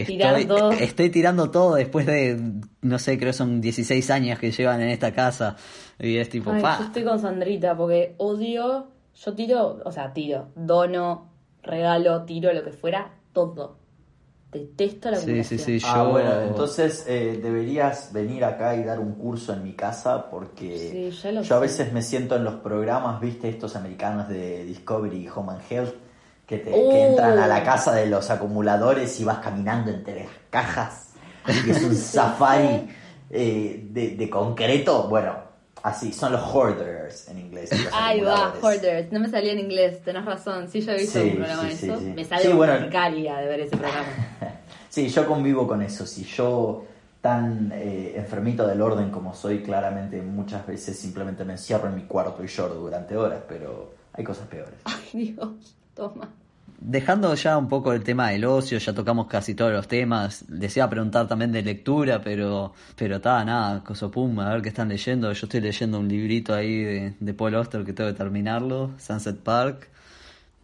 estoy, 0.77 1.09
tirando 1.09 1.51
todo 1.51 1.75
después 1.75 2.05
de 2.05 2.39
no 2.81 2.99
sé, 2.99 3.19
creo 3.19 3.33
son 3.33 3.61
16 3.61 4.09
años 4.09 4.39
que 4.39 4.51
llevan 4.51 4.81
en 4.81 4.89
esta 4.89 5.13
casa. 5.13 5.55
Y 5.99 6.17
es 6.17 6.29
tipo, 6.29 6.51
Ay, 6.51 6.61
pa. 6.61 6.79
yo 6.79 6.85
estoy 6.85 7.03
con 7.03 7.19
Sandrita 7.19 7.77
porque 7.77 8.15
odio, 8.17 8.87
yo 9.15 9.33
tiro, 9.33 9.79
o 9.83 9.91
sea, 9.91 10.13
tiro, 10.13 10.49
dono, 10.55 11.29
regalo, 11.61 12.23
tiro, 12.23 12.51
lo 12.51 12.63
que 12.63 12.71
fuera, 12.71 13.11
todo. 13.31 13.77
Detesto 14.51 15.11
la 15.11 15.17
Sí, 15.17 15.43
sí, 15.43 15.57
sí, 15.57 15.79
Ah, 15.83 16.03
yo... 16.05 16.11
bueno, 16.11 16.41
entonces 16.41 17.05
eh, 17.07 17.39
deberías 17.43 18.13
venir 18.13 18.45
acá 18.45 18.75
y 18.75 18.83
dar 18.83 18.99
un 18.99 19.13
curso 19.13 19.53
en 19.53 19.63
mi 19.63 19.73
casa 19.73 20.29
porque 20.29 21.11
Sí, 21.11 21.27
yo 21.43 21.55
a 21.55 21.59
veces 21.59 21.91
me 21.91 22.01
siento 22.01 22.37
en 22.37 22.45
los 22.45 22.55
programas, 22.55 23.19
viste, 23.19 23.49
estos 23.49 23.75
americanos 23.75 24.29
de 24.29 24.63
Discovery 24.63 25.27
Home 25.35 25.53
and 25.53 25.61
Health, 25.69 26.04
que, 26.47 26.57
te, 26.59 26.71
Oh. 26.73 26.89
que 26.91 27.07
entran 27.07 27.37
a 27.39 27.47
la 27.47 27.63
casa 27.63 27.93
de 27.93 28.05
los 28.07 28.29
acumuladores 28.29 29.19
y 29.19 29.23
vas 29.23 29.39
caminando 29.39 29.91
entre 29.91 30.19
las 30.23 30.27
cajas 30.49 31.09
y 31.65 31.69
es 31.69 31.83
un 31.83 31.95
safari 31.95 32.87
eh, 33.29 33.87
de, 33.89 34.09
de 34.15 34.29
concreto. 34.29 35.07
Bueno, 35.07 35.35
así, 35.83 36.13
son 36.13 36.31
los 36.33 36.41
hoarders 36.41 37.27
en 37.29 37.39
inglés. 37.39 37.69
Ahí 37.93 38.21
va. 38.21 38.53
Hoarders. 38.61 39.11
No 39.11 39.19
me 39.19 39.29
salía 39.29 39.51
en 39.53 39.59
inglés, 39.59 40.01
tenés 40.03 40.25
razón. 40.25 40.67
Sí, 40.69 40.81
yo 40.81 40.91
he 40.93 40.97
visto 40.99 41.19
Sí, 41.21 41.29
un 41.29 41.35
programa 41.37 41.61
sí, 41.63 41.67
de 41.69 41.75
sí, 41.75 41.85
eso. 41.87 41.99
sí. 41.99 42.05
Me 42.15 42.23
sale 42.25 42.41
Sí, 42.43 42.53
bueno. 42.53 42.73
de 42.73 43.47
ver 43.47 43.59
ese 43.61 43.77
programa. 43.77 44.07
Sí, 44.89 45.09
yo 45.09 45.27
convivo 45.27 45.67
con 45.67 45.81
eso. 45.81 46.05
Si 46.05 46.23
yo, 46.23 46.85
tan 47.19 47.69
eh, 47.75 48.13
enfermito 48.15 48.65
del 48.65 48.81
orden 48.81 49.09
como 49.11 49.33
soy, 49.33 49.61
claramente 49.61 50.21
muchas 50.21 50.65
veces 50.65 50.97
simplemente 50.97 51.43
me 51.43 51.53
encierro 51.53 51.89
en 51.89 51.95
mi 51.95 52.03
cuarto 52.03 52.41
y 52.43 52.47
lloro 52.47 52.75
durante 52.75 53.17
horas, 53.17 53.39
pero 53.45 53.93
hay 54.13 54.23
cosas 54.23 54.47
peores. 54.47 54.75
Ay, 54.85 55.33
Dios, 55.33 55.75
toma. 55.95 56.29
Dejando 56.77 57.33
ya 57.35 57.57
un 57.57 57.67
poco 57.67 57.93
el 57.93 58.03
tema 58.03 58.29
del 58.29 58.45
ocio, 58.45 58.77
ya 58.77 58.93
tocamos 58.93 59.27
casi 59.27 59.55
todos 59.55 59.71
los 59.71 59.87
temas. 59.87 60.45
Les 60.49 60.75
iba 60.75 60.85
a 60.85 60.89
preguntar 60.89 61.27
también 61.27 61.51
de 61.51 61.63
lectura, 61.63 62.21
pero 62.21 62.73
pero 62.95 63.15
está, 63.15 63.43
nada, 63.45 63.83
coso 63.83 64.11
pum, 64.11 64.39
a 64.39 64.49
ver 64.53 64.61
qué 64.61 64.69
están 64.69 64.89
leyendo. 64.89 65.31
Yo 65.31 65.45
estoy 65.45 65.61
leyendo 65.61 65.99
un 65.99 66.07
librito 66.07 66.53
ahí 66.53 66.83
de, 66.83 67.13
de 67.19 67.33
Paul 67.33 67.55
Auster 67.55 67.83
que 67.85 67.93
tengo 67.93 68.09
que 68.11 68.17
terminarlo, 68.17 68.91
Sunset 68.97 69.37
Park. 69.37 69.89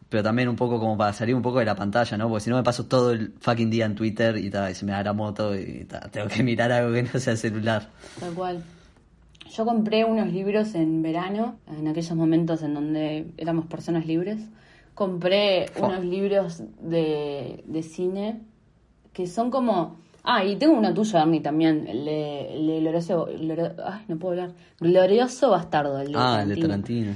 Pero 0.10 0.24
también 0.24 0.50
un 0.50 0.58
poco 0.58 0.78
como 0.78 0.98
para 0.98 1.14
salir 1.14 1.34
un 1.34 1.42
poco 1.42 1.60
de 1.60 1.66
la 1.66 1.76
pantalla, 1.76 2.18
¿no? 2.18 2.28
Porque 2.28 2.44
si 2.44 2.50
no 2.50 2.58
me 2.58 2.64
paso 2.64 2.86
todo 2.86 3.14
el 3.14 3.34
fucking 3.40 3.70
día 3.70 3.86
en 3.86 3.96
Twitter 3.96 4.36
y, 4.36 4.50
ta, 4.50 4.70
y 4.70 4.76
se 4.76 4.86
me 4.86 4.92
da 4.92 5.02
la 5.04 5.14
moto 5.14 5.56
y 5.56 5.86
ta, 5.86 6.02
tengo 6.12 6.28
que 6.28 6.44
mirar 6.44 6.70
algo 6.74 6.94
que 6.94 7.04
no 7.04 7.18
sea 7.18 7.32
el 7.32 7.40
celular. 7.40 7.90
Tal 8.20 8.34
cual. 8.34 8.62
Yo 9.50 9.66
compré 9.66 10.04
unos 10.04 10.28
libros 10.28 10.76
en 10.76 11.02
verano, 11.02 11.58
en 11.68 11.88
aquellos 11.88 12.16
momentos 12.16 12.62
en 12.62 12.74
donde 12.74 13.32
éramos 13.38 13.66
personas 13.68 14.06
libres. 14.06 14.42
Compré 15.06 15.66
Fua. 15.74 15.88
unos 15.88 16.06
libros 16.06 16.64
de, 16.80 17.64
de 17.66 17.82
cine 17.84 18.42
que 19.14 19.26
son 19.26 19.50
como... 19.50 20.00
Ah, 20.24 20.46
y 20.46 20.56
tengo 20.58 20.74
uno 20.78 20.94
tuyo, 20.94 21.18
Arnie, 21.18 21.42
también, 21.42 21.88
el 21.88 22.06
de, 22.06 22.54
el 22.54 22.68
de 22.68 22.80
Glorioso... 22.82 23.28
Ay, 23.84 24.04
no 24.08 24.18
puedo 24.20 24.34
hablar. 24.40 24.56
Glorioso 24.80 25.50
Bastardo, 25.50 26.00
el 26.00 26.12
de 26.12 26.18
Ah, 26.20 26.42
el 26.44 26.50
de 26.50 26.58
Tarantino. 26.62 27.14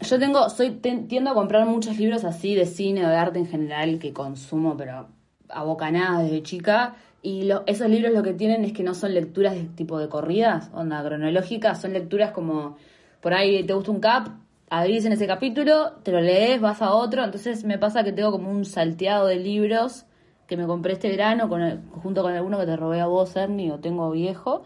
Yo 0.00 0.18
tengo, 0.18 0.48
soy 0.50 0.70
ten- 0.72 1.06
tiendo 1.06 1.30
a 1.30 1.34
comprar 1.34 1.66
muchos 1.66 1.96
libros 1.98 2.24
así 2.24 2.54
de 2.56 2.66
cine 2.66 3.04
o 3.06 3.08
de 3.08 3.14
arte 3.16 3.38
en 3.38 3.46
general 3.46 3.98
que 4.00 4.12
consumo, 4.12 4.76
pero 4.76 5.06
a 5.48 5.62
bocanadas 5.62 6.24
desde 6.24 6.42
chica. 6.42 6.96
Y 7.22 7.44
lo- 7.44 7.62
esos 7.66 7.88
libros 7.88 8.12
lo 8.12 8.22
que 8.22 8.32
tienen 8.32 8.64
es 8.64 8.72
que 8.72 8.82
no 8.82 8.94
son 8.94 9.14
lecturas 9.14 9.54
de 9.54 9.62
tipo 9.64 9.98
de 9.98 10.08
corridas, 10.08 10.70
onda 10.74 11.04
cronológicas, 11.04 11.80
son 11.80 11.92
lecturas 11.92 12.32
como 12.32 12.76
por 13.20 13.34
ahí 13.34 13.62
te 13.64 13.74
gusta 13.74 13.90
un 13.90 14.00
cap, 14.00 14.28
abrís 14.70 15.04
en 15.04 15.12
ese 15.12 15.26
capítulo, 15.26 15.92
te 16.02 16.12
lo 16.12 16.20
lees, 16.20 16.60
vas 16.60 16.80
a 16.80 16.92
otro. 16.94 17.22
Entonces 17.24 17.64
me 17.64 17.76
pasa 17.78 18.02
que 18.04 18.12
tengo 18.12 18.30
como 18.32 18.50
un 18.50 18.64
salteado 18.64 19.26
de 19.26 19.36
libros 19.36 20.06
que 20.46 20.56
me 20.56 20.66
compré 20.66 20.94
este 20.94 21.08
verano 21.10 21.48
con 21.48 21.60
el- 21.62 21.80
junto 22.02 22.22
con 22.22 22.32
alguno 22.32 22.58
que 22.58 22.66
te 22.66 22.76
robé 22.76 23.00
a 23.00 23.06
vos, 23.06 23.36
Ernie, 23.36 23.70
o 23.70 23.78
tengo 23.78 24.10
viejo. 24.10 24.64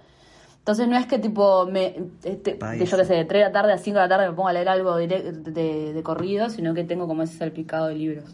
Entonces 0.59 0.88
no 0.88 0.96
es 0.96 1.05
que 1.07 1.18
tipo, 1.18 1.66
me, 1.66 1.94
este, 2.22 2.55
País. 2.55 2.80
de 2.80 2.86
yo 2.86 2.96
que 2.96 3.05
sé, 3.05 3.14
de 3.14 3.24
3 3.26 3.40
de 3.42 3.46
la 3.48 3.52
tarde 3.52 3.72
a 3.74 3.78
5 3.78 3.98
de 3.98 4.05
la 4.05 4.09
tarde 4.09 4.28
me 4.30 4.34
pongo 4.34 4.48
a 4.48 4.52
leer 4.55 4.68
algo 4.70 4.98
direct- 4.98 5.42
de, 5.42 5.92
de 5.92 6.02
corrido, 6.02 6.48
sino 6.48 6.72
que 6.72 6.84
tengo 6.84 7.07
como 7.07 7.22
ese 7.22 7.36
salpicado 7.36 7.88
de 7.88 7.96
libros. 7.96 8.24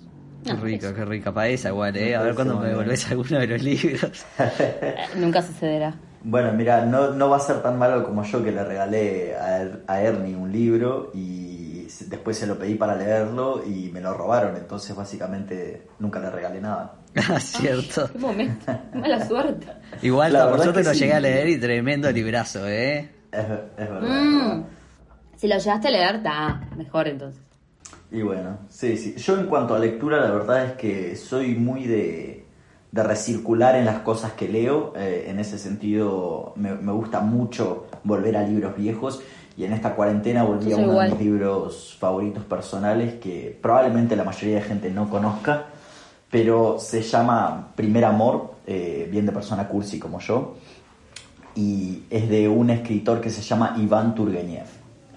Qué 0.45 0.53
Ah, 0.53 0.57
rica, 0.63 0.87
eso. 0.87 0.95
qué 0.95 1.05
rica 1.05 1.35
para 1.35 1.49
esa 1.49 1.71
igual, 1.71 1.97
¿eh? 1.97 2.15
A 2.15 2.23
ver 2.23 2.35
cuándo 2.37 2.55
me 2.55 2.61
bien. 2.61 2.71
devolvés 2.71 3.11
alguno 3.11 3.41
de 3.41 3.47
los 3.49 3.63
libros. 3.63 4.25
Eh, 4.39 4.95
Nunca 5.17 5.43
sucederá. 5.43 5.95
Bueno, 6.23 6.53
mira, 6.53 6.85
no, 6.87 7.11
no 7.11 7.29
va 7.31 7.37
a 7.39 7.41
ser 7.41 7.63
tan 7.63 7.79
malo 7.79 8.05
como 8.05 8.23
yo 8.23 8.45
que 8.45 8.53
le 8.53 8.63
regalé 8.63 9.35
a, 9.37 9.63
Er- 9.63 9.85
a 9.89 10.01
Ernie 10.03 10.37
un 10.37 10.53
libro 10.53 11.11
y 11.15 11.50
después 12.09 12.37
se 12.39 12.47
lo 12.47 12.59
pedí 12.59 12.75
para 12.75 12.95
leerlo 12.97 13.63
y 13.67 13.91
me 13.93 14.01
lo 14.01 14.15
robaron, 14.15 14.57
entonces 14.57 14.95
básicamente 14.97 15.89
nunca 15.99 16.19
le 16.21 16.31
regalé 16.31 16.61
nada. 16.61 16.95
Ah, 17.29 17.41
Cierto. 17.41 18.09
Qué 18.13 18.19
momento. 18.19 18.73
Mala 18.95 19.27
suerte. 19.27 19.67
Igual, 20.01 20.33
La 20.33 20.49
por 20.49 20.63
suerte 20.63 20.85
lo 20.85 20.93
sí. 20.95 21.01
llegué 21.01 21.15
a 21.15 21.21
leer 21.21 21.49
y 21.49 21.59
tremendo 21.59 22.11
librazo, 22.13 22.69
¿eh? 22.69 23.11
Es, 23.33 23.49
ver- 23.49 23.71
es 23.77 23.91
verdad. 23.91 24.05
es 24.05 24.25
Mm. 24.25 24.39
verdad. 24.49 24.63
Si 25.37 25.49
lo 25.49 25.59
llegaste 25.59 25.89
a 25.89 25.91
leer, 25.91 26.15
está 26.17 26.61
mejor 26.77 27.09
entonces. 27.09 27.41
Y 28.13 28.23
bueno, 28.23 28.59
sí, 28.69 28.97
sí. 28.97 29.15
Yo 29.17 29.39
en 29.39 29.47
cuanto 29.47 29.75
a 29.75 29.79
lectura, 29.79 30.21
la 30.21 30.31
verdad 30.31 30.65
es 30.67 30.73
que 30.75 31.17
soy 31.17 31.55
muy 31.57 31.87
de, 31.87 32.45
de 32.93 33.03
recircular 33.03 33.75
en 33.77 33.85
las 33.87 34.01
cosas 34.01 34.33
que 34.33 34.49
leo. 34.49 34.93
Eh, 34.97 35.27
en 35.29 35.39
ese 35.41 35.59
sentido, 35.59 36.53
me, 36.57 36.75
me 36.75 36.93
gusta 36.93 37.21
mucho 37.21 37.87
volver 38.05 38.37
a 38.37 38.43
libros 38.43 38.77
viejos. 38.77 39.23
Y 39.61 39.67
en 39.67 39.75
esta 39.75 39.95
cuarentena 39.95 40.43
volví 40.43 40.73
a 40.73 40.77
uno 40.79 40.93
igual. 40.93 41.11
de 41.11 41.17
mis 41.17 41.25
libros 41.27 41.95
favoritos 42.01 42.43
personales 42.45 43.17
que 43.17 43.59
probablemente 43.61 44.17
la 44.17 44.25
mayoría 44.25 44.55
de 44.57 44.63
gente 44.63 44.91
no 44.91 45.11
conozca, 45.11 45.67
pero 46.31 46.79
se 46.79 47.03
llama 47.03 47.69
Primer 47.75 48.07
Amor, 48.07 48.55
eh, 48.67 49.07
bien 49.13 49.27
de 49.27 49.33
persona 49.33 49.69
cursi 49.69 49.99
como 49.99 50.19
yo 50.19 50.55
y 51.55 52.05
es 52.09 52.31
de 52.31 52.49
un 52.49 52.71
escritor 52.71 53.21
que 53.21 53.29
se 53.29 53.43
llama 53.43 53.77
Iván 53.79 54.15
Turgenev. 54.15 54.65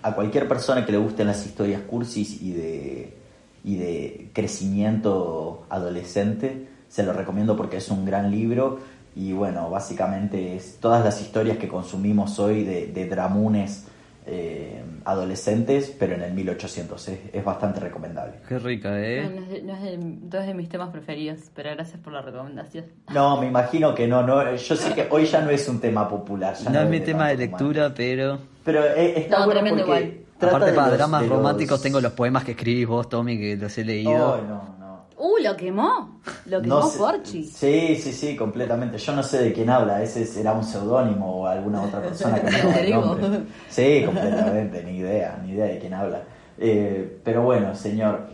A 0.02 0.14
cualquier 0.14 0.46
persona 0.50 0.86
que 0.86 0.92
le 0.92 0.98
gusten 0.98 1.28
las 1.28 1.46
historias 1.46 1.80
cursis 1.84 2.42
y 2.42 2.52
de, 2.52 3.18
y 3.64 3.78
de 3.78 4.30
crecimiento 4.34 5.64
adolescente, 5.70 6.68
se 6.90 7.04
lo 7.04 7.14
recomiendo 7.14 7.56
porque 7.56 7.78
es 7.78 7.90
un 7.90 8.04
gran 8.04 8.30
libro 8.30 8.80
y 9.16 9.32
bueno, 9.32 9.70
básicamente 9.70 10.58
es 10.58 10.80
todas 10.82 11.02
las 11.02 11.22
historias 11.22 11.58
que 11.58 11.70
consumimos 11.70 12.40
hoy 12.40 12.66
de, 12.66 12.88
de 12.88 13.08
dramunes 13.08 13.86
eh, 14.26 14.84
adolescentes, 15.06 15.96
pero 16.00 16.16
en 16.16 16.22
el 16.24 16.34
1800. 16.34 17.08
Es, 17.10 17.20
es 17.34 17.44
bastante 17.44 17.80
recomendable. 17.80 18.34
Qué 18.48 18.60
rica, 18.60 18.90
No, 18.90 18.96
¿eh? 18.98 19.24
es 19.26 19.50
de, 19.50 19.62
no 19.64 19.74
es 19.76 19.82
de- 19.82 19.98
no 19.98 20.40
es 20.40 20.48
de 20.48 20.54
mis 20.54 20.70
temas 20.70 20.90
preferidos, 20.90 21.40
pero 21.54 21.72
gracias 21.72 22.00
por 22.02 22.14
la 22.14 22.22
recomendación. 22.22 22.86
No, 23.14 23.40
me 23.40 23.48
imagino 23.48 23.94
que 23.96 24.08
no, 24.08 24.24
no. 24.26 24.56
Yo 24.56 24.76
sé 24.76 24.94
que 24.94 25.08
hoy 25.10 25.26
ya 25.26 25.42
no 25.42 25.50
es 25.50 25.68
un 25.68 25.80
tema 25.80 26.08
popular. 26.08 26.56
ya 26.56 26.70
No 26.70 26.82
es 26.82 26.90
mi 26.90 27.00
de 27.00 27.06
tema 27.06 27.28
de 27.30 27.48
tanto 27.48 27.66
humano. 27.66 27.68
lectura, 27.74 27.94
pero... 27.96 28.40
Pero 28.64 28.84
eh, 28.86 29.14
está 29.20 29.40
No, 29.40 29.46
bueno 29.46 29.62
porque 29.68 29.82
igual. 29.84 30.14
Aparte 30.42 30.72
de 30.72 30.74
para 30.74 30.88
los- 30.90 30.98
dramas 30.98 31.22
de 31.22 31.28
los- 31.28 31.38
románticos 31.38 31.82
tengo 31.82 32.02
los 32.02 32.12
poemas 32.14 32.44
que 32.44 32.52
escribís 32.52 32.86
vos, 32.88 33.08
Tommy, 33.08 33.38
que 33.38 33.56
los 33.56 33.78
he 33.78 33.86
leído. 33.86 34.12
Oh, 34.34 34.38
no, 34.42 34.76
no. 34.78 34.83
Uh, 35.26 35.38
lo 35.42 35.56
quemó. 35.56 36.20
Lo 36.48 36.62
quemó 36.62 36.76
No 36.82 36.90
sé- 36.90 36.98
Forchi. 36.98 37.44
Sí, 37.46 37.96
sí, 37.96 38.12
sí, 38.12 38.36
completamente. 38.36 38.98
Yo 38.98 39.16
no 39.16 39.24
sé 39.24 39.42
de 39.42 39.54
quién 39.54 39.70
habla, 39.70 40.04
ese 40.04 40.26
será 40.26 40.52
un 40.52 40.66
seudónimo 40.66 41.44
o 41.44 41.48
alguna 41.48 41.82
otra 41.82 42.02
persona 42.02 42.42
que 42.42 42.52
no 42.64 42.74
el 42.74 42.92
nombre. 42.92 43.40
Sí, 43.70 44.04
completamente, 44.06 44.84
ni 44.84 44.98
idea, 44.98 45.40
ni 45.42 45.54
idea 45.54 45.68
de 45.68 45.80
quién 45.80 45.94
habla. 45.94 46.24
Eh, 46.58 47.20
pero 47.24 47.44
bueno, 47.44 47.74
señor, 47.74 48.28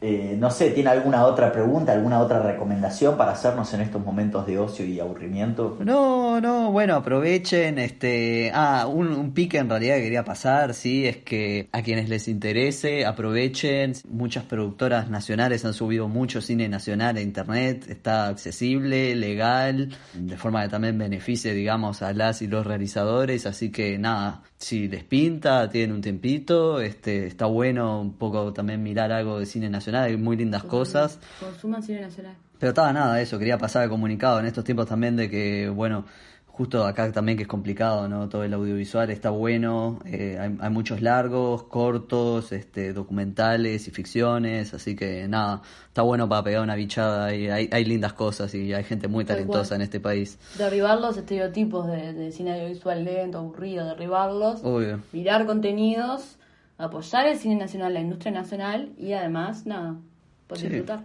eh, 0.00 0.36
no 0.38 0.50
sé, 0.50 0.70
¿tiene 0.70 0.90
alguna 0.90 1.24
otra 1.26 1.50
pregunta, 1.50 1.92
alguna 1.92 2.20
otra 2.20 2.40
recomendación 2.40 3.16
para 3.16 3.32
hacernos 3.32 3.72
en 3.74 3.80
estos 3.80 4.04
momentos 4.04 4.46
de 4.46 4.58
ocio 4.58 4.84
y 4.84 5.00
aburrimiento? 5.00 5.76
No, 5.84 6.40
no, 6.40 6.70
bueno, 6.70 6.94
aprovechen, 6.94 7.78
este, 7.78 8.52
ah, 8.54 8.86
un, 8.86 9.08
un 9.08 9.32
pique 9.32 9.58
en 9.58 9.68
realidad 9.68 9.96
que 9.96 10.02
quería 10.02 10.24
pasar, 10.24 10.74
sí, 10.74 11.04
es 11.04 11.16
que 11.16 11.68
a 11.72 11.82
quienes 11.82 12.08
les 12.08 12.28
interese, 12.28 13.06
aprovechen, 13.06 13.94
muchas 14.08 14.44
productoras 14.44 15.10
nacionales 15.10 15.64
han 15.64 15.74
subido 15.74 16.06
mucho 16.06 16.40
cine 16.40 16.68
nacional 16.68 17.16
a 17.16 17.20
internet, 17.20 17.86
está 17.88 18.28
accesible, 18.28 19.16
legal, 19.16 19.96
de 20.14 20.36
forma 20.36 20.62
que 20.62 20.68
también 20.68 20.96
beneficie, 20.96 21.54
digamos, 21.54 22.02
a 22.02 22.12
las 22.12 22.40
y 22.40 22.46
los 22.46 22.64
realizadores, 22.64 23.46
así 23.46 23.70
que 23.72 23.98
nada, 23.98 24.42
si 24.58 24.88
les 24.88 25.04
pinta, 25.04 25.68
tienen 25.68 25.96
un 25.96 26.02
tiempito, 26.02 26.80
este, 26.80 27.26
está 27.26 27.46
bueno 27.46 28.00
un 28.00 28.14
poco 28.14 28.52
también 28.52 28.82
mirar 28.82 29.12
algo 29.12 29.38
de 29.38 29.46
cine 29.46 29.68
nacional, 29.68 29.87
hay 29.94 30.16
muy 30.16 30.36
lindas 30.36 30.64
cosas. 30.64 31.18
Consuman 31.40 31.82
cine 31.82 32.02
nacional. 32.02 32.36
Pero 32.58 32.70
estaba 32.70 32.92
nada, 32.92 33.20
eso, 33.20 33.38
quería 33.38 33.56
pasar 33.58 33.84
el 33.84 33.90
comunicado 33.90 34.40
en 34.40 34.46
estos 34.46 34.64
tiempos 34.64 34.86
también 34.86 35.14
de 35.16 35.30
que, 35.30 35.68
bueno, 35.68 36.04
justo 36.58 36.84
acá 36.84 37.12
también 37.12 37.38
que 37.38 37.42
es 37.42 37.48
complicado, 37.48 38.08
¿no? 38.08 38.28
Todo 38.28 38.42
el 38.42 38.52
audiovisual 38.52 39.10
está 39.10 39.30
bueno, 39.30 40.00
eh, 40.04 40.36
hay, 40.40 40.58
hay 40.60 40.70
muchos 40.70 41.00
largos, 41.00 41.62
cortos, 41.62 42.50
este, 42.50 42.92
documentales 42.92 43.86
y 43.86 43.92
ficciones, 43.92 44.74
así 44.74 44.96
que 44.96 45.28
nada, 45.28 45.62
está 45.86 46.02
bueno 46.02 46.28
para 46.28 46.42
pegar 46.42 46.64
una 46.64 46.74
bichada 46.74 47.26
hay, 47.26 47.68
hay 47.70 47.84
lindas 47.84 48.12
cosas 48.12 48.52
y 48.56 48.74
hay 48.74 48.82
gente 48.82 49.06
muy 49.06 49.24
Tal 49.24 49.36
talentosa 49.36 49.76
en 49.76 49.82
este 49.82 50.00
país. 50.00 50.36
Derribar 50.58 50.98
los 51.00 51.16
estereotipos 51.16 51.86
de, 51.86 52.12
de 52.12 52.32
cine 52.32 52.54
audiovisual 52.54 53.04
lento, 53.04 53.38
aburrido, 53.38 53.86
derribarlos. 53.86 54.58
Obvio. 54.64 55.00
Mirar 55.12 55.46
contenidos, 55.46 56.37
apoyar 56.78 57.26
el 57.26 57.36
cine 57.38 57.56
nacional, 57.56 57.92
la 57.94 58.00
industria 58.00 58.32
nacional 58.32 58.92
y 58.96 59.12
además, 59.12 59.66
nada, 59.66 59.96
por 60.46 60.58
Sí. 60.58 60.68
disfrutar. 60.68 61.00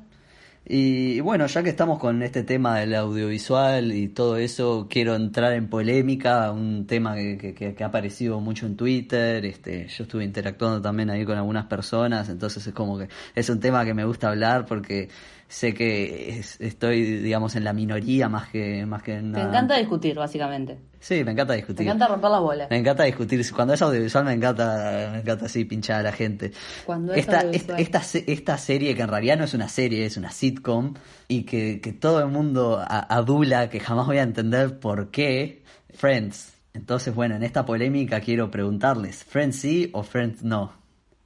Y 0.65 1.19
bueno, 1.19 1.45
ya 1.47 1.61
que 1.61 1.69
estamos 1.69 1.99
con 1.99 2.23
este 2.23 2.43
tema 2.43 2.79
del 2.79 2.95
audiovisual 2.95 3.91
y 3.91 4.07
todo 4.07 4.37
eso, 4.37 4.87
quiero 4.89 5.13
entrar 5.15 5.51
en 5.53 5.67
polémica, 5.67 6.51
un 6.53 6.87
tema 6.87 7.15
que, 7.15 7.37
que- 7.37 7.53
que- 7.53 7.75
que 7.75 7.83
ha 7.83 7.87
aparecido 7.87 8.39
mucho 8.39 8.65
en 8.65 8.77
Twitter, 8.77 9.43
este, 9.45 9.87
yo 9.89 10.03
estuve 10.05 10.23
interactuando 10.23 10.81
también 10.81 11.09
ahí 11.09 11.25
con 11.25 11.37
algunas 11.37 11.65
personas, 11.65 12.29
entonces 12.29 12.65
es 12.65 12.73
como 12.73 12.97
que 12.97 13.09
es 13.35 13.49
un 13.49 13.59
tema 13.59 13.83
que 13.83 13.93
me 13.93 14.05
gusta 14.05 14.29
hablar 14.29 14.65
porque 14.65 15.09
sé 15.53 15.73
que 15.73 16.39
es- 16.39 16.59
estoy, 16.59 17.03
digamos, 17.19 17.55
en 17.55 17.63
la 17.63 17.73
minoría 17.73 18.27
más 18.29 18.49
que, 18.49 18.85
más 18.85 19.03
que 19.03 19.13
Te 19.13 19.21
nada. 19.21 19.47
encanta 19.49 19.77
discutir, 19.77 20.15
básicamente. 20.15 20.79
Sí, 20.99 21.23
me 21.23 21.31
encanta 21.31 21.53
Te 21.53 21.57
discutir. 21.57 21.85
encanta 21.85 22.07
romper 22.07 22.31
las 22.31 22.41
bolas. 22.41 22.69
Me 22.69 22.77
encanta 22.77 23.03
discutir. 23.03 23.45
Cuando 23.53 23.73
es 23.73 23.81
audiovisual 23.81 24.25
me 24.25 24.33
encanta, 24.33 25.09
me 25.13 25.19
encanta 25.19 25.45
así 25.45 25.65
pinchar 25.65 25.99
a 25.99 26.03
la 26.03 26.11
gente. 26.11 26.51
Cuando 26.85 27.13
es 27.13 27.19
esta, 27.19 27.41
audiovisual. 27.41 27.79
esta, 27.81 28.01
esta 28.25 28.57
serie 28.57 28.95
que 28.95 29.01
en 29.01 29.09
realidad 29.09 29.37
no 29.37 29.43
es 29.43 29.53
una 29.53 29.67
serie, 29.69 30.05
es 30.05 30.17
una 30.17 30.31
sitcom 30.31 30.93
y 31.27 31.43
que, 31.43 31.79
que 31.81 31.93
todo 31.93 32.19
el 32.21 32.27
mundo 32.27 32.79
a- 32.79 32.99
adula, 33.15 33.69
que 33.69 33.79
jamás 33.79 34.07
voy 34.07 34.17
a 34.17 34.23
entender 34.23 34.79
por 34.79 35.11
qué, 35.11 35.63
Friends. 35.93 36.53
Entonces, 36.73 37.13
bueno, 37.13 37.35
en 37.35 37.43
esta 37.43 37.65
polémica 37.65 38.19
quiero 38.21 38.49
preguntarles, 38.49 39.23
¿Friends 39.23 39.57
sí 39.57 39.89
o 39.93 40.01
Friends 40.03 40.41
no? 40.43 40.73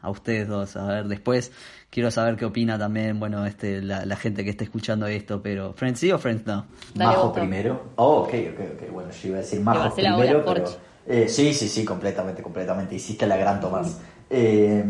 A 0.02 0.10
ustedes 0.10 0.48
dos, 0.48 0.76
a 0.76 0.86
ver, 0.88 1.08
después 1.08 1.52
quiero 1.98 2.12
saber 2.12 2.36
qué 2.36 2.46
opina 2.46 2.78
también, 2.78 3.20
bueno, 3.20 3.44
este, 3.48 3.82
la, 3.82 4.06
la 4.06 4.16
gente 4.16 4.44
que 4.44 4.52
esté 4.52 4.66
escuchando 4.66 5.08
esto, 5.08 5.42
pero 5.42 5.74
¿Friends 5.74 6.00
sí 6.00 6.12
o 6.12 6.20
Friends 6.20 6.46
no? 6.46 6.68
Dale, 6.94 7.16
Majo 7.16 7.34
primero. 7.34 7.86
Oh, 7.96 8.18
ok, 8.18 8.34
ok, 8.54 8.60
ok. 8.76 8.92
Bueno, 8.92 9.10
yo 9.10 9.30
iba 9.30 9.38
a 9.38 9.42
decir 9.42 9.62
Majo 9.62 9.96
primero, 9.96 10.46
pero... 10.46 10.66
Eh, 11.08 11.28
sí, 11.28 11.56
sí, 11.56 11.68
sí, 11.68 11.84
completamente, 11.84 12.44
completamente. 12.44 12.94
Hiciste 12.94 13.26
la 13.26 13.36
gran 13.36 13.60
Tomás. 13.60 14.00
Eh, 14.30 14.86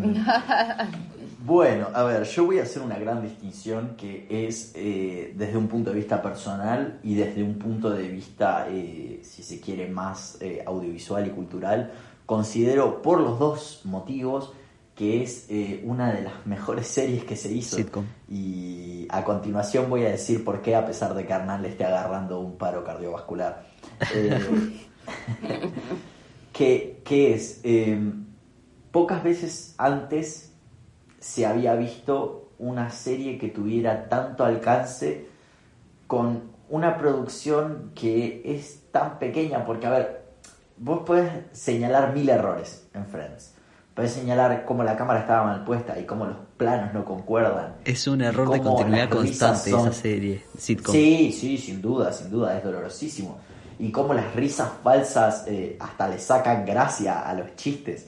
bueno, 1.45 1.87
a 1.93 2.03
ver, 2.03 2.25
yo 2.25 2.45
voy 2.45 2.59
a 2.59 2.63
hacer 2.63 2.81
una 2.81 2.99
gran 2.99 3.21
distinción 3.21 3.95
que 3.95 4.27
es 4.29 4.73
eh, 4.75 5.33
desde 5.33 5.55
un 5.55 5.69
punto 5.69 5.91
de 5.91 5.95
vista 5.95 6.21
personal 6.21 6.99
y 7.03 7.15
desde 7.15 7.41
un 7.41 7.57
punto 7.57 7.89
de 7.89 8.05
vista, 8.09 8.67
eh, 8.69 9.21
si 9.23 9.43
se 9.43 9.61
quiere, 9.61 9.87
más 9.87 10.39
eh, 10.41 10.61
audiovisual 10.65 11.25
y 11.25 11.29
cultural. 11.29 11.89
Considero 12.25 13.01
por 13.01 13.21
los 13.21 13.39
dos 13.39 13.79
motivos 13.85 14.51
que 14.97 15.21
es 15.21 15.45
eh, 15.49 15.83
una 15.85 16.11
de 16.11 16.23
las 16.23 16.47
mejores 16.47 16.87
series 16.87 17.23
que 17.23 17.35
se 17.35 17.53
hizo. 17.53 17.75
Sitcom. 17.75 18.03
Y 18.27 19.05
a 19.09 19.23
continuación 19.23 19.91
voy 19.91 20.03
a 20.03 20.09
decir 20.09 20.43
por 20.43 20.63
qué, 20.63 20.75
a 20.75 20.85
pesar 20.87 21.13
de 21.13 21.23
que 21.25 21.33
Hernán 21.33 21.61
le 21.61 21.69
esté 21.69 21.85
agarrando 21.85 22.39
un 22.39 22.57
paro 22.57 22.83
cardiovascular. 22.83 23.63
Eh, 24.15 24.87
que, 26.51 27.01
que 27.05 27.35
es, 27.35 27.61
eh, 27.63 28.11
pocas 28.91 29.23
veces 29.23 29.75
antes 29.77 30.51
se 31.19 31.45
había 31.45 31.75
visto 31.75 32.49
una 32.57 32.89
serie 32.89 33.37
que 33.37 33.49
tuviera 33.49 34.09
tanto 34.09 34.43
alcance 34.45 35.27
con 36.07 36.53
una 36.69 36.97
producción 36.97 37.91
que 37.93 38.41
es 38.43 38.81
tan 38.91 39.19
pequeña, 39.19 39.63
porque 39.63 39.85
a 39.85 39.91
ver, 39.91 40.25
vos 40.77 41.03
podés 41.05 41.31
señalar 41.51 42.15
mil 42.15 42.27
errores 42.29 42.87
en 42.95 43.05
Friends. 43.05 43.56
Podés 43.97 44.11
señalar 44.13 44.63
cómo 44.63 44.83
la 44.83 44.95
cámara 44.95 45.21
estaba 45.21 45.43
mal 45.43 45.65
puesta 45.65 45.97
y 45.99 46.05
cómo 46.05 46.25
los 46.27 46.37
planos 46.55 46.93
no 46.93 47.03
concuerdan. 47.03 47.77
Es 47.83 48.05
un 48.05 48.21
error 48.21 48.47
de 48.51 48.61
continuidad 48.61 49.09
constante 49.09 49.71
son- 49.71 49.87
esa 49.87 49.91
serie, 49.91 50.43
sitcom. 50.55 50.93
Sí, 50.93 51.31
sí, 51.31 51.57
sin 51.57 51.81
duda, 51.81 52.13
sin 52.13 52.29
duda, 52.29 52.55
es 52.55 52.63
dolorosísimo. 52.63 53.39
Y 53.79 53.91
cómo 53.91 54.13
las 54.13 54.35
risas 54.35 54.69
falsas 54.83 55.45
eh, 55.47 55.77
hasta 55.79 56.09
le 56.09 56.19
sacan 56.19 56.63
gracia 56.63 57.27
a 57.27 57.33
los 57.33 57.55
chistes. 57.55 58.07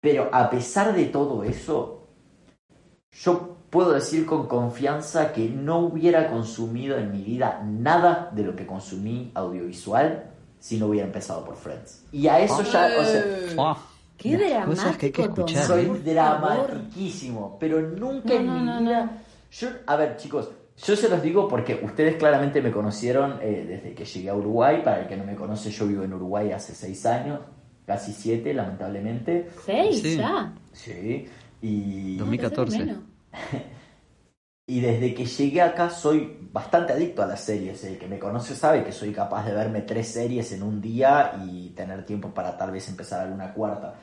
Pero 0.00 0.28
a 0.32 0.50
pesar 0.50 0.92
de 0.96 1.04
todo 1.04 1.44
eso, 1.44 2.08
yo 3.12 3.58
puedo 3.70 3.92
decir 3.92 4.26
con 4.26 4.48
confianza 4.48 5.32
que 5.32 5.48
no 5.48 5.78
hubiera 5.78 6.28
consumido 6.28 6.98
en 6.98 7.12
mi 7.12 7.22
vida 7.22 7.62
nada 7.64 8.30
de 8.32 8.42
lo 8.42 8.56
que 8.56 8.66
consumí 8.66 9.30
audiovisual 9.34 10.24
si 10.58 10.76
no 10.76 10.86
hubiera 10.86 11.06
empezado 11.06 11.44
por 11.44 11.54
Friends. 11.54 12.02
Y 12.10 12.26
a 12.26 12.40
eso 12.40 12.64
ya, 12.64 12.88
o 13.00 13.04
sea, 13.04 13.24
Qué 14.22 14.38
las 14.38 14.66
cosas 14.66 14.96
que 14.96 15.06
hay 15.06 15.12
que 15.12 15.22
dramático, 15.22 15.46
escuchar, 15.48 15.64
soy 15.66 15.86
dramatiquísimo, 16.04 17.56
pero 17.58 17.80
nunca 17.80 18.28
No, 18.34 18.34
en 18.40 18.46
no, 18.46 18.54
mi 18.58 18.64
no, 18.66 18.80
vida. 18.80 19.04
no. 19.04 19.10
Yo, 19.50 19.68
a 19.86 19.96
ver, 19.96 20.16
chicos, 20.16 20.50
yo 20.84 20.96
se 20.96 21.08
los 21.08 21.22
digo 21.22 21.48
porque 21.48 21.80
ustedes 21.82 22.16
claramente 22.16 22.62
me 22.62 22.70
conocieron 22.70 23.38
eh, 23.42 23.64
desde 23.68 23.94
que 23.94 24.04
llegué 24.04 24.30
a 24.30 24.34
Uruguay. 24.34 24.80
Para 24.84 25.02
el 25.02 25.08
que 25.08 25.16
no 25.16 25.24
me 25.24 25.34
conoce, 25.34 25.70
yo 25.70 25.86
vivo 25.86 26.02
en 26.04 26.12
Uruguay 26.14 26.52
hace 26.52 26.74
seis 26.74 27.04
años, 27.06 27.40
casi 27.86 28.12
siete, 28.12 28.54
lamentablemente. 28.54 29.50
¿Seis 29.64 30.00
Sí. 30.00 30.16
ya? 30.16 30.52
Sí. 30.72 31.26
Y, 31.60 32.16
2014. 32.16 32.78
Menos. 32.78 32.98
y 34.66 34.80
desde 34.80 35.14
que 35.14 35.26
llegué 35.26 35.60
acá 35.60 35.90
soy 35.90 36.38
bastante 36.52 36.92
adicto 36.94 37.22
a 37.22 37.26
las 37.26 37.40
series. 37.40 37.84
El 37.84 37.98
que 37.98 38.06
me 38.06 38.18
conoce 38.18 38.54
sabe 38.54 38.82
que 38.84 38.92
soy 38.92 39.12
capaz 39.12 39.44
de 39.46 39.52
verme 39.54 39.82
tres 39.82 40.08
series 40.08 40.52
en 40.52 40.62
un 40.62 40.80
día 40.80 41.32
y 41.46 41.70
tener 41.70 42.04
tiempo 42.06 42.28
para 42.30 42.56
tal 42.56 42.70
vez 42.70 42.88
empezar 42.88 43.20
alguna 43.20 43.52
cuarta. 43.52 43.94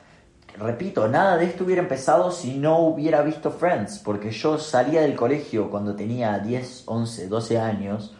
Repito, 0.58 1.08
nada 1.08 1.36
de 1.36 1.46
esto 1.46 1.64
hubiera 1.64 1.80
empezado 1.82 2.30
si 2.30 2.58
no 2.58 2.78
hubiera 2.80 3.22
visto 3.22 3.50
Friends, 3.50 3.98
porque 4.00 4.30
yo 4.30 4.58
salía 4.58 5.00
del 5.02 5.14
colegio 5.16 5.70
cuando 5.70 5.94
tenía 5.96 6.38
10, 6.38 6.84
11, 6.86 7.28
12 7.28 7.58
años 7.58 8.14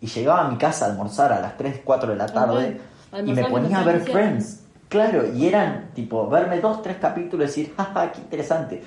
y 0.00 0.06
llegaba 0.06 0.46
a 0.46 0.50
mi 0.50 0.58
casa 0.58 0.86
a 0.86 0.90
almorzar 0.90 1.32
a 1.32 1.40
las 1.40 1.56
3, 1.56 1.80
4 1.84 2.10
de 2.10 2.16
la 2.16 2.26
tarde 2.26 2.80
y 3.24 3.32
me 3.32 3.44
ponía 3.44 3.80
a 3.80 3.84
ver. 3.84 4.00
Friends. 4.00 4.62
Claro, 4.88 5.32
y 5.34 5.46
eran 5.46 5.90
tipo 5.94 6.28
verme 6.28 6.60
dos, 6.60 6.80
tres 6.82 6.96
capítulos 6.98 7.56
y 7.56 7.62
decir, 7.62 7.74
jaja, 7.76 8.12
qué 8.12 8.20
interesante. 8.20 8.82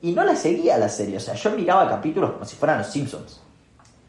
Y 0.00 0.12
no 0.12 0.24
la 0.24 0.34
seguía 0.36 0.78
la 0.78 0.88
serie, 0.88 1.16
o 1.16 1.20
sea, 1.20 1.34
yo 1.34 1.50
miraba 1.52 1.88
capítulos 1.88 2.32
como 2.32 2.44
si 2.44 2.56
fueran 2.56 2.78
los 2.78 2.86
Simpsons. 2.88 3.40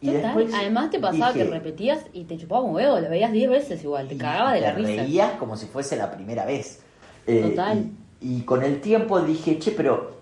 Y 0.00 0.10
después 0.10 0.52
Además 0.54 0.90
te 0.90 0.98
pasaba 1.00 1.32
dije- 1.32 1.44
que 1.46 1.50
repetías 1.50 2.00
y 2.12 2.24
te 2.24 2.36
chupaba 2.38 2.62
un 2.62 2.74
huevo, 2.74 2.98
lo 3.00 3.08
veías 3.08 3.32
10 3.32 3.48
veces 3.50 3.82
igual, 3.82 4.06
te 4.08 4.16
cagaba 4.16 4.52
de 4.52 4.60
la 4.60 4.74
te 4.74 4.82
risa. 4.82 5.02
reías 5.02 5.32
como 5.38 5.56
si 5.56 5.66
fuese 5.66 5.96
la 5.96 6.10
primera 6.10 6.44
vez. 6.44 6.80
Eh, 7.26 7.40
Total. 7.50 7.78
Y, 7.78 7.92
y 8.24 8.40
con 8.40 8.62
el 8.62 8.80
tiempo 8.80 9.20
dije, 9.20 9.58
che, 9.58 9.72
pero. 9.72 10.14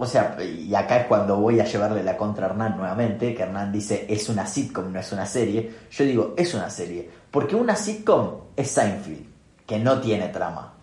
O 0.00 0.06
sea, 0.06 0.36
y 0.40 0.72
acá 0.72 1.00
es 1.00 1.06
cuando 1.06 1.36
voy 1.38 1.58
a 1.58 1.64
llevarle 1.64 2.04
la 2.04 2.16
contra 2.16 2.46
a 2.46 2.50
Hernán 2.50 2.76
nuevamente, 2.76 3.34
que 3.34 3.42
Hernán 3.42 3.72
dice, 3.72 4.06
es 4.08 4.28
una 4.28 4.46
sitcom, 4.46 4.92
no 4.92 5.00
es 5.00 5.10
una 5.10 5.26
serie. 5.26 5.74
Yo 5.90 6.04
digo, 6.04 6.34
es 6.36 6.54
una 6.54 6.70
serie. 6.70 7.10
Porque 7.32 7.56
una 7.56 7.74
sitcom 7.74 8.42
es 8.54 8.70
Seinfeld, 8.70 9.26
que 9.66 9.80
no 9.80 10.00
tiene 10.00 10.28
trama. 10.28 10.74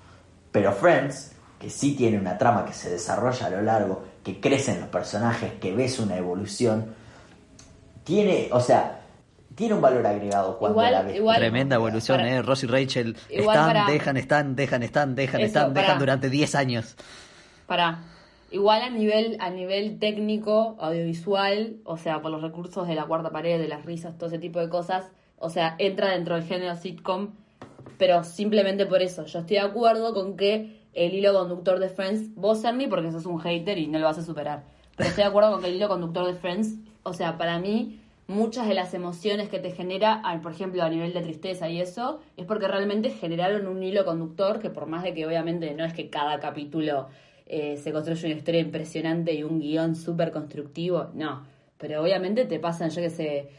Pero 0.52 0.74
Friends, 0.74 1.32
que 1.58 1.70
sí 1.70 1.96
tiene 1.96 2.20
una 2.20 2.38
trama 2.38 2.66
que 2.66 2.74
se 2.74 2.90
desarrolla 2.90 3.46
a 3.46 3.52
lo 3.52 3.62
largo, 3.62 4.04
que 4.22 4.42
crecen 4.42 4.82
los 4.82 4.90
personajes, 4.90 5.54
que 5.54 5.74
ves 5.74 6.00
una 6.00 6.18
evolución, 6.18 6.94
tiene, 8.04 8.50
o 8.52 8.60
sea, 8.60 9.05
tiene 9.56 9.74
un 9.74 9.82
valor 9.82 10.06
agregado 10.06 10.58
cuando 10.58 10.74
Igual- 10.80 10.92
la 10.94 11.02
ves. 11.04 11.16
igual- 11.16 11.38
Tremenda 11.38 11.76
evolución, 11.76 12.18
para- 12.20 12.30
eh. 12.36 12.42
Ross 12.42 12.64
y 12.64 12.68
Rachel 12.68 13.16
están, 13.30 13.68
para- 13.68 13.86
dejan, 13.86 14.18
están, 14.18 14.56
dejan, 14.56 14.84
están, 14.84 15.16
dejan, 15.16 15.42
Eso, 15.42 15.48
están, 15.48 15.74
para- 15.74 15.82
dejan 15.82 16.00
durante 16.00 16.30
10 16.30 16.56
años. 16.56 16.96
Pará, 17.68 18.00
Igual 18.52 18.84
a 18.84 18.90
nivel, 18.90 19.36
a 19.42 19.50
nivel 19.50 19.98
técnico, 20.00 20.78
audiovisual, 20.80 21.78
o 21.84 21.98
sea, 21.98 22.22
por 22.22 22.32
los 22.32 22.42
recursos 22.42 22.88
de 22.88 22.96
la 22.96 23.06
cuarta 23.06 23.32
pared, 23.32 23.60
de 23.60 23.68
las 23.68 23.84
risas, 23.84 24.18
todo 24.18 24.28
ese 24.30 24.40
tipo 24.40 24.60
de 24.60 24.70
cosas, 24.70 25.12
o 25.40 25.50
sea, 25.50 25.76
entra 25.80 26.12
dentro 26.12 26.36
del 26.36 26.44
género 26.46 26.76
sitcom, 26.76 27.32
pero 27.98 28.24
simplemente 28.24 28.86
por 28.86 29.02
eso. 29.02 29.26
Yo 29.26 29.40
estoy 29.40 29.56
de 29.58 29.62
acuerdo 29.64 30.14
con 30.14 30.38
que 30.38 30.80
el 30.94 31.14
hilo 31.14 31.34
conductor 31.34 31.80
de 31.80 31.90
Friends, 31.90 32.34
vos 32.36 32.64
Ernie, 32.64 32.88
porque 32.88 33.12
sos 33.12 33.26
un 33.26 33.40
hater 33.40 33.78
y 33.78 33.88
no 33.88 34.00
lo 34.00 34.06
vas 34.06 34.20
a 34.20 34.24
superar. 34.24 34.64
Pero 34.96 35.10
estoy 35.10 35.24
de 35.24 35.30
acuerdo 35.30 35.52
con 35.52 35.62
que 35.62 35.68
el 35.68 35.76
hilo 35.76 35.90
conductor 35.90 36.26
de 36.26 36.36
Friends, 36.36 36.76
o 37.04 37.14
sea, 37.14 37.38
para 37.38 37.60
mí, 37.60 38.00
muchas 38.28 38.68
de 38.68 38.74
las 38.74 38.94
emociones 38.94 39.50
que 39.50 39.60
te 39.60 39.72
genera, 39.72 40.22
por 40.42 40.52
ejemplo, 40.52 40.84
a 40.84 40.90
nivel 40.90 41.14
de 41.14 41.22
tristeza 41.22 41.70
y 41.70 41.80
eso, 41.80 42.22
es 42.38 42.46
porque 42.46 42.68
realmente 42.68 43.10
generaron 43.10 43.68
un 43.68 43.84
hilo 43.84 44.06
conductor 44.06 44.60
que 44.60 44.70
por 44.70 44.88
más 44.88 45.04
de 45.04 45.14
que 45.14 45.26
obviamente 45.26 45.74
no 45.74 45.86
es 45.86 45.94
que 45.94 46.10
cada 46.10 46.40
capítulo 46.40 47.08
eh, 47.46 47.78
se 47.78 47.92
construye 47.92 48.26
una 48.26 48.36
historia 48.36 48.62
impresionante 48.62 49.34
y 49.34 49.44
un 49.44 49.60
guion 49.60 49.96
súper 49.96 50.32
constructivo, 50.32 51.12
no. 51.14 51.46
Pero 51.78 52.02
obviamente 52.02 52.46
te 52.46 52.60
pasan, 52.60 52.90
yo 52.90 53.02
que 53.02 53.10
sé, 53.10 53.50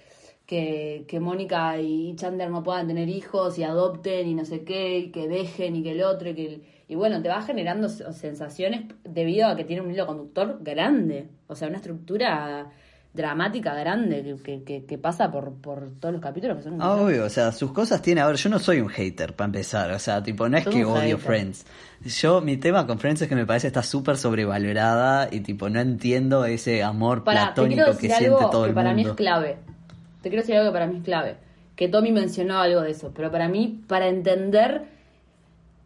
que, 0.47 1.05
que 1.07 1.21
Mónica 1.21 1.79
y 1.81 2.15
Chandler 2.17 2.51
no 2.51 2.63
puedan 2.63 2.89
tener 2.89 3.09
hijos 3.09 3.59
y 3.59 3.63
adopten 3.63 4.27
y 4.27 4.35
no 4.35 4.45
sé 4.45 4.65
qué, 4.65 4.99
y 4.99 5.11
que 5.11 5.29
dejen 5.29 5.77
y 5.77 5.83
que 5.83 5.93
el 5.93 6.03
otro, 6.03 6.31
y 6.31 6.35
que... 6.35 6.61
y 6.89 6.95
bueno, 6.97 7.23
te 7.23 7.29
va 7.29 7.43
generando 7.43 7.89
sensaciones 7.89 8.87
debido 9.05 9.47
a 9.49 9.57
que 9.57 9.65
tiene 9.65 9.83
un 9.83 9.91
hilo 9.93 10.07
conductor 10.07 10.59
grande, 10.63 11.29
o 11.47 11.55
sea, 11.55 11.69
una 11.69 11.77
estructura 11.77 12.73
dramática 13.17 13.75
grande 13.75 14.37
que, 14.45 14.63
que, 14.63 14.85
que 14.85 14.99
pasa 14.99 15.31
por, 15.33 15.55
por 15.55 15.91
todos 15.99 16.13
los 16.13 16.23
capítulos 16.23 16.59
que 16.59 16.63
son 16.63 16.75
un 16.75 16.83
Ah, 16.83 16.93
Obvio, 16.95 17.25
o 17.25 17.29
sea, 17.31 17.51
sus 17.51 17.73
cosas 17.73 18.01
tiene. 18.03 18.21
A 18.21 18.27
ver, 18.27 18.37
yo 18.37 18.51
no 18.51 18.59
soy 18.61 18.81
un 18.81 18.89
hater 18.89 19.35
para 19.35 19.47
empezar. 19.47 19.91
O 19.91 19.99
sea, 19.99 20.23
tipo, 20.23 20.49
no 20.49 20.57
es 20.59 20.65
que 20.67 20.85
odio 20.85 21.01
hater. 21.01 21.19
Friends. 21.19 21.67
Yo, 22.05 22.41
mi 22.43 22.59
tema 22.59 22.87
con 22.87 22.99
Friends 22.99 23.23
es 23.23 23.29
que 23.29 23.35
me 23.35 23.47
parece 23.47 23.67
está 23.67 23.83
súper 23.83 24.17
sobrevalorada 24.19 25.29
y, 25.33 25.41
tipo, 25.41 25.69
no 25.69 25.81
entiendo 25.81 26.45
ese 26.45 26.83
amor 26.85 27.25
platónico 27.25 27.97
que 27.99 28.13
algo 28.13 28.39
siente 28.39 28.45
todo 28.53 28.63
que 28.65 28.69
el 28.69 28.75
para 28.75 28.91
mí 28.91 28.97
mundo. 29.03 29.11
es 29.13 29.17
clave. 29.17 29.57
Te 30.23 30.29
quiero 30.29 30.43
decir 30.43 30.57
algo 30.57 30.71
que 30.71 30.75
para 30.75 30.87
mí 30.87 30.99
es 30.99 31.03
clave. 31.05 31.37
Que 31.75 31.89
Tommy 31.89 32.13
mencionó 32.13 32.59
algo 32.61 32.83
de 32.83 32.91
eso, 32.91 33.13
pero 33.15 33.31
para 33.31 33.49
mí, 33.49 33.83
para 33.89 34.09
entender 34.09 34.85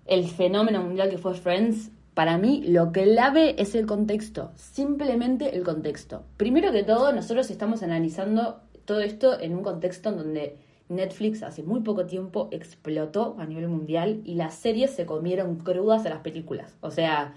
el 0.06 0.28
fenómeno 0.28 0.82
mundial 0.82 1.08
que 1.08 1.18
fue 1.18 1.34
Friends, 1.34 1.90
para 2.20 2.36
mí 2.36 2.62
lo 2.66 2.92
clave 2.92 3.54
es 3.62 3.74
el 3.74 3.86
contexto, 3.86 4.50
simplemente 4.54 5.56
el 5.56 5.64
contexto. 5.64 6.26
Primero 6.36 6.70
que 6.70 6.82
todo, 6.82 7.14
nosotros 7.14 7.50
estamos 7.50 7.82
analizando 7.82 8.60
todo 8.84 9.00
esto 9.00 9.40
en 9.40 9.54
un 9.54 9.62
contexto 9.62 10.10
en 10.10 10.16
donde 10.18 10.58
Netflix 10.90 11.42
hace 11.42 11.62
muy 11.62 11.80
poco 11.80 12.04
tiempo 12.04 12.50
explotó 12.52 13.36
a 13.38 13.46
nivel 13.46 13.68
mundial 13.68 14.20
y 14.26 14.34
las 14.34 14.54
series 14.54 14.90
se 14.90 15.06
comieron 15.06 15.56
crudas 15.60 16.04
a 16.04 16.10
las 16.10 16.18
películas. 16.18 16.76
O 16.82 16.90
sea, 16.90 17.32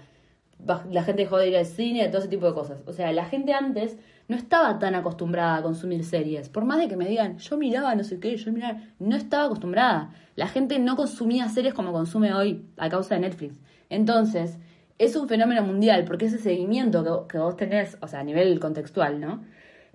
la 0.90 1.02
gente 1.02 1.22
dejó 1.22 1.38
de 1.38 1.48
ir 1.48 1.56
al 1.56 1.64
cine, 1.64 2.06
todo 2.08 2.18
ese 2.18 2.28
tipo 2.28 2.46
de 2.46 2.52
cosas. 2.52 2.82
O 2.84 2.92
sea, 2.92 3.10
la 3.14 3.24
gente 3.24 3.54
antes 3.54 3.96
no 4.28 4.36
estaba 4.36 4.78
tan 4.78 4.94
acostumbrada 4.94 5.56
a 5.56 5.62
consumir 5.62 6.04
series. 6.04 6.50
Por 6.50 6.66
más 6.66 6.76
de 6.76 6.88
que 6.88 6.98
me 6.98 7.08
digan, 7.08 7.38
yo 7.38 7.56
miraba 7.56 7.94
no 7.94 8.04
sé 8.04 8.20
qué, 8.20 8.36
yo 8.36 8.52
miraba, 8.52 8.82
no 8.98 9.16
estaba 9.16 9.46
acostumbrada. 9.46 10.12
La 10.36 10.46
gente 10.46 10.78
no 10.78 10.94
consumía 10.94 11.48
series 11.48 11.72
como 11.72 11.90
consume 11.90 12.34
hoy 12.34 12.66
a 12.76 12.90
causa 12.90 13.14
de 13.14 13.22
Netflix. 13.22 13.54
Entonces, 13.88 14.58
es 14.98 15.16
un 15.16 15.28
fenómeno 15.28 15.62
mundial 15.62 16.04
porque 16.04 16.26
ese 16.26 16.38
seguimiento 16.38 17.26
que, 17.28 17.38
vos 17.38 17.56
tenés, 17.56 17.96
o 18.00 18.08
sea, 18.08 18.20
a 18.20 18.24
nivel 18.24 18.60
contextual, 18.60 19.20
¿no? 19.20 19.44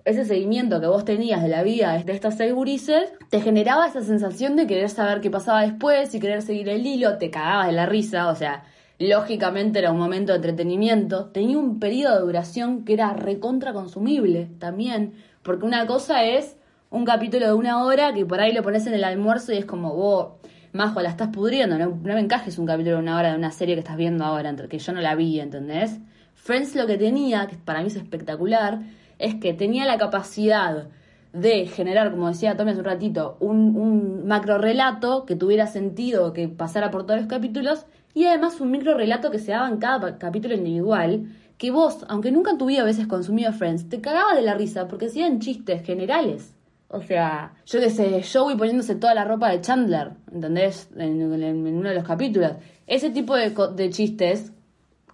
Ese 0.04 0.24
seguimiento 0.24 0.80
que 0.80 0.86
vos 0.86 1.04
tenías 1.04 1.42
de 1.42 1.48
la 1.48 1.62
vida 1.62 1.98
de 1.98 2.12
estos 2.12 2.34
seis 2.34 2.54
gurises, 2.54 3.12
te 3.28 3.40
generaba 3.40 3.86
esa 3.86 4.02
sensación 4.02 4.56
de 4.56 4.66
querer 4.66 4.88
saber 4.88 5.20
qué 5.20 5.30
pasaba 5.30 5.62
después 5.62 6.14
y 6.14 6.20
querer 6.20 6.42
seguir 6.42 6.68
el 6.70 6.86
hilo, 6.86 7.18
te 7.18 7.30
cagabas 7.30 7.66
de 7.66 7.72
la 7.72 7.86
risa, 7.86 8.28
o 8.28 8.34
sea, 8.34 8.64
lógicamente 8.98 9.78
era 9.78 9.92
un 9.92 9.98
momento 9.98 10.32
de 10.32 10.36
entretenimiento, 10.36 11.26
tenía 11.26 11.58
un 11.58 11.80
periodo 11.80 12.16
de 12.16 12.22
duración 12.22 12.84
que 12.84 12.94
era 12.94 13.12
recontra 13.12 13.72
consumible 13.72 14.48
también, 14.58 15.14
porque 15.42 15.66
una 15.66 15.86
cosa 15.86 16.24
es 16.24 16.56
un 16.90 17.04
capítulo 17.04 17.46
de 17.46 17.54
una 17.54 17.84
hora 17.84 18.12
que 18.12 18.26
por 18.26 18.40
ahí 18.40 18.52
lo 18.52 18.62
pones 18.62 18.86
en 18.86 18.94
el 18.94 19.04
almuerzo 19.04 19.52
y 19.52 19.58
es 19.58 19.64
como, 19.64 19.94
vos, 19.94 20.28
majo, 20.72 21.00
la 21.00 21.08
estás 21.08 21.28
pudriendo, 21.28 21.78
no, 21.78 21.98
me 22.02 22.20
encajes 22.20 22.58
un 22.58 22.66
capítulo 22.66 22.96
de 22.96 23.02
una 23.02 23.16
hora 23.16 23.30
de 23.32 23.38
una 23.38 23.50
serie 23.50 23.74
que 23.74 23.80
estás 23.80 23.96
viendo 23.96 24.24
ahora, 24.24 24.54
que 24.54 24.78
yo 24.78 24.92
no 24.92 25.00
la 25.00 25.14
vi, 25.14 25.40
¿entendés? 25.40 25.98
Friends 26.34 26.74
lo 26.74 26.86
que 26.86 26.96
tenía, 26.96 27.46
que 27.46 27.56
para 27.56 27.80
mí 27.80 27.88
es 27.88 27.96
espectacular, 27.96 28.80
es 29.18 29.34
que 29.34 29.52
tenía 29.52 29.84
la 29.84 29.98
capacidad 29.98 30.88
de 31.32 31.66
generar, 31.66 32.10
como 32.10 32.28
decía 32.28 32.56
Tommy 32.56 32.70
hace 32.70 32.80
un 32.80 32.86
ratito, 32.86 33.36
un, 33.40 34.26
macro 34.26 34.58
relato 34.58 35.26
que 35.26 35.36
tuviera 35.36 35.66
sentido, 35.66 36.32
que 36.32 36.48
pasara 36.48 36.90
por 36.90 37.04
todos 37.04 37.20
los 37.20 37.28
capítulos, 37.28 37.86
y 38.14 38.24
además 38.24 38.60
un 38.60 38.70
micro 38.70 38.96
relato 38.96 39.30
que 39.30 39.38
se 39.38 39.52
daba 39.52 39.68
en 39.68 39.78
cada 39.78 40.18
capítulo 40.18 40.54
individual, 40.54 41.26
que 41.58 41.70
vos, 41.70 42.04
aunque 42.08 42.32
nunca 42.32 42.52
en 42.52 42.58
tu 42.58 42.66
vida 42.66 42.82
a 42.82 42.84
veces 42.84 43.06
consumido 43.06 43.52
Friends, 43.52 43.88
te 43.88 44.00
cagabas 44.00 44.36
de 44.36 44.42
la 44.42 44.54
risa 44.54 44.88
porque 44.88 45.06
hacían 45.06 45.40
chistes 45.40 45.84
generales. 45.84 46.54
O 46.92 47.00
sea, 47.02 47.52
yo 47.66 47.78
qué 47.80 47.88
sé, 47.90 48.22
Joey 48.22 48.56
poniéndose 48.56 48.96
toda 48.96 49.14
la 49.14 49.24
ropa 49.24 49.50
de 49.50 49.60
Chandler, 49.60 50.10
¿entendés? 50.32 50.88
En, 50.96 51.20
en- 51.22 51.42
en 51.66 51.76
uno 51.76 51.88
de 51.88 51.94
los 51.94 52.04
capítulos. 52.04 52.52
Ese 52.86 53.10
tipo 53.10 53.36
de, 53.36 53.50
de 53.76 53.90
chistes, 53.90 54.52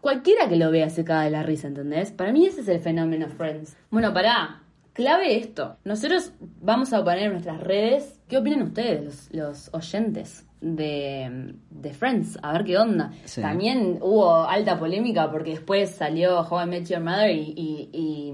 cualquiera 0.01 0.49
que 0.49 0.57
lo 0.57 0.71
vea 0.71 0.89
se 0.89 1.05
caga 1.05 1.25
de 1.25 1.31
la 1.31 1.43
risa, 1.43 1.69
¿entendés? 1.69 2.13
Para 2.13 2.33
mí 2.33 2.47
ese 2.47 2.63
es 2.63 2.69
el 2.69 2.81
fenómeno 2.81 3.29
Friends. 3.29 3.77
Bueno, 3.91 4.13
pará, 4.15 4.63
clave 4.95 5.37
esto. 5.37 5.77
Nosotros 5.85 6.33
vamos 6.63 6.93
a 6.95 7.05
poner 7.05 7.25
en 7.25 7.33
nuestras 7.33 7.61
redes, 7.61 8.21
¿qué 8.29 8.39
opinan 8.39 8.63
ustedes, 8.63 9.05
los, 9.05 9.35
los 9.35 9.71
oyentes? 9.75 10.43
De, 10.63 11.55
de 11.71 11.93
Friends, 11.93 12.39
a 12.43 12.55
ver 12.55 12.65
qué 12.65 12.79
onda. 12.79 13.13
Sí. 13.27 13.43
También 13.43 13.99
hubo 14.01 14.45
alta 14.49 14.79
polémica 14.79 15.31
porque 15.31 15.51
después 15.51 15.91
salió 15.91 16.41
How 16.41 16.63
I 16.63 16.67
Met 16.67 16.87
Your 16.89 17.01
Mother 17.01 17.31
y, 17.31 17.53
y- 17.55 17.91
y 17.93 18.33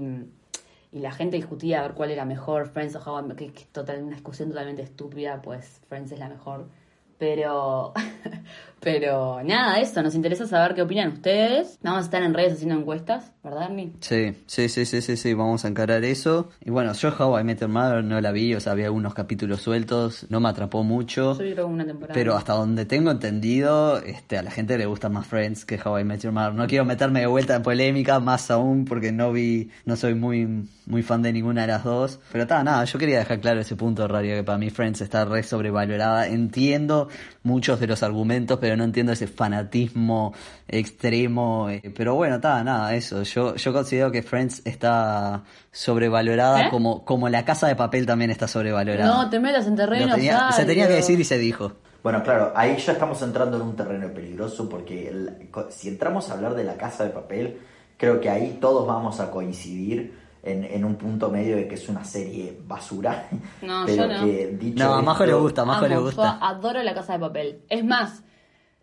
y 0.93 0.99
la 0.99 1.11
gente 1.11 1.37
discutía 1.37 1.79
a 1.79 1.81
ver 1.81 1.93
cuál 1.95 2.11
era 2.11 2.23
mejor, 2.23 2.67
Friends 2.67 2.95
o 2.95 2.99
How 2.99 3.35
que, 3.35 3.51
que 3.51 3.65
total, 3.65 4.03
una 4.03 4.13
discusión 4.13 4.49
totalmente 4.49 4.83
estúpida, 4.83 5.41
pues 5.41 5.81
Friends 5.89 6.11
es 6.11 6.19
la 6.19 6.29
mejor. 6.29 6.69
Pero, 7.17 7.93
pero 8.83 9.41
nada, 9.43 9.79
eso, 9.79 10.01
nos 10.03 10.15
interesa 10.15 10.45
saber 10.45 10.75
qué 10.75 10.81
opinan 10.81 11.13
ustedes. 11.13 11.79
Vamos 11.81 12.01
a 12.01 12.03
estar 12.03 12.21
en 12.21 12.33
redes 12.33 12.53
haciendo 12.53 12.75
encuestas, 12.75 13.31
¿verdad, 13.43 13.63
Ernie? 13.69 13.93
Sí, 13.99 14.35
sí, 14.45 14.69
sí, 14.69 14.85
sí, 14.85 15.01
sí, 15.01 15.17
sí, 15.17 15.33
vamos 15.33 15.65
a 15.65 15.67
encarar 15.69 16.03
eso. 16.03 16.49
Y 16.63 16.69
bueno, 16.69 16.93
yo 16.93 17.13
How 17.17 17.39
I 17.39 17.43
Met 17.43 17.61
Your 17.61 17.69
Mother 17.69 18.03
no 18.03 18.19
la 18.19 18.31
vi, 18.31 18.53
o 18.55 18.59
sea, 18.59 18.73
había 18.73 18.85
algunos 18.85 19.13
capítulos 19.13 19.61
sueltos, 19.61 20.25
no 20.29 20.39
me 20.39 20.49
atrapó 20.49 20.83
mucho. 20.83 21.33
Yo 21.33 21.53
creo 21.53 21.67
una 21.67 21.85
temporada. 21.85 22.13
Pero 22.13 22.35
hasta 22.35 22.53
donde 22.53 22.85
tengo 22.85 23.11
entendido, 23.11 23.99
este, 23.99 24.37
a 24.37 24.43
la 24.43 24.51
gente 24.51 24.77
le 24.77 24.85
gustan 24.85 25.13
más 25.13 25.27
Friends 25.27 25.65
que 25.65 25.79
How 25.83 25.99
I 25.99 26.03
Met 26.03 26.21
Your 26.21 26.33
Mother. 26.33 26.53
No 26.53 26.67
quiero 26.67 26.85
meterme 26.85 27.21
de 27.21 27.27
vuelta 27.27 27.55
en 27.55 27.63
polémica, 27.63 28.19
más 28.19 28.51
aún 28.51 28.85
porque 28.85 29.11
no 29.11 29.31
vi, 29.31 29.69
no 29.85 29.95
soy 29.95 30.15
muy, 30.15 30.67
muy 30.85 31.03
fan 31.03 31.21
de 31.21 31.31
ninguna 31.31 31.61
de 31.61 31.67
las 31.67 31.83
dos. 31.83 32.19
Pero 32.31 32.43
está, 32.43 32.63
nada, 32.63 32.83
yo 32.85 32.99
quería 32.99 33.19
dejar 33.19 33.39
claro 33.39 33.61
ese 33.61 33.75
punto, 33.75 34.07
Radio, 34.07 34.35
que 34.35 34.43
para 34.43 34.57
mí 34.57 34.69
Friends 34.69 35.01
está 35.01 35.25
re 35.25 35.43
sobrevalorada. 35.43 36.27
Entiendo 36.27 37.07
muchos 37.43 37.79
de 37.79 37.87
los 37.87 38.03
argumentos, 38.03 38.59
pero 38.59 38.72
no 38.77 38.83
entiendo 38.83 39.11
ese 39.11 39.27
fanatismo 39.27 40.33
extremo. 40.67 41.69
eh, 41.69 41.93
Pero 41.95 42.15
bueno, 42.15 42.35
está, 42.35 42.63
nada, 42.63 42.93
eso. 42.95 43.23
Yo, 43.23 43.55
yo 43.55 43.73
considero 43.73 44.11
que 44.11 44.21
Friends 44.23 44.61
está 44.65 45.43
sobrevalorada 45.71 46.67
¿Eh? 46.67 46.69
como, 46.69 47.03
como 47.05 47.29
la 47.29 47.45
casa 47.45 47.67
de 47.67 47.75
papel 47.75 48.05
también 48.05 48.31
está 48.31 48.47
sobrevalorada. 48.47 49.13
No 49.23 49.29
te 49.29 49.39
metas 49.39 49.67
en 49.67 49.75
terreno. 49.75 50.13
tenía- 50.15 50.51
se 50.51 50.65
tenía 50.65 50.87
que 50.87 50.93
decir 50.93 51.19
y 51.19 51.23
se 51.23 51.37
dijo. 51.37 51.73
Bueno, 52.03 52.21
claro, 52.21 52.51
ahí 52.55 52.75
ya 52.77 52.91
estamos 52.93 53.21
entrando 53.21 53.55
en 53.57 53.63
un 53.63 53.75
terreno 53.75 54.13
peligroso 54.13 54.67
porque 54.67 55.07
el- 55.07 55.49
si 55.69 55.87
entramos 55.87 56.29
a 56.29 56.33
hablar 56.33 56.53
de 56.55 56.63
la 56.65 56.75
casa 56.75 57.03
de 57.05 57.11
papel, 57.11 57.59
creo 57.97 58.19
que 58.19 58.29
ahí 58.29 58.57
todos 58.59 58.85
vamos 58.85 59.19
a 59.21 59.31
coincidir 59.31 60.21
en, 60.43 60.65
en 60.65 60.83
un 60.83 60.95
punto 60.95 61.29
medio 61.29 61.55
de 61.55 61.69
que 61.69 61.75
es 61.75 61.87
una 61.87 62.03
serie 62.03 62.59
basura. 62.67 63.29
No, 63.61 63.83
pero 63.85 64.07
yo 64.07 64.13
no. 64.13 64.25
que 64.25 64.47
dicho 64.59 64.83
No, 64.83 64.95
a 64.95 65.01
Majo 65.01 65.25
le 65.25 65.33
gusta, 65.33 65.61
a 65.61 65.65
Majo 65.65 65.87
le 65.87 65.97
gusta. 65.97 66.37
yo 66.41 66.45
adoro 66.45 66.83
la 66.83 66.93
casa 66.93 67.13
de 67.13 67.19
papel. 67.19 67.61
Es 67.69 67.85
más, 67.85 68.21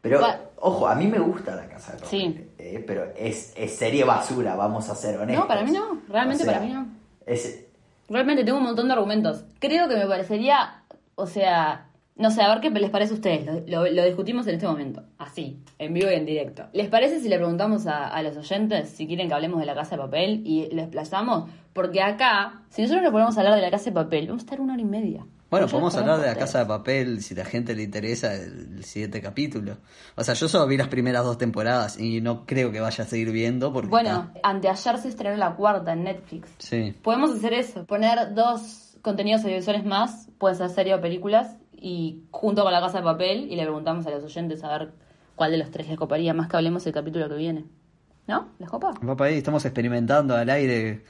Pero, 0.03 0.21
Va- 0.21 0.41
ojo, 0.57 0.87
a 0.87 0.95
mí 0.95 1.07
me 1.07 1.19
gusta 1.19 1.55
la 1.57 1.67
casa 1.69 1.93
de 1.93 1.99
papel. 1.99 2.09
Sí. 2.11 2.49
eh, 2.59 2.85
pero 2.87 3.05
es, 3.17 3.53
es 3.57 3.77
serie 3.77 4.05
basura, 4.05 4.57
vamos 4.57 4.89
a 4.89 4.95
ser 4.95 5.19
honestos. 5.19 5.43
No, 5.45 5.49
para 5.49 5.63
mí 5.63 5.71
no, 5.73 6.01
realmente 6.09 6.45
para 6.45 6.61
mí 6.61 6.73
no. 6.73 6.87
Es, 7.27 7.67
Realmente 8.09 8.43
tengo 8.45 8.59
un 8.59 8.65
montón 8.65 8.89
de 8.89 8.95
argumentos. 8.95 9.45
Creo 9.61 9.89
que 9.89 9.95
me 9.97 10.07
parecería, 10.07 10.83
o 11.15 11.27
sea, 11.27 11.87
no 12.17 12.31
sé, 12.33 12.43
a 12.43 12.49
ver 12.49 12.61
qué 12.61 12.71
les 12.71 12.91
parece 12.91 13.13
a 13.13 13.17
ustedes. 13.17 13.47
Lo, 13.47 13.85
lo- 13.85 13.91
lo 13.93 14.05
discutimos 14.05 14.47
en 14.49 14.55
este 14.57 14.67
momento, 14.67 15.05
así, 15.19 15.63
en 15.79 15.95
vivo 15.95 16.11
y 16.11 16.15
en 16.15 16.27
directo. 16.27 16.65
¿Les 16.73 16.89
parece 16.89 17.21
si 17.21 17.29
le 17.29 17.37
preguntamos 17.37 17.87
a, 17.87 18.09
a 18.09 18.23
los 18.23 18.37
oyentes 18.37 18.89
si 18.89 19.07
quieren 19.07 19.29
que 19.29 19.35
hablemos 19.35 19.61
de 19.61 19.67
la 19.67 19.75
casa 19.75 19.97
de 19.97 20.03
papel 20.03 20.43
y 20.45 20.69
les 20.75 20.89
plazamos? 20.89 21.49
Porque 21.73 22.03
acá, 22.03 22.63
si 22.71 22.83
nosotros 22.83 23.05
nos 23.05 23.13
ponemos 23.13 23.37
a 23.37 23.41
hablar 23.43 23.55
de 23.55 23.63
la 23.63 23.71
casa 23.71 23.85
de 23.87 23.93
papel, 23.93 24.27
vamos 24.27 24.43
a 24.43 24.45
estar 24.45 24.61
una 24.61 24.73
hora 24.73 24.83
y 24.83 24.87
media. 24.87 25.25
Bueno, 25.51 25.67
podemos 25.67 25.97
hablar 25.97 26.21
de 26.21 26.27
la 26.27 26.37
casa 26.37 26.61
de 26.61 26.67
papel 26.67 27.23
si 27.23 27.35
a 27.35 27.39
la 27.39 27.45
gente 27.45 27.75
le 27.75 27.83
interesa 27.83 28.35
el, 28.35 28.85
siguiente 28.85 29.21
capítulo. 29.21 29.79
O 30.15 30.23
sea, 30.23 30.35
yo 30.35 30.49
solo 30.49 30.67
vi 30.67 30.77
las 30.77 30.89
primeras 30.89 31.25
dos 31.25 31.39
temporadas 31.39 31.99
y 31.99 32.21
no 32.21 32.47
creo 32.47 32.71
que 32.71 32.81
vaya 32.81 33.03
a 33.03 33.07
seguir 33.07 33.33
viendo 33.33 33.73
porque. 33.73 33.91
Bueno, 33.91 34.31
está- 34.35 34.49
anteayer 34.49 34.99
se 34.99 35.09
estrenó 35.09 35.37
la 35.37 35.57
cuarta 35.57 35.93
en 35.93 36.05
Netflix. 36.05 36.51
Sí. 36.59 36.95
Podemos 37.03 37.35
hacer 37.35 37.53
eso, 37.55 37.85
poner 37.85 38.33
dos 38.35 38.97
contenidos 39.03 39.43
audiovisuales 39.43 39.85
más, 39.85 40.29
pueden 40.39 40.57
ser 40.57 40.71
series 40.71 40.97
o 40.99 41.01
películas, 41.01 41.57
y 41.73 42.23
junto 42.31 42.63
con 42.63 42.73
la 42.73 42.81
casa 42.81 42.99
de 42.99 43.05
papel, 43.05 43.51
y 43.51 43.57
le 43.57 43.63
preguntamos 43.63 44.07
a 44.07 44.11
los 44.11 44.23
oyentes 44.23 44.63
a 44.63 44.79
ver 44.79 44.93
cuál 45.35 45.51
de 45.51 45.59
los 45.59 45.71
tres 45.71 45.89
les 45.89 45.97
coparía 45.97 46.35
más 46.35 46.49
que 46.49 46.57
hablemos 46.57 46.87
el 46.87 46.93
capítulo 46.93 47.29
que 47.29 47.35
viene. 47.35 47.65
¿No? 48.29 48.51
¿Les 48.61 48.69
copa? 48.69 48.93
Va 49.05 49.17
para 49.17 49.31
ahí, 49.31 49.39
estamos 49.39 49.65
experimentando 49.65 50.37
al 50.37 50.49
aire, 50.51 51.03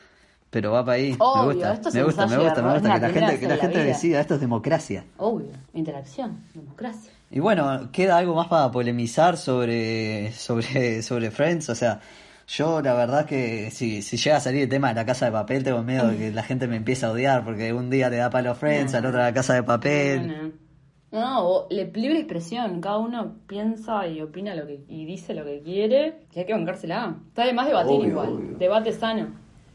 pero 0.51 0.73
va 0.73 0.85
para 0.85 0.97
ahí. 0.97 1.17
Obvio, 1.19 1.47
me 1.47 1.55
gusta, 1.55 1.73
esto 1.75 1.91
me 1.93 2.03
gusta, 2.03 2.27
me 2.27 2.37
gusta, 2.39 2.63
me 2.63 2.73
gusta 2.75 2.95
que 2.95 3.01
la 3.01 3.09
gente, 3.11 3.39
que 3.41 3.49
la 3.49 3.57
gente 3.57 3.77
vida. 3.79 3.87
decida, 3.87 4.21
esto 4.21 4.35
es 4.35 4.41
democracia. 4.41 5.05
Obvio. 5.17 5.49
Interacción, 5.75 6.39
democracia. 6.55 7.13
Y 7.31 7.39
bueno, 7.39 7.91
queda 7.93 8.19
algo 8.19 8.35
más 8.35 8.49
para 8.49 8.71
polemizar 8.73 9.37
sobre, 9.37 10.33
sobre, 10.33 11.03
sobre 11.03 11.31
Friends. 11.31 11.69
O 11.69 11.75
sea, 11.77 12.01
yo 12.49 12.83
la 12.83 12.95
verdad 12.95 13.27
que 13.27 13.71
si, 13.71 14.03
si 14.03 14.17
llega 14.17 14.39
a 14.39 14.41
salir 14.41 14.63
el 14.63 14.69
tema 14.69 14.89
de 14.89 14.95
la 14.95 15.07
casa 15.07 15.27
de 15.27 15.33
papel, 15.33 15.63
tengo 15.63 15.83
miedo 15.85 16.09
de 16.09 16.17
que 16.17 16.33
la 16.33 16.43
gente 16.43 16.67
me 16.67 16.75
empiece 16.77 17.07
a 17.07 17.13
odiar 17.13 17.45
porque 17.45 17.73
un 17.73 17.89
día 17.89 18.11
le 18.11 18.17
da 18.17 18.31
palo 18.31 18.51
a 18.51 18.55
Friends, 18.57 18.95
al 18.95 19.07
otro 19.07 19.21
a 19.21 19.25
la 19.27 19.33
casa 19.33 19.55
de 19.55 19.63
papel. 19.63 20.27
No, 20.27 20.43
no. 20.43 20.71
No, 21.13 21.45
o 21.45 21.69
libre 21.71 22.19
expresión. 22.19 22.81
Cada 22.81 22.99
uno 22.99 23.39
piensa 23.49 24.07
y 24.07 24.21
opina 24.21 24.55
lo 24.55 24.65
que 24.67 24.85
y 24.89 25.05
dice 25.07 25.35
lo 25.35 25.45
que 25.45 25.61
quiere. 25.63 26.21
Y 26.33 26.39
hay 26.39 26.47
que 26.47 26.53
bancársela. 26.53 27.17
Está 27.29 27.47
de 27.47 27.53
más 27.53 27.67
debatir 27.67 27.97
Obvio, 27.97 28.09
igual. 28.09 28.29
obvio. 28.29 28.59
Debate 28.59 28.93
sano. 28.93 29.27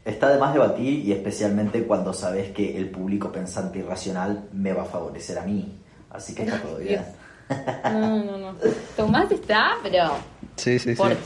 Está 0.06 0.30
de 0.30 0.38
más 0.38 0.54
debatir 0.54 1.04
y 1.04 1.12
especialmente 1.12 1.82
cuando 1.84 2.12
sabes 2.14 2.52
que 2.52 2.78
el 2.78 2.88
público 2.90 3.30
pensante 3.32 3.80
y 3.80 3.82
racional 3.82 4.44
me 4.52 4.72
va 4.72 4.82
a 4.82 4.86
favorecer 4.86 5.38
a 5.38 5.42
mí. 5.42 5.76
Así 6.10 6.34
que 6.34 6.44
está 6.44 6.58
todo 6.62 6.78
bien. 6.78 7.02
No, 7.92 8.24
no, 8.24 8.38
no. 8.38 8.54
Tomás 8.96 9.30
está, 9.32 9.72
pero. 9.82 10.10
Sí, 10.56 10.78
sí, 10.78 10.90
sí. 10.90 10.94
Fuerte. 10.96 11.22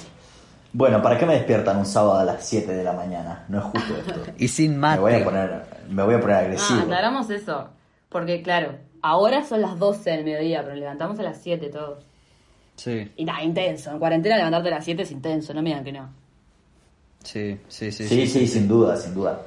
Bueno, 0.73 1.03
¿para 1.03 1.19
qué 1.19 1.27
me 1.27 1.35
despiertan 1.35 1.79
un 1.79 1.85
sábado 1.87 2.19
a 2.21 2.25
las 2.25 2.45
7 2.47 2.73
de 2.73 2.83
la 2.85 2.93
mañana? 2.93 3.45
No 3.49 3.59
es 3.59 3.65
justo 3.65 3.97
esto. 3.97 4.33
Y 4.39 4.49
sin 4.49 4.73
Me 4.73 4.79
mate. 4.79 5.01
voy 5.01 5.15
a 5.15 5.25
poner, 5.25 5.63
me 5.91 6.03
voy 6.03 6.15
a 6.15 6.21
poner 6.21 6.37
Ah, 6.37 6.41
agresivo. 6.41 6.81
aclaramos 6.81 7.29
eso. 7.31 7.69
Porque, 8.09 8.43
claro, 8.43 8.77
ahora 9.03 9.45
son 9.45 9.61
las 9.63 9.79
12 9.79 10.09
del 10.11 10.25
mediodía, 10.25 10.63
pero 10.63 10.75
levantamos 10.77 11.19
a 11.19 11.23
las 11.23 11.39
7 11.43 11.69
todos. 11.71 12.05
Sí, 12.77 13.11
Y 13.17 13.25
nada, 13.25 13.43
intenso. 13.43 13.91
En 13.91 13.99
cuarentena 13.99 14.37
levantarte 14.37 14.69
a 14.69 14.73
las 14.77 14.85
7 14.85 15.03
es 15.03 15.11
intenso, 15.11 15.53
no 15.53 15.61
me 15.61 15.69
digan 15.71 15.85
que 15.85 15.93
no. 15.93 16.09
Sí, 17.25 17.59
sí, 17.69 17.93
sí. 17.93 18.09
sí, 18.09 18.27
sí, 18.27 18.47
sin 18.47 18.69
duda, 18.69 18.97
sin 18.97 19.15
duda. 19.15 19.43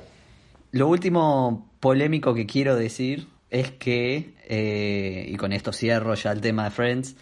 Lo 0.72 0.88
último 0.88 1.70
polémico 1.80 2.34
que 2.34 2.46
quiero 2.46 2.76
decir 2.76 3.28
es 3.50 3.72
que, 3.72 4.34
eh, 4.48 5.26
y 5.28 5.36
con 5.36 5.54
esto 5.54 5.72
cierro 5.72 6.16
ya 6.16 6.32
el 6.32 6.42
tema 6.42 6.64
de 6.66 6.72
Friends, 6.72 7.16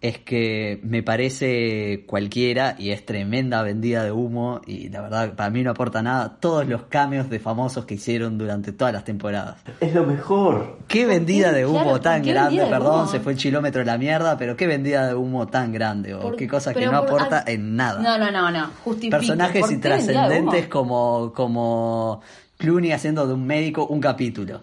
es 0.00 0.18
que 0.18 0.78
me 0.84 1.02
parece 1.02 2.04
cualquiera 2.06 2.76
y 2.78 2.90
es 2.90 3.04
tremenda 3.04 3.62
vendida 3.62 4.04
de 4.04 4.12
humo 4.12 4.60
y 4.66 4.88
la 4.90 5.00
verdad 5.00 5.34
para 5.34 5.50
mí 5.50 5.62
no 5.64 5.72
aporta 5.72 6.02
nada 6.02 6.36
todos 6.38 6.68
los 6.68 6.82
cambios 6.84 7.28
de 7.30 7.40
famosos 7.40 7.84
que 7.84 7.94
hicieron 7.94 8.38
durante 8.38 8.70
todas 8.72 8.94
las 8.94 9.04
temporadas. 9.04 9.56
Es 9.80 9.92
lo 9.94 10.04
mejor. 10.04 10.78
Qué 10.86 11.04
vendida 11.04 11.50
de 11.52 11.66
humo 11.66 11.74
Claro, 11.78 11.90
¿por 11.90 12.00
tan 12.00 12.22
grande, 12.22 12.64
perdón, 12.66 13.00
humo? 13.02 13.06
se 13.08 13.18
fue 13.20 13.32
el 13.32 13.38
kilómetro 13.38 13.80
de 13.80 13.86
la 13.86 13.98
mierda, 13.98 14.38
pero 14.38 14.56
qué 14.56 14.66
vendida 14.68 15.08
de 15.08 15.14
humo 15.14 15.48
tan 15.48 15.72
grande 15.72 16.14
o 16.14 16.20
Por- 16.20 16.36
qué 16.36 16.46
cosa 16.46 16.72
que 16.72 16.86
no 16.86 16.92
por- 17.04 17.20
aporta 17.20 17.44
ah, 17.46 17.50
en 17.50 17.74
nada. 17.74 18.00
No, 18.00 18.18
no, 18.18 18.30
no, 18.30 18.50
no. 18.52 18.70
Personajes 19.10 19.60
¿Por 19.62 19.68
qué 19.70 19.74
vendida 19.74 19.96
de 19.96 20.00
intrascendentes 20.04 20.68
como, 20.68 21.32
como 21.34 22.20
Clooney 22.56 22.92
haciendo 22.92 23.26
de 23.26 23.34
un 23.34 23.44
médico 23.46 23.84
un 23.86 24.00
capítulo. 24.00 24.60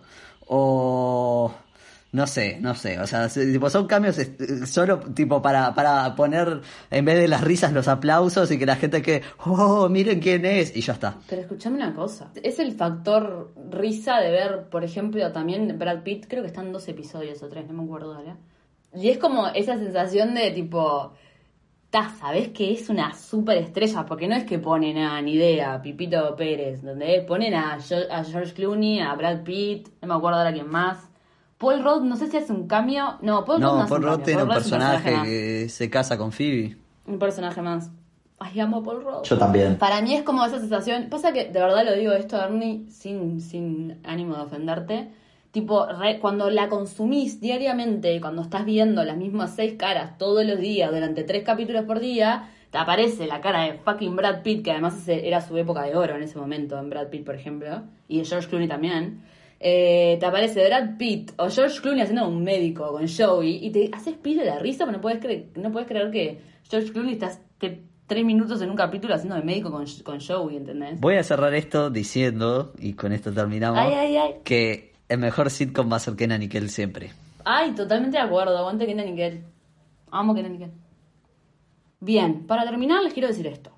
O 0.48 1.52
no 2.16 2.26
sé, 2.26 2.58
no 2.62 2.74
sé. 2.74 3.00
O 3.00 3.06
sea, 3.06 3.30
se- 3.30 3.52
tipo, 3.52 3.70
son 3.70 3.86
cambios 3.88 4.18
eh, 4.18 4.66
solo 4.66 5.00
tipo 5.14 5.42
para, 5.42 5.74
para 5.76 6.16
poner 6.16 6.62
en 6.90 7.06
vez 7.06 7.18
de 7.20 7.28
las 7.28 7.42
risas 7.42 7.74
los 7.74 7.88
aplausos 7.88 8.50
y 8.52 8.58
que 8.58 8.66
la 8.66 8.76
gente 8.78 9.02
que, 9.02 9.22
oh, 9.46 9.88
miren 9.90 10.20
quién 10.20 10.46
es, 10.46 10.76
y 10.76 10.82
ya 10.82 10.94
está. 10.94 11.18
Pero 11.30 11.42
escuchame 11.42 11.76
una 11.78 11.94
cosa. 11.94 12.32
Es 12.42 12.58
el 12.60 12.72
factor 12.72 13.54
risa 13.70 14.18
de 14.20 14.32
ver, 14.32 14.70
por 14.70 14.84
ejemplo, 14.84 15.32
también 15.32 15.78
Brad 15.78 16.02
Pitt, 16.04 16.26
creo 16.28 16.42
que 16.42 16.48
están 16.48 16.72
dos 16.72 16.88
episodios 16.88 17.44
o 17.44 17.48
tres, 17.50 17.68
no 17.68 17.74
me 17.74 17.84
acuerdo 17.84 18.16
ahora. 18.16 18.38
Y 18.96 19.10
es 19.10 19.18
como 19.18 19.48
esa 19.50 19.78
sensación 19.78 20.34
de 20.34 20.52
tipo, 20.52 21.14
sabes 22.20 22.50
que 22.50 22.74
es 22.74 22.90
una 22.90 23.14
super 23.14 23.58
estrella, 23.58 24.06
porque 24.06 24.28
no 24.28 24.36
es 24.36 24.44
que 24.44 24.60
ponen 24.60 24.98
a 24.98 25.22
ni 25.22 25.34
idea, 25.34 25.82
Pipito 25.82 26.36
Pérez, 26.36 26.82
donde 26.82 27.22
ponen 27.28 27.54
a, 27.54 27.76
a 27.76 28.24
George 28.24 28.54
Clooney, 28.54 29.00
a 29.00 29.14
Brad 29.16 29.44
Pitt, 29.44 29.90
no 30.02 30.08
me 30.10 30.14
acuerdo 30.16 30.40
ahora 30.40 30.52
quién 30.54 30.70
más. 30.70 31.10
Paul 31.66 31.84
Rudd, 31.84 32.04
no 32.04 32.16
sé 32.16 32.28
si 32.30 32.38
hace 32.38 32.54
un 32.54 32.68
cambio. 32.68 33.18
No, 33.22 33.44
Paul 33.46 33.62
Rudd 33.62 33.68
no 33.70 33.76
No, 33.78 33.82
hace 33.84 33.94
un 33.94 34.02
Rudd 34.02 34.10
cambio. 34.10 34.26
tiene 34.26 34.42
un 34.44 34.48
Paul 34.50 34.58
personaje 34.58 35.16
que 35.24 35.70
se 35.70 35.90
casa 35.90 36.18
con 36.18 36.32
Phoebe. 36.32 36.78
Un 37.08 37.20
personaje 37.20 37.62
más. 37.62 37.92
Ay, 38.40 38.60
amo 38.60 38.78
a 38.78 38.84
Paul 38.84 39.02
Rudd. 39.04 39.24
Yo 39.24 39.38
también. 39.38 39.78
Para 39.78 40.02
mí 40.02 40.14
es 40.14 40.24
como 40.24 40.46
esa 40.46 40.60
sensación. 40.60 41.08
Pasa 41.10 41.32
que 41.34 41.46
de 41.46 41.60
verdad 41.60 41.86
lo 41.86 41.94
digo 41.94 42.12
esto, 42.14 42.38
Ernie, 42.42 42.86
sin, 42.90 43.40
sin 43.42 44.00
ánimo 44.04 44.36
de 44.36 44.42
ofenderte. 44.42 45.08
Tipo, 45.52 45.86
re- 45.86 46.20
cuando 46.20 46.50
la 46.50 46.68
consumís 46.68 47.40
diariamente, 47.40 48.20
cuando 48.20 48.42
estás 48.42 48.66
viendo 48.66 49.04
las 49.06 49.16
mismas 49.16 49.56
seis 49.56 49.76
caras 49.78 50.18
todos 50.18 50.46
los 50.46 50.60
días, 50.60 50.92
durante 50.92 51.24
tres 51.24 51.44
capítulos 51.46 51.86
por 51.86 52.02
día, 52.02 52.50
te 52.72 52.78
aparece 52.78 53.26
la 53.26 53.40
cara 53.40 53.62
de 53.62 53.74
fucking 53.76 54.18
Brad 54.18 54.42
Pitt, 54.44 54.66
que 54.66 54.72
además 54.72 55.08
era 55.08 55.40
su 55.40 55.56
época 55.58 55.84
de 55.84 55.96
oro 55.96 56.18
en 56.18 56.24
ese 56.24 56.38
momento, 56.38 56.78
en 56.78 56.90
Brad 56.90 57.08
Pitt, 57.08 57.24
por 57.26 57.36
ejemplo, 57.36 57.84
y 58.10 58.18
de 58.20 58.26
George 58.26 58.50
Clooney 58.50 58.68
también. 58.68 59.24
Eh, 59.68 60.18
te 60.20 60.26
aparece 60.28 60.64
Brad 60.68 60.96
Pitt 61.00 61.32
o 61.38 61.50
George 61.50 61.82
Clooney 61.82 62.02
haciendo 62.04 62.28
un 62.28 62.44
médico 62.44 62.92
con 62.92 63.08
Joey 63.08 63.66
y 63.66 63.72
te 63.72 63.90
haces 63.92 64.14
pide 64.16 64.44
de 64.44 64.60
risa, 64.60 64.86
pero 64.86 64.98
no 64.98 65.02
puedes, 65.02 65.20
creer, 65.20 65.48
no 65.56 65.72
puedes 65.72 65.88
creer 65.88 66.12
que 66.12 66.40
George 66.70 66.92
Clooney 66.92 67.14
está 67.14 67.32
te- 67.58 67.82
tres 68.06 68.24
minutos 68.24 68.62
en 68.62 68.70
un 68.70 68.76
capítulo 68.76 69.16
haciendo 69.16 69.36
de 69.38 69.42
médico 69.42 69.72
con, 69.72 69.84
con 70.04 70.20
Joey, 70.20 70.58
¿entendés? 70.58 71.00
Voy 71.02 71.16
a 71.16 71.24
cerrar 71.24 71.52
esto 71.56 71.90
diciendo, 71.90 72.74
y 72.78 72.94
con 72.94 73.12
esto 73.12 73.34
terminamos, 73.34 73.80
Ay, 73.80 73.94
ay, 73.96 74.18
ay. 74.18 74.32
que 74.44 74.94
el 75.10 75.18
mejor 75.18 75.50
sitcom 75.50 75.92
va 75.92 75.96
a 75.96 76.00
ser 76.00 76.16
Kenan 76.16 76.44
y 76.44 76.48
Kel 76.48 76.70
siempre. 76.70 77.12
Ay, 77.44 77.72
totalmente 77.72 78.18
de 78.18 78.24
acuerdo. 78.24 78.56
Aguante 78.56 78.86
Kenan 78.86 79.08
y 79.08 79.16
Kel. 79.16 79.44
Amo 80.12 80.36
Kenan 80.36 80.54
y 80.54 80.58
Kel. 80.60 80.72
Bien, 82.00 82.46
para 82.46 82.64
terminar 82.66 83.02
les 83.04 83.14
quiero 83.14 83.28
decir 83.30 83.48
esto. 83.48 83.72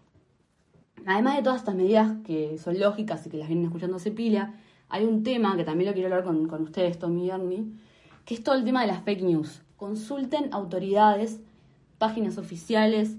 Además 1.06 1.38
de 1.38 1.44
todas 1.44 1.60
estas 1.60 1.76
medidas 1.76 2.12
que 2.26 2.58
son 2.58 2.78
lógicas 2.78 3.26
y 3.26 3.30
que 3.30 3.38
las 3.38 3.48
vienen 3.48 3.66
escuchando 3.68 3.96
hace 3.96 4.12
pila, 4.12 4.54
hay 4.90 5.06
un 5.06 5.24
tema 5.24 5.56
que 5.58 5.64
también 5.64 5.90
lo 5.90 5.94
quiero 5.94 6.08
hablar 6.08 6.24
con, 6.24 6.48
con 6.48 6.64
ustedes, 6.64 7.00
Tommy 7.00 7.26
y 7.26 7.30
Ernie, 7.30 7.66
que 8.26 8.34
es 8.34 8.44
todo 8.44 8.56
el 8.56 8.64
tema 8.64 8.82
de 8.82 8.88
las 8.88 9.04
fake 9.04 9.22
news. 9.22 9.62
Consulten 9.76 10.54
autoridades, 10.54 11.42
páginas 11.98 12.38
oficiales, 12.38 13.18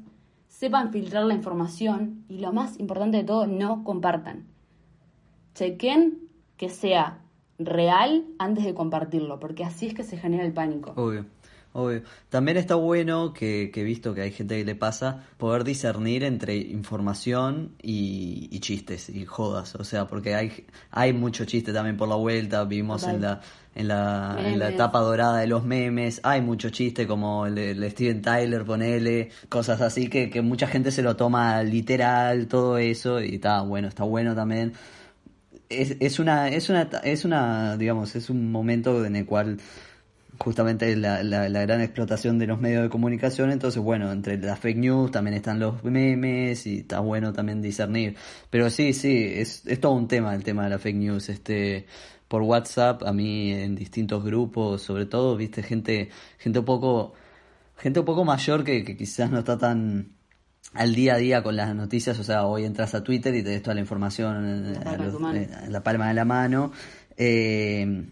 sepan 0.48 0.92
filtrar 0.92 1.24
la 1.24 1.34
información 1.34 2.24
y 2.28 2.38
lo 2.38 2.52
más 2.52 2.78
importante 2.80 3.18
de 3.18 3.24
todo, 3.24 3.46
no 3.46 3.84
compartan. 3.84 4.46
Chequen 5.54 6.18
que 6.56 6.68
sea 6.68 7.20
real 7.58 8.26
antes 8.38 8.64
de 8.64 8.74
compartirlo, 8.74 9.40
porque 9.40 9.64
así 9.64 9.86
es 9.86 9.94
que 9.94 10.04
se 10.04 10.16
genera 10.16 10.44
el 10.44 10.52
pánico. 10.52 10.92
Obvio, 10.96 11.26
obvio. 11.72 12.02
También 12.28 12.56
está 12.56 12.74
bueno 12.74 13.32
que, 13.32 13.70
que 13.72 13.82
he 13.82 13.84
visto 13.84 14.14
que 14.14 14.22
hay 14.22 14.32
gente 14.32 14.56
que 14.58 14.64
le 14.64 14.74
pasa 14.74 15.24
poder 15.36 15.64
discernir 15.64 16.24
entre 16.24 16.56
información 16.56 17.72
y, 17.82 18.48
y 18.50 18.60
chistes 18.60 19.08
y 19.08 19.24
jodas. 19.24 19.74
O 19.74 19.84
sea, 19.84 20.06
porque 20.06 20.34
hay, 20.34 20.66
hay 20.90 21.12
mucho 21.12 21.44
chiste 21.44 21.72
también 21.72 21.96
por 21.96 22.08
la 22.08 22.16
vuelta. 22.16 22.64
Vivimos 22.64 23.02
Total. 23.02 23.14
en 23.16 23.22
la, 23.22 23.40
en 23.74 23.88
la, 23.88 24.36
en 24.44 24.58
la 24.58 24.70
etapa 24.70 25.00
dorada 25.00 25.38
de 25.38 25.46
los 25.46 25.64
memes. 25.64 26.20
Hay 26.24 26.40
mucho 26.40 26.70
chiste 26.70 27.06
como 27.06 27.46
el, 27.46 27.58
el 27.58 27.90
Steven 27.90 28.22
Tyler, 28.22 28.64
ponele, 28.64 29.30
cosas 29.48 29.80
así 29.80 30.08
que, 30.08 30.30
que 30.30 30.42
mucha 30.42 30.66
gente 30.66 30.90
se 30.90 31.02
lo 31.02 31.16
toma 31.16 31.62
literal, 31.62 32.48
todo 32.48 32.78
eso. 32.78 33.20
Y 33.20 33.36
está 33.36 33.62
bueno, 33.62 33.88
está 33.88 34.04
bueno 34.04 34.34
también 34.34 34.74
es, 35.68 35.96
es 36.00 36.18
una 36.18 36.48
es 36.48 36.68
una 36.70 36.82
es 37.04 37.24
una 37.24 37.76
digamos 37.76 38.16
es 38.16 38.30
un 38.30 38.50
momento 38.50 39.04
en 39.04 39.16
el 39.16 39.26
cual 39.26 39.58
justamente 40.38 40.94
la, 40.96 41.22
la, 41.22 41.48
la 41.48 41.60
gran 41.62 41.80
explotación 41.80 42.38
de 42.38 42.46
los 42.46 42.60
medios 42.60 42.82
de 42.82 42.88
comunicación. 42.88 43.50
Entonces 43.50 43.82
bueno 43.82 44.10
entre 44.12 44.38
las 44.38 44.58
fake 44.58 44.78
news 44.78 45.10
también 45.10 45.34
están 45.36 45.58
los 45.58 45.82
memes 45.84 46.66
y 46.66 46.78
está 46.78 47.00
bueno 47.00 47.32
también 47.32 47.60
discernir. 47.62 48.16
Pero 48.50 48.70
sí 48.70 48.92
sí 48.92 49.32
es, 49.34 49.66
es 49.66 49.80
todo 49.80 49.92
un 49.92 50.08
tema 50.08 50.34
el 50.34 50.44
tema 50.44 50.64
de 50.64 50.70
la 50.70 50.78
fake 50.78 50.96
news. 50.96 51.28
Este 51.28 51.86
por 52.28 52.42
WhatsApp 52.42 53.02
a 53.04 53.12
mí 53.12 53.52
en 53.52 53.74
distintos 53.74 54.22
grupos 54.24 54.82
sobre 54.82 55.06
todo 55.06 55.36
viste 55.36 55.62
gente 55.62 56.10
gente 56.38 56.58
un 56.58 56.64
poco 56.64 57.14
gente 57.78 58.00
un 58.00 58.06
poco 58.06 58.24
mayor 58.24 58.64
que, 58.64 58.84
que 58.84 58.96
quizás 58.96 59.30
no 59.30 59.38
está 59.38 59.56
tan 59.58 60.12
al 60.74 60.94
día 60.94 61.14
a 61.14 61.16
día 61.16 61.42
con 61.42 61.56
las 61.56 61.74
noticias, 61.74 62.18
o 62.18 62.24
sea, 62.24 62.44
hoy 62.44 62.64
entras 62.66 62.94
a 62.94 63.02
Twitter 63.02 63.34
y 63.34 63.42
te 63.42 63.48
des 63.48 63.62
toda 63.62 63.74
la 63.74 63.80
información 63.80 64.44
en, 64.44 64.72
La 64.74 64.80
palma 64.80 65.04
a 65.04 65.06
los- 65.06 65.14
en 65.64 65.72
la 65.72 65.82
palma 65.82 66.08
de 66.08 66.14
la 66.14 66.24
mano. 66.26 66.72
Eh, 67.16 68.04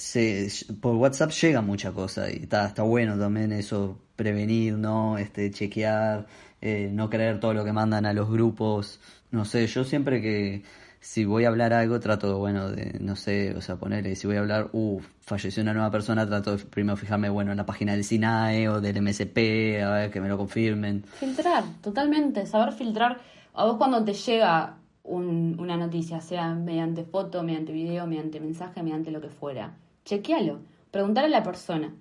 se, 0.00 0.48
por 0.80 0.96
WhatsApp 0.96 1.30
llega 1.30 1.60
mucha 1.60 1.92
cosa 1.92 2.30
y 2.30 2.36
está, 2.42 2.66
está 2.66 2.82
bueno 2.82 3.18
también 3.18 3.52
eso, 3.52 3.98
prevenir, 4.16 4.74
¿no? 4.74 5.18
Este, 5.18 5.50
chequear, 5.50 6.26
eh, 6.62 6.90
no 6.92 7.10
creer 7.10 7.38
todo 7.40 7.52
lo 7.54 7.64
que 7.64 7.72
mandan 7.72 8.06
a 8.06 8.12
los 8.12 8.30
grupos. 8.30 8.98
No 9.30 9.44
sé, 9.44 9.66
yo 9.66 9.84
siempre 9.84 10.20
que 10.22 10.62
si 11.00 11.24
voy 11.24 11.44
a 11.44 11.48
hablar 11.48 11.72
algo 11.72 11.98
trato, 12.00 12.38
bueno, 12.38 12.70
de, 12.70 12.98
no 13.00 13.14
sé, 13.16 13.54
o 13.54 13.60
sea, 13.60 13.76
ponerle, 13.76 14.16
si 14.16 14.26
voy 14.26 14.36
a 14.36 14.40
hablar, 14.40 14.68
uh, 14.72 15.00
falleció 15.20 15.62
una 15.62 15.72
nueva 15.72 15.90
persona, 15.90 16.26
trato 16.26 16.56
de 16.56 16.64
primero 16.64 16.96
fijarme, 16.96 17.28
bueno, 17.30 17.50
en 17.52 17.56
la 17.56 17.64
página 17.66 17.92
del 17.92 18.04
SINAE 18.04 18.68
o 18.68 18.80
del 18.80 18.96
MSP, 19.02 19.82
a 19.82 19.90
ver 19.92 20.10
que 20.10 20.20
me 20.20 20.28
lo 20.28 20.36
confirmen. 20.36 21.04
Filtrar, 21.18 21.64
totalmente, 21.82 22.44
saber 22.46 22.72
filtrar. 22.74 23.18
A 23.54 23.64
vos 23.64 23.76
cuando 23.76 24.04
te 24.04 24.12
llega 24.12 24.76
un- 25.04 25.56
una 25.58 25.76
noticia, 25.76 26.20
sea 26.20 26.54
mediante 26.54 27.04
foto, 27.04 27.42
mediante 27.42 27.72
video, 27.72 28.06
mediante 28.06 28.38
mensaje, 28.40 28.82
mediante 28.82 29.10
lo 29.10 29.20
que 29.22 29.28
fuera, 29.30 29.72
chequealo, 30.04 30.60
preguntar 30.90 31.24
a 31.24 31.28
la 31.28 31.42
persona. 31.42 31.94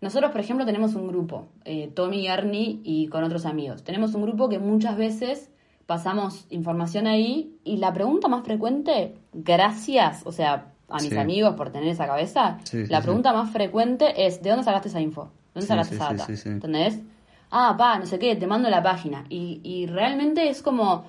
Nosotros, 0.00 0.30
por 0.30 0.40
ejemplo, 0.40 0.64
tenemos 0.64 0.94
un 0.94 1.08
grupo, 1.08 1.48
eh, 1.64 1.90
Tommy 1.94 2.20
y 2.20 2.26
Ernie 2.28 2.80
y 2.84 3.08
con 3.08 3.22
otros 3.22 3.44
amigos. 3.44 3.82
Tenemos 3.84 4.14
un 4.14 4.22
grupo 4.22 4.48
que 4.48 4.58
muchas 4.58 4.96
veces 4.96 5.50
pasamos 5.86 6.46
información 6.50 7.06
ahí 7.06 7.56
y 7.64 7.76
la 7.78 7.92
pregunta 7.92 8.28
más 8.28 8.44
frecuente, 8.44 9.16
gracias, 9.32 10.22
o 10.24 10.32
sea, 10.32 10.72
a 10.88 10.94
mis 10.94 11.10
Sí. 11.10 11.16
amigos 11.18 11.54
por 11.54 11.70
tener 11.70 11.88
esa 11.88 12.06
cabeza, 12.06 12.58
Sí, 12.64 12.86
la 12.86 12.98
sí. 13.00 13.04
pregunta 13.04 13.32
más 13.32 13.50
frecuente 13.50 14.26
es, 14.26 14.42
¿de 14.42 14.50
dónde 14.50 14.64
sacaste 14.64 14.88
esa 14.88 15.00
info? 15.00 15.30
¿Dónde 15.54 15.62
Sí, 15.62 15.66
sacaste 15.66 15.94
esa 15.96 16.04
data? 16.14 16.26
¿Entendés? 16.46 17.00
Ah, 17.50 17.74
pa, 17.76 17.98
no 17.98 18.06
sé 18.06 18.18
qué, 18.18 18.36
te 18.36 18.46
mando 18.46 18.70
la 18.70 18.82
página. 18.82 19.24
Y, 19.28 19.60
y 19.64 19.86
realmente 19.86 20.48
es 20.48 20.62
como, 20.62 21.04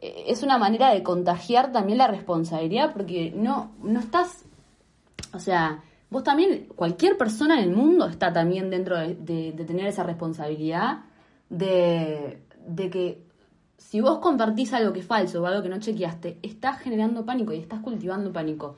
eh, 0.00 0.24
es 0.28 0.42
una 0.42 0.58
manera 0.58 0.92
de 0.92 1.02
contagiar 1.02 1.72
también 1.72 1.98
la 1.98 2.06
responsabilidad 2.06 2.92
porque 2.92 3.32
no, 3.34 3.70
no 3.82 3.98
estás, 4.00 4.44
o 5.32 5.38
sea, 5.38 5.82
vos 6.10 6.22
también, 6.22 6.66
cualquier 6.74 7.16
persona 7.16 7.60
en 7.60 7.70
el 7.70 7.76
mundo 7.76 8.06
está 8.06 8.32
también 8.32 8.70
dentro 8.70 8.98
de, 8.98 9.14
tener 9.66 9.86
esa 9.86 10.02
responsabilidad 10.02 11.00
de, 11.50 12.42
de 12.66 12.90
que 12.90 13.22
si 13.76 14.00
vos 14.00 14.18
compartís 14.18 14.72
algo 14.72 14.92
que 14.92 15.00
es 15.00 15.06
falso 15.06 15.42
o 15.42 15.46
algo 15.46 15.62
que 15.62 15.68
no 15.68 15.78
chequeaste, 15.78 16.38
estás 16.42 16.78
generando 16.80 17.24
pánico 17.24 17.52
y 17.52 17.58
estás 17.58 17.80
cultivando 17.80 18.32
pánico. 18.32 18.76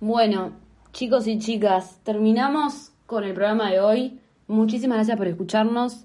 Bueno, 0.00 0.52
chicos 0.92 1.26
y 1.26 1.38
chicas, 1.38 2.00
terminamos 2.02 2.92
con 3.06 3.24
el 3.24 3.34
programa 3.34 3.70
de 3.70 3.80
hoy. 3.80 4.20
Muchísimas 4.46 4.96
gracias 4.98 5.16
por 5.16 5.28
escucharnos. 5.28 6.04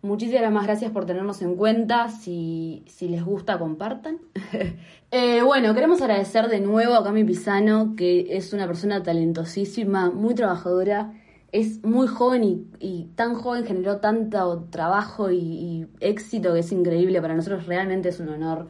Muchísimas 0.00 0.64
gracias 0.64 0.92
por 0.92 1.06
tenernos 1.06 1.42
en 1.42 1.56
cuenta. 1.56 2.08
Si, 2.08 2.84
si 2.86 3.08
les 3.08 3.24
gusta, 3.24 3.58
compartan. 3.58 4.18
Eh, 5.10 5.40
bueno, 5.40 5.72
queremos 5.72 6.02
agradecer 6.02 6.48
de 6.48 6.60
nuevo 6.60 6.94
a 6.94 7.02
Cami 7.02 7.24
Pisano, 7.24 7.94
que 7.96 8.36
es 8.36 8.52
una 8.52 8.66
persona 8.66 9.02
talentosísima, 9.02 10.10
muy 10.10 10.34
trabajadora. 10.34 11.14
Es 11.50 11.82
muy 11.82 12.06
joven 12.06 12.44
y, 12.44 12.66
y 12.78 13.04
tan 13.14 13.34
joven 13.34 13.64
generó 13.64 14.00
tanto 14.00 14.68
trabajo 14.68 15.30
y, 15.30 15.86
éxito 16.00 16.52
que 16.52 16.60
es 16.60 16.72
increíble. 16.72 17.22
Para 17.22 17.34
nosotros 17.34 17.66
realmente 17.66 18.10
es 18.10 18.20
un 18.20 18.28
honor 18.28 18.68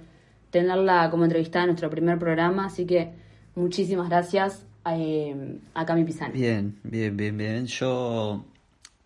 tenerla 0.52 1.10
como 1.10 1.24
entrevistada 1.24 1.64
en 1.64 1.70
nuestro 1.70 1.90
primer 1.90 2.20
programa. 2.20 2.66
Así 2.66 2.86
que 2.86 3.14
muchísimas 3.56 4.08
gracias 4.08 4.64
eh, 4.88 5.58
a 5.74 5.84
Cami 5.84 6.04
Pisano. 6.04 6.34
Bien, 6.34 6.78
bien, 6.84 7.16
bien, 7.16 7.36
bien. 7.36 7.66
Yo, 7.66 8.44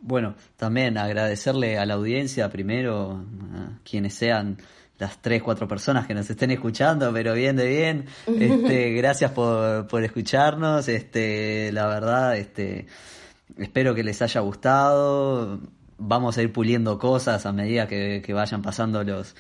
bueno, 0.03 0.35
también 0.57 0.99
agradecerle 0.99 1.79
a 1.79 1.87
la 1.87 1.95
audiencia 1.95 2.51
primero, 2.51 3.25
a 3.55 3.79
quienes 3.89 4.15
sean 4.15 4.59
las 4.99 5.21
tres, 5.23 5.43
cuatro 5.43 5.67
personas 5.67 6.07
que 6.07 6.15
nos 6.15 6.29
estén 6.31 6.51
escuchando, 6.51 7.11
pero 7.13 7.35
bien 7.35 7.57
de 7.57 7.67
bien. 7.67 8.05
Este, 8.39 8.91
gracias 8.95 9.31
por, 9.33 9.87
por 9.89 10.05
escucharnos. 10.05 10.87
Este, 10.89 11.73
la 11.73 11.87
verdad, 11.87 12.37
este, 12.37 12.87
espero 13.59 13.95
que 13.95 14.05
les 14.05 14.21
haya 14.23 14.41
gustado. 14.43 15.59
Vamos 15.99 16.37
a 16.39 16.43
ir 16.43 16.53
puliendo 16.53 16.99
cosas 16.99 17.47
a 17.47 17.53
medida 17.53 17.87
que, 17.89 18.23
que 18.25 18.33
vayan 18.33 18.63
pasando 18.63 19.03
los, 19.03 19.35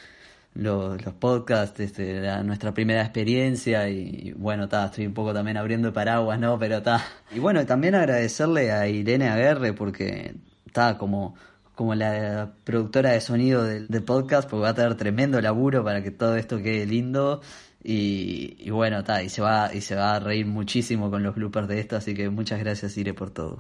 los, 0.55 1.05
los 1.05 1.15
podcasts, 1.15 1.79
este, 1.81 2.21
la- 2.21 2.43
nuestra 2.43 2.73
primera 2.75 3.03
experiencia 3.03 3.89
y, 3.89 3.99
y 4.29 4.33
bueno, 4.33 4.69
ta, 4.69 4.87
estoy 4.87 5.07
un 5.07 5.15
poco 5.15 5.33
también 5.33 5.57
abriendo 5.59 5.89
el 5.89 5.95
paraguas, 5.95 6.39
¿no? 6.41 6.59
Pero 6.59 6.79
está. 6.79 7.05
Y 7.33 7.39
bueno, 7.39 7.65
también 7.67 7.95
agradecerle 7.95 8.73
a 8.73 8.89
Irene 8.89 9.29
Aguerre 9.29 9.73
porque 9.75 10.35
está 10.73 10.97
como, 10.97 11.35
como 11.75 11.95
la 11.95 12.53
productora 12.65 13.11
de 13.11 13.21
sonido 13.21 13.65
del, 13.65 13.87
podcast, 14.05 14.49
porque 14.49 14.63
va 14.63 14.71
a 14.71 14.75
tener 14.75 14.95
tremendo 14.95 15.39
laburo 15.41 15.85
para 15.85 16.03
que 16.03 16.11
todo 16.11 16.37
esto 16.37 16.57
quede 16.63 16.87
lindo. 16.87 17.43
Y, 17.85 18.71
bueno, 18.71 19.01
está, 19.01 19.23
y 19.23 19.29
se 19.29 19.43
va, 19.43 19.75
y 19.75 19.81
se 19.81 19.97
va 19.97 20.15
a 20.15 20.21
reír 20.21 20.47
muchísimo 20.47 21.11
con 21.11 21.23
los 21.23 21.35
bloopers 21.35 21.69
de 21.69 21.81
esto, 21.81 21.97
así 21.97 22.15
que 22.15 22.31
muchas 22.31 22.61
gracias 22.61 22.97
Ire 22.97 23.13
por 23.13 23.31
todo. 23.31 23.59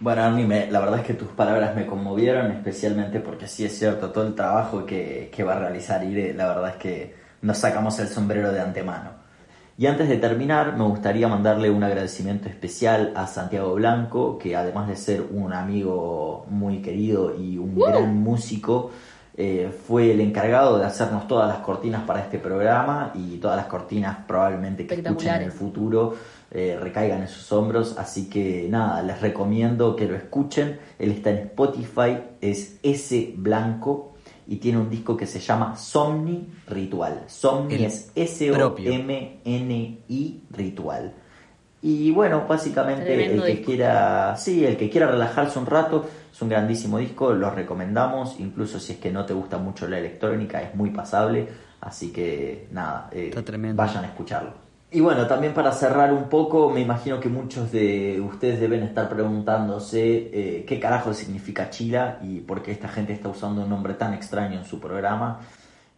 Bueno, 0.00 0.22
Arni, 0.22 0.44
me- 0.44 0.70
la 0.70 0.78
verdad 0.80 1.00
es 1.00 1.06
que 1.06 1.14
tus 1.14 1.28
palabras 1.28 1.74
me 1.74 1.84
conmovieron, 1.84 2.52
especialmente 2.52 3.20
porque 3.20 3.46
sí 3.46 3.64
es 3.64 3.76
cierto, 3.76 4.10
todo 4.10 4.26
el 4.26 4.34
trabajo 4.34 4.86
que, 4.86 5.30
que 5.34 5.42
va 5.44 5.54
a 5.54 5.58
realizar 5.58 6.02
Ire, 6.04 6.32
la 6.34 6.46
verdad 6.48 6.70
es 6.70 6.76
que 6.76 7.14
nos 7.42 7.58
sacamos 7.58 7.98
el 7.98 8.06
sombrero 8.08 8.52
de 8.52 8.60
antemano. 8.60 9.10
Y 9.78 9.86
antes 9.86 10.08
de 10.08 10.16
terminar, 10.16 10.76
me 10.76 10.82
gustaría 10.82 11.28
mandarle 11.28 11.70
un 11.70 11.84
agradecimiento 11.84 12.48
especial 12.48 13.12
a 13.14 13.28
Santiago 13.28 13.74
Blanco, 13.74 14.36
que 14.36 14.56
además 14.56 14.88
de 14.88 14.96
ser 14.96 15.22
un 15.30 15.52
amigo 15.52 16.46
muy 16.50 16.82
querido 16.82 17.36
y 17.38 17.58
un 17.58 17.78
gran 17.78 18.16
músico, 18.16 18.90
eh, 19.36 19.70
fue 19.86 20.10
el 20.10 20.20
encargado 20.20 20.80
de 20.80 20.84
hacernos 20.84 21.28
todas 21.28 21.46
las 21.48 21.58
cortinas 21.58 22.02
para 22.02 22.22
este 22.22 22.40
programa 22.40 23.12
y 23.14 23.36
todas 23.36 23.56
las 23.56 23.66
cortinas 23.66 24.18
probablemente 24.26 24.84
que 24.84 24.96
escuchen 24.96 25.36
en 25.36 25.42
el 25.42 25.52
futuro 25.52 26.16
eh, 26.50 26.76
recaigan 26.82 27.20
en 27.20 27.28
sus 27.28 27.52
hombros. 27.52 27.96
Así 27.98 28.28
que 28.28 28.66
nada, 28.68 29.00
les 29.04 29.20
recomiendo 29.20 29.94
que 29.94 30.08
lo 30.08 30.16
escuchen. 30.16 30.80
Él 30.98 31.12
está 31.12 31.30
en 31.30 31.36
Spotify, 31.36 32.18
es 32.40 32.80
S 32.82 33.34
Blanco 33.36 34.14
y 34.48 34.56
tiene 34.56 34.78
un 34.78 34.88
disco 34.88 35.14
que 35.16 35.26
se 35.26 35.38
llama 35.40 35.76
Somni 35.76 36.48
Ritual. 36.66 37.24
Somni 37.26 37.74
El 37.74 37.84
es 37.84 38.10
S-O-M-N-I 38.14 39.52
Ritual. 40.50 41.12
Y 41.82 42.10
bueno, 42.10 42.46
básicamente 42.48 43.04
Tremendo 43.04 43.44
el 43.44 43.46
que 43.46 43.56
disco. 43.58 43.66
quiera, 43.66 44.34
sí, 44.36 44.64
el 44.64 44.78
que 44.78 44.88
quiera 44.88 45.06
relajarse 45.06 45.58
un 45.58 45.66
rato, 45.66 46.08
es 46.32 46.42
un 46.42 46.48
grandísimo 46.48 46.98
disco, 46.98 47.32
lo 47.34 47.50
recomendamos, 47.50 48.40
incluso 48.40 48.80
si 48.80 48.94
es 48.94 48.98
que 48.98 49.12
no 49.12 49.26
te 49.26 49.34
gusta 49.34 49.58
mucho 49.58 49.86
la 49.86 49.98
electrónica, 49.98 50.62
es 50.62 50.74
muy 50.74 50.90
pasable, 50.90 51.46
así 51.82 52.10
que 52.10 52.68
nada, 52.72 53.10
eh, 53.12 53.30
vayan 53.74 54.04
a 54.04 54.08
escucharlo. 54.08 54.67
Y 54.90 55.00
bueno, 55.00 55.26
también 55.26 55.52
para 55.52 55.72
cerrar 55.72 56.14
un 56.14 56.30
poco, 56.30 56.70
me 56.70 56.80
imagino 56.80 57.20
que 57.20 57.28
muchos 57.28 57.70
de 57.70 58.18
ustedes 58.22 58.58
deben 58.58 58.82
estar 58.82 59.06
preguntándose 59.06 60.00
eh, 60.32 60.64
qué 60.66 60.80
carajo 60.80 61.12
significa 61.12 61.68
Chila 61.68 62.18
y 62.22 62.40
por 62.40 62.62
qué 62.62 62.72
esta 62.72 62.88
gente 62.88 63.12
está 63.12 63.28
usando 63.28 63.62
un 63.62 63.68
nombre 63.68 63.94
tan 63.94 64.14
extraño 64.14 64.58
en 64.58 64.64
su 64.64 64.80
programa. 64.80 65.40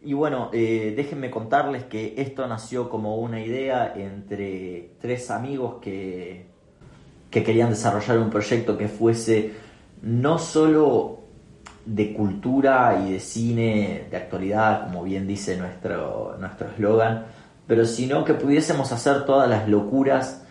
Y 0.01 0.11
bueno, 0.11 0.49
eh, 0.51 0.93
déjenme 0.93 1.31
contarles 1.31 1.85
que 1.85 2.15
esto 2.17 2.45
nació 2.47 2.89
como 2.89 3.15
una 3.15 3.39
idea 3.39 3.93
entre 3.95 4.95
tres 4.99 5.31
amigos 5.31 5.75
que, 5.81 6.47
que 7.29 7.43
querían 7.43 7.69
desarrollar 7.69 8.17
un 8.17 8.29
proyecto 8.29 8.77
que 8.77 8.89
fuese 8.89 9.53
no 10.01 10.37
solo 10.37 11.19
de 11.85 12.13
cultura 12.13 13.01
y 13.05 13.13
de 13.13 13.19
cine 13.21 14.07
de 14.11 14.17
actualidad, 14.17 14.83
como 14.83 15.03
bien 15.03 15.25
dice 15.27 15.55
nuestro 15.55 16.35
nuestro 16.39 16.69
eslogan, 16.69 17.25
pero 17.71 17.85
sino 17.85 18.25
que 18.25 18.33
pudiésemos 18.33 18.91
hacer 18.91 19.23
todas 19.23 19.49
las 19.49 19.69
locuras 19.69 20.41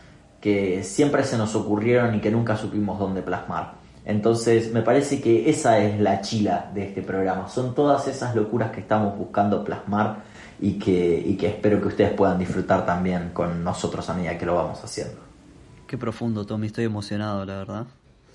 que 0.40 0.82
siempre 0.82 1.22
se 1.22 1.36
nos 1.36 1.54
ocurrieron 1.54 2.14
y 2.14 2.20
que 2.22 2.30
nunca 2.30 2.56
supimos 2.56 2.98
dónde 2.98 3.20
plasmar. 3.20 3.74
Entonces 4.06 4.72
me 4.72 4.80
parece 4.80 5.20
que 5.20 5.50
esa 5.50 5.80
es 5.80 6.00
la 6.00 6.22
chila 6.22 6.70
de 6.72 6.84
este 6.84 7.02
programa. 7.02 7.46
Son 7.50 7.74
todas 7.74 8.08
esas 8.08 8.34
locuras 8.34 8.70
que 8.70 8.80
estamos 8.80 9.18
buscando 9.18 9.62
plasmar 9.62 10.22
y 10.58 10.78
que, 10.78 11.22
y 11.26 11.36
que 11.36 11.48
espero 11.48 11.78
que 11.82 11.88
ustedes 11.88 12.14
puedan 12.14 12.38
disfrutar 12.38 12.86
también 12.86 13.32
con 13.34 13.62
nosotros 13.62 14.08
a 14.08 14.14
medida 14.14 14.38
que 14.38 14.46
lo 14.46 14.54
vamos 14.54 14.82
haciendo. 14.82 15.20
Qué 15.86 15.98
profundo, 15.98 16.46
Tommy, 16.46 16.68
estoy 16.68 16.86
emocionado, 16.86 17.44
la 17.44 17.58
verdad. 17.58 17.86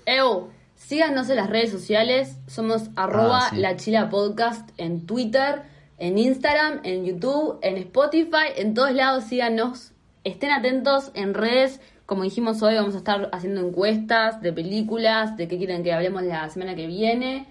Eu, 0.06 0.50
síganos 0.76 1.28
en 1.28 1.38
las 1.38 1.50
redes 1.50 1.72
sociales. 1.72 2.36
Somos 2.46 2.82
arroba 2.94 3.50
sí. 3.50 3.56
la 3.56 3.74
chila 3.74 4.10
podcast 4.10 4.70
en 4.76 5.06
Twitter, 5.06 5.74
en 5.98 6.18
Instagram, 6.18 6.80
en 6.84 7.04
YouTube, 7.04 7.58
en 7.62 7.76
Spotify, 7.78 8.52
en 8.56 8.74
todos 8.74 8.92
lados 8.92 9.24
síganos. 9.24 9.92
Estén 10.24 10.50
atentos 10.50 11.10
en 11.14 11.34
redes. 11.34 11.80
Como 12.04 12.22
dijimos 12.22 12.62
hoy, 12.62 12.74
vamos 12.74 12.94
a 12.94 12.98
estar 12.98 13.28
haciendo 13.32 13.66
encuestas 13.66 14.40
de 14.40 14.52
películas, 14.52 15.36
de 15.36 15.48
qué 15.48 15.56
quieren 15.56 15.82
que 15.82 15.92
hablemos 15.92 16.22
la 16.22 16.48
semana 16.50 16.74
que 16.74 16.86
viene. 16.86 17.46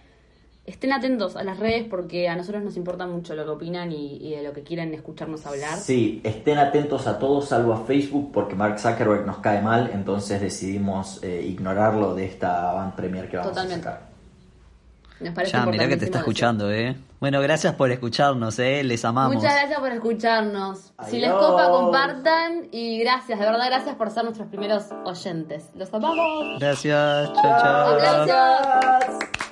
Estén 0.65 0.93
atentos 0.93 1.35
a 1.35 1.43
las 1.43 1.59
redes 1.59 1.85
porque 1.87 2.27
a 2.27 2.35
nosotros 2.35 2.63
nos 2.63 2.75
importa 2.75 3.05
mucho 3.05 3.35
lo 3.35 3.43
que 3.43 3.51
opinan 3.51 3.91
y, 3.91 4.17
y 4.17 4.31
de 4.31 4.41
lo 4.41 4.51
que 4.51 4.63
quieren 4.63 4.93
escucharnos 4.95 5.45
hablar. 5.45 5.77
Sí, 5.77 6.21
estén 6.23 6.57
atentos 6.57 7.05
a 7.05 7.19
todos 7.19 7.49
salvo 7.49 7.73
a 7.73 7.85
Facebook 7.85 8.31
porque 8.33 8.55
Mark 8.55 8.79
Zuckerberg 8.79 9.27
nos 9.27 9.37
cae 9.37 9.61
mal, 9.61 9.91
entonces 9.93 10.41
decidimos 10.41 11.23
eh, 11.23 11.45
ignorarlo 11.47 12.15
de 12.15 12.25
esta 12.25 12.73
van 12.73 12.95
premier 12.95 13.29
que 13.29 13.37
vamos 13.37 13.51
Totalmente. 13.51 13.87
a 13.87 13.91
sacar. 13.91 14.07
Nos 15.19 15.33
parece 15.33 15.51
Ya, 15.53 15.65
mirá 15.67 15.87
que 15.87 15.97
te 15.97 16.05
está 16.05 16.19
escuchando, 16.19 16.71
¿eh? 16.71 16.95
Bueno, 17.25 17.41
gracias 17.41 17.73
por 17.73 17.89
escucharnos, 17.89 18.59
¿eh? 18.59 18.83
Les 18.83 19.03
amamos. 19.03 19.33
Muchas 19.33 19.55
gracias 19.55 19.79
por 19.79 19.91
escucharnos. 19.91 20.93
Si 21.09 21.17
les 21.17 21.31
copa, 21.31 21.71
compartan. 21.71 22.67
Y 22.71 22.99
gracias, 22.99 23.39
de 23.39 23.45
verdad, 23.47 23.65
gracias 23.65 23.95
por 23.95 24.11
ser 24.11 24.25
nuestros 24.25 24.47
primeros 24.47 24.91
oyentes. 25.05 25.71
Los 25.73 25.91
amamos. 25.91 26.59
Gracias, 26.59 27.33
chao, 27.33 27.41
chao. 27.41 27.95
Aplausos. 27.95 29.44